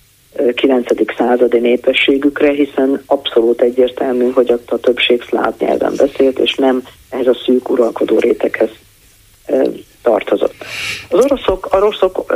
9. 0.55 0.87
századi 1.17 1.59
népességükre, 1.59 2.53
hiszen 2.53 3.03
abszolút 3.07 3.63
egyértelmű, 3.63 4.31
hogy 4.31 4.53
ott 4.53 4.71
a 4.71 4.79
többség 4.79 5.23
szláv 5.23 5.55
nyelven 5.59 5.93
beszélt, 5.97 6.39
és 6.39 6.55
nem 6.55 6.83
ez 7.11 7.27
a 7.27 7.35
szűk 7.45 7.71
uralkodó 7.71 8.19
réteghez 8.19 8.71
tartozott. 10.09 10.55
Az 11.11 11.25
oroszok, 11.25 11.69
oroszok 11.75 12.33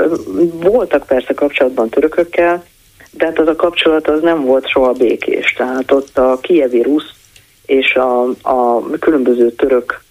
voltak 0.53 1.07
persze 1.07 1.35
kapcsolatban 1.35 1.89
törökökkel, 1.89 2.65
de 3.11 3.25
hát 3.25 3.39
az 3.39 3.49
a 3.49 3.57
kapcsolat 3.57 4.09
az 4.09 4.21
nem 4.23 4.45
volt 4.45 4.69
soha 4.69 4.93
békés. 4.93 5.53
Tehát 5.53 5.93
ott 5.93 6.19
a 6.19 6.39
kievi 6.41 6.83
rusz 6.83 7.11
és 7.67 7.95
a, 7.95 8.23
a 8.43 8.91
különböző 9.01 9.51
török 9.51 10.03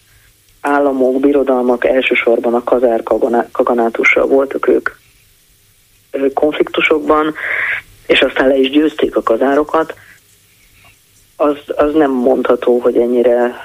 államok, 0.61 1.19
birodalmak 1.19 1.85
elsősorban 1.85 2.53
a 2.53 2.63
kazár 2.63 3.03
kaganátussal 3.51 4.27
voltak 4.27 4.67
ők 4.67 4.89
konfliktusokban, 6.33 7.33
és 8.07 8.21
aztán 8.21 8.47
le 8.47 8.57
is 8.57 8.69
győzték 8.69 9.15
a 9.15 9.23
kazárokat, 9.23 9.93
az, 11.35 11.57
az 11.75 11.93
nem 11.93 12.11
mondható, 12.11 12.79
hogy 12.79 12.97
ennyire 12.97 13.55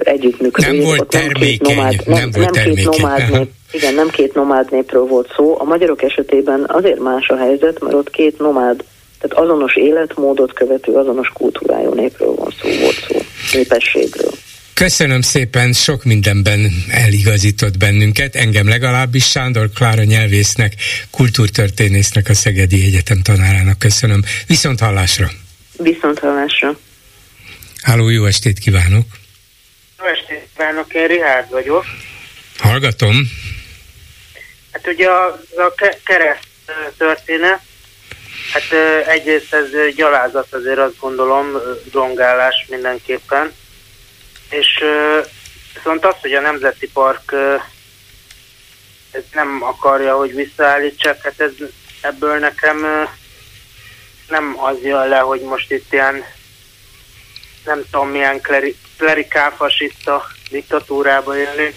együttműködés. 0.00 0.70
Nem 0.70 0.80
volt 0.80 1.08
termékeny. 1.08 1.76
Nem, 1.76 1.76
nomád, 1.76 2.06
nem, 2.06 2.18
nem, 2.18 2.30
volt 2.30 2.44
nem 2.44 2.64
termékeny. 2.64 2.90
Két 2.90 3.00
nomád 3.00 3.30
nép, 3.30 3.50
igen, 3.70 3.94
nem 3.94 4.08
két 4.08 4.34
nomád 4.34 4.70
népről 4.70 5.04
volt 5.04 5.32
szó. 5.36 5.60
A 5.60 5.64
magyarok 5.64 6.02
esetében 6.02 6.64
azért 6.68 6.98
más 6.98 7.28
a 7.28 7.36
helyzet, 7.36 7.80
mert 7.80 7.94
ott 7.94 8.10
két 8.10 8.38
nomád, 8.38 8.84
tehát 9.20 9.44
azonos 9.44 9.76
életmódot 9.76 10.52
követő, 10.52 10.92
azonos 10.92 11.28
kultúrájú 11.28 11.94
népről 11.94 12.34
van 12.34 12.54
szó, 12.60 12.68
volt 12.80 13.06
szó, 13.08 13.16
népességről. 13.58 14.30
Köszönöm 14.74 15.20
szépen, 15.20 15.72
sok 15.72 16.04
mindenben 16.04 16.70
eligazított 16.90 17.78
bennünket, 17.78 18.34
engem 18.34 18.68
legalábbis 18.68 19.24
Sándor 19.24 19.70
Klára 19.74 20.04
nyelvésznek, 20.04 20.74
kultúrtörténésznek, 21.10 22.28
a 22.28 22.34
Szegedi 22.34 22.84
Egyetem 22.84 23.22
tanárának 23.22 23.78
köszönöm. 23.78 24.22
Viszont 24.46 24.80
hallásra! 24.80 25.30
Viszont 25.76 26.18
hallásra! 26.18 26.78
Háló, 27.82 28.08
jó 28.08 28.24
estét 28.24 28.58
kívánok! 28.58 29.04
Jó 29.98 30.06
estét 30.06 30.48
kívánok, 30.56 30.94
én 30.94 31.06
Rihárd 31.06 31.50
vagyok. 31.50 31.84
Hallgatom. 32.58 33.16
Hát 34.72 34.86
ugye 34.86 35.08
a, 35.08 35.26
a 35.56 35.74
kereszt 36.04 36.48
történet, 36.96 37.60
hát 38.52 38.72
egyrészt 39.06 39.54
ez 39.54 39.94
gyalázat 39.94 40.54
azért 40.54 40.78
azt 40.78 40.98
gondolom, 40.98 41.58
rongálás 41.92 42.66
mindenképpen, 42.68 43.52
és 44.50 44.84
viszont 45.74 46.04
az, 46.04 46.14
hogy 46.20 46.32
a 46.32 46.40
Nemzeti 46.40 46.88
Park 46.88 47.32
ez 49.10 49.22
nem 49.32 49.62
akarja, 49.62 50.16
hogy 50.16 50.34
visszaállítsák, 50.34 51.22
hát 51.22 51.40
ez, 51.40 51.52
ebből 52.00 52.38
nekem 52.38 52.86
nem 54.28 54.56
az 54.58 54.76
jön 54.82 55.08
le, 55.08 55.18
hogy 55.18 55.40
most 55.40 55.70
itt 55.70 55.92
ilyen 55.92 56.24
nem 57.66 57.84
tudom 57.90 58.08
milyen 58.08 58.40
kleri, 58.40 58.76
klerikálfasiszta 58.96 60.26
diktatúrába 60.50 61.36
élnék. 61.38 61.74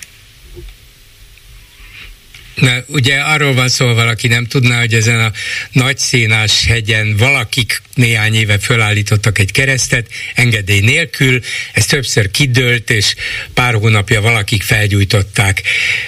Na, 2.56 2.72
ugye 2.88 3.20
arról 3.20 3.54
van 3.54 3.68
szó, 3.68 3.94
valaki 3.94 4.28
nem 4.28 4.46
tudná, 4.46 4.80
hogy 4.80 4.94
ezen 4.94 5.20
a 5.20 5.32
nagy 5.72 5.98
szénás 5.98 6.66
hegyen 6.66 7.18
valakik 7.18 7.82
néhány 8.00 8.36
éve 8.36 8.60
fölállítottak 8.60 9.40
egy 9.40 9.52
keresztet, 9.52 10.08
engedély 10.36 10.80
nélkül, 10.80 11.42
ez 11.74 11.86
többször 11.86 12.32
kidőlt, 12.32 12.90
és 12.90 13.16
pár 13.54 13.74
hónapja 13.74 14.22
valakik 14.22 14.64
felgyújtották. 14.64 15.62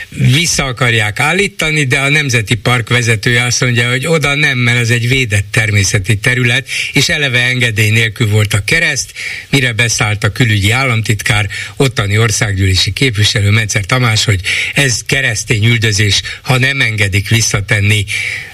Vissza 0.09 0.63
akarják 0.63 1.19
állítani, 1.19 1.83
de 1.83 1.99
a 1.99 2.09
Nemzeti 2.09 2.55
Park 2.55 2.89
vezetője 2.89 3.43
azt 3.43 3.61
mondja, 3.61 3.89
hogy 3.89 4.07
oda 4.07 4.35
nem, 4.35 4.57
mert 4.57 4.79
ez 4.79 4.89
egy 4.89 5.07
védett 5.07 5.45
természeti 5.51 6.17
terület, 6.17 6.67
és 6.93 7.09
eleve 7.09 7.39
engedély 7.39 7.89
nélkül 7.89 8.27
volt 8.27 8.53
a 8.53 8.63
kereszt, 8.63 9.13
mire 9.49 9.73
beszállt 9.73 10.23
a 10.23 10.31
külügyi 10.31 10.71
államtitkár, 10.71 11.49
ottani 11.75 12.17
országgyűlési 12.17 12.93
képviselő 12.93 13.49
Mencer 13.49 13.85
Tamás, 13.85 14.23
hogy 14.23 14.41
ez 14.73 15.03
keresztény 15.05 15.65
üldözés, 15.65 16.21
ha 16.41 16.57
nem 16.57 16.81
engedik 16.81 17.29
visszatenni, 17.29 18.05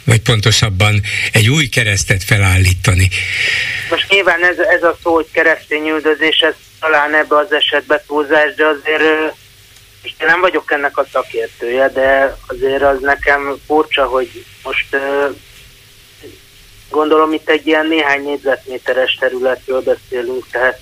vagy 0.07 0.21
pontosabban 0.21 1.01
egy 1.31 1.49
új 1.49 1.67
keresztet 1.67 2.23
felállítani. 2.23 3.09
Most 3.89 4.09
nyilván 4.09 4.43
ez, 4.43 4.57
ez 4.57 4.83
a 4.83 4.97
szó, 5.03 5.13
hogy 5.13 5.27
keresztény 5.31 5.87
üldözés, 5.87 6.39
ez 6.39 6.53
talán 6.79 7.15
ebbe 7.15 7.37
az 7.37 7.53
esetben 7.53 8.01
túlzás, 8.07 8.55
de 8.55 8.65
azért 8.65 9.33
és 10.01 10.13
én 10.17 10.27
nem 10.27 10.41
vagyok 10.41 10.71
ennek 10.71 10.97
a 10.97 11.07
szakértője, 11.11 11.89
de 11.89 12.37
azért 12.47 12.81
az 12.81 12.99
nekem 13.01 13.55
furcsa, 13.65 14.05
hogy 14.05 14.45
most 14.63 14.97
gondolom 16.89 17.33
itt 17.33 17.49
egy 17.49 17.67
ilyen 17.67 17.87
néhány 17.87 18.23
négyzetméteres 18.23 19.17
területről 19.19 19.81
beszélünk, 19.81 20.47
tehát 20.51 20.79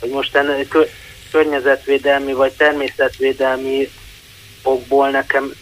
hogy 0.00 0.10
most 0.10 0.36
ennek 0.36 0.76
környezetvédelmi 1.30 2.32
vagy 2.32 2.52
természetvédelmi 2.52 3.90
okból 4.62 5.10
nekem 5.10 5.52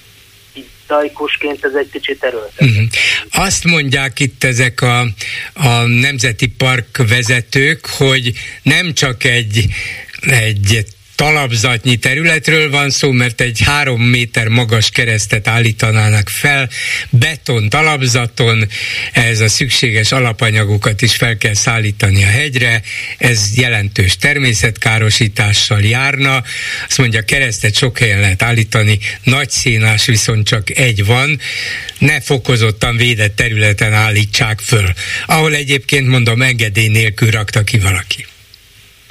laikusként 0.88 1.64
ez 1.64 1.74
egy 1.74 1.90
kicsit 1.90 2.24
erőltetett. 2.24 2.68
Uh-huh. 2.68 2.86
Azt 3.30 3.64
mondják 3.64 4.20
itt 4.20 4.44
ezek 4.44 4.80
a, 4.80 5.00
a 5.52 5.86
nemzeti 5.86 6.46
park 6.46 7.02
vezetők, 7.08 7.86
hogy 7.86 8.32
nem 8.62 8.92
csak 8.94 9.24
egy, 9.24 9.66
egy 10.20 10.86
talapzatnyi 11.14 11.96
területről 11.96 12.70
van 12.70 12.90
szó, 12.90 13.10
mert 13.10 13.40
egy 13.40 13.60
három 13.64 14.02
méter 14.02 14.48
magas 14.48 14.90
keresztet 14.90 15.48
állítanának 15.48 16.28
fel, 16.28 16.70
beton 17.10 17.68
talapzaton, 17.68 18.68
ez 19.12 19.40
a 19.40 19.48
szükséges 19.48 20.12
alapanyagokat 20.12 21.02
is 21.02 21.16
fel 21.16 21.36
kell 21.36 21.54
szállítani 21.54 22.22
a 22.22 22.26
hegyre, 22.26 22.82
ez 23.18 23.50
jelentős 23.56 24.16
természetkárosítással 24.16 25.80
járna, 25.80 26.42
azt 26.88 26.98
mondja, 26.98 27.22
keresztet 27.22 27.76
sok 27.76 27.98
helyen 27.98 28.20
lehet 28.20 28.42
állítani, 28.42 28.98
nagy 29.22 29.50
szénás 29.50 30.04
viszont 30.06 30.46
csak 30.46 30.78
egy 30.78 31.04
van, 31.04 31.40
ne 31.98 32.20
fokozottan 32.20 32.96
védett 32.96 33.36
területen 33.36 33.92
állítsák 33.92 34.60
föl, 34.60 34.92
ahol 35.26 35.54
egyébként 35.54 36.06
mondom 36.06 36.42
engedély 36.42 36.88
nélkül 36.88 37.30
rakta 37.30 37.62
ki 37.62 37.78
valaki. 37.78 38.26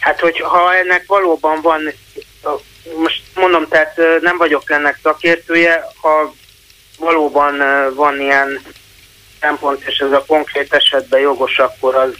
Hát, 0.04 0.20
hogy 0.20 0.40
ha 0.40 0.76
ennek 0.76 1.04
valóban 1.08 1.62
van, 1.62 1.94
most 2.96 3.22
mondom, 3.36 3.68
tehát 3.68 4.00
nem 4.22 4.38
vagyok 4.38 4.70
ennek 4.72 5.00
szakértője, 5.04 5.86
ha 6.02 6.34
valóban 6.98 7.58
van 7.96 8.22
ilyen 8.22 8.62
szempont, 9.40 9.84
és 9.88 9.98
ez 9.98 10.12
a 10.12 10.26
konkrét 10.28 10.74
esetben 10.74 11.20
jogos, 11.20 11.60
akkor 11.60 11.96
az 11.96 12.16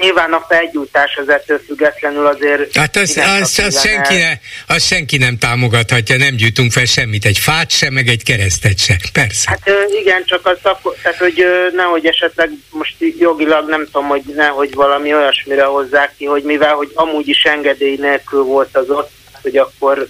nyilván 0.00 0.32
a 0.32 0.44
felgyújtás 0.48 1.16
az 1.16 1.28
ettől 1.28 1.60
függetlenül 1.66 2.26
azért... 2.26 2.76
Hát 2.76 2.96
az, 2.96 3.20
az, 3.40 3.58
az, 3.58 3.80
senki 3.80 4.14
ne, 4.14 4.32
az 4.74 4.84
senki 4.84 5.16
nem 5.16 5.38
támogathatja, 5.38 6.16
nem 6.16 6.34
gyújtunk 6.34 6.72
fel 6.72 6.84
semmit, 6.84 7.24
egy 7.24 7.38
fát 7.38 7.70
sem, 7.70 7.92
meg 7.92 8.08
egy 8.08 8.22
keresztet 8.22 8.78
sem, 8.78 8.96
persze. 9.12 9.50
Hát 9.50 9.70
igen, 10.00 10.22
csak 10.24 10.46
az, 10.46 10.58
tehát 11.02 11.18
hogy 11.18 11.44
nehogy 11.72 12.06
esetleg 12.06 12.50
most 12.70 12.94
jogilag 13.18 13.68
nem 13.68 13.84
tudom, 13.84 14.08
hogy 14.08 14.22
nehogy 14.36 14.74
valami 14.74 15.14
olyasmire 15.14 15.64
hozzák 15.64 16.14
ki, 16.18 16.24
hogy 16.24 16.42
mivel, 16.42 16.74
hogy 16.74 16.90
amúgy 16.94 17.28
is 17.28 17.42
engedély 17.44 17.96
nélkül 17.96 18.42
volt 18.42 18.76
az 18.76 18.90
ott, 18.90 19.10
hogy 19.42 19.56
akkor 19.56 20.08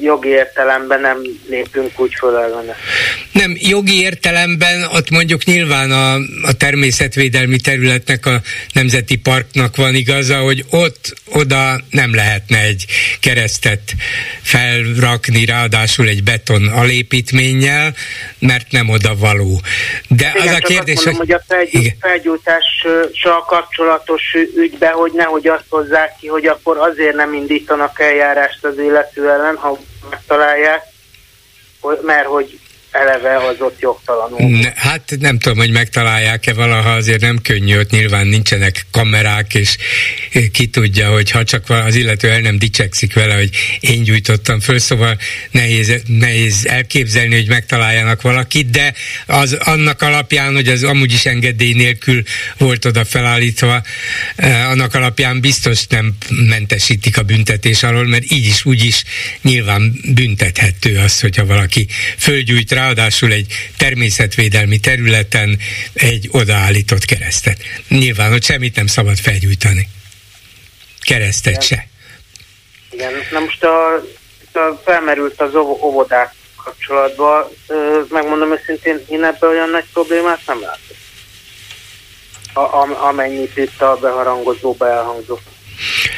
jogi 0.00 0.28
értelemben 0.28 1.00
nem 1.00 1.22
lépünk 1.48 2.00
úgy 2.00 2.14
föl 2.14 2.36
ellene. 2.36 2.76
Nem, 3.32 3.56
jogi 3.58 4.00
értelemben 4.00 4.82
ott 4.94 5.10
mondjuk 5.10 5.44
nyilván 5.44 5.90
a, 5.90 6.14
a 6.42 6.52
természetvédelmi 6.58 7.58
területnek, 7.60 8.26
a 8.26 8.40
nemzeti 8.72 9.16
parknak 9.16 9.76
van 9.76 9.94
igaza, 9.94 10.36
hogy 10.36 10.64
ott 10.70 11.14
oda 11.32 11.80
nem 11.90 12.14
lehetne 12.14 12.58
egy 12.58 12.84
keresztet 13.20 13.80
felrakni, 14.42 15.44
ráadásul 15.44 16.06
egy 16.06 16.22
beton 16.22 16.68
alépítménnyel, 16.68 17.94
mert 18.38 18.70
nem 18.70 18.88
oda 18.88 19.14
való. 19.16 19.60
De 20.08 20.32
Igen, 20.34 20.48
az 20.48 20.54
a 20.54 20.66
kérdés, 20.66 21.04
mondom, 21.04 21.26
hogy, 21.26 21.30
hogy 21.30 21.40
a 21.40 21.54
felgyú, 21.54 21.88
felgyújtással 22.00 23.44
kapcsolatos 23.46 24.22
ügybe, 24.56 24.88
hogy 24.88 25.12
nehogy 25.12 25.46
azt 25.46 25.64
hozzák 25.68 26.16
ki, 26.20 26.26
hogy 26.26 26.46
akkor 26.46 26.76
azért 26.78 27.14
nem 27.14 27.32
indítanak 27.34 28.00
eljárást 28.00 28.64
az 28.64 28.78
illető 28.78 29.30
ellen, 29.30 29.53
ha 29.56 29.78
megtalálják, 30.10 30.86
mert 32.02 32.26
hogy 32.26 32.60
eleve 32.94 33.36
az 33.36 33.56
ott 33.58 33.80
jogtalanul. 33.80 34.60
Ne, 34.60 34.72
hát 34.74 35.14
nem 35.20 35.38
tudom, 35.38 35.58
hogy 35.58 35.70
megtalálják-e 35.70 36.52
valaha, 36.52 36.92
azért 36.92 37.20
nem 37.20 37.38
könnyű, 37.42 37.78
ott 37.78 37.90
nyilván 37.90 38.26
nincsenek 38.26 38.86
kamerák, 38.90 39.54
és 39.54 39.76
ki 40.52 40.66
tudja, 40.66 41.10
hogy 41.10 41.30
ha 41.30 41.44
csak 41.44 41.70
az 41.70 41.94
illető 41.94 42.28
el 42.30 42.40
nem 42.40 42.58
dicsekszik 42.58 43.14
vele, 43.14 43.34
hogy 43.34 43.50
én 43.80 44.02
gyújtottam 44.02 44.60
föl, 44.60 44.78
szóval 44.78 45.18
nehéz, 45.50 46.02
nehéz 46.06 46.66
elképzelni, 46.66 47.34
hogy 47.34 47.48
megtaláljanak 47.48 48.22
valakit, 48.22 48.70
de 48.70 48.94
az 49.26 49.52
annak 49.52 50.02
alapján, 50.02 50.54
hogy 50.54 50.68
az 50.68 50.82
amúgy 50.82 51.12
is 51.12 51.26
engedély 51.26 51.72
nélkül 51.72 52.22
volt 52.58 52.84
oda 52.84 53.04
felállítva, 53.04 53.82
eh, 54.36 54.70
annak 54.70 54.94
alapján 54.94 55.40
biztos 55.40 55.86
nem 55.86 56.16
mentesítik 56.28 57.18
a 57.18 57.22
büntetés 57.22 57.82
alól, 57.82 58.06
mert 58.06 58.30
így 58.30 58.46
is, 58.46 58.64
úgy 58.64 58.84
is 58.84 59.04
nyilván 59.42 60.00
büntethető 60.14 60.98
az, 60.98 61.20
hogyha 61.20 61.46
valaki 61.46 61.86
fölgyújt 62.18 62.72
rá, 62.72 62.83
ráadásul 62.84 63.32
egy 63.32 63.52
természetvédelmi 63.78 64.78
területen 64.78 65.58
egy 65.92 66.28
odaállított 66.32 67.04
keresztet. 67.04 67.58
Nyilván, 67.88 68.30
hogy 68.30 68.44
semmit 68.44 68.76
nem 68.76 68.86
szabad 68.86 69.16
felgyújtani. 69.16 69.88
Keresztet 71.00 71.52
Igen. 71.52 71.66
se. 71.66 71.86
Igen, 72.90 73.12
na 73.30 73.40
most 73.40 73.64
a, 73.64 73.94
a 74.58 74.80
felmerült 74.84 75.40
az 75.40 75.54
óvodák 75.54 76.34
kapcsolatban, 76.64 77.48
megmondom 78.08 78.52
őszintén, 78.52 79.04
én 79.08 79.24
ebben 79.24 79.50
olyan 79.50 79.70
nagy 79.70 79.84
problémát 79.92 80.40
nem 80.46 80.60
látok. 80.60 80.96
A, 82.52 82.60
a, 82.60 83.06
amennyit 83.08 83.56
itt 83.56 83.80
a 83.80 83.96
beharangozóba 84.00 84.88
elhangzott. 84.88 85.42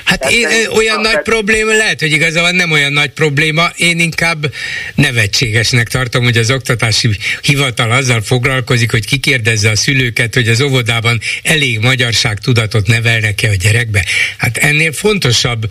Hát 0.05 0.31
én, 0.31 0.47
olyan 0.73 1.01
nagy 1.01 1.21
probléma, 1.23 1.73
lehet, 1.73 2.01
hogy 2.01 2.13
igazából 2.13 2.51
nem 2.51 2.71
olyan 2.71 2.93
nagy 2.93 3.11
probléma, 3.11 3.71
én 3.77 3.99
inkább 3.99 4.53
nevetségesnek 4.95 5.89
tartom, 5.89 6.25
hogy 6.25 6.37
az 6.37 6.51
oktatási 6.51 7.19
hivatal 7.41 7.91
azzal 7.91 8.23
foglalkozik, 8.23 8.91
hogy 8.91 9.07
kikérdezze 9.07 9.71
a 9.71 9.77
szülőket, 9.77 10.35
hogy 10.35 10.49
az 10.49 10.61
óvodában 10.61 11.21
elég 11.43 11.79
magyarság 11.79 12.39
tudatot 12.39 12.87
nevelnek-e 12.87 13.51
a 13.51 13.55
gyerekbe. 13.55 14.05
Hát 14.37 14.57
ennél 14.57 14.93
fontosabb, 14.93 15.71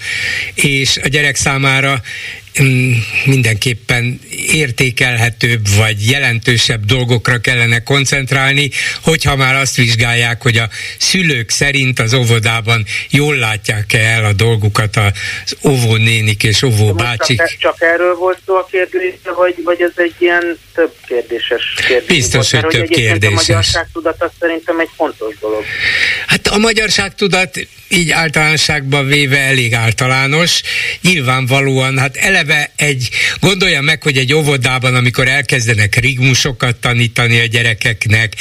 és 0.53 0.97
a 1.03 1.07
gyerek 1.07 1.35
számára 1.35 2.01
mindenképpen 3.25 4.19
értékelhetőbb 4.51 5.67
vagy 5.77 6.09
jelentősebb 6.09 6.85
dolgokra 6.85 7.37
kellene 7.37 7.83
koncentrálni, 7.83 8.69
hogyha 9.01 9.35
már 9.35 9.55
azt 9.55 9.75
vizsgálják, 9.75 10.41
hogy 10.41 10.57
a 10.57 10.69
szülők 10.97 11.49
szerint 11.49 11.99
az 11.99 12.13
óvodában 12.13 12.85
jól 13.09 13.35
látják-e 13.35 13.99
el 13.99 14.25
a 14.25 14.33
dolgukat 14.33 14.95
az 14.95 15.57
óvónénik 15.63 16.43
és 16.43 16.63
óvóbácsik. 16.63 17.37
Csak, 17.37 17.57
csak 17.57 17.81
erről 17.81 18.15
volt 18.15 18.39
szó 18.45 18.55
a 18.55 18.67
kérdés, 18.71 19.13
vagy, 19.35 19.55
vagy 19.63 19.81
ez 19.81 19.91
egy 19.95 20.15
ilyen 20.19 20.57
több 20.73 20.93
kérdéses 21.07 21.73
kérdés? 21.87 22.17
Biztos, 22.17 22.51
volt, 22.51 22.63
hogy 22.63 22.73
több 22.73 22.87
kérdéses. 22.87 23.31
A 23.31 23.35
magyarságtudat 23.35 24.21
az 24.21 24.31
szerintem 24.39 24.79
egy 24.79 24.89
fontos 24.95 25.35
dolog. 25.39 25.63
Hát 26.27 26.47
a 26.47 26.57
magyarságtudat 26.57 27.67
így 27.87 28.11
általánosságban 28.11 29.05
véve 29.05 29.37
elég 29.37 29.73
általános. 29.73 30.61
Nyilvánvalóan, 31.01 31.97
hát 31.97 32.15
eleve 32.15 32.44
egy, 32.75 33.09
gondolja 33.39 33.81
meg, 33.81 34.03
hogy 34.03 34.17
egy 34.17 34.33
óvodában, 34.33 34.95
amikor 34.95 35.27
elkezdenek 35.27 35.95
rigmusokat 35.95 36.75
tanítani 36.75 37.39
a 37.39 37.45
gyerekeknek, 37.45 38.35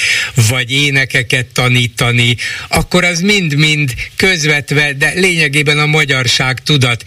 vagy 0.49 0.73
énekeket 0.73 1.47
tanítani, 1.47 2.37
akkor 2.69 3.05
az 3.05 3.21
mind-mind 3.21 3.95
közvetve, 4.17 4.93
de 4.93 5.13
lényegében 5.15 5.79
a 5.79 5.87
magyarság 5.87 6.63
tudat 6.63 7.05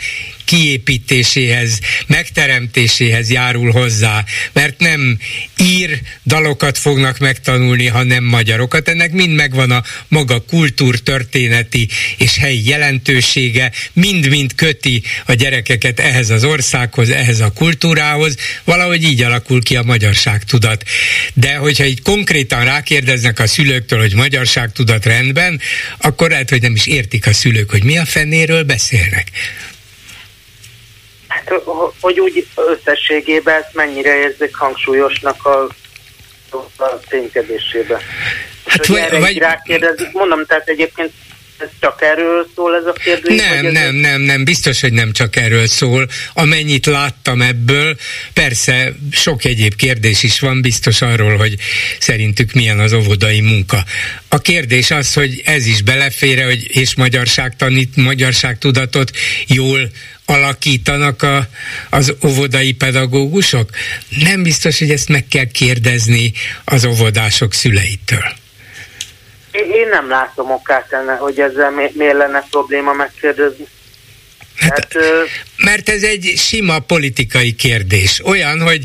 kiépítéséhez, 0.48 1.80
megteremtéséhez 2.08 3.30
járul 3.30 3.72
hozzá, 3.72 4.26
mert 4.54 4.80
nem 4.80 5.20
ír 5.60 6.02
dalokat 6.26 6.78
fognak 6.78 7.18
megtanulni, 7.18 7.88
hanem 7.88 8.24
magyarokat. 8.24 8.90
Ennek 8.90 9.12
mind 9.12 9.34
megvan 9.34 9.72
a 9.72 9.84
maga 10.08 10.40
kultúrtörténeti 10.40 11.90
és 12.18 12.38
helyi 12.38 12.68
jelentősége, 12.68 13.72
mind-mind 13.94 14.56
köti 14.56 15.04
a 15.26 15.34
gyerekeket 15.34 16.00
ehhez 16.00 16.30
az 16.30 16.44
országhoz, 16.44 17.10
ehhez 17.10 17.40
a 17.40 17.52
kultúrához, 17.52 18.36
valahogy 18.64 19.04
így 19.04 19.22
alakul 19.22 19.62
ki 19.62 19.76
a 19.76 19.84
magyarság 19.84 20.44
tudat. 20.44 20.84
De 21.34 21.56
hogyha 21.56 21.86
így 21.86 22.02
konkrétan 22.02 22.64
rákérdeznek 22.64 23.40
a 23.40 23.48
szülőktől, 23.48 24.00
hogy 24.00 24.14
magyarság 24.14 24.72
tudat 24.72 25.06
rendben, 25.06 25.62
akkor 25.98 26.30
lehet, 26.30 26.50
hogy 26.50 26.62
nem 26.62 26.76
is 26.76 26.86
értik 26.86 27.28
a 27.28 27.34
szülők, 27.34 27.70
hogy 27.70 27.84
mi 27.84 27.98
a 27.98 28.06
fennéről 28.06 28.64
beszélnek. 28.64 29.32
Hát, 31.50 31.62
hogy 32.00 32.20
úgy 32.20 32.48
összességében 32.56 33.62
ezt 33.62 33.74
mennyire 33.74 34.16
érzik 34.18 34.56
hangsúlyosnak 34.56 35.46
a, 35.46 35.68
a 36.78 37.00
ténykedésében. 37.10 38.00
Hát, 38.66 38.86
vagy, 38.86 39.00
erre 39.00 39.20
vagy... 39.20 39.38
rákérdezik, 39.38 40.12
mondom, 40.12 40.46
tehát 40.46 40.68
egyébként 40.68 41.12
ez 41.60 41.68
csak 41.80 42.02
erről 42.02 42.48
szól 42.56 42.76
ez 42.76 42.86
a 42.86 42.94
kérdés? 42.94 43.40
Nem, 43.40 43.64
nem, 43.64 43.72
nem, 43.72 43.96
nem, 43.96 44.22
nem, 44.22 44.44
biztos, 44.44 44.82
hogy 44.82 44.94
nem 44.94 45.12
csak 45.12 45.36
erről 45.36 45.68
szól. 45.68 46.08
Amennyit 46.34 46.86
láttam 46.86 47.42
ebből, 47.42 47.96
persze 48.34 48.94
sok 49.12 49.46
egyéb 49.46 49.76
kérdés 49.76 50.24
is 50.24 50.40
van, 50.40 50.62
biztos 50.62 51.02
arról, 51.02 51.38
hogy 51.38 51.56
szerintük 52.00 52.54
milyen 52.54 52.80
az 52.80 52.94
óvodai 52.94 53.42
munka. 53.42 53.84
A 54.28 54.40
kérdés 54.40 54.92
az, 54.92 55.14
hogy 55.14 55.42
ez 55.46 55.66
is 55.66 55.82
belefére, 55.82 56.46
hogy 56.46 56.76
és 56.76 56.96
magyarság 56.96 57.56
tanít, 57.56 57.96
magyarság 57.96 58.58
tudatot 58.58 59.12
jól 59.48 59.90
alakítanak 60.30 61.24
a, 61.24 61.48
az 61.90 62.16
óvodai 62.26 62.74
pedagógusok? 62.74 63.70
Nem 64.24 64.44
biztos, 64.44 64.80
hogy 64.80 64.92
ezt 64.92 65.10
meg 65.10 65.26
kell 65.28 65.46
kérdezni 65.46 66.32
az 66.66 66.86
óvodások 66.86 67.54
szüleitől. 67.54 68.26
Én 69.52 69.88
nem 69.90 70.10
látom 70.10 70.52
okát 70.52 70.92
ennek, 70.92 71.20
hogy 71.20 71.40
ezzel 71.40 71.72
mi, 71.72 71.92
miért 71.94 72.18
lenne 72.18 72.48
probléma 72.50 72.94
megkérdezni. 72.94 73.68
Hát, 74.58 74.88
mert 75.58 75.90
ez 75.90 76.04
egy 76.04 76.34
sima 76.38 76.80
politikai 76.80 77.56
kérdés. 77.56 78.22
Olyan, 78.26 78.62
hogy 78.62 78.84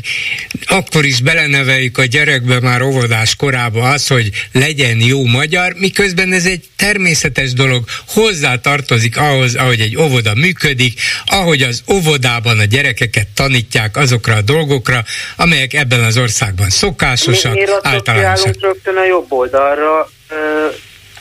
akkor 0.67 1.05
is 1.05 1.21
beleneveljük 1.21 1.97
a 1.97 2.05
gyerekbe 2.05 2.59
már 2.59 2.81
óvodás 2.81 3.35
korába 3.35 3.89
az, 3.89 4.07
hogy 4.07 4.29
legyen 4.51 4.99
jó 4.99 5.23
magyar, 5.23 5.73
miközben 5.73 6.33
ez 6.33 6.45
egy 6.45 6.63
természetes 6.75 7.53
dolog, 7.53 7.83
hozzá 8.07 8.55
tartozik 8.55 9.17
ahhoz, 9.17 9.55
ahogy 9.55 9.79
egy 9.79 9.97
óvoda 9.97 10.33
működik, 10.35 10.99
ahogy 11.25 11.61
az 11.61 11.83
óvodában 11.91 12.59
a 12.59 12.65
gyerekeket 12.65 13.27
tanítják 13.35 13.97
azokra 13.97 14.35
a 14.35 14.41
dolgokra, 14.41 15.03
amelyek 15.37 15.73
ebben 15.73 16.03
az 16.03 16.17
országban 16.17 16.69
szokásosak, 16.69 17.53
mi, 17.53 17.63
általánosak. 17.81 18.55
rögtön 18.61 18.97
a 18.97 19.05
jobb 19.05 19.31
oldalra 19.31 20.09
ö, 20.29 20.35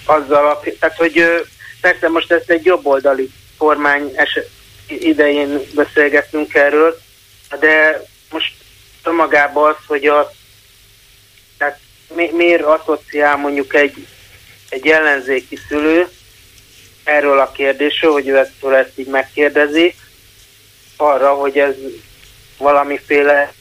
azzal, 0.05 0.65
tehát 0.79 0.97
hogy 0.97 1.19
ö, 1.19 1.37
persze 1.81 2.09
most 2.09 2.33
ezt 2.33 2.51
egy 2.51 2.65
jobboldali 2.65 3.31
kormány 3.63 4.13
eset, 4.15 4.51
idején 4.87 5.61
beszélgettünk 5.75 6.55
erről, 6.55 7.01
de 7.61 8.03
most 8.31 8.55
magában 9.03 9.71
az, 9.71 9.77
hogy 9.87 10.07
a, 10.07 10.33
tehát 11.59 11.79
mi, 12.15 12.31
miért 12.33 12.63
asszociál 12.63 13.37
mondjuk 13.37 13.75
egy, 13.75 14.07
egy 14.69 14.87
ellenzéki 14.87 15.59
szülő 15.69 16.09
erről 17.05 17.39
a 17.41 17.53
kérdésről, 17.53 18.13
hogy 18.13 18.29
ő 18.29 18.39
ezt, 18.39 18.65
ezt 18.65 18.99
így 18.99 19.07
megkérdezi, 19.07 19.95
arra, 20.97 21.35
hogy 21.35 21.59
ez 21.59 21.75
valamiféle 22.59 23.53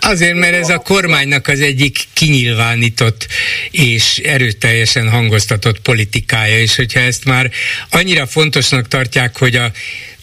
Azért, 0.00 0.34
mert 0.34 0.54
ez 0.54 0.68
a 0.68 0.78
kormánynak 0.78 1.48
az 1.48 1.60
egyik 1.60 1.98
kinyilvánított 2.12 3.26
és 3.70 4.16
erőteljesen 4.16 5.10
hangoztatott 5.10 5.80
politikája, 5.80 6.58
és 6.58 6.76
hogyha 6.76 7.00
ezt 7.00 7.24
már 7.24 7.50
annyira 7.90 8.26
fontosnak 8.26 8.88
tartják, 8.88 9.38
hogy 9.38 9.56
a 9.56 9.72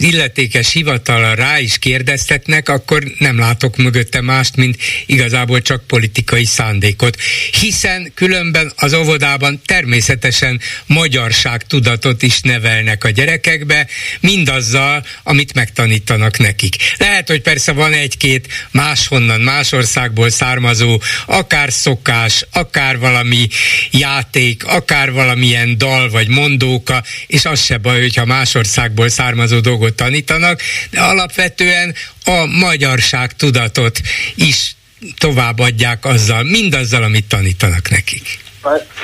illetékes 0.03 0.71
hivatalra 0.71 1.33
rá 1.33 1.59
is 1.59 1.77
kérdeztetnek, 1.77 2.69
akkor 2.69 3.03
nem 3.17 3.37
látok 3.39 3.77
mögötte 3.77 4.21
mást, 4.21 4.55
mint 4.55 4.77
igazából 5.05 5.61
csak 5.61 5.87
politikai 5.87 6.45
szándékot. 6.45 7.17
Hiszen 7.59 8.11
különben 8.15 8.71
az 8.75 8.93
óvodában 8.93 9.61
természetesen 9.65 10.59
magyarság 10.85 11.63
tudatot 11.63 12.23
is 12.23 12.41
nevelnek 12.41 13.03
a 13.03 13.09
gyerekekbe, 13.09 13.87
mindazzal, 14.19 15.05
amit 15.23 15.53
megtanítanak 15.53 16.37
nekik. 16.37 16.75
Lehet, 16.97 17.27
hogy 17.27 17.41
persze 17.41 17.71
van 17.71 17.93
egy-két 17.93 18.47
máshonnan, 18.71 19.41
más 19.41 19.71
országból 19.71 20.29
származó, 20.29 21.01
akár 21.25 21.71
szokás, 21.71 22.45
akár 22.51 22.97
valami 22.99 23.47
játék, 23.91 24.63
akár 24.65 25.11
valamilyen 25.11 25.77
dal 25.77 26.09
vagy 26.09 26.27
mondóka, 26.27 27.03
és 27.27 27.45
az 27.45 27.63
se 27.63 27.77
baj, 27.77 28.01
hogyha 28.01 28.25
más 28.25 28.55
országból 28.55 29.09
származó 29.09 29.59
dolgot 29.59 29.90
tanítanak, 29.95 30.61
de 30.89 31.01
alapvetően 31.01 31.95
a 32.25 32.45
magyarság 32.45 33.35
tudatot 33.35 33.99
is 34.35 34.75
továbbadják 35.17 36.05
azzal, 36.05 36.43
mindazzal, 36.43 37.03
amit 37.03 37.27
tanítanak 37.27 37.89
nekik. 37.89 38.39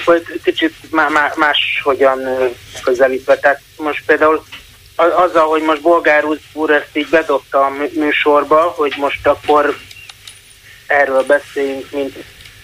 Vagy 0.06 0.24
kicsit 0.44 0.74
máshogyan 1.36 2.20
közelítve. 2.84 3.38
Tehát 3.38 3.62
most 3.78 4.04
például 4.06 4.46
azzal, 4.96 5.48
hogy 5.48 5.62
most 5.62 5.82
Bolgár 5.82 6.24
úr 6.54 6.72
ezt 6.72 6.90
így 6.94 7.08
bedobta 7.10 7.66
a 7.66 7.74
műsorba, 7.94 8.74
hogy 8.78 8.94
most 8.98 9.28
akkor 9.28 9.78
erről 10.88 11.24
beszéljünk, 11.24 11.92
mint 11.92 12.16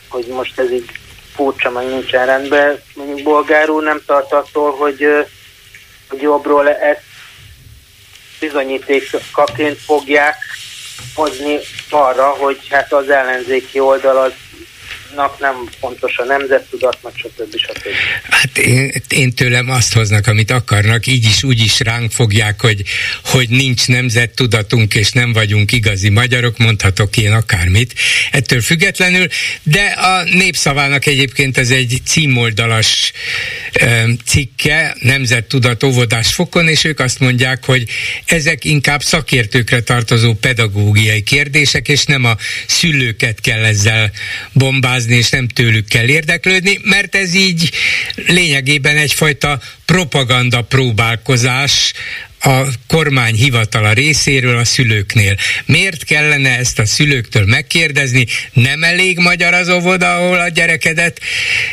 hogy 0.07 0.27
most 0.27 0.59
ez 0.59 0.71
így 0.71 0.89
furcsa, 1.35 1.69
meg 1.69 1.85
nincsen 1.87 2.25
rendben. 2.25 2.81
Mondjuk 2.93 3.23
Bolgár 3.23 3.69
úr 3.69 3.83
nem 3.83 4.01
tart 4.05 4.33
attól, 4.33 4.71
hogy, 4.71 5.07
hogy 6.09 6.21
jobbról 6.21 6.69
ezt 6.69 7.12
bizonyítékaként 8.43 9.77
fogják 9.77 10.35
hozni 11.15 11.59
arra, 11.89 12.29
hogy 12.29 12.67
hát 12.69 12.93
az 12.93 13.09
ellenzéki 13.09 13.79
oldal 13.79 14.17
az 14.17 14.31
nem 15.39 15.55
fontos 15.79 16.17
a 16.17 16.23
nemzettudat, 16.23 16.97
meg 17.03 17.13
stb. 17.15 17.57
stb. 17.57 17.87
Hát 18.29 18.57
én, 18.57 18.91
én 19.09 19.33
tőlem 19.33 19.69
azt 19.69 19.93
hoznak, 19.93 20.27
amit 20.27 20.51
akarnak, 20.51 21.07
így 21.07 21.25
is 21.25 21.43
úgy 21.43 21.59
is 21.59 21.79
ránk 21.79 22.11
fogják, 22.11 22.61
hogy, 22.61 22.83
hogy 23.23 23.49
nincs 23.49 23.87
nemzettudatunk, 23.87 24.95
és 24.95 25.11
nem 25.11 25.33
vagyunk 25.33 25.71
igazi 25.71 26.09
magyarok, 26.09 26.57
mondhatok 26.57 27.17
én 27.17 27.31
akármit. 27.31 27.93
Ettől 28.31 28.61
függetlenül, 28.61 29.27
de 29.63 29.83
a 29.83 30.23
népszavának 30.23 31.05
egyébként 31.05 31.57
ez 31.57 31.69
egy 31.69 32.01
címoldalas 32.05 33.11
cikke, 34.25 34.95
nemzettudat 34.99 35.83
óvodás 35.83 36.33
fokon, 36.33 36.67
és 36.67 36.83
ők 36.83 36.99
azt 36.99 37.19
mondják, 37.19 37.65
hogy 37.65 37.85
ezek 38.25 38.65
inkább 38.65 39.01
szakértőkre 39.01 39.81
tartozó 39.81 40.33
pedagógiai 40.33 41.23
kérdések, 41.23 41.87
és 41.87 42.05
nem 42.05 42.25
a 42.25 42.37
szülőket 42.67 43.41
kell 43.41 43.63
ezzel 43.63 44.11
bombázni, 44.53 45.02
magyarázni, 45.03 45.15
és 45.15 45.29
nem 45.29 45.47
tőlük 45.47 45.87
kell 45.87 46.07
érdeklődni, 46.07 46.79
mert 46.83 47.15
ez 47.15 47.33
így 47.33 47.71
lényegében 48.27 48.97
egyfajta 48.97 49.59
propaganda 49.85 50.61
próbálkozás 50.61 51.93
a 52.45 52.63
kormány 52.87 53.35
hivatala 53.35 53.93
részéről 53.93 54.57
a 54.57 54.65
szülőknél. 54.65 55.35
Miért 55.65 56.03
kellene 56.03 56.57
ezt 56.57 56.79
a 56.79 56.85
szülőktől 56.85 57.45
megkérdezni? 57.45 58.25
Nem 58.53 58.83
elég 58.83 59.17
magyar 59.17 59.53
az 59.53 59.69
óvoda, 59.69 60.15
ahol 60.15 60.39
a 60.39 60.49
gyerekedet, 60.49 61.19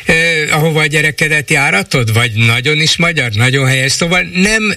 eh, 0.05 0.57
ahova 0.57 0.81
a 0.81 0.87
gyerekedet 0.87 1.51
járatod? 1.51 2.13
Vagy 2.13 2.33
nagyon 2.33 2.81
is 2.81 2.97
magyar, 2.97 3.31
nagyon 3.31 3.67
helyes. 3.67 3.93
Szóval 3.93 4.23
nem 4.33 4.75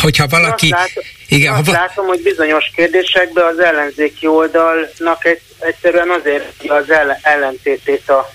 hogyha 0.00 0.26
valaki... 0.26 0.70
Azt 0.70 0.80
látom, 0.80 1.04
igen, 1.28 1.54
azt 1.54 1.66
ha... 1.66 1.72
látom, 1.72 2.06
hogy 2.06 2.22
bizonyos 2.22 2.70
kérdésekben 2.74 3.44
az 3.44 3.58
ellenzéki 3.58 4.26
oldalnak 4.26 5.24
egy, 5.24 5.40
egyszerűen 5.58 6.10
azért 6.10 6.68
az 6.68 6.90
ellen, 6.90 7.18
ellentétét 7.22 8.08
a 8.08 8.32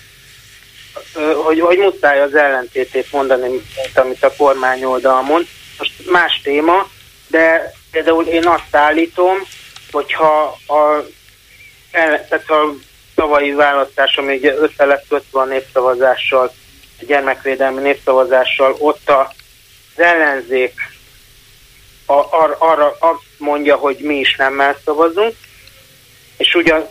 hogy, 1.44 1.60
hogy 1.60 1.78
muszáj 1.78 2.22
az 2.22 2.36
ellentétét 2.36 3.12
mondani, 3.12 3.48
mint 3.50 3.98
amit 3.98 4.24
a 4.24 4.34
kormány 4.38 4.84
oldal 4.84 5.22
mond. 5.22 5.48
Most 5.78 5.94
más 6.12 6.42
téma, 6.44 6.90
de 7.28 7.74
például 7.92 8.26
én 8.26 8.48
azt 8.48 8.76
állítom, 8.76 9.38
hogyha 9.92 10.58
a, 10.68 11.06
tehát 11.92 12.50
a 12.50 12.74
tavalyi 13.16 13.52
választás, 13.52 14.18
ami 14.18 14.36
ugye 14.36 14.54
össze 14.56 14.86
lett 14.86 15.06
kötve 15.10 15.40
a 15.40 15.46
népszavazással, 15.46 16.54
a 17.00 17.06
gyermekvédelmi 17.06 17.82
népszavazással, 17.82 18.76
ott 18.80 19.10
az 19.10 20.04
ellenzék 20.04 20.74
ar, 22.10 22.56
arra 22.58 22.96
azt 23.00 23.22
mondja, 23.38 23.76
hogy 23.76 23.98
mi 24.00 24.16
is 24.16 24.36
nem 24.36 24.76
szavazunk, 24.86 25.36
és 26.38 26.56
ugyan 26.56 26.86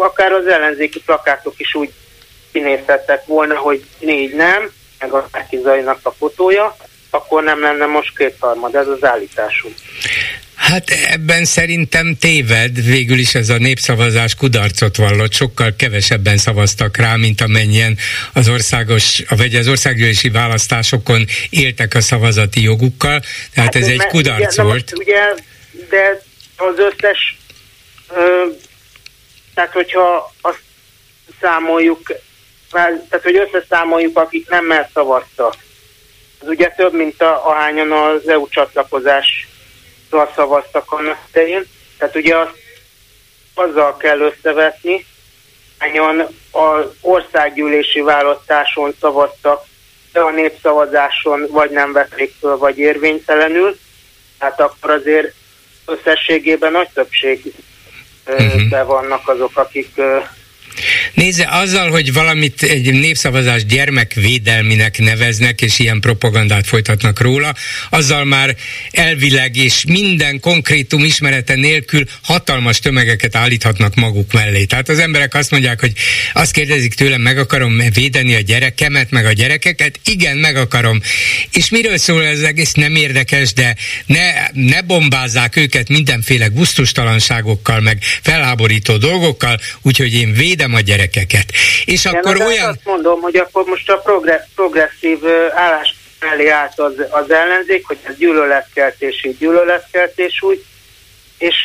akár 0.00 0.32
az 0.32 0.46
ellenzéki 0.46 1.00
plakátok 1.00 1.54
is 1.56 1.74
úgy 1.74 1.92
kinézhettek 2.52 3.26
volna, 3.26 3.56
hogy 3.56 3.84
négy 3.98 4.34
nem, 4.34 4.70
meg 4.98 5.12
a 5.12 5.28
Zajnak 5.62 5.98
a 6.02 6.10
fotója, 6.10 6.76
akkor 7.10 7.42
nem 7.42 7.60
lenne 7.60 7.86
most 7.86 8.16
kétharmad, 8.16 8.74
ez 8.74 8.88
az 8.88 9.04
állításunk. 9.04 9.74
Hát 10.62 10.90
ebben 10.90 11.44
szerintem 11.44 12.16
téved, 12.20 12.84
végül 12.84 13.18
is 13.18 13.34
ez 13.34 13.48
a 13.48 13.56
népszavazás 13.58 14.34
kudarcot 14.34 14.96
vallott, 14.96 15.32
sokkal 15.32 15.74
kevesebben 15.78 16.36
szavaztak 16.36 16.96
rá, 16.96 17.16
mint 17.16 17.40
amennyien 17.40 17.98
az 18.32 18.48
országos, 18.48 19.22
vagy 19.28 19.54
az 19.54 19.68
országgyűlési 19.68 20.30
választásokon 20.30 21.24
éltek 21.50 21.94
a 21.94 22.00
szavazati 22.00 22.62
jogukkal, 22.62 23.20
tehát 23.54 23.74
hát 23.74 23.82
ez 23.82 23.88
egy 23.88 24.06
kudarc 24.06 24.52
ugye, 24.52 24.62
volt. 24.62 24.92
Ugye, 24.96 25.34
de 25.88 26.22
az 26.56 26.74
összes, 26.78 27.36
ö, 28.14 28.42
tehát 29.54 29.72
hogyha 29.72 30.34
azt 30.40 30.62
számoljuk, 31.40 32.12
tehát 32.70 33.20
hogy 33.22 33.36
összeszámoljuk, 33.36 34.18
akik 34.18 34.48
nem 34.48 34.66
szavaztak, 34.92 35.54
az 36.40 36.48
ugye 36.48 36.68
több, 36.76 36.94
mint 36.94 37.22
a, 37.22 37.48
ahányan 37.48 37.92
az 37.92 38.28
EU 38.28 38.48
csatlakozás 38.48 39.46
szavaztak 40.34 40.92
annak 40.92 41.18
idején. 41.28 41.66
Tehát 41.98 42.16
ugye 42.16 42.36
azt 42.36 42.60
azzal 43.54 43.96
kell 43.96 44.20
összevetni, 44.20 45.06
hányan 45.78 46.26
az 46.50 46.84
országgyűlési 47.00 48.00
választáson 48.00 48.94
szavaztak, 49.00 49.64
de 50.12 50.20
a 50.20 50.30
népszavazáson 50.30 51.46
vagy 51.50 51.70
nem 51.70 51.92
vették 51.92 52.34
föl, 52.40 52.56
vagy 52.56 52.78
érvénytelenül. 52.78 53.78
Tehát 54.38 54.60
akkor 54.60 54.90
azért 54.90 55.34
összességében 55.86 56.72
nagy 56.72 56.88
többség 56.94 57.52
uh-huh. 58.26 58.86
vannak 58.86 59.28
azok, 59.28 59.56
akik 59.56 60.00
Nézze, 61.14 61.48
azzal, 61.50 61.90
hogy 61.90 62.12
valamit 62.12 62.62
egy 62.62 62.92
népszavazás 62.92 63.64
gyermekvédelminek 63.64 64.98
neveznek, 64.98 65.60
és 65.60 65.78
ilyen 65.78 66.00
propagandát 66.00 66.66
folytatnak 66.66 67.20
róla, 67.20 67.54
azzal 67.90 68.24
már 68.24 68.56
elvileg 68.90 69.56
és 69.56 69.84
minden 69.88 70.40
konkrétum 70.40 71.04
ismerete 71.04 71.54
nélkül 71.54 72.04
hatalmas 72.22 72.78
tömegeket 72.78 73.36
állíthatnak 73.36 73.94
maguk 73.94 74.32
mellé. 74.32 74.64
Tehát 74.64 74.88
az 74.88 74.98
emberek 74.98 75.34
azt 75.34 75.50
mondják, 75.50 75.80
hogy 75.80 75.92
azt 76.32 76.52
kérdezik 76.52 76.94
tőlem, 76.94 77.20
meg 77.20 77.38
akarom 77.38 77.82
védeni 77.94 78.34
a 78.34 78.40
gyerekemet, 78.40 79.10
meg 79.10 79.26
a 79.26 79.32
gyerekeket, 79.32 80.00
igen, 80.04 80.36
meg 80.36 80.56
akarom. 80.56 81.00
És 81.52 81.70
miről 81.70 81.98
szól 81.98 82.24
ez 82.24 82.40
egész 82.40 82.72
nem 82.72 82.96
érdekes, 82.96 83.52
de 83.52 83.76
ne, 84.06 84.32
ne 84.52 84.82
bombázzák 84.82 85.56
őket 85.56 85.88
mindenféle 85.88 86.46
gusztustalanságokkal, 86.46 87.80
meg 87.80 87.98
felháborító 88.22 88.96
dolgokkal, 88.96 89.60
úgyhogy 89.82 90.14
én 90.14 90.32
védem 90.32 90.61
a 90.74 90.80
gyerekeket. 90.80 91.52
És 91.84 92.04
Igen, 92.04 92.16
akkor 92.16 92.40
olyan... 92.40 92.68
Azt 92.68 92.84
mondom, 92.84 93.20
hogy 93.20 93.36
akkor 93.36 93.64
most 93.64 93.90
a 93.90 93.96
progre- 93.96 94.48
progresszív 94.54 95.18
állás 95.54 95.94
mellé 96.20 96.48
állt 96.48 96.78
az, 96.78 96.92
az 97.10 97.30
ellenzék, 97.30 97.86
hogy 97.86 97.98
ez 98.02 98.16
gyűlöletkeltés, 98.16 99.24
így 99.24 99.38
gyűlöletkeltés 99.38 100.42
úgy, 100.42 100.64
és... 101.38 101.56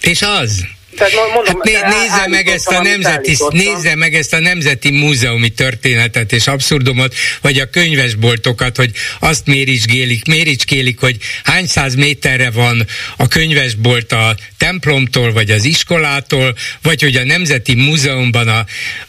És 0.00 0.22
az? 0.22 0.64
Tehát 0.96 1.12
mondom, 1.34 1.44
hát 1.44 1.64
né, 1.64 1.72
nézze 1.72 2.26
meg 2.28 2.48
ezt 2.48 2.68
a 2.68 2.82
nemzeti, 2.82 3.36
nézze 3.48 3.94
meg 3.94 4.14
ezt 4.14 4.32
a 4.32 4.38
nemzeti 4.38 4.90
múzeumi 4.90 5.48
történetet 5.48 6.32
és 6.32 6.46
abszurdumot, 6.46 7.14
vagy 7.40 7.58
a 7.58 7.70
könyvesboltokat, 7.70 8.76
hogy 8.76 8.90
azt 9.20 9.46
méricskélik, 9.46 10.26
méricskélik, 10.26 11.00
hogy 11.00 11.16
hány 11.44 11.66
száz 11.66 11.94
méterre 11.94 12.50
van 12.50 12.86
a 13.16 13.28
könyvesbolt 13.28 14.12
a 14.12 14.36
templomtól, 14.56 15.32
vagy 15.32 15.50
az 15.50 15.64
iskolától, 15.64 16.56
vagy 16.82 17.02
hogy 17.02 17.16
a 17.16 17.24
Nemzeti 17.24 17.74
Múzeumban 17.74 18.48
a, 18.48 18.66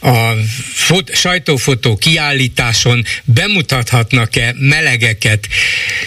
a 0.08 0.34
fot, 0.74 1.14
sajtófotó 1.14 1.96
kiállításon 1.96 3.04
bemutathatnak-e 3.24 4.54
melegeket 4.58 5.48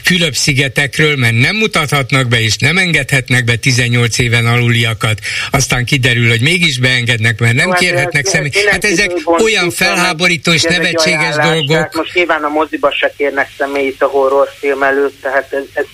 Fülöp-szigetekről, 0.04 1.16
mert 1.16 1.38
nem 1.38 1.56
mutathatnak 1.56 2.28
be, 2.28 2.42
és 2.42 2.56
nem 2.56 2.78
engedhetnek 2.78 3.44
be 3.44 3.56
18 3.56 4.18
éven 4.18 4.46
aluliakat. 4.46 5.20
Az 5.52 5.67
aztán 5.68 5.86
kiderül, 5.86 6.30
hogy 6.30 6.42
mégis 6.42 6.80
beengednek, 6.80 7.40
mert 7.40 7.56
nem 7.56 7.70
hát, 7.70 7.80
kérhetnek 7.80 8.26
személy. 8.26 8.52
Hát 8.70 8.84
ezek 8.84 9.12
olyan 9.44 9.72
felháborító 9.72 10.52
és 10.52 10.62
nevetséges 10.62 11.36
dolgok. 11.36 11.68
Tehát 11.68 11.96
most 11.96 12.14
nyilván 12.14 12.44
a 12.44 12.50
moziba 12.50 12.92
se 12.92 13.14
kérnek 13.18 13.50
személyt 13.58 14.02
a 14.02 14.06
horrorfilm 14.06 14.84
előtt, 14.84 15.22
tehát 15.22 15.54
ez, 15.54 15.64
ez 15.74 15.86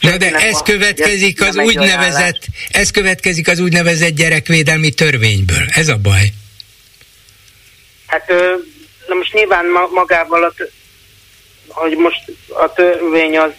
Na 0.00 0.16
de 0.16 0.30
ez 0.30 0.62
következik 0.62 1.40
az 1.42 1.56
úgynevezett, 1.56 2.38
ez 2.70 2.90
következik 2.90 3.48
az 3.48 3.58
úgynevezett 3.58 4.14
gyerekvédelmi 4.14 4.90
törvényből. 4.90 5.66
Ez 5.68 5.88
a 5.88 5.96
baj. 5.96 6.32
Hát 8.06 8.28
na 9.06 9.14
most 9.14 9.32
nyilván 9.32 9.64
magával, 9.92 10.44
a, 10.44 10.52
hogy 11.68 11.96
most 11.96 12.24
a 12.48 12.72
törvény 12.72 13.38
az 13.38 13.52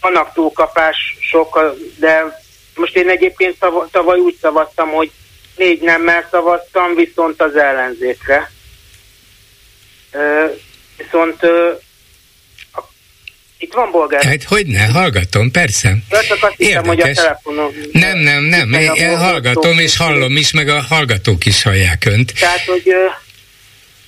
vannak 0.00 0.32
túlkapások, 0.32 1.76
de 1.98 2.44
most 2.76 2.96
én 2.96 3.08
egyébként 3.08 3.56
tavaly 3.90 4.18
úgy 4.18 4.36
szavaztam, 4.40 4.88
hogy 4.88 5.10
négy 5.56 5.80
nemmel 5.80 6.28
szavaztam, 6.30 6.94
viszont 6.94 7.42
az 7.42 7.56
ellenzékre. 7.56 8.50
Viszont 10.96 11.40
itt 13.58 13.72
van 13.72 13.90
bolgár. 13.90 14.24
Hát 14.24 14.44
hogy 14.44 14.66
ne, 14.66 14.84
hallgatom, 14.86 15.50
persze. 15.50 15.96
Ja, 16.10 16.22
csak 16.22 16.42
azt 16.42 16.54
hiszem, 16.56 16.84
hogy 16.84 17.00
a 17.00 17.12
telefonon... 17.12 17.74
Nem, 17.92 18.18
nem, 18.18 18.42
nem, 18.42 18.72
én, 18.72 18.92
én 18.92 19.18
hallgatom 19.18 19.78
és 19.78 19.96
hallom 19.96 20.36
is, 20.36 20.52
meg 20.52 20.68
a 20.68 20.80
hallgatók 20.80 21.46
is 21.46 21.62
hallják 21.62 22.04
önt. 22.04 22.32
Tehát, 22.38 22.64
hogy 22.64 22.92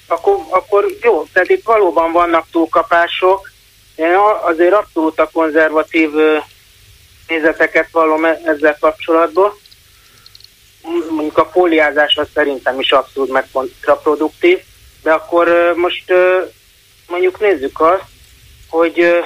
akkor, 0.07 0.35
akkor 0.51 0.85
jó, 1.03 1.27
tehát 1.33 1.49
itt 1.49 1.65
valóban 1.65 2.13
vannak 2.13 2.47
túlkapások. 2.53 3.51
Én 3.97 4.15
azért 4.43 4.73
abszolút 4.73 5.19
a 5.19 5.31
konzervatív 5.33 6.11
nézeteket 7.29 7.89
vallom 7.91 8.25
e- 8.25 8.41
ezzel 8.45 8.77
kapcsolatban. 8.81 9.53
Mondjuk 11.11 11.39
a 11.39 11.51
fóliázás 11.53 12.17
az 12.17 12.29
szerintem 12.35 12.81
is 12.81 12.93
abszolút 12.93 13.31
meg 13.31 13.47
kontraproduktív, 13.53 14.59
de 15.03 15.13
akkor 15.13 15.73
most 15.77 16.13
mondjuk 17.09 17.41
nézzük 17.41 17.81
azt, 17.81 18.03
hogy 18.69 19.25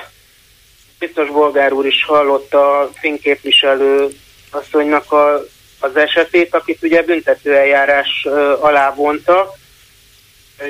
biztos 0.99 1.29
Bolgár 1.29 1.73
úr 1.73 1.87
is 1.87 2.05
hallotta 2.05 2.79
a 2.81 2.91
fényképviselő 3.01 4.09
asszonynak 4.51 5.13
a, 5.13 5.45
az 5.81 5.97
esetét, 5.97 6.55
akit 6.55 6.83
ugye 6.83 7.03
büntetőeljárás 7.03 8.27
alá 8.61 8.95
vonta. 8.95 9.55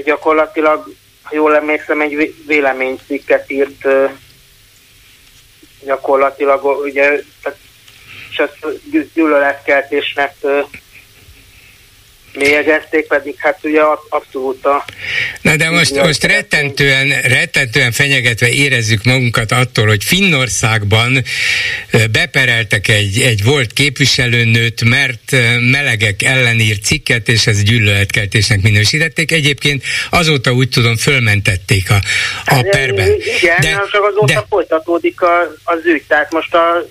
Gyakorlatilag, 0.04 0.94
ha 1.22 1.34
jól 1.34 1.56
emlékszem, 1.56 2.00
egy 2.00 2.34
véleménycikket 2.46 3.50
írt 3.50 3.86
gyakorlatilag 5.84 6.64
ugye 6.64 7.02
tehát, 7.42 7.58
és 8.30 8.38
ezt 8.38 8.66
gyűlöletkeltésnek 9.14 10.34
mélyegezték, 12.34 13.06
pedig 13.06 13.34
hát 13.38 13.58
ugye 13.62 13.80
abszolút 14.08 14.64
a... 14.66 14.84
Na 15.40 15.56
de 15.56 15.70
most, 15.70 16.02
most 16.02 16.24
rettentően, 16.24 17.08
rettentően 17.22 17.92
fenyegetve 17.92 18.48
érezzük 18.48 19.04
magunkat 19.04 19.52
attól, 19.52 19.86
hogy 19.86 20.04
Finnországban 20.04 21.22
bepereltek 22.10 22.88
egy, 22.88 23.20
egy 23.20 23.44
volt 23.44 23.72
képviselőnőt, 23.72 24.84
mert 24.84 25.36
melegek 25.70 26.22
ellen 26.22 26.58
írt 26.58 26.84
cikket, 26.84 27.28
és 27.28 27.46
ez 27.46 27.62
gyűlöletkeltésnek 27.62 28.62
minősítették. 28.62 29.32
Egyébként 29.32 29.82
azóta 30.10 30.52
úgy 30.52 30.68
tudom, 30.68 30.96
fölmentették 30.96 31.90
a, 31.90 31.94
a 32.44 32.54
hát, 32.54 32.68
perben. 32.68 33.08
Igen, 33.40 33.56
de, 33.60 33.82
csak 33.90 34.04
azóta 34.04 34.32
de, 34.32 34.44
folytatódik 34.48 35.20
a, 35.20 35.40
az 35.64 35.80
ügy. 35.84 36.02
Tehát 36.08 36.32
most 36.32 36.54
a 36.54 36.86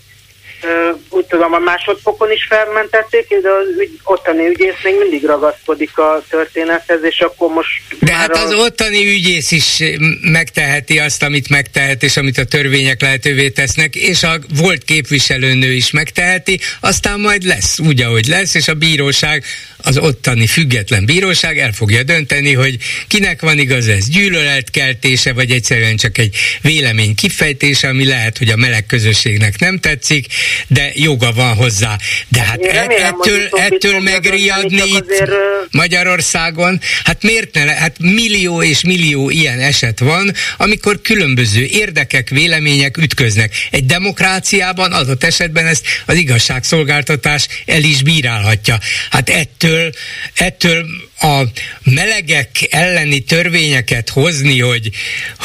úgy 1.10 1.26
tudom, 1.26 1.54
a 1.54 1.60
másodfokon 1.60 2.32
is 2.32 2.46
felmentették, 2.50 3.28
de 3.28 3.50
az 3.50 3.80
ügy, 3.80 4.00
ottani 4.04 4.48
ügyész 4.48 4.84
még 4.84 4.96
mindig 4.98 5.26
ragaszkodik 5.26 5.98
a 5.98 6.24
történethez, 6.30 7.00
és 7.04 7.20
akkor 7.20 7.54
most... 7.54 7.82
De 8.00 8.14
hát 8.14 8.36
az 8.36 8.52
a... 8.52 8.56
ottani 8.56 9.08
ügyész 9.08 9.52
is 9.52 9.84
megteheti 10.22 11.00
azt, 11.00 11.24
amit 11.24 11.50
megtehet, 11.50 12.04
és 12.04 12.18
amit 12.18 12.38
a 12.38 12.44
törvények 12.44 13.02
lehetővé 13.02 13.50
tesznek, 13.50 13.96
és 13.96 14.24
a 14.24 14.34
volt 14.56 14.84
képviselőnő 14.84 15.72
is 15.72 15.92
megteheti, 15.92 16.60
aztán 16.80 17.20
majd 17.20 17.44
lesz 17.44 17.80
úgy, 17.80 18.02
ahogy 18.02 18.26
lesz, 18.26 18.54
és 18.54 18.68
a 18.68 18.74
bíróság, 18.74 19.44
az 19.78 19.98
ottani 19.98 20.48
független 20.48 21.06
bíróság 21.06 21.58
el 21.60 21.72
fogja 21.72 22.04
dönteni, 22.04 22.54
hogy 22.54 22.78
kinek 23.08 23.42
van 23.42 23.58
igaz 23.60 23.88
ez, 23.88 24.10
gyűlöletkeltése, 24.10 25.34
vagy 25.34 25.52
egyszerűen 25.52 25.96
csak 25.96 26.18
egy 26.18 26.36
vélemény 26.62 27.16
kifejtése, 27.16 27.88
ami 27.88 28.06
lehet, 28.06 28.38
hogy 28.38 28.50
a 28.50 28.56
meleg 28.56 28.86
közösségnek 28.86 29.60
nem 29.60 29.80
tetszik, 29.80 30.26
de 30.68 30.92
joga 30.94 31.32
van 31.32 31.56
hozzá. 31.56 31.98
De 32.28 32.42
hát 32.42 32.60
remélem, 32.72 33.14
ettől, 33.14 33.50
ettől 33.52 34.00
megriadni 34.00 34.90
itt 34.90 35.12
azért... 35.12 35.32
Magyarországon, 35.72 36.82
hát 37.04 37.24
miért 37.24 37.54
ne? 37.54 37.62
Hát 37.62 37.96
millió 38.00 38.64
és 38.64 38.82
millió 38.82 39.30
ilyen 39.30 39.60
eset 39.60 40.00
van, 40.00 40.34
amikor 40.58 41.02
különböző 41.02 41.66
érdekek, 41.66 42.30
vélemények 42.30 42.98
ütköznek. 42.98 43.54
Egy 43.72 43.86
demokráciában 43.86 44.92
adott 44.92 45.24
esetben 45.24 45.66
ezt 45.66 45.86
az 46.06 46.16
igazságszolgáltatás 46.16 47.48
el 47.66 47.84
is 47.84 48.04
bírálhatja. 48.04 48.80
Hát 49.10 49.30
ettől, 49.30 49.92
ettől 50.34 50.86
a 51.22 51.42
melegek 51.84 52.50
elleni 52.70 53.20
törvényeket 53.20 54.10
hozni, 54.10 54.60
hogy, 54.60 54.90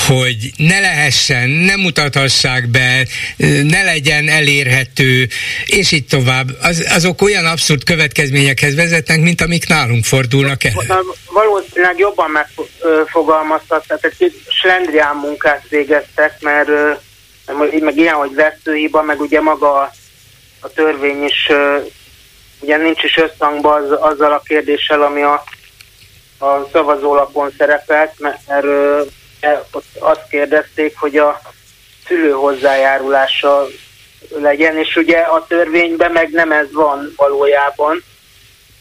hogy 0.06 0.36
ne 0.56 0.80
lehessen, 0.80 1.48
ne 1.48 1.76
mutathassák 1.76 2.68
be, 2.68 3.06
ne 3.62 3.82
legyen 3.82 4.28
elérhető, 4.28 5.28
és 5.64 5.92
így 5.92 6.06
tovább, 6.06 6.48
az, 6.62 6.86
azok 6.94 7.22
olyan 7.22 7.46
abszurd 7.46 7.84
következményekhez 7.84 8.74
vezetnek, 8.74 9.20
mint 9.20 9.40
amik 9.40 9.68
nálunk 9.68 10.04
fordulnak 10.04 10.64
el. 10.64 10.72
Valószínűleg 11.30 11.98
jobban 11.98 12.30
megfogalmaztak, 12.30 13.86
tehát 13.86 14.04
egy 14.04 14.42
slendrián 14.48 15.16
munkát 15.16 15.66
végeztek, 15.68 16.40
mert 16.40 16.68
meg 17.80 17.96
ilyen, 17.96 18.14
hogy 18.14 18.34
veszőhiba, 18.34 19.02
meg 19.02 19.20
ugye 19.20 19.40
maga 19.40 19.92
a 20.60 20.68
törvény 20.68 21.24
is 21.24 21.48
ugye 22.60 22.76
nincs 22.76 23.02
is 23.02 23.16
összhangban 23.16 23.82
az, 23.82 23.90
azzal 24.00 24.32
a 24.32 24.42
kérdéssel, 24.44 25.02
ami 25.02 25.22
a, 25.22 25.44
a 26.38 26.68
szavazólapon 26.72 27.52
szerepelt, 27.58 28.12
mert 28.18 28.64
ott 29.70 29.84
azt 29.98 30.28
kérdezték, 30.30 30.98
hogy 30.98 31.16
a 31.16 31.40
szülő 32.06 32.30
hozzájárulása 32.30 33.66
legyen, 34.34 34.78
és 34.78 34.96
ugye 34.96 35.18
a 35.18 35.46
törvényben 35.48 36.12
meg 36.12 36.30
nem 36.30 36.52
ez 36.52 36.72
van 36.72 37.12
valójában. 37.16 38.02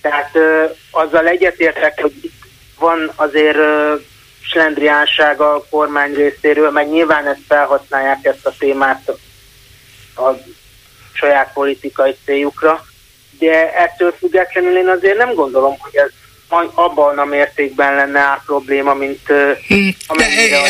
Tehát 0.02 0.30
ö, 0.36 0.64
azzal 0.92 1.28
egyetértek, 1.28 2.02
hogy 2.02 2.32
van 2.80 3.12
azért 3.16 3.56
ö, 3.56 3.96
slendriánság 4.42 5.42
a 5.42 5.66
kormány 5.70 6.14
részéről, 6.14 6.72
meg 6.72 6.90
nyilván 6.90 7.28
ezt 7.28 7.42
felhasználják 7.48 8.26
ezt 8.26 8.46
a 8.46 8.54
témát 8.60 9.12
a 10.16 10.30
saját 11.14 11.54
politikai 11.54 12.18
céljukra, 12.26 12.86
de 13.40 13.74
ettől 13.74 14.12
függetlenül 14.12 14.78
én 14.78 14.88
azért 14.88 15.18
nem 15.18 15.34
gondolom, 15.34 15.76
hogy 15.80 15.96
ez 15.96 16.10
abban 16.74 17.18
a 17.18 17.26
mértékben 17.26 17.96
lenne 17.96 18.20
a 18.20 18.42
probléma, 18.46 18.94
mint 18.94 19.20
hm, 19.68 19.88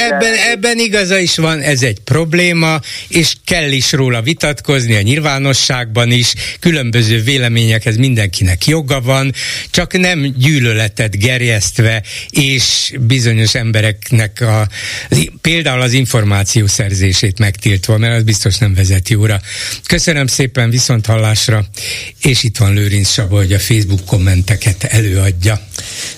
ebben, 0.09 0.33
ebben 0.33 0.79
igaza 0.79 1.17
is 1.17 1.37
van, 1.37 1.61
ez 1.61 1.81
egy 1.81 1.99
probléma, 1.99 2.79
és 3.07 3.33
kell 3.45 3.71
is 3.71 3.91
róla 3.91 4.21
vitatkozni 4.21 4.95
a 4.95 5.01
nyilvánosságban 5.01 6.11
is, 6.11 6.33
különböző 6.59 7.21
véleményekhez 7.21 7.97
mindenkinek 7.97 8.65
joga 8.65 9.01
van, 9.01 9.33
csak 9.71 9.97
nem 9.97 10.33
gyűlöletet 10.37 11.19
gerjesztve, 11.19 12.03
és 12.29 12.93
bizonyos 12.99 13.55
embereknek 13.55 14.41
a, 14.41 14.67
például 15.41 15.81
az 15.81 15.93
információ 15.93 16.67
szerzését 16.67 17.39
megtiltva, 17.39 17.97
mert 17.97 18.15
az 18.15 18.23
biztos 18.23 18.57
nem 18.57 18.73
vezet 18.73 19.09
jóra. 19.09 19.39
Köszönöm 19.87 20.27
szépen, 20.27 20.69
viszont 20.69 21.05
hallásra, 21.05 21.65
és 22.21 22.43
itt 22.43 22.57
van 22.57 22.73
Lőrinc 22.73 23.09
Saba, 23.09 23.35
hogy 23.35 23.53
a 23.53 23.59
Facebook 23.59 24.05
kommenteket 24.05 24.83
előadja. 24.83 25.64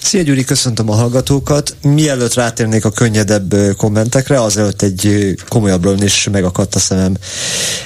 Szia 0.03 0.21
Gyuri, 0.21 0.43
köszöntöm 0.43 0.89
a 0.89 0.95
hallgatókat. 0.95 1.75
Mielőtt 1.81 2.33
rátérnék 2.33 2.85
a 2.85 2.91
könnyedebb 2.91 3.55
kommentekre, 3.77 4.41
azelőtt 4.41 4.81
egy 4.81 5.33
komolyabbról 5.47 6.01
is 6.01 6.27
megakadt 6.31 6.75
a 6.75 6.79
szemem. 6.79 7.17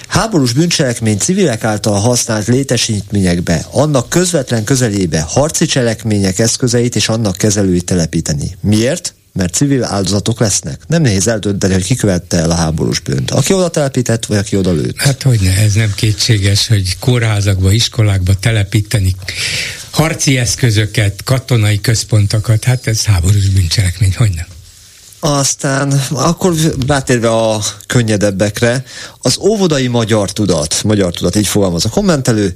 Háborús 0.08 0.54
bűncselekmény 0.54 1.18
civilek 1.18 1.64
által 1.64 2.00
használt 2.00 2.48
létesítményekbe, 2.48 3.66
annak 3.72 4.10
közvetlen 4.10 4.64
közelébe 4.64 5.26
harci 5.28 5.66
cselekmények 5.66 6.40
eszközeit 6.40 6.96
és 6.96 7.10
annak 7.10 7.36
kezelőit 7.36 7.86
telepíteni. 7.86 8.58
Miért? 8.62 9.14
Mert 9.34 9.54
civil 9.54 9.84
áldozatok 9.84 10.40
lesznek. 10.40 10.82
Nem 10.88 11.02
nehéz 11.02 11.28
eldönteni, 11.28 11.74
hogy 11.74 11.84
ki 11.84 11.96
követte 11.96 12.38
el 12.38 12.52
a 12.52 12.56
háborús 12.56 13.00
bűnt. 13.00 13.32
Aki 13.32 13.54
oda 13.54 13.70
telepített, 13.70 14.26
vagy 14.26 14.38
aki 14.38 14.56
oda 14.56 14.72
lőtt. 14.72 14.98
Hát 14.98 15.22
hogy 15.22 15.40
ne, 15.42 15.58
ez 15.58 15.74
nem 15.74 15.94
kétséges, 15.96 16.68
hogy 16.68 17.00
kórházakba, 17.00 17.72
iskolákba 17.72 18.34
telepíteni 18.40 19.16
harci 19.92 20.38
eszközöket, 20.38 21.24
katonai 21.24 21.82
központokat, 21.82 22.64
hát 22.64 22.88
ez 22.88 23.06
háborús 23.06 23.50
bűncselekmény, 23.50 24.14
hogy 24.18 24.32
nem? 24.36 24.46
Aztán 25.20 25.92
akkor 26.10 26.54
rátérve 26.88 27.30
a 27.30 27.64
könnyedebbekre, 27.88 28.84
az 29.18 29.38
óvodai 29.38 29.88
magyar 29.88 30.32
tudat, 30.32 30.84
magyar 30.84 31.14
tudat, 31.14 31.36
így 31.36 31.48
fogalmaz 31.48 31.86
a 31.86 31.90
kommentelő, 31.90 32.54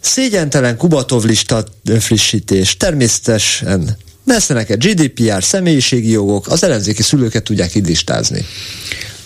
szégyentelen 0.00 0.76
Kubatov 0.76 1.24
lista 1.24 1.64
frissítés, 1.98 2.76
természetesen 2.76 3.96
messze 4.24 4.54
neked 4.54 4.84
GDPR, 4.84 5.44
személyiségi 5.44 6.10
jogok, 6.10 6.46
az 6.48 6.62
ellenzéki 6.62 7.02
szülőket 7.02 7.42
tudják 7.42 7.74
így 7.74 7.86
listázni. 7.86 8.44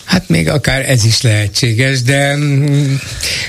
Hát 0.03 0.29
még 0.29 0.49
akár 0.49 0.89
ez 0.89 1.03
is 1.03 1.21
lehetséges, 1.21 2.01
de 2.01 2.35
mm, 2.35 2.95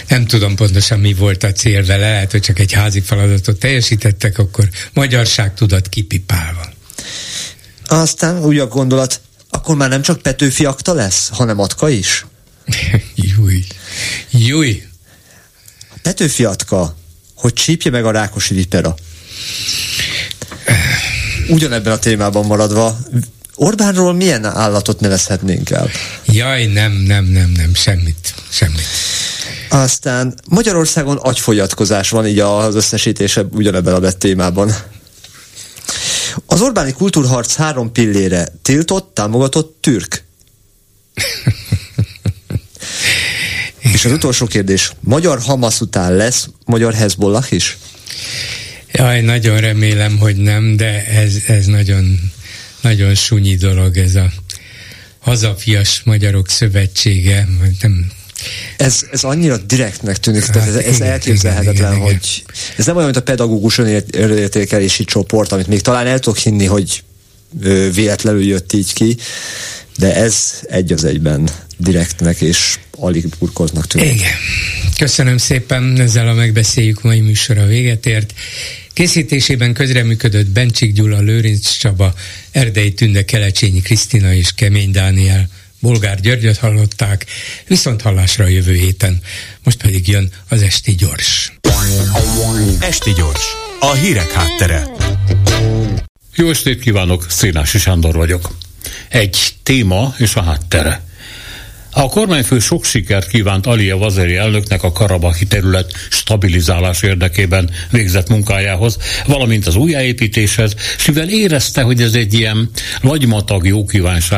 nem 0.09 0.27
tudom 0.27 0.57
pontosan 0.57 1.01
mi 1.01 1.15
volt 1.15 1.43
a 1.43 1.53
cél 1.53 1.85
vele, 1.85 2.11
lehet, 2.11 2.31
hogy 2.31 2.41
csak 2.41 2.59
egy 2.59 2.73
házi 2.73 3.01
feladatot 3.01 3.59
teljesítettek, 3.59 4.39
akkor 4.39 4.69
magyarság 4.93 5.55
tudat 5.55 5.89
kipipálva. 5.89 6.73
Aztán 7.87 8.45
úgy 8.45 8.59
a 8.59 8.67
gondolat, 8.67 9.21
akkor 9.51 9.77
már 9.77 9.89
nem 9.89 10.03
csak 10.03 10.23
Petőfi 10.23 10.65
akta 10.65 10.95
lesz, 10.95 11.29
hanem 11.33 11.59
Atka 11.59 11.89
is? 11.89 12.27
Júj. 13.15 13.65
Júj. 14.31 14.83
Petőfi 16.03 16.45
Atka, 16.45 16.97
hogy 17.35 17.53
csípje 17.53 17.91
meg 17.91 18.05
a 18.05 18.11
Rákosi 18.11 18.55
vipera. 18.55 18.95
Ugyanebben 21.51 21.93
a 21.93 21.99
témában 21.99 22.47
maradva, 22.47 22.99
Orbánról 23.55 24.13
milyen 24.13 24.45
állatot 24.45 25.01
nevezhetnénk 25.01 25.71
el? 25.71 25.91
Jaj, 26.25 26.67
nem, 26.67 26.93
nem, 26.93 27.25
nem, 27.25 27.53
nem, 27.57 27.75
semmit, 27.75 28.35
semmit. 28.49 28.87
Aztán 29.69 30.35
Magyarországon 30.49 31.17
agyfogyatkozás 31.17 32.11
van 32.11 32.27
így 32.27 32.39
az 32.39 32.75
összesítése 32.75 33.47
ugyanebben 33.51 34.05
a 34.05 34.11
témában. 34.11 34.75
Az 36.47 36.61
Orbáni 36.61 36.93
kultúrharc 36.93 37.55
három 37.55 37.93
pillére 37.93 38.49
tiltott, 38.63 39.15
támogatott 39.15 39.77
türk. 39.81 40.25
És 43.93 44.05
az 44.05 44.13
utolsó 44.13 44.47
kérdés, 44.47 44.93
magyar 45.01 45.41
Hamas 45.41 45.81
után 45.81 46.13
lesz 46.13 46.49
magyar 46.65 46.95
Hezbollah 46.95 47.53
is? 47.53 47.79
Jaj, 48.93 49.21
nagyon 49.21 49.61
remélem, 49.61 50.19
hogy 50.19 50.37
nem, 50.37 50.77
de 50.77 51.07
ez, 51.07 51.37
ez 51.47 51.67
nagyon 51.67 52.31
nagyon 52.81 53.15
sunyi 53.15 53.55
dolog 53.55 53.97
ez 53.97 54.15
a 54.15 54.33
hazafias 55.19 56.03
magyarok 56.05 56.49
szövetsége, 56.49 57.49
nem 57.81 58.12
ez, 58.77 59.07
ez 59.12 59.25
annyira 59.25 59.57
direktnek 59.57 60.17
tűnik, 60.17 60.43
hát, 60.43 60.53
tehát 60.53 60.69
ez, 60.69 60.75
ez 60.75 60.97
igen, 60.97 61.09
elképzelhetetlen, 61.09 61.75
igen, 61.75 61.93
igen, 61.93 62.03
hogy 62.03 62.45
ez 62.77 62.87
nem 62.87 62.95
olyan, 62.97 63.11
mint 63.11 63.21
a 63.21 63.31
pedagógus 63.31 63.79
önértékelési 63.79 65.05
csoport, 65.05 65.53
amit 65.53 65.67
még 65.67 65.81
talán 65.81 66.07
el 66.07 66.19
tudok 66.19 66.39
hinni, 66.39 66.65
hogy 66.65 67.03
véletlenül 67.95 68.45
jött 68.45 68.73
így 68.73 68.93
ki, 68.93 69.17
de 69.97 70.15
ez 70.15 70.61
egy 70.69 70.93
az 70.93 71.05
egyben 71.05 71.51
direktnek 71.77 72.41
és 72.41 72.79
alig 72.99 73.29
burkoltnak 73.39 73.87
tűnik. 73.87 74.15
Igen. 74.15 74.33
Köszönöm 74.99 75.39
szépen, 75.39 76.01
ezzel 76.01 76.29
a 76.29 76.35
megbeszéljük 76.35 77.03
mai 77.03 77.21
műsora 77.21 77.67
véget 77.67 78.07
ért. 78.07 78.35
Készítésében 78.93 79.73
közreműködött 79.73 80.47
Bencsik 80.47 80.93
Gyula, 80.93 81.21
Lőrinc 81.21 81.71
Csaba, 81.71 82.15
Erdei 82.51 82.95
Tünde, 82.95 83.25
Kelecsényi 83.25 83.81
Krisztina 83.81 84.35
és 84.35 84.53
Kemény 84.55 84.91
Dániel. 84.91 85.49
Bolgár 85.81 86.21
Györgyöt 86.21 86.57
hallották, 86.57 87.27
viszont 87.67 88.03
hallásra 88.03 88.45
a 88.45 88.49
jövő 88.49 88.75
héten. 88.75 89.21
Most 89.62 89.83
pedig 89.83 90.09
jön 90.09 90.31
az 90.49 90.62
Esti 90.62 90.95
Gyors. 90.95 91.53
Esti 92.81 93.12
Gyors, 93.12 93.45
a 93.81 93.93
hírek 93.93 94.33
háttere. 94.33 94.87
Jó 96.35 96.51
estét 96.51 96.81
kívánok, 96.81 97.27
Szénási 97.31 97.79
Sándor 97.79 98.15
vagyok. 98.15 98.57
Egy 99.09 99.55
téma 99.62 100.15
és 100.19 100.35
a 100.35 100.43
háttere. 100.43 101.03
A 101.93 102.09
kormányfő 102.09 102.59
sok 102.59 102.85
sikert 102.85 103.29
kívánt 103.29 103.67
Alia 103.67 103.97
Vazeri 103.97 104.37
elnöknek 104.37 104.83
a 104.83 104.93
karabahi 104.93 105.47
terület 105.47 105.93
stabilizálás 106.11 107.03
érdekében 107.03 107.71
végzett 107.91 108.29
munkájához, 108.29 108.99
valamint 109.27 109.67
az 109.67 109.77
újjáépítéshez, 109.77 110.75
és 110.97 111.07
mivel 111.07 111.29
érezte, 111.29 111.83
hogy 111.83 112.03
ez 112.03 112.15
egy 112.15 112.35
ilyen 112.35 112.71
lagymatag 113.01 113.67
jó 113.67 113.85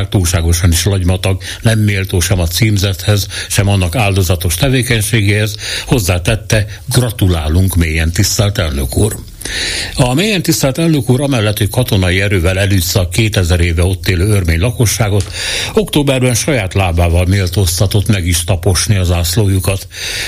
túlságosan 0.08 0.70
is 0.70 0.84
lagymatag, 0.84 1.42
nem 1.62 1.78
méltó 1.78 2.20
sem 2.20 2.40
a 2.40 2.46
címzethez, 2.46 3.26
sem 3.48 3.68
annak 3.68 3.96
áldozatos 3.96 4.54
tevékenységéhez, 4.54 5.56
hozzátette, 5.86 6.66
gratulálunk 6.88 7.76
mélyen 7.76 8.12
tisztelt 8.12 8.58
elnök 8.58 8.96
úr. 8.96 9.16
A 9.94 10.14
mélyen 10.14 10.42
tisztelt 10.42 10.78
elnök 10.78 11.10
úr 11.10 11.20
amellett, 11.20 11.58
hogy 11.58 11.70
katonai 11.70 12.20
erővel 12.20 12.58
elűzte 12.58 13.00
a 13.00 13.08
2000 13.08 13.60
éve 13.60 13.84
ott 13.84 14.08
élő 14.08 14.26
örmény 14.26 14.58
lakosságot, 14.58 15.32
októberben 15.74 16.34
saját 16.34 16.74
lábával 16.74 17.24
méltóztatott 17.26 18.06
meg 18.06 18.26
is 18.26 18.44
taposni 18.44 18.96
az 18.96 19.10
ászlójukat. 19.10 19.86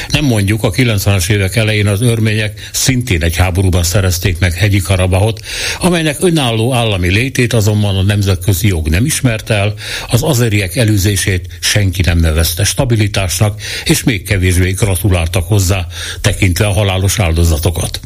Nem 0.08 0.24
mondjuk, 0.24 0.62
a 0.62 0.70
90-es 0.70 1.30
évek 1.30 1.56
elején 1.56 1.86
az 1.86 2.00
örmények 2.00 2.68
szintén 2.72 3.22
egy 3.22 3.36
háborúban 3.36 3.82
szerezték 3.82 4.38
meg 4.38 4.54
hegyi 4.54 4.78
Karabahot, 4.78 5.40
amelynek 5.78 6.16
önálló 6.20 6.72
állami 6.72 7.08
létét 7.08 7.52
azonban 7.52 7.96
a 7.96 8.02
nemzetközi 8.02 8.66
jog 8.66 8.88
nem 8.88 9.04
ismert 9.04 9.50
el, 9.50 9.74
az 10.10 10.22
azeriek 10.22 10.76
elűzését 10.76 11.58
senki 11.60 12.02
nem 12.02 12.18
nevezte 12.18 12.64
stabilitásnak, 12.64 13.60
és 13.84 14.04
még 14.04 14.22
kevésbé 14.22 14.70
gratuláltak 14.70 15.48
hozzá, 15.48 15.86
tekintve 16.20 16.66
a 16.66 16.72
halálos 16.72 17.18
áldozatokat. 17.18 18.00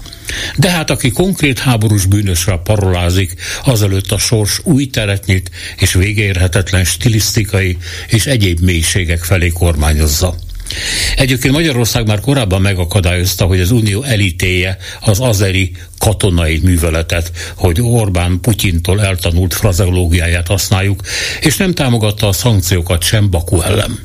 De 0.57 0.71
hát 0.71 0.91
aki 0.91 1.11
konkrét 1.11 1.59
háborús 1.59 2.05
bűnösre 2.05 2.57
parolázik, 2.57 3.35
azelőtt 3.65 4.13
a 4.13 4.19
sors 4.19 4.61
új 4.65 4.87
teret 4.87 5.27
nyit, 5.27 5.51
és 5.77 5.93
végérhetetlen 5.93 6.85
stilisztikai 6.85 7.77
és 8.09 8.27
egyéb 8.27 8.61
mélységek 8.61 9.25
felé 9.25 9.49
kormányozza. 9.49 10.35
Egyébként 11.17 11.55
Magyarország 11.55 12.07
már 12.07 12.21
korábban 12.21 12.61
megakadályozta, 12.61 13.45
hogy 13.45 13.61
az 13.61 13.71
Unió 13.71 14.03
elítéje 14.03 14.77
az 15.01 15.21
azeri 15.21 15.73
katonai 15.99 16.61
műveletet, 16.63 17.33
hogy 17.57 17.81
Orbán 17.81 18.41
Putyintól 18.41 19.03
eltanult 19.03 19.55
frazeológiáját 19.55 20.47
használjuk, 20.47 21.01
és 21.41 21.57
nem 21.57 21.75
támogatta 21.75 22.29
a 22.29 22.33
szankciókat 22.33 23.03
sem 23.03 23.31
Baku 23.31 23.61
ellen. 23.61 23.99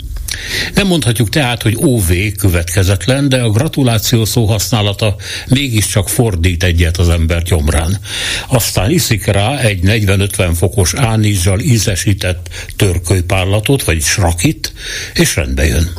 Nem 0.74 0.88
mondhatjuk 0.88 1.30
tehát, 1.30 1.62
hogy 1.62 1.78
OV 1.78 2.12
következetlen, 2.38 3.30
de 3.30 3.42
a 3.42 3.50
gratuláció 3.50 4.26
szó 4.26 4.46
használata 4.46 5.16
mégiscsak 5.48 6.10
fordít 6.10 6.64
egyet 6.64 6.98
az 6.98 7.10
ember 7.10 7.42
gyomrán. 7.42 8.00
Aztán 8.48 8.92
iszik 8.92 9.26
rá 9.26 9.58
egy 9.58 9.80
40-50 9.84 10.52
fokos 10.56 10.94
ánizsal 10.94 11.60
ízesített 11.60 12.50
törkölypárlatot, 12.76 13.84
vagy 13.84 14.02
srakit, 14.02 14.74
és 15.14 15.36
rendbe 15.36 15.66
jön. 15.66 15.90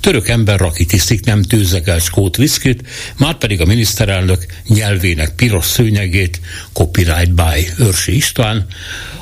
Török 0.00 0.28
ember 0.28 0.58
rakitisztik 0.58 1.24
nem 1.24 1.42
tőzegel 1.42 1.98
skót 1.98 2.36
viszkit, 2.36 2.88
már 3.16 3.38
pedig 3.38 3.60
a 3.60 3.64
miniszterelnök 3.64 4.46
nyelvének 4.66 5.34
piros 5.34 5.64
szőnyegét, 5.64 6.40
copyright 6.72 7.34
by 7.34 7.72
Őrsi 7.78 8.14
István, 8.16 8.66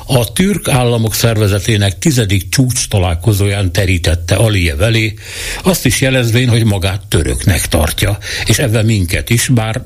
a 0.07 0.33
türk 0.33 0.67
államok 0.67 1.13
szervezetének 1.13 1.99
tizedik 1.99 2.49
csúcs 2.49 2.87
találkozóján 2.87 3.71
terítette 3.71 4.35
Aliyev 4.35 4.81
elé, 4.81 5.13
azt 5.63 5.85
is 5.85 6.01
jelezvén, 6.01 6.49
hogy 6.49 6.63
magát 6.63 7.07
töröknek 7.07 7.67
tartja, 7.67 8.17
és 8.45 8.59
ebben 8.59 8.85
minket 8.85 9.29
is, 9.29 9.47
bár 9.47 9.83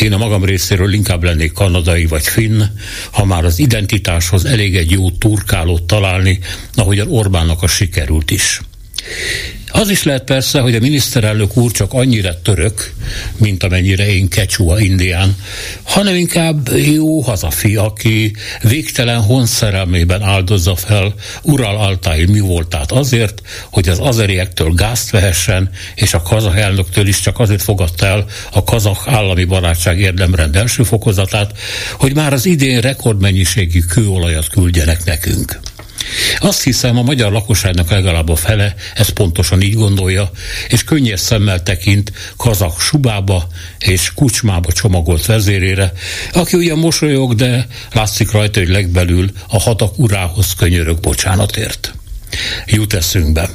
én 0.00 0.12
a 0.12 0.18
magam 0.18 0.44
részéről 0.44 0.92
inkább 0.92 1.22
lennék 1.22 1.52
kanadai 1.52 2.06
vagy 2.06 2.26
finn, 2.26 2.62
ha 3.10 3.24
már 3.24 3.44
az 3.44 3.58
identitáshoz 3.58 4.44
elég 4.44 4.76
egy 4.76 4.90
jó 4.90 5.10
turkálót 5.10 5.82
találni, 5.82 6.38
ahogyan 6.74 7.10
Orbánnak 7.10 7.62
a 7.62 7.66
sikerült 7.66 8.30
is. 8.30 8.60
Az 9.76 9.90
is 9.90 10.02
lehet 10.02 10.24
persze, 10.24 10.60
hogy 10.60 10.74
a 10.74 10.80
miniszterelnök 10.80 11.56
úr 11.56 11.70
csak 11.70 11.92
annyira 11.92 12.40
török, 12.42 12.92
mint 13.36 13.62
amennyire 13.62 14.14
én 14.14 14.28
kecsua 14.28 14.80
indián, 14.80 15.36
hanem 15.82 16.14
inkább 16.14 16.68
jó 16.76 17.20
hazafi, 17.20 17.76
aki 17.76 18.36
végtelen 18.62 19.20
honszerelmében 19.20 20.22
áldozza 20.22 20.76
fel 20.76 21.14
Ural 21.42 21.76
Altai 21.76 22.24
mi 22.24 22.40
voltát 22.40 22.92
azért, 22.92 23.42
hogy 23.70 23.88
az 23.88 23.98
azeriektől 24.00 24.70
gázt 24.74 25.10
vehessen, 25.10 25.70
és 25.94 26.14
a 26.14 26.22
kazah 26.22 26.58
elnöktől 26.58 27.06
is 27.06 27.20
csak 27.20 27.38
azért 27.38 27.62
fogadta 27.62 28.06
el 28.06 28.26
a 28.52 28.64
kazah 28.64 28.98
állami 29.06 29.44
barátság 29.44 30.00
érdemrend 30.00 30.56
első 30.56 30.82
fokozatát, 30.82 31.58
hogy 31.92 32.14
már 32.14 32.32
az 32.32 32.46
idén 32.46 32.80
rekordmennyiségű 32.80 33.80
kőolajat 33.80 34.48
küldjenek 34.48 35.04
nekünk. 35.04 35.60
Azt 36.38 36.62
hiszem, 36.62 36.98
a 36.98 37.02
magyar 37.02 37.32
lakosságnak 37.32 37.90
legalább 37.90 38.28
a 38.28 38.36
fele 38.36 38.74
ezt 38.94 39.10
pontosan 39.10 39.62
így 39.62 39.74
gondolja, 39.74 40.30
és 40.68 40.84
könnyes 40.84 41.20
szemmel 41.20 41.62
tekint 41.62 42.12
kazak 42.36 42.80
subába 42.80 43.46
és 43.78 44.12
kucsmába 44.14 44.72
csomagolt 44.72 45.26
vezérére, 45.26 45.92
aki 46.32 46.56
ugyan 46.56 46.78
mosolyog, 46.78 47.34
de 47.34 47.66
látszik 47.92 48.30
rajta, 48.30 48.58
hogy 48.58 48.68
legbelül 48.68 49.30
a 49.48 49.60
hatak 49.60 49.98
urához 49.98 50.54
könyörök 50.54 51.00
bocsánatért. 51.00 51.94
Jut 52.66 52.94
eszünkbe. 52.94 53.50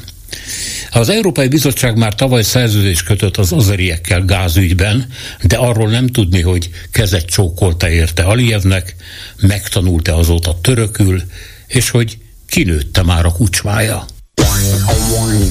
Az 0.91 1.10
Európai 1.10 1.48
Bizottság 1.48 1.98
már 1.98 2.16
tavaly 2.16 2.44
szerződést 2.44 3.03
kötött 3.03 3.38
az 3.38 3.52
azeriekkel 3.52 4.26
gázügyben, 4.26 5.07
de 5.41 5.57
arról 5.57 5.90
nem 5.90 6.07
tudni, 6.07 6.41
hogy 6.41 6.70
kezet 6.91 7.26
csókolta 7.26 7.90
érte 7.90 8.24
Alijevnek, 8.24 8.95
megtanulta 9.41 10.16
azóta 10.16 10.60
törökül, 10.61 11.22
és 11.68 11.90
hogy 11.90 12.18
kinőtte 12.49 13.03
már 13.03 13.26
a 13.26 13.31
kucsmája. 13.31 14.05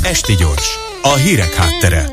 Esti 0.02 0.34
gyors, 0.34 0.78
a 1.02 1.14
hírek 1.14 1.54
háttere. 1.54 2.10